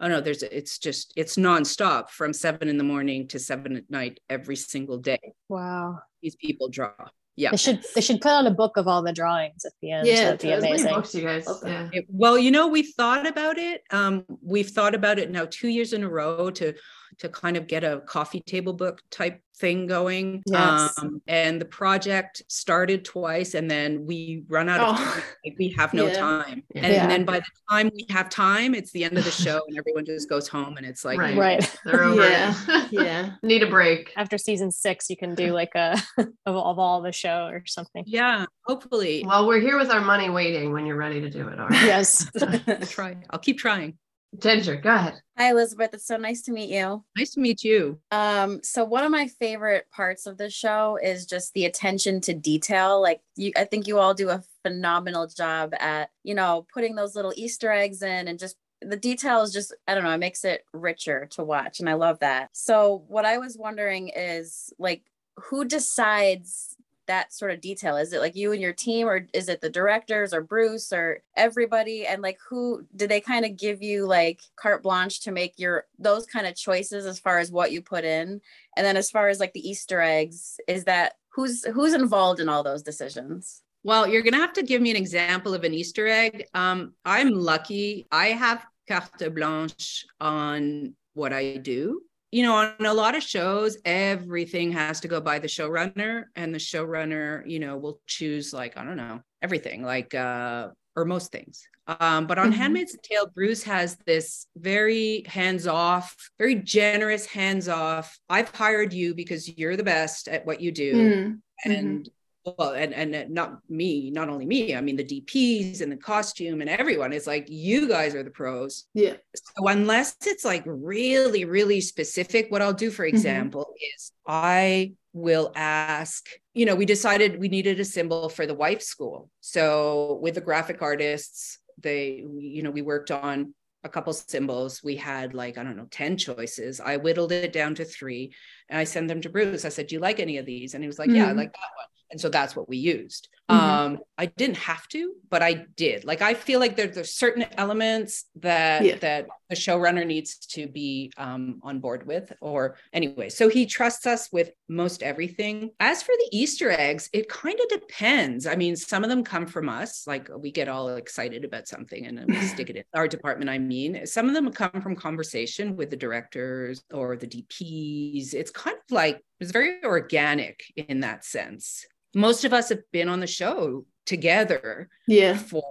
oh 0.00 0.08
no 0.08 0.20
there's 0.20 0.42
it's 0.42 0.78
just 0.78 1.14
it's 1.16 1.36
nonstop 1.36 2.10
from 2.10 2.34
seven 2.34 2.68
in 2.68 2.76
the 2.76 2.84
morning 2.84 3.26
to 3.28 3.38
seven 3.38 3.76
at 3.76 3.90
night 3.90 4.20
every 4.28 4.56
single 4.56 4.98
day. 4.98 5.32
Wow. 5.48 6.00
these 6.22 6.36
people 6.36 6.68
draw 6.68 6.92
yeah 7.36 7.50
They 7.50 7.56
should 7.56 7.84
they 7.94 8.00
should 8.00 8.20
put 8.20 8.30
out 8.30 8.46
a 8.46 8.50
book 8.50 8.76
of 8.76 8.86
all 8.86 9.02
the 9.02 9.12
drawings 9.12 9.64
at 9.64 9.72
the 9.80 9.90
end. 9.92 10.06
Yeah, 10.06 10.24
That'd 10.24 10.40
be 10.40 10.48
totally. 10.48 10.68
amazing. 10.68 10.94
Books, 10.94 11.14
you 11.14 11.22
guys. 11.22 11.46
Love. 11.46 11.62
Yeah. 11.64 12.00
Well, 12.08 12.38
you 12.38 12.50
know, 12.50 12.68
we've 12.68 12.92
thought 12.96 13.26
about 13.26 13.58
it. 13.58 13.82
Um, 13.90 14.24
we've 14.42 14.68
thought 14.68 14.94
about 14.94 15.18
it 15.18 15.30
now 15.30 15.46
two 15.50 15.68
years 15.68 15.92
in 15.92 16.02
a 16.04 16.08
row 16.08 16.50
to 16.50 16.74
to 17.18 17.28
kind 17.28 17.56
of 17.56 17.66
get 17.66 17.84
a 17.84 18.00
coffee 18.06 18.40
table 18.40 18.72
book 18.72 19.00
type 19.10 19.40
thing 19.58 19.86
going. 19.86 20.42
Yes. 20.46 20.98
Um, 20.98 21.20
and 21.28 21.60
the 21.60 21.64
project 21.66 22.42
started 22.48 23.04
twice, 23.04 23.54
and 23.54 23.70
then 23.70 24.06
we 24.06 24.44
run 24.48 24.68
out 24.68 24.80
of 24.80 24.96
Oh. 24.98 25.04
time. 25.04 25.22
We 25.58 25.68
have 25.76 25.92
no 25.94 26.06
Yeah. 26.06 26.14
time. 26.18 26.62
And 26.74 26.92
Yeah. 26.92 27.06
then 27.06 27.24
by 27.24 27.40
the 27.40 27.46
time 27.70 27.90
we 27.94 28.06
have 28.10 28.28
time, 28.30 28.74
it's 28.74 28.90
the 28.92 29.04
end 29.04 29.18
of 29.18 29.24
the 29.24 29.30
show, 29.30 29.60
and 29.68 29.76
everyone 29.78 30.04
just 30.06 30.28
goes 30.28 30.48
home, 30.48 30.78
and 30.78 30.86
it's 30.86 31.04
like, 31.04 31.18
Right. 31.18 31.36
Right. 31.36 31.76
They're 31.84 32.02
over. 32.04 32.28
Yeah. 32.28 32.54
Yeah. 32.90 33.32
Need 33.42 33.62
a 33.62 33.68
break. 33.70 34.12
After 34.16 34.38
season 34.38 34.70
six, 34.72 35.08
you 35.10 35.16
can 35.16 35.34
do 35.34 35.52
like 35.52 35.74
a 35.74 35.96
of, 36.18 36.28
of 36.46 36.78
all 36.78 37.02
the 37.02 37.12
show 37.12 37.46
or 37.46 37.62
something. 37.66 38.04
yeah, 38.06 38.46
hopefully. 38.66 39.22
Well, 39.26 39.46
we're 39.46 39.60
here 39.60 39.78
with 39.78 39.90
our 39.90 40.00
money 40.00 40.28
waiting 40.30 40.72
when 40.72 40.86
you're 40.86 40.96
ready 40.96 41.20
to 41.20 41.30
do 41.30 41.46
it. 41.48 41.60
All 41.60 41.68
right. 41.68 41.84
Yes. 41.84 42.26
I'll 42.40 42.78
try. 42.86 43.16
I'll 43.30 43.38
keep 43.38 43.58
trying. 43.58 43.98
Ginger, 44.38 44.76
go 44.76 44.94
ahead. 44.94 45.20
Hi, 45.36 45.50
Elisabeth. 45.50 45.92
It's 45.92 46.06
so 46.06 46.16
nice 46.16 46.42
to 46.42 46.52
meet 46.52 46.70
you. 46.70 47.04
Nice 47.16 47.32
to 47.32 47.40
meet 47.40 47.62
you. 47.62 48.00
Um, 48.10 48.60
so 48.62 48.84
one 48.84 49.04
of 49.04 49.10
my 49.10 49.28
favorite 49.28 49.86
parts 49.90 50.26
of 50.26 50.38
the 50.38 50.48
show 50.48 50.98
is 51.02 51.26
just 51.26 51.52
the 51.52 51.66
attention 51.66 52.20
to 52.22 52.34
detail. 52.34 53.00
Like 53.00 53.20
you, 53.36 53.52
I 53.56 53.64
think 53.64 53.86
you 53.86 53.98
all 53.98 54.14
do 54.14 54.30
a 54.30 54.42
phenomenal 54.62 55.26
job 55.26 55.74
at, 55.78 56.10
you 56.22 56.34
know, 56.34 56.66
putting 56.72 56.94
those 56.94 57.14
little 57.14 57.32
Easter 57.36 57.70
eggs 57.70 58.02
in 58.02 58.28
and 58.28 58.38
just 58.38 58.56
the 58.80 58.96
details 58.96 59.52
just, 59.52 59.74
I 59.86 59.94
don't 59.94 60.04
know, 60.04 60.10
it 60.10 60.18
makes 60.18 60.44
it 60.44 60.64
richer 60.72 61.26
to 61.32 61.44
watch. 61.44 61.80
And 61.80 61.88
I 61.88 61.94
love 61.94 62.18
that. 62.20 62.50
So 62.52 63.04
what 63.08 63.24
I 63.24 63.38
was 63.38 63.56
wondering 63.58 64.08
is 64.08 64.72
like, 64.78 65.02
who 65.36 65.64
decides 65.64 66.76
that 67.12 67.32
sort 67.32 67.50
of 67.50 67.60
detail? 67.60 67.96
Is 67.96 68.14
it 68.14 68.20
like 68.20 68.34
you 68.34 68.52
and 68.52 68.60
your 68.60 68.72
team, 68.72 69.06
or 69.06 69.28
is 69.34 69.50
it 69.50 69.60
the 69.60 69.68
directors 69.68 70.32
or 70.32 70.40
Bruce 70.40 70.92
or 70.92 71.22
everybody? 71.36 72.06
And 72.06 72.22
like, 72.22 72.38
who 72.48 72.86
did 72.96 73.10
they 73.10 73.20
kind 73.20 73.44
of 73.44 73.58
give 73.58 73.82
you 73.82 74.06
like 74.06 74.40
carte 74.56 74.82
blanche 74.82 75.20
to 75.20 75.30
make 75.30 75.58
your 75.58 75.84
those 75.98 76.24
kind 76.24 76.46
of 76.46 76.56
choices 76.56 77.04
as 77.04 77.18
far 77.18 77.38
as 77.38 77.52
what 77.52 77.70
you 77.70 77.82
put 77.82 78.04
in? 78.04 78.40
And 78.76 78.86
then 78.86 78.96
as 78.96 79.10
far 79.10 79.28
as 79.28 79.40
like 79.40 79.52
the 79.52 79.68
Easter 79.68 80.00
eggs, 80.00 80.58
is 80.66 80.84
that 80.84 81.14
who's 81.34 81.64
who's 81.66 81.92
involved 81.92 82.40
in 82.40 82.48
all 82.48 82.62
those 82.62 82.82
decisions? 82.82 83.62
Well, 83.84 84.08
you're 84.08 84.22
to 84.22 84.36
have 84.36 84.54
to 84.54 84.62
give 84.62 84.80
me 84.80 84.90
an 84.90 84.96
example 84.96 85.54
of 85.54 85.64
an 85.64 85.74
Easter 85.74 86.06
egg. 86.06 86.46
Um, 86.54 86.94
I'm 87.04 87.30
lucky. 87.30 88.06
I 88.10 88.28
have 88.28 88.64
carte 88.88 89.34
blanche 89.34 90.06
on 90.20 90.94
what 91.14 91.32
I 91.32 91.58
do. 91.58 92.02
You 92.32 92.42
know, 92.44 92.54
on 92.54 92.74
a 92.86 92.94
lot 92.94 93.14
of 93.14 93.22
shows, 93.22 93.76
everything 93.84 94.72
has 94.72 95.00
to 95.00 95.08
go 95.08 95.20
by 95.20 95.38
the 95.38 95.48
showrunner, 95.48 96.24
and 96.34 96.54
the 96.54 96.58
showrunner, 96.58 97.42
you 97.48 97.60
know, 97.60 97.76
will 97.76 98.00
choose 98.06 98.54
like, 98.54 98.76
I 98.78 98.84
don't 98.84 98.96
know, 98.96 99.20
everything, 99.42 99.82
like, 99.82 100.14
uh, 100.14 100.68
or 100.96 101.04
most 101.04 101.30
things. 101.30 101.68
Um, 101.86 102.26
but 102.26 102.38
on 102.38 102.50
Mhm. 102.50 102.56
Handmaid's 102.56 102.96
Tale, 103.02 103.26
Bruce 103.34 103.62
has 103.64 103.96
this 104.06 104.46
very 104.56 105.24
hands 105.26 105.66
off, 105.66 106.16
very 106.38 106.54
generous 106.54 107.26
hands 107.26 107.68
off. 107.68 108.18
I've 108.30 108.48
hired 108.54 108.94
you 108.94 109.14
because 109.14 109.48
you're 109.58 109.76
the 109.76 109.84
best 109.84 110.28
at 110.28 110.46
what 110.46 110.60
you 110.60 110.72
do 110.72 110.94
Mm. 110.96 111.42
and 111.66 112.08
well 112.44 112.72
and 112.72 112.92
and 112.94 113.30
not 113.30 113.58
me 113.68 114.10
not 114.10 114.28
only 114.28 114.44
me 114.46 114.74
i 114.74 114.80
mean 114.80 114.96
the 114.96 115.04
dps 115.04 115.80
and 115.80 115.92
the 115.92 115.96
costume 115.96 116.60
and 116.60 116.68
everyone 116.70 117.12
it's 117.12 117.26
like 117.26 117.46
you 117.48 117.88
guys 117.88 118.14
are 118.14 118.22
the 118.22 118.30
pros. 118.30 118.84
Yeah. 118.94 119.14
so 119.34 119.68
unless 119.68 120.16
it's 120.26 120.44
like 120.44 120.62
really 120.66 121.44
really 121.44 121.80
specific 121.80 122.46
what 122.50 122.62
i'll 122.62 122.72
do 122.72 122.90
for 122.90 123.04
example 123.04 123.72
is 123.94 124.12
i 124.26 124.92
will 125.12 125.52
ask 125.54 126.28
you 126.54 126.64
know 126.66 126.74
we 126.74 126.86
decided 126.86 127.38
we 127.38 127.48
needed 127.48 127.78
a 127.78 127.84
symbol 127.84 128.28
for 128.28 128.46
the 128.46 128.54
wife 128.54 128.82
school. 128.82 129.28
So 129.40 130.18
with 130.22 130.34
the 130.34 130.40
graphic 130.40 130.80
artists 130.82 131.58
they 131.78 132.24
you 132.38 132.62
know 132.62 132.70
we 132.70 132.82
worked 132.82 133.10
on 133.10 133.54
a 133.84 133.88
couple 133.88 134.12
symbols. 134.12 134.80
We 134.82 134.96
had 134.96 135.34
like 135.34 135.58
i 135.58 135.62
don't 135.64 135.76
know 135.76 135.88
10 135.90 136.16
choices. 136.16 136.80
I 136.80 136.96
whittled 136.96 137.32
it 137.32 137.52
down 137.52 137.74
to 137.76 137.84
three 137.84 138.32
and 138.68 138.78
i 138.78 138.84
sent 138.84 139.08
them 139.08 139.20
to 139.22 139.28
bruce. 139.28 139.64
I 139.64 139.68
said 139.70 139.88
do 139.88 139.96
you 139.96 140.00
like 140.00 140.18
any 140.20 140.38
of 140.38 140.46
these? 140.46 140.72
And 140.74 140.82
he 140.82 140.88
was 140.88 140.98
like 140.98 141.10
yeah 141.10 141.28
i 141.28 141.32
Mhm. 141.32 141.36
like 141.36 141.52
that 141.52 141.70
one 141.76 141.86
and 142.12 142.20
so 142.20 142.28
that's 142.28 142.54
what 142.54 142.68
we 142.68 142.76
used. 142.76 143.28
Mhm. 143.50 143.56
um 143.56 143.98
i 144.16 144.26
didn't 144.40 144.56
have 144.72 144.86
to 144.94 145.14
but 145.28 145.42
i 145.42 145.52
did. 145.84 146.04
Like 146.04 146.22
i 146.22 146.32
feel 146.32 146.60
like 146.60 146.74
there, 146.76 146.86
there's 146.86 147.12
certain 147.24 147.44
elements 147.64 148.12
that 148.48 148.84
Yeah. 148.84 148.96
that 149.06 149.26
the 149.50 149.56
showrunner 149.56 150.06
needs 150.06 150.30
to 150.54 150.62
be 150.68 151.12
um, 151.18 151.60
on 151.68 151.80
board 151.80 152.06
with 152.06 152.32
or 152.40 152.76
anyway 152.92 153.28
so 153.38 153.48
he 153.56 153.66
trusts 153.66 154.06
us 154.06 154.22
with 154.32 154.48
most 154.68 155.02
everything. 155.02 155.54
As 155.80 156.02
for 156.06 156.14
the 156.22 156.28
easter 156.40 156.70
eggs 156.70 157.10
it 157.12 157.28
kind 157.28 157.58
of 157.62 157.68
depends. 157.80 158.46
I 158.46 158.54
mean 158.62 158.74
some 158.76 159.02
of 159.04 159.10
them 159.10 159.24
come 159.24 159.46
from 159.54 159.68
us. 159.68 160.06
Like 160.06 160.24
we 160.44 160.50
get 160.60 160.68
all 160.68 160.88
excited 161.04 161.42
about 161.44 161.66
something 161.74 162.06
and 162.06 162.16
then 162.16 162.26
we 162.28 162.40
stick 162.54 162.70
it 162.70 162.76
in 162.76 162.84
our 162.94 163.08
department 163.08 163.50
i 163.50 163.58
mean. 163.58 164.06
Some 164.06 164.26
of 164.28 164.34
them 164.36 164.50
come 164.52 164.80
from 164.84 164.94
conversation 165.08 165.66
with 165.78 165.90
the 165.90 165.96
directors 166.06 166.76
or 167.00 167.16
the 167.16 167.26
dps 167.34 168.34
it's 168.40 168.52
kind 168.64 168.76
of 168.82 168.90
like 169.02 169.16
it's 169.40 169.50
very 169.60 169.82
organic 169.84 170.56
in 170.76 171.00
that 171.00 171.24
sense 171.24 171.84
most 172.14 172.44
of 172.44 172.52
us 172.52 172.68
have 172.68 172.82
been 172.92 173.08
on 173.08 173.20
the 173.20 173.26
show 173.26 173.84
together 174.06 174.88
Yeah. 175.06 175.36
for 175.36 175.62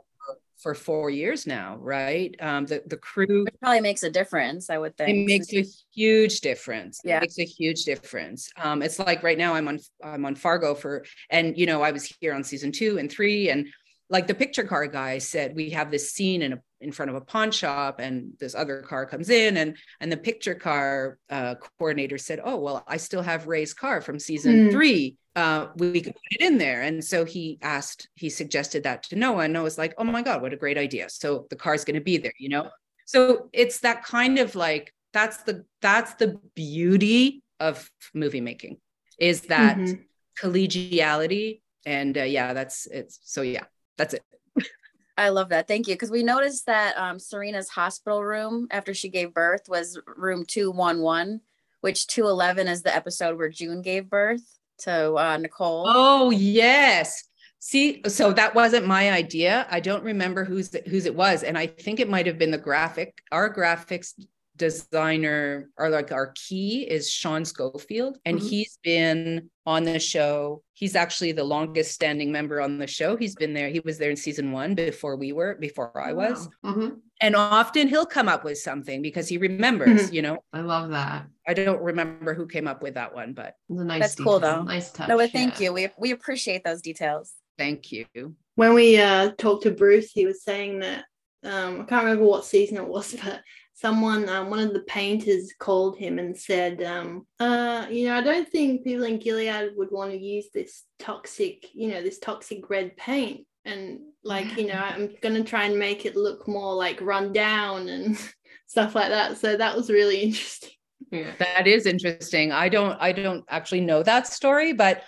for 0.61 0.75
four 0.75 1.09
years 1.09 1.47
now 1.47 1.75
right 1.79 2.35
um 2.39 2.67
the, 2.67 2.83
the 2.85 2.95
crew 2.95 3.45
It 3.47 3.59
probably 3.59 3.81
makes 3.81 4.03
a 4.03 4.11
difference, 4.11 4.69
I 4.69 4.77
would 4.77 4.95
think. 4.95 5.09
it 5.09 5.25
makes 5.25 5.51
a 5.53 5.65
huge 5.95 6.41
difference. 6.41 7.01
Yeah. 7.03 7.17
It 7.17 7.21
makes 7.21 7.39
a 7.39 7.43
huge 7.45 7.83
difference. 7.83 8.47
Um, 8.57 8.83
it's 8.83 8.99
like 8.99 9.23
right 9.23 9.39
now 9.39 9.55
I'm 9.55 9.67
on 9.67 9.79
I'm 10.03 10.23
on 10.23 10.35
Fargo 10.35 10.75
for 10.75 11.03
and 11.31 11.57
you 11.57 11.65
know 11.65 11.81
I 11.81 11.91
was 11.91 12.03
here 12.21 12.33
on 12.35 12.43
season 12.43 12.71
two 12.71 12.99
and 12.99 13.11
three 13.11 13.49
and 13.49 13.65
like 14.11 14.27
the 14.27 14.35
picture 14.35 14.63
car 14.63 14.85
guy 14.87 15.17
said 15.17 15.55
we 15.55 15.71
have 15.71 15.89
this 15.89 16.11
scene 16.11 16.41
in 16.41 16.53
a 16.53 16.59
in 16.81 16.91
front 16.91 17.09
of 17.11 17.15
a 17.15 17.21
pawn 17.21 17.51
shop 17.51 17.99
and 17.99 18.33
this 18.39 18.55
other 18.55 18.81
car 18.81 19.05
comes 19.05 19.29
in 19.29 19.57
and 19.57 19.77
and 20.01 20.11
the 20.11 20.17
picture 20.29 20.55
car 20.55 21.17
uh, 21.29 21.55
coordinator 21.79 22.17
said 22.17 22.39
oh 22.43 22.57
well 22.57 22.83
I 22.87 22.97
still 22.97 23.21
have 23.23 23.47
Ray's 23.47 23.73
car 23.73 24.01
from 24.01 24.19
season 24.19 24.53
Mm. 24.67 24.71
three 24.71 25.15
uh, 25.35 25.67
we, 25.77 26.01
could 26.01 26.13
put 26.13 26.31
it 26.39 26.41
in 26.41 26.57
there 26.57 26.81
and 26.81 27.03
so 27.11 27.23
he 27.25 27.57
asked 27.61 28.09
he 28.15 28.29
suggested 28.29 28.83
that 28.83 29.03
to 29.03 29.15
Noah 29.15 29.45
and 29.45 29.53
Noah's 29.53 29.77
like 29.77 29.93
oh 29.97 30.03
my 30.03 30.21
god 30.21 30.41
what 30.41 30.53
a 30.53 30.57
great 30.57 30.77
idea 30.77 31.09
so 31.09 31.47
the 31.49 31.55
car's 31.55 31.85
going 31.85 31.95
to 31.95 32.01
be 32.11 32.17
there 32.17 32.33
you 32.37 32.49
know 32.49 32.69
so 33.05 33.49
it's 33.53 33.79
that 33.79 34.03
kind 34.03 34.39
of 34.39 34.55
like 34.55 34.93
that's 35.13 35.37
the 35.43 35.65
that's 35.81 36.13
the 36.15 36.39
beauty 36.55 37.43
of 37.59 37.89
movie 38.13 38.41
making 38.41 38.77
is 39.19 39.41
that 39.41 39.77
Mhm. 39.77 39.99
collegiality. 40.41 41.61
And 41.85 42.17
uh, 42.17 42.23
yeah, 42.23 42.53
that's 42.53 42.87
it's 42.87 43.19
so 43.23 43.41
yeah, 43.41 43.65
that's 44.01 44.15
it. 44.15 44.67
I 45.17 45.29
love 45.29 45.49
that. 45.49 45.67
Thank 45.67 45.87
you. 45.87 45.93
Because 45.93 46.09
we 46.09 46.23
noticed 46.23 46.65
that 46.65 46.97
um, 46.97 47.19
Serena's 47.19 47.69
hospital 47.69 48.23
room 48.23 48.67
after 48.71 48.93
she 48.93 49.09
gave 49.09 49.33
birth 49.33 49.63
was 49.67 49.99
room 50.17 50.45
211, 50.45 51.41
which 51.81 52.07
211 52.07 52.67
is 52.67 52.81
the 52.81 52.95
episode 52.95 53.37
where 53.37 53.49
June 53.49 53.81
gave 53.81 54.09
birth 54.09 54.41
to 54.79 55.13
uh, 55.15 55.37
Nicole. 55.37 55.85
Oh, 55.87 56.31
yes. 56.31 57.25
See, 57.59 58.01
so 58.07 58.33
that 58.33 58.55
wasn't 58.55 58.87
my 58.87 59.11
idea. 59.11 59.67
I 59.69 59.79
don't 59.79 60.03
remember 60.03 60.43
whose 60.43 60.75
whose 60.87 61.05
it 61.05 61.13
was, 61.13 61.43
and 61.43 61.55
I 61.55 61.67
think 61.67 61.99
it 61.99 62.09
might 62.09 62.25
have 62.25 62.39
been 62.39 62.49
the 62.49 62.57
graphic. 62.57 63.21
Our 63.31 63.53
graphics 63.53 64.13
designer 64.57 65.69
or 65.77 65.89
like 65.89 66.11
our 66.11 66.33
key 66.35 66.81
is 66.81 67.09
Sean 67.09 67.45
Schofield, 67.45 68.17
and 68.25 68.37
mm-hmm. 68.37 68.47
he's 68.47 68.77
been 68.83 69.49
on 69.65 69.83
the 69.83 69.99
show. 69.99 70.63
He's 70.73 70.95
actually 70.95 71.31
the 71.31 71.43
longest 71.43 71.93
standing 71.93 72.31
member 72.31 72.61
on 72.61 72.77
the 72.77 72.87
show. 72.87 73.15
He's 73.15 73.35
been 73.35 73.53
there. 73.53 73.69
He 73.69 73.79
was 73.81 73.97
there 73.97 74.09
in 74.09 74.15
season 74.15 74.51
one 74.51 74.75
before 74.75 75.15
we 75.15 75.31
were, 75.31 75.55
before 75.55 75.99
I 75.99 76.13
was. 76.13 76.49
Wow. 76.63 76.71
Mm-hmm. 76.71 76.89
And 77.21 77.35
often 77.35 77.87
he'll 77.87 78.05
come 78.05 78.27
up 78.27 78.43
with 78.43 78.57
something 78.57 79.01
because 79.01 79.27
he 79.27 79.37
remembers, 79.37 80.05
mm-hmm. 80.05 80.15
you 80.15 80.21
know. 80.23 80.43
I 80.53 80.61
love 80.61 80.89
that. 80.89 81.27
I 81.47 81.53
don't 81.53 81.81
remember 81.81 82.33
who 82.33 82.47
came 82.47 82.67
up 82.67 82.81
with 82.81 82.95
that 82.95 83.13
one, 83.13 83.33
but 83.33 83.55
nice 83.69 84.01
that's 84.01 84.15
detail. 84.15 84.31
cool 84.31 84.39
though. 84.39 84.63
Nice 84.63 84.91
touch. 84.91 85.07
No, 85.07 85.17
but 85.17 85.31
thank 85.31 85.59
yeah. 85.59 85.65
you. 85.65 85.73
We 85.73 85.89
we 85.97 86.11
appreciate 86.11 86.63
those 86.63 86.81
details. 86.81 87.33
Thank 87.57 87.91
you. 87.91 88.05
When 88.55 88.73
we 88.73 88.99
uh, 88.99 89.31
talked 89.37 89.63
to 89.63 89.71
Bruce, 89.71 90.11
he 90.11 90.25
was 90.25 90.43
saying 90.43 90.79
that 90.79 91.05
um, 91.43 91.81
I 91.81 91.83
can't 91.85 92.03
remember 92.03 92.25
what 92.25 92.45
season 92.45 92.77
it 92.77 92.87
was, 92.87 93.13
but 93.23 93.41
someone, 93.81 94.29
um, 94.29 94.51
one 94.51 94.59
of 94.59 94.73
the 94.73 94.81
painters 94.81 95.53
called 95.57 95.97
him 95.97 96.19
and 96.19 96.37
said, 96.37 96.83
um, 96.83 97.25
uh, 97.39 97.87
you 97.89 98.07
know, 98.07 98.15
I 98.15 98.21
don't 98.21 98.47
think 98.47 98.83
people 98.83 99.05
in 99.05 99.17
Gilead 99.17 99.71
would 99.75 99.91
want 99.91 100.11
to 100.11 100.17
use 100.17 100.49
this 100.53 100.83
toxic, 100.99 101.65
you 101.73 101.89
know, 101.89 102.03
this 102.03 102.19
toxic 102.19 102.69
red 102.69 102.95
paint. 102.95 103.47
And 103.65 103.99
like, 104.23 104.55
you 104.55 104.67
know, 104.67 104.75
I'm 104.75 105.15
going 105.21 105.33
to 105.35 105.43
try 105.43 105.65
and 105.65 105.79
make 105.79 106.05
it 106.05 106.15
look 106.15 106.47
more 106.47 106.75
like 106.75 107.01
run 107.01 107.33
down 107.33 107.89
and 107.89 108.17
stuff 108.67 108.93
like 108.93 109.09
that. 109.09 109.39
So 109.39 109.57
that 109.57 109.75
was 109.75 109.89
really 109.89 110.17
interesting. 110.21 110.69
Yeah. 111.11 111.31
That 111.39 111.65
is 111.65 111.87
interesting. 111.87 112.51
I 112.51 112.69
don't 112.69 112.95
I 113.01 113.11
don't 113.11 113.43
actually 113.49 113.81
know 113.81 114.03
that 114.03 114.27
story, 114.27 114.71
but 114.71 115.03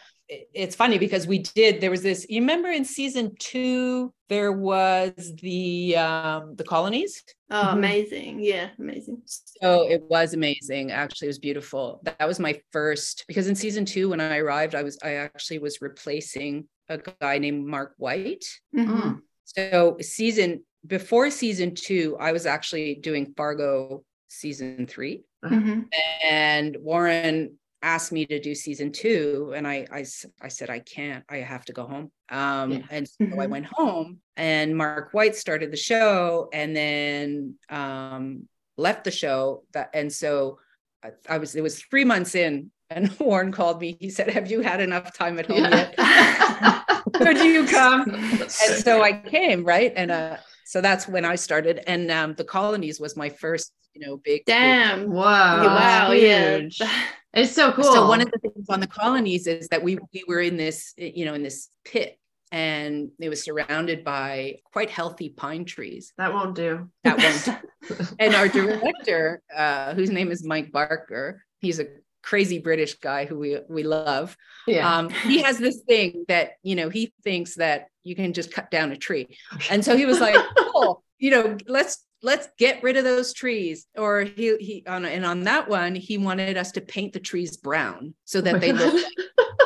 it's 0.53 0.75
funny 0.75 0.97
because 0.97 1.27
we 1.27 1.39
did 1.39 1.81
there 1.81 1.91
was 1.91 2.01
this 2.01 2.25
you 2.29 2.41
remember 2.41 2.69
in 2.69 2.85
season 2.85 3.35
two 3.39 4.13
there 4.29 4.51
was 4.51 5.33
the 5.41 5.95
um 5.97 6.55
the 6.55 6.63
colonies? 6.63 7.23
Oh 7.49 7.55
mm-hmm. 7.55 7.77
amazing. 7.77 8.39
Yeah 8.39 8.69
amazing. 8.79 9.21
So 9.25 9.89
it 9.89 10.03
was 10.09 10.33
amazing. 10.33 10.91
Actually 10.91 11.27
it 11.27 11.29
was 11.29 11.39
beautiful. 11.39 12.01
That 12.03 12.27
was 12.27 12.39
my 12.39 12.59
first 12.71 13.25
because 13.27 13.47
in 13.47 13.55
season 13.55 13.85
two 13.85 14.09
when 14.09 14.21
i 14.21 14.37
arrived 14.37 14.75
i 14.75 14.83
was 14.83 14.97
i 15.03 15.13
actually 15.13 15.59
was 15.59 15.81
replacing 15.81 16.67
a 16.89 16.97
guy 16.97 17.37
named 17.37 17.65
mark 17.65 17.93
white. 17.97 18.45
Mm-hmm. 18.75 19.19
so 19.43 19.97
season 20.01 20.63
before 20.85 21.29
season 21.29 21.75
two 21.75 22.17
i 22.19 22.31
was 22.31 22.45
actually 22.45 22.95
doing 22.95 23.33
fargo 23.37 24.03
season 24.33 24.87
3 24.87 25.23
mm-hmm. 25.45 25.81
and 26.29 26.77
warren 26.79 27.57
asked 27.83 28.13
me 28.13 28.25
to 28.25 28.39
do 28.39 28.55
season 28.55 28.91
two 28.91 29.53
and 29.55 29.67
I, 29.67 29.85
I 29.91 30.05
i 30.41 30.47
said 30.47 30.69
i 30.69 30.79
can't 30.79 31.23
i 31.29 31.37
have 31.37 31.65
to 31.65 31.73
go 31.73 31.85
home 31.85 32.11
um 32.29 32.71
yeah. 32.71 32.79
and 32.89 33.07
so 33.07 33.15
mm-hmm. 33.21 33.39
i 33.39 33.45
went 33.45 33.65
home 33.65 34.19
and 34.37 34.75
mark 34.75 35.09
white 35.11 35.35
started 35.35 35.69
the 35.69 35.77
show 35.77 36.49
and 36.53 36.73
then 36.75 37.55
um 37.69 38.47
left 38.77 39.03
the 39.03 39.11
show 39.11 39.63
that 39.73 39.89
and 39.93 40.11
so 40.11 40.59
I, 41.03 41.09
I 41.29 41.37
was 41.37 41.55
it 41.55 41.61
was 41.61 41.83
three 41.83 42.05
months 42.05 42.35
in 42.35 42.71
and 42.89 43.13
warren 43.19 43.51
called 43.51 43.81
me 43.81 43.97
he 43.99 44.09
said 44.09 44.29
have 44.29 44.49
you 44.49 44.61
had 44.61 44.79
enough 44.79 45.13
time 45.13 45.37
at 45.37 45.45
home 45.45 45.65
yeah. 45.65 45.91
yet 45.97 47.13
could 47.13 47.37
you 47.39 47.67
come 47.67 48.09
and 48.09 48.49
so 48.49 49.03
i 49.03 49.11
came 49.11 49.65
right 49.65 49.91
and 49.95 50.09
uh 50.09 50.37
so 50.65 50.81
that's 50.81 51.07
when 51.07 51.25
i 51.25 51.35
started 51.35 51.81
and 51.87 52.09
um 52.11 52.33
the 52.35 52.43
colonies 52.43 52.99
was 52.99 53.15
my 53.15 53.29
first 53.29 53.73
you 53.93 54.05
know 54.05 54.17
big 54.17 54.43
damn 54.45 55.11
wow 55.11 55.63
wow 55.63 56.11
yeah 56.11 56.59
it's 57.33 57.53
so 57.53 57.71
cool. 57.71 57.83
So 57.83 58.07
one 58.07 58.21
of 58.21 58.29
the 58.31 58.37
things 58.37 58.69
on 58.69 58.79
the 58.79 58.87
colonies 58.87 59.47
is 59.47 59.67
that 59.69 59.81
we 59.83 59.97
we 60.13 60.23
were 60.27 60.39
in 60.39 60.57
this, 60.57 60.93
you 60.97 61.25
know, 61.25 61.33
in 61.33 61.43
this 61.43 61.69
pit 61.83 62.17
and 62.51 63.09
it 63.19 63.29
was 63.29 63.43
surrounded 63.43 64.03
by 64.03 64.59
quite 64.71 64.91
healthy 64.91 65.29
pine 65.29 65.65
trees. 65.65 66.13
That 66.17 66.33
won't 66.33 66.55
do. 66.55 66.89
That 67.03 67.17
won't. 67.17 67.59
Do. 67.87 68.07
and 68.19 68.35
our 68.35 68.47
director, 68.47 69.41
uh, 69.53 69.93
whose 69.93 70.09
name 70.09 70.31
is 70.31 70.45
Mike 70.45 70.71
Barker, 70.71 71.43
he's 71.59 71.79
a 71.79 71.87
crazy 72.23 72.57
British 72.57 72.95
guy 72.95 73.25
who 73.25 73.37
we 73.37 73.59
we 73.69 73.83
love. 73.83 74.35
Yeah. 74.65 74.97
Um, 74.97 75.09
he 75.09 75.41
has 75.41 75.57
this 75.59 75.81
thing 75.87 76.25
that 76.29 76.53
you 76.63 76.75
know 76.75 76.89
he 76.89 77.13
thinks 77.23 77.55
that 77.55 77.87
you 78.03 78.15
can 78.15 78.33
just 78.33 78.51
cut 78.51 78.71
down 78.71 78.91
a 78.91 78.97
tree, 78.97 79.37
and 79.69 79.85
so 79.85 79.95
he 79.95 80.05
was 80.05 80.19
like, 80.19 80.35
"Cool, 80.57 81.03
you 81.19 81.31
know, 81.31 81.57
let's 81.67 82.05
let's 82.23 82.47
get 82.57 82.81
rid 82.81 82.97
of 82.97 83.03
those 83.03 83.33
trees 83.33 83.85
or 83.97 84.21
he 84.21 84.55
he 84.57 84.83
on 84.87 85.05
and 85.05 85.25
on 85.25 85.41
that 85.41 85.67
one 85.67 85.93
he 85.93 86.17
wanted 86.17 86.57
us 86.57 86.71
to 86.71 86.81
paint 86.81 87.11
the 87.11 87.19
trees 87.19 87.57
brown 87.57 88.13
so 88.23 88.39
that 88.39 88.61
they 88.61 88.71
look 88.71 88.93
like, 88.93 89.05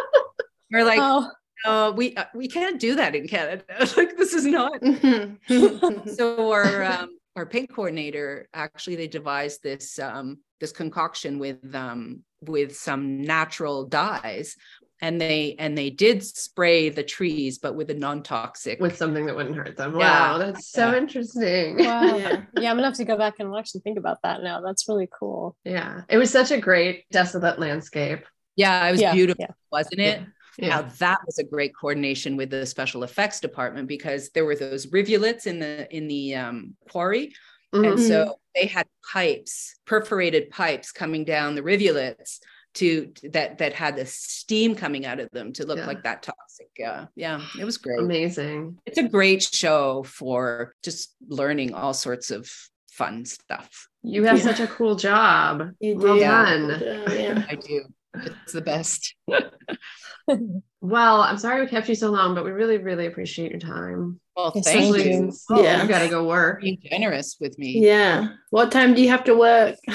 we're 0.71 0.83
like 0.83 0.99
oh. 0.99 1.29
no 1.63 1.91
we 1.91 2.15
uh, 2.15 2.25
we 2.33 2.47
can't 2.47 2.79
do 2.79 2.95
that 2.95 3.15
in 3.15 3.27
canada 3.27 3.63
like 3.95 4.17
this 4.17 4.33
is 4.33 4.45
not 4.45 4.73
so 6.15 6.51
our 6.51 6.83
um 6.83 7.09
our 7.35 7.45
paint 7.45 7.71
coordinator 7.71 8.49
actually 8.55 8.95
they 8.95 9.07
devised 9.07 9.61
this 9.61 9.99
um 9.99 10.39
this 10.59 10.71
concoction 10.71 11.39
with 11.39 11.75
um 11.75 12.23
with 12.41 12.75
some 12.75 13.21
natural 13.21 13.85
dyes 13.85 14.55
and 15.01 15.21
they 15.21 15.55
and 15.59 15.77
they 15.77 15.89
did 15.89 16.23
spray 16.23 16.89
the 16.89 17.03
trees 17.03 17.59
but 17.59 17.75
with 17.75 17.89
a 17.89 17.93
non-toxic 17.93 18.79
with 18.79 18.97
something 18.97 19.25
that 19.25 19.35
wouldn't 19.35 19.55
hurt 19.55 19.77
them 19.77 19.93
yeah. 19.97 20.31
wow 20.31 20.37
that's 20.37 20.71
so 20.71 20.91
yeah. 20.91 20.97
interesting 20.97 21.77
wow 21.77 22.17
yeah. 22.17 22.41
yeah 22.57 22.71
i'm 22.71 22.77
gonna 22.77 22.83
have 22.83 22.93
to 22.93 23.05
go 23.05 23.17
back 23.17 23.35
and 23.39 23.55
actually 23.55 23.81
think 23.81 23.97
about 23.97 24.17
that 24.23 24.41
now 24.41 24.61
that's 24.61 24.87
really 24.87 25.07
cool 25.17 25.55
yeah 25.63 26.01
it 26.09 26.17
was 26.17 26.31
such 26.31 26.51
a 26.51 26.57
great 26.57 27.05
desolate 27.11 27.59
landscape 27.59 28.25
yeah 28.55 28.87
it 28.87 28.91
was 28.91 29.01
yeah. 29.01 29.13
beautiful 29.13 29.45
wasn't 29.71 29.99
it 29.99 30.21
yeah. 30.57 30.69
Now 30.69 30.81
that 30.99 31.19
was 31.25 31.37
a 31.37 31.43
great 31.43 31.71
coordination 31.79 32.35
with 32.35 32.49
the 32.49 32.65
special 32.65 33.03
effects 33.03 33.39
department 33.39 33.87
because 33.87 34.29
there 34.29 34.43
were 34.43 34.55
those 34.55 34.91
rivulets 34.91 35.45
in 35.45 35.59
the 35.59 35.87
in 35.95 36.07
the 36.07 36.35
um, 36.35 36.75
quarry, 36.89 37.33
mm-hmm. 37.73 37.85
and 37.85 37.99
so 37.99 38.39
they 38.55 38.67
had 38.67 38.87
pipes, 39.11 39.75
perforated 39.85 40.49
pipes 40.49 40.91
coming 40.91 41.23
down 41.23 41.55
the 41.55 41.63
rivulets 41.63 42.39
to 42.75 43.11
that 43.23 43.57
that 43.57 43.73
had 43.73 43.95
the 43.95 44.05
steam 44.05 44.75
coming 44.75 45.05
out 45.05 45.19
of 45.19 45.29
them 45.31 45.51
to 45.53 45.65
look 45.65 45.79
yeah. 45.79 45.87
like 45.87 46.03
that 46.03 46.21
toxic. 46.21 46.69
Yeah. 46.77 47.05
Yeah. 47.15 47.41
It 47.59 47.65
was 47.65 47.77
great. 47.77 47.99
Amazing. 47.99 48.77
It's 48.85 48.99
a 48.99 49.07
great 49.07 49.43
show 49.43 50.03
for 50.03 50.73
just 50.83 51.15
learning 51.27 51.73
all 51.73 51.93
sorts 51.93 52.29
of 52.29 52.51
fun 52.91 53.25
stuff. 53.25 53.87
You 54.03 54.23
have 54.25 54.37
yeah. 54.37 54.43
such 54.43 54.59
a 54.59 54.67
cool 54.67 54.95
job. 54.95 55.71
You 55.79 55.95
do. 55.95 56.03
well 56.03 56.19
done 56.19 57.03
yeah. 57.11 57.45
i 57.49 57.55
do. 57.55 57.85
It's 58.13 58.53
the 58.53 58.61
best. 58.61 59.15
Well 60.79 61.21
i'm 61.21 61.37
sorry 61.37 61.61
we 61.61 61.67
kept 61.67 61.89
you 61.89 61.95
so 61.95 62.11
long 62.11 62.35
but 62.35 62.45
we 62.45 62.51
really 62.51 62.77
really 62.77 63.07
appreciate 63.07 63.49
your 63.51 63.59
time 63.59 64.19
well 64.37 64.51
thank 64.51 64.95
you 65.05 65.33
oh, 65.49 65.61
yeah 65.61 65.81
you 65.81 65.89
gotta 65.89 66.07
go 66.07 66.25
work 66.25 66.61
being 66.61 66.77
generous 66.89 67.35
with 67.41 67.57
me 67.59 67.83
yeah 67.83 68.29
what 68.51 68.71
time 68.71 68.93
do 68.93 69.01
you 69.01 69.09
have 69.09 69.25
to 69.25 69.35
work 69.35 69.75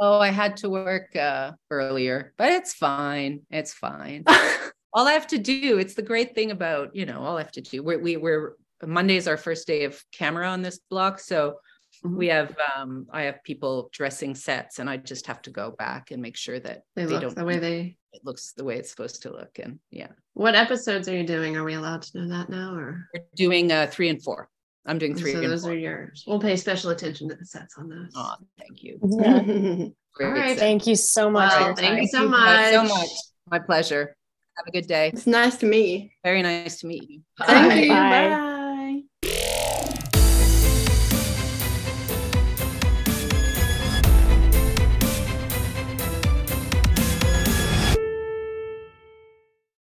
Oh, 0.00 0.20
I 0.20 0.28
had 0.28 0.58
to 0.58 0.70
work 0.70 1.16
uh, 1.16 1.52
earlier, 1.70 2.32
but 2.38 2.52
it's 2.52 2.72
fine. 2.72 3.40
It's 3.50 3.74
fine. 3.74 4.24
all 4.92 5.08
I 5.08 5.12
have 5.12 5.26
to 5.28 5.38
do, 5.38 5.78
it's 5.78 5.94
the 5.94 6.02
great 6.02 6.34
thing 6.34 6.52
about, 6.52 6.94
you 6.94 7.04
know, 7.04 7.20
all 7.20 7.36
I 7.36 7.42
have 7.42 7.52
to 7.52 7.60
do. 7.60 7.82
We're, 7.82 7.98
we, 7.98 8.16
we're, 8.16 8.54
Monday 8.86 9.16
is 9.16 9.26
our 9.26 9.36
first 9.36 9.66
day 9.66 9.84
of 9.84 10.00
camera 10.12 10.48
on 10.48 10.62
this 10.62 10.78
block. 10.88 11.18
So 11.18 11.56
mm-hmm. 12.04 12.16
we 12.16 12.28
have, 12.28 12.56
um, 12.76 13.08
I 13.12 13.22
have 13.22 13.42
people 13.42 13.90
dressing 13.92 14.36
sets 14.36 14.78
and 14.78 14.88
I 14.88 14.98
just 14.98 15.26
have 15.26 15.42
to 15.42 15.50
go 15.50 15.72
back 15.72 16.12
and 16.12 16.22
make 16.22 16.36
sure 16.36 16.60
that 16.60 16.82
they, 16.94 17.06
they 17.06 17.18
don't, 17.18 17.34
the 17.34 17.44
way 17.44 17.58
they, 17.58 17.97
it 18.12 18.24
looks 18.24 18.52
the 18.52 18.64
way 18.64 18.76
it's 18.76 18.90
supposed 18.90 19.22
to 19.22 19.32
look. 19.32 19.58
And 19.58 19.78
yeah. 19.90 20.08
What 20.34 20.54
episodes 20.54 21.08
are 21.08 21.16
you 21.16 21.26
doing? 21.26 21.56
Are 21.56 21.64
we 21.64 21.74
allowed 21.74 22.02
to 22.02 22.18
know 22.18 22.28
that 22.36 22.48
now 22.48 22.74
or? 22.74 23.08
We're 23.14 23.24
doing 23.34 23.70
uh, 23.70 23.88
three 23.90 24.08
and 24.08 24.22
four. 24.22 24.48
I'm 24.86 24.98
doing 24.98 25.14
three. 25.14 25.32
So 25.32 25.40
those 25.40 25.62
four. 25.62 25.72
are 25.72 25.76
yours. 25.76 26.24
We'll 26.26 26.40
pay 26.40 26.56
special 26.56 26.90
attention 26.90 27.28
to 27.28 27.34
the 27.34 27.44
sets 27.44 27.76
on 27.76 27.88
those. 27.88 28.12
Oh, 28.14 28.34
thank 28.58 28.82
you. 28.82 28.98
Yeah. 30.20 30.26
All 30.26 30.32
right. 30.32 30.58
Thank 30.58 30.88
you 30.88 30.96
so 30.96 31.30
much. 31.30 31.52
Well, 31.52 31.76
thank 31.76 32.00
you 32.00 32.08
so 32.08 32.26
much. 32.26 32.72
so 32.72 32.82
much. 32.82 33.08
My 33.48 33.60
pleasure. 33.60 34.16
Have 34.56 34.66
a 34.66 34.72
good 34.72 34.88
day. 34.88 35.12
It's 35.14 35.28
nice 35.28 35.56
to 35.58 35.66
meet 35.66 36.02
you. 36.02 36.08
Very 36.24 36.42
nice 36.42 36.80
to 36.80 36.88
meet 36.88 37.08
you. 37.08 37.20
Thank 37.38 37.84
you. 37.84 37.88
Bye. 37.90 38.28
Bye. 38.30 38.54